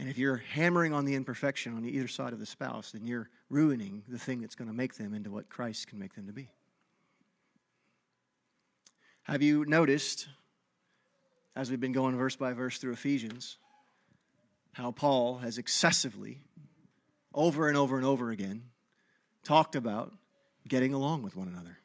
And 0.00 0.08
if 0.08 0.16
you're 0.16 0.38
hammering 0.38 0.94
on 0.94 1.04
the 1.04 1.14
imperfection 1.14 1.76
on 1.76 1.84
either 1.84 2.08
side 2.08 2.32
of 2.32 2.38
the 2.38 2.46
spouse, 2.46 2.92
then 2.92 3.06
you're 3.06 3.28
ruining 3.50 4.02
the 4.08 4.18
thing 4.18 4.40
that's 4.40 4.54
going 4.54 4.70
to 4.70 4.74
make 4.74 4.94
them 4.94 5.12
into 5.12 5.30
what 5.30 5.50
Christ 5.50 5.88
can 5.88 5.98
make 5.98 6.14
them 6.14 6.26
to 6.26 6.32
be. 6.32 6.48
Have 9.24 9.42
you 9.42 9.66
noticed, 9.66 10.26
as 11.54 11.70
we've 11.70 11.80
been 11.80 11.92
going 11.92 12.16
verse 12.16 12.34
by 12.34 12.54
verse 12.54 12.78
through 12.78 12.92
Ephesians, 12.92 13.58
how 14.72 14.90
Paul 14.90 15.36
has 15.36 15.58
excessively, 15.58 16.38
over 17.34 17.68
and 17.68 17.76
over 17.76 17.98
and 17.98 18.06
over 18.06 18.30
again, 18.30 18.62
talked 19.44 19.76
about 19.76 20.14
getting 20.66 20.94
along 20.94 21.24
with 21.24 21.36
one 21.36 21.46
another? 21.46 21.76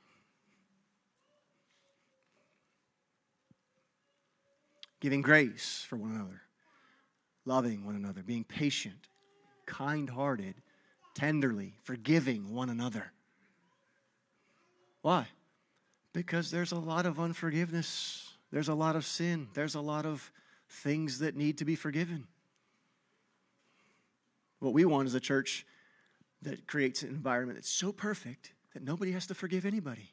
Giving 5.02 5.22
grace 5.22 5.86
for 5.86 5.98
one 5.98 6.12
another 6.12 6.45
loving 7.46 7.86
one 7.86 7.96
another, 7.96 8.24
being 8.24 8.44
patient, 8.44 9.08
kind 9.66 10.10
hearted, 10.10 10.56
tenderly, 11.14 11.76
forgiving 11.84 12.54
one 12.54 12.70
another. 12.70 13.12
Why? 15.02 15.28
Because 16.14 16.52
there's 16.52 16.72
a 16.72 16.80
lot 16.80 17.06
of 17.06 17.20
unforgiveness, 17.20 18.34
there's 18.52 18.70
a 18.70 18.74
lot 18.74 18.96
of 18.96 19.06
sin, 19.06 19.48
there's 19.54 19.76
a 19.76 19.82
lot 19.82 20.06
of 20.06 20.32
things 20.68 21.20
that 21.20 21.36
need 21.36 21.60
to 21.60 21.66
be 21.66 21.76
forgiven. 21.76 22.26
What 24.60 24.74
we 24.74 24.86
want 24.86 25.08
is 25.08 25.14
a 25.14 25.20
church 25.20 25.66
that 26.42 26.68
creates 26.68 27.04
an 27.04 27.10
environment 27.10 27.58
that's 27.58 27.70
so 27.70 27.92
perfect 27.92 28.54
that 28.74 28.84
nobody 28.84 29.12
has 29.12 29.28
to 29.28 29.36
forgive 29.36 29.66
anybody. 29.66 30.12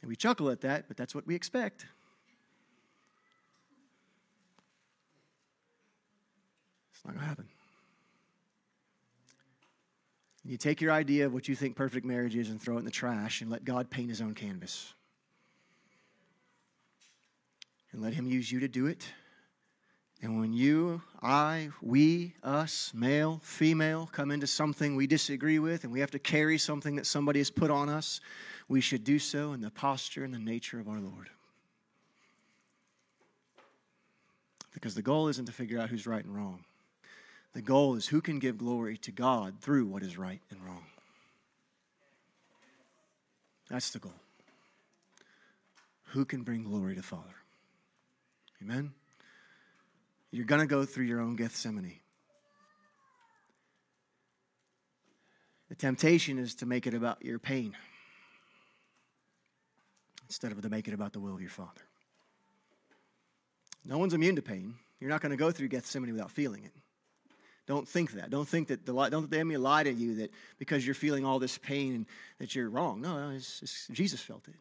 And 0.00 0.08
we 0.08 0.16
chuckle 0.16 0.50
at 0.50 0.60
that, 0.60 0.86
but 0.86 0.96
that's 0.96 1.14
what 1.14 1.26
we 1.26 1.34
expect. 1.34 1.86
Not 7.04 7.14
going 7.14 7.20
to 7.20 7.28
happen. 7.28 7.48
You 10.44 10.58
take 10.58 10.80
your 10.80 10.92
idea 10.92 11.24
of 11.26 11.32
what 11.32 11.48
you 11.48 11.54
think 11.54 11.74
perfect 11.74 12.04
marriage 12.04 12.36
is 12.36 12.50
and 12.50 12.60
throw 12.60 12.76
it 12.76 12.80
in 12.80 12.84
the 12.84 12.90
trash 12.90 13.40
and 13.40 13.50
let 13.50 13.64
God 13.64 13.88
paint 13.88 14.10
his 14.10 14.20
own 14.20 14.34
canvas. 14.34 14.92
And 17.92 18.02
let 18.02 18.12
him 18.12 18.26
use 18.26 18.50
you 18.52 18.60
to 18.60 18.68
do 18.68 18.86
it. 18.86 19.06
And 20.20 20.38
when 20.38 20.52
you, 20.52 21.02
I, 21.22 21.70
we, 21.80 22.34
us, 22.42 22.92
male, 22.94 23.40
female, 23.42 24.08
come 24.12 24.30
into 24.30 24.46
something 24.46 24.96
we 24.96 25.06
disagree 25.06 25.58
with 25.58 25.84
and 25.84 25.92
we 25.92 26.00
have 26.00 26.10
to 26.12 26.18
carry 26.18 26.58
something 26.58 26.96
that 26.96 27.06
somebody 27.06 27.40
has 27.40 27.50
put 27.50 27.70
on 27.70 27.88
us, 27.88 28.20
we 28.68 28.80
should 28.80 29.04
do 29.04 29.18
so 29.18 29.52
in 29.52 29.60
the 29.60 29.70
posture 29.70 30.24
and 30.24 30.32
the 30.32 30.38
nature 30.38 30.80
of 30.80 30.88
our 30.88 30.98
Lord. 30.98 31.30
Because 34.72 34.94
the 34.94 35.02
goal 35.02 35.28
isn't 35.28 35.46
to 35.46 35.52
figure 35.52 35.78
out 35.78 35.88
who's 35.88 36.06
right 36.06 36.24
and 36.24 36.34
wrong. 36.34 36.64
The 37.54 37.62
goal 37.62 37.94
is 37.94 38.08
who 38.08 38.20
can 38.20 38.40
give 38.40 38.58
glory 38.58 38.98
to 38.98 39.12
God 39.12 39.54
through 39.60 39.86
what 39.86 40.02
is 40.02 40.18
right 40.18 40.42
and 40.50 40.62
wrong. 40.64 40.84
That's 43.70 43.90
the 43.90 44.00
goal. 44.00 44.12
Who 46.08 46.24
can 46.24 46.42
bring 46.42 46.64
glory 46.64 46.96
to 46.96 47.02
Father? 47.02 47.34
Amen? 48.60 48.92
You're 50.30 50.44
going 50.46 50.60
to 50.60 50.66
go 50.66 50.84
through 50.84 51.04
your 51.04 51.20
own 51.20 51.36
Gethsemane. 51.36 52.00
The 55.68 55.76
temptation 55.76 56.38
is 56.38 56.56
to 56.56 56.66
make 56.66 56.86
it 56.86 56.94
about 56.94 57.24
your 57.24 57.38
pain 57.38 57.76
instead 60.28 60.52
of 60.52 60.60
to 60.62 60.68
make 60.68 60.88
it 60.88 60.94
about 60.94 61.12
the 61.12 61.20
will 61.20 61.34
of 61.34 61.40
your 61.40 61.50
Father. 61.50 61.82
No 63.84 63.98
one's 63.98 64.14
immune 64.14 64.36
to 64.36 64.42
pain. 64.42 64.74
You're 64.98 65.10
not 65.10 65.20
going 65.20 65.30
to 65.30 65.36
go 65.36 65.50
through 65.50 65.68
Gethsemane 65.68 66.12
without 66.12 66.30
feeling 66.30 66.64
it. 66.64 66.72
Don't 67.66 67.88
think 67.88 68.12
that. 68.12 68.30
Don't 68.30 68.48
think 68.48 68.68
that 68.68 68.84
the 68.84 68.92
don't 69.08 69.30
the 69.30 69.36
enemy 69.36 69.56
lie 69.56 69.84
to 69.84 69.92
you 69.92 70.16
that 70.16 70.30
because 70.58 70.84
you're 70.84 70.94
feeling 70.94 71.24
all 71.24 71.38
this 71.38 71.56
pain 71.56 72.06
that 72.38 72.54
you're 72.54 72.68
wrong. 72.68 73.00
No, 73.00 73.28
no 73.28 73.34
it's, 73.34 73.62
it's, 73.62 73.88
Jesus 73.90 74.20
felt 74.20 74.46
it. 74.48 74.54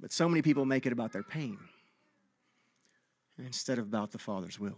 But 0.00 0.12
so 0.12 0.28
many 0.28 0.42
people 0.42 0.64
make 0.64 0.86
it 0.86 0.92
about 0.92 1.12
their 1.12 1.22
pain 1.22 1.58
instead 3.38 3.78
of 3.78 3.86
about 3.86 4.10
the 4.10 4.18
Father's 4.18 4.58
will. 4.58 4.76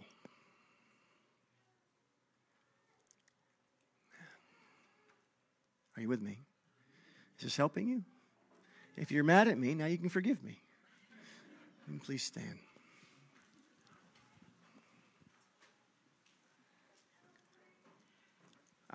Are 5.97 6.03
you 6.03 6.09
with 6.09 6.23
me? 6.23 6.39
Is 7.39 7.45
this 7.45 7.57
helping 7.57 7.89
you? 7.89 8.03
If 8.97 9.11
you're 9.11 9.25
mad 9.25 9.49
at 9.49 9.59
me, 9.59 9.75
now 9.75 9.87
you 9.87 9.99
can 9.99 10.09
forgive 10.09 10.43
me. 10.43 10.61
And 11.89 12.03
please 12.03 12.23
stand. 12.23 12.59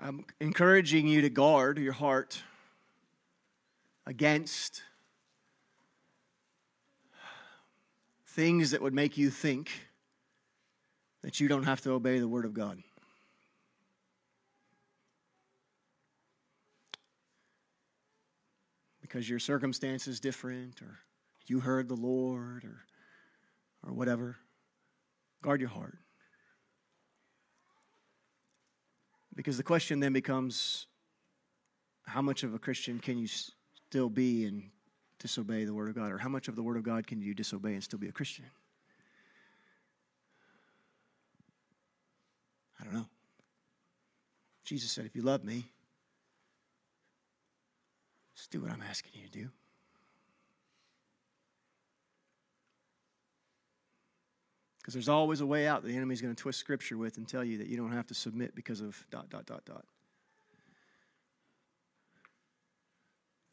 I'm 0.00 0.24
encouraging 0.40 1.08
you 1.08 1.22
to 1.22 1.28
guard 1.28 1.78
your 1.78 1.92
heart 1.92 2.42
against 4.06 4.82
things 8.26 8.70
that 8.70 8.80
would 8.80 8.94
make 8.94 9.18
you 9.18 9.28
think 9.28 9.70
that 11.22 11.40
you 11.40 11.48
don't 11.48 11.64
have 11.64 11.80
to 11.80 11.90
obey 11.90 12.20
the 12.20 12.28
Word 12.28 12.44
of 12.44 12.54
God. 12.54 12.80
Because 19.02 19.28
your 19.28 19.40
circumstance 19.40 20.06
is 20.06 20.20
different, 20.20 20.80
or 20.80 21.00
you 21.46 21.60
heard 21.60 21.88
the 21.88 21.96
Lord, 21.96 22.64
or, 22.64 22.84
or 23.84 23.92
whatever. 23.92 24.36
Guard 25.42 25.60
your 25.60 25.70
heart. 25.70 25.98
Because 29.38 29.56
the 29.56 29.62
question 29.62 30.00
then 30.00 30.12
becomes 30.12 30.88
how 32.02 32.20
much 32.20 32.42
of 32.42 32.54
a 32.54 32.58
Christian 32.58 32.98
can 32.98 33.18
you 33.18 33.28
still 33.28 34.08
be 34.08 34.46
and 34.46 34.64
disobey 35.20 35.64
the 35.64 35.72
Word 35.72 35.88
of 35.88 35.94
God? 35.94 36.10
Or 36.10 36.18
how 36.18 36.28
much 36.28 36.48
of 36.48 36.56
the 36.56 36.62
Word 36.64 36.76
of 36.76 36.82
God 36.82 37.06
can 37.06 37.20
you 37.20 37.34
disobey 37.34 37.74
and 37.74 37.84
still 37.84 38.00
be 38.00 38.08
a 38.08 38.12
Christian? 38.12 38.46
I 42.80 42.84
don't 42.84 42.94
know. 42.94 43.06
Jesus 44.64 44.90
said, 44.90 45.06
if 45.06 45.14
you 45.14 45.22
love 45.22 45.44
me, 45.44 45.66
just 48.34 48.50
do 48.50 48.60
what 48.60 48.72
I'm 48.72 48.82
asking 48.82 49.12
you 49.14 49.28
to 49.28 49.32
do. 49.32 49.48
Because 54.88 54.94
there's 54.94 55.08
always 55.10 55.42
a 55.42 55.46
way 55.46 55.66
out 55.66 55.82
that 55.82 55.88
the 55.88 55.96
enemy's 55.98 56.22
going 56.22 56.34
to 56.34 56.42
twist 56.42 56.58
scripture 56.58 56.96
with 56.96 57.18
and 57.18 57.28
tell 57.28 57.44
you 57.44 57.58
that 57.58 57.66
you 57.66 57.76
don't 57.76 57.92
have 57.92 58.06
to 58.06 58.14
submit 58.14 58.54
because 58.54 58.80
of 58.80 59.06
dot, 59.10 59.28
dot, 59.28 59.44
dot, 59.44 59.62
dot. 59.66 59.84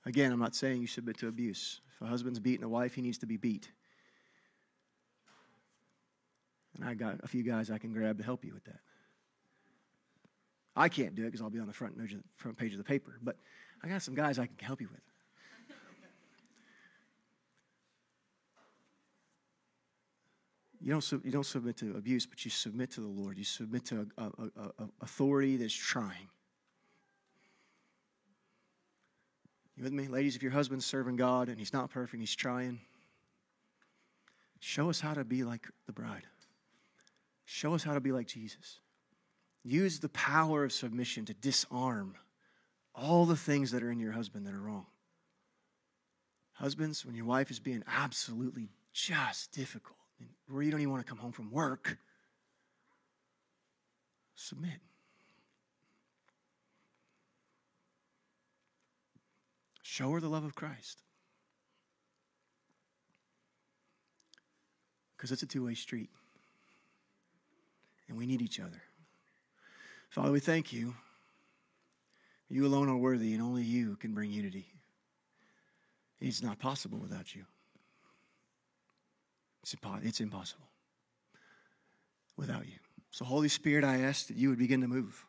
Again, 0.05 0.31
I'm 0.31 0.39
not 0.39 0.55
saying 0.55 0.79
you 0.79 0.87
submit 0.87 1.17
to 1.17 1.27
abuse. 1.27 1.81
If 1.93 2.01
a 2.01 2.05
husband's 2.05 2.39
beating 2.39 2.63
a 2.63 2.69
wife, 2.69 2.93
he 2.93 3.01
needs 3.01 3.17
to 3.17 3.25
be 3.25 3.35
beat. 3.35 3.69
And 6.77 6.87
I 6.87 6.93
got 6.93 7.19
a 7.21 7.27
few 7.27 7.43
guys 7.43 7.69
I 7.69 7.79
can 7.79 7.91
grab 7.91 8.17
to 8.19 8.23
help 8.23 8.45
you 8.45 8.53
with 8.53 8.63
that. 8.63 8.79
I 10.73 10.87
can't 10.87 11.15
do 11.15 11.23
it 11.23 11.25
because 11.25 11.41
I'll 11.41 11.49
be 11.49 11.59
on 11.59 11.67
the 11.67 11.73
front 11.73 11.95
front 12.37 12.57
page 12.57 12.71
of 12.71 12.77
the 12.77 12.85
paper, 12.85 13.19
but 13.21 13.35
I 13.83 13.89
got 13.89 14.01
some 14.01 14.15
guys 14.15 14.39
I 14.39 14.45
can 14.45 14.55
help 14.61 14.79
you 14.79 14.87
with. 14.89 15.01
You 20.85 20.91
don't, 20.91 21.25
you 21.25 21.31
don't 21.31 21.45
submit 21.45 21.77
to 21.77 21.97
abuse, 21.97 22.27
but 22.27 22.45
you 22.45 22.51
submit 22.51 22.91
to 22.91 23.01
the 23.01 23.07
Lord. 23.07 23.39
You 23.39 23.43
submit 23.43 23.85
to 23.85 24.07
a, 24.19 24.23
a, 24.23 24.49
a 24.79 24.87
authority 25.01 25.57
that's 25.57 25.73
trying. 25.73 26.29
You 29.75 29.83
with 29.83 29.93
me? 29.93 30.07
Ladies, 30.07 30.35
if 30.35 30.43
your 30.43 30.51
husband's 30.51 30.85
serving 30.85 31.15
God 31.15 31.49
and 31.49 31.57
he's 31.57 31.73
not 31.73 31.89
perfect, 31.89 32.19
he's 32.21 32.35
trying, 32.35 32.81
show 34.59 34.91
us 34.91 35.01
how 35.01 35.15
to 35.15 35.23
be 35.23 35.43
like 35.43 35.67
the 35.87 35.91
bride. 35.91 36.27
Show 37.45 37.73
us 37.73 37.83
how 37.83 37.95
to 37.95 37.99
be 37.99 38.11
like 38.11 38.27
Jesus. 38.27 38.79
Use 39.63 39.99
the 39.99 40.09
power 40.09 40.65
of 40.65 40.71
submission 40.71 41.25
to 41.25 41.33
disarm 41.33 42.13
all 42.93 43.25
the 43.25 43.35
things 43.35 43.71
that 43.71 43.81
are 43.81 43.89
in 43.89 43.99
your 43.99 44.11
husband 44.11 44.45
that 44.45 44.53
are 44.53 44.61
wrong. 44.61 44.85
Husbands, 46.53 47.03
when 47.03 47.15
your 47.15 47.25
wife 47.25 47.49
is 47.49 47.59
being 47.59 47.83
absolutely 47.87 48.69
just 48.93 49.51
difficult, 49.51 49.97
where 50.47 50.63
you 50.63 50.71
don't 50.71 50.81
even 50.81 50.91
want 50.91 51.05
to 51.05 51.09
come 51.09 51.17
home 51.17 51.31
from 51.31 51.51
work, 51.51 51.97
submit. 54.35 54.79
Show 59.81 60.11
her 60.11 60.19
the 60.19 60.27
love 60.27 60.43
of 60.43 60.55
Christ. 60.55 60.99
Because 65.15 65.31
it's 65.31 65.43
a 65.43 65.47
two 65.47 65.65
way 65.65 65.73
street. 65.73 66.09
And 68.07 68.17
we 68.17 68.25
need 68.25 68.41
each 68.41 68.59
other. 68.59 68.81
Father, 70.09 70.31
we 70.31 70.39
thank 70.39 70.71
you. 70.71 70.95
You 72.49 72.65
alone 72.65 72.89
are 72.89 72.97
worthy, 72.97 73.33
and 73.33 73.41
only 73.41 73.63
you 73.63 73.95
can 73.95 74.13
bring 74.13 74.31
unity. 74.31 74.67
It's 76.19 76.43
not 76.43 76.59
possible 76.59 76.99
without 76.99 77.33
you. 77.33 77.45
It's 80.03 80.19
impossible 80.19 80.67
without 82.37 82.65
you. 82.65 82.79
So, 83.11 83.25
Holy 83.25 83.47
Spirit, 83.47 83.83
I 83.85 84.01
ask 84.01 84.27
that 84.27 84.37
you 84.37 84.49
would 84.49 84.59
begin 84.59 84.81
to 84.81 84.87
move 84.87 85.25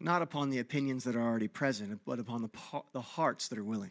not 0.00 0.22
upon 0.22 0.50
the 0.50 0.60
opinions 0.60 1.04
that 1.04 1.16
are 1.16 1.22
already 1.22 1.48
present, 1.48 2.00
but 2.06 2.18
upon 2.18 2.42
the, 2.42 2.82
the 2.92 3.00
hearts 3.00 3.48
that 3.48 3.58
are 3.58 3.64
willing. 3.64 3.90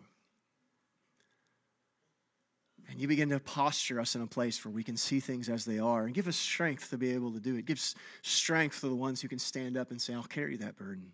And 2.89 3.01
you 3.01 3.07
begin 3.07 3.29
to 3.29 3.39
posture 3.39 3.99
us 3.99 4.15
in 4.15 4.21
a 4.21 4.27
place 4.27 4.63
where 4.63 4.71
we 4.71 4.83
can 4.83 4.95
see 4.95 5.19
things 5.19 5.49
as 5.49 5.65
they 5.65 5.77
are 5.77 6.05
and 6.05 6.13
give 6.13 6.27
us 6.27 6.37
strength 6.37 6.89
to 6.91 6.97
be 6.97 7.11
able 7.11 7.33
to 7.33 7.39
do 7.39 7.57
it. 7.57 7.65
Give 7.65 7.79
strength 8.21 8.79
to 8.81 8.87
the 8.87 8.95
ones 8.95 9.21
who 9.21 9.27
can 9.27 9.39
stand 9.39 9.75
up 9.75 9.91
and 9.91 10.01
say, 10.01 10.13
I'll 10.13 10.23
carry 10.23 10.55
that 10.57 10.77
burden. 10.77 11.11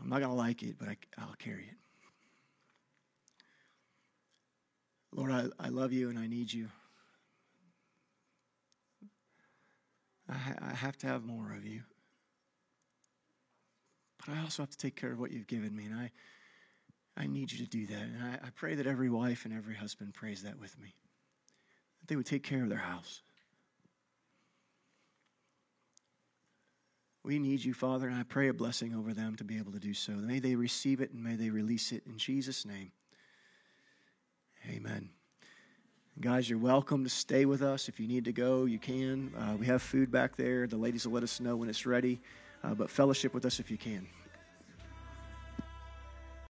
I'm 0.00 0.08
not 0.08 0.18
going 0.18 0.30
to 0.30 0.36
like 0.36 0.62
it, 0.62 0.76
but 0.78 0.88
I, 0.88 1.24
will 1.24 1.34
carry 1.38 1.64
it. 1.64 1.76
Lord, 5.14 5.30
I, 5.30 5.46
I 5.60 5.68
love 5.68 5.92
you 5.92 6.10
and 6.10 6.18
I 6.18 6.26
need 6.26 6.52
you. 6.52 6.68
I, 10.28 10.54
I 10.60 10.74
have 10.74 10.96
to 10.98 11.06
have 11.06 11.24
more 11.24 11.52
of 11.56 11.64
you. 11.64 11.82
But 14.18 14.36
I 14.36 14.40
also 14.40 14.62
have 14.62 14.70
to 14.70 14.76
take 14.76 14.96
care 14.96 15.12
of 15.12 15.20
what 15.20 15.30
you've 15.30 15.46
given 15.46 15.74
me, 15.76 15.84
and 15.84 15.94
I, 15.94 16.10
I 17.16 17.26
need 17.26 17.52
you 17.52 17.58
to 17.58 17.70
do 17.70 17.86
that. 17.86 18.02
And 18.02 18.22
I, 18.22 18.46
I 18.46 18.50
pray 18.54 18.74
that 18.74 18.86
every 18.86 19.10
wife 19.10 19.44
and 19.44 19.54
every 19.54 19.74
husband 19.74 20.14
prays 20.14 20.42
that 20.42 20.58
with 20.58 20.78
me, 20.80 20.94
that 22.00 22.08
they 22.08 22.16
would 22.16 22.26
take 22.26 22.42
care 22.42 22.62
of 22.62 22.68
their 22.68 22.78
house. 22.78 23.20
We 27.22 27.38
need 27.38 27.64
you, 27.64 27.72
Father, 27.72 28.08
and 28.08 28.16
I 28.16 28.22
pray 28.22 28.48
a 28.48 28.54
blessing 28.54 28.94
over 28.94 29.14
them 29.14 29.36
to 29.36 29.44
be 29.44 29.58
able 29.58 29.72
to 29.72 29.78
do 29.78 29.94
so. 29.94 30.12
May 30.12 30.40
they 30.40 30.56
receive 30.56 31.00
it 31.00 31.12
and 31.12 31.22
may 31.22 31.36
they 31.36 31.50
release 31.50 31.92
it 31.92 32.02
in 32.06 32.18
Jesus' 32.18 32.66
name. 32.66 32.92
Amen. 34.68 35.10
Guys, 36.20 36.48
you're 36.48 36.58
welcome 36.58 37.04
to 37.04 37.10
stay 37.10 37.44
with 37.44 37.60
us. 37.60 37.88
If 37.88 38.00
you 38.00 38.06
need 38.06 38.24
to 38.24 38.32
go, 38.32 38.64
you 38.64 38.78
can. 38.78 39.32
Uh, 39.36 39.56
we 39.58 39.66
have 39.66 39.82
food 39.82 40.10
back 40.10 40.36
there. 40.36 40.66
The 40.66 40.76
ladies 40.76 41.06
will 41.06 41.14
let 41.14 41.22
us 41.22 41.40
know 41.40 41.56
when 41.56 41.68
it's 41.68 41.86
ready 41.86 42.20
uh, 42.64 42.74
but 42.74 42.90
fellowship 42.90 43.34
with 43.34 43.44
us 43.44 43.60
if 43.60 43.70
you 43.70 43.76
can. 43.76 44.06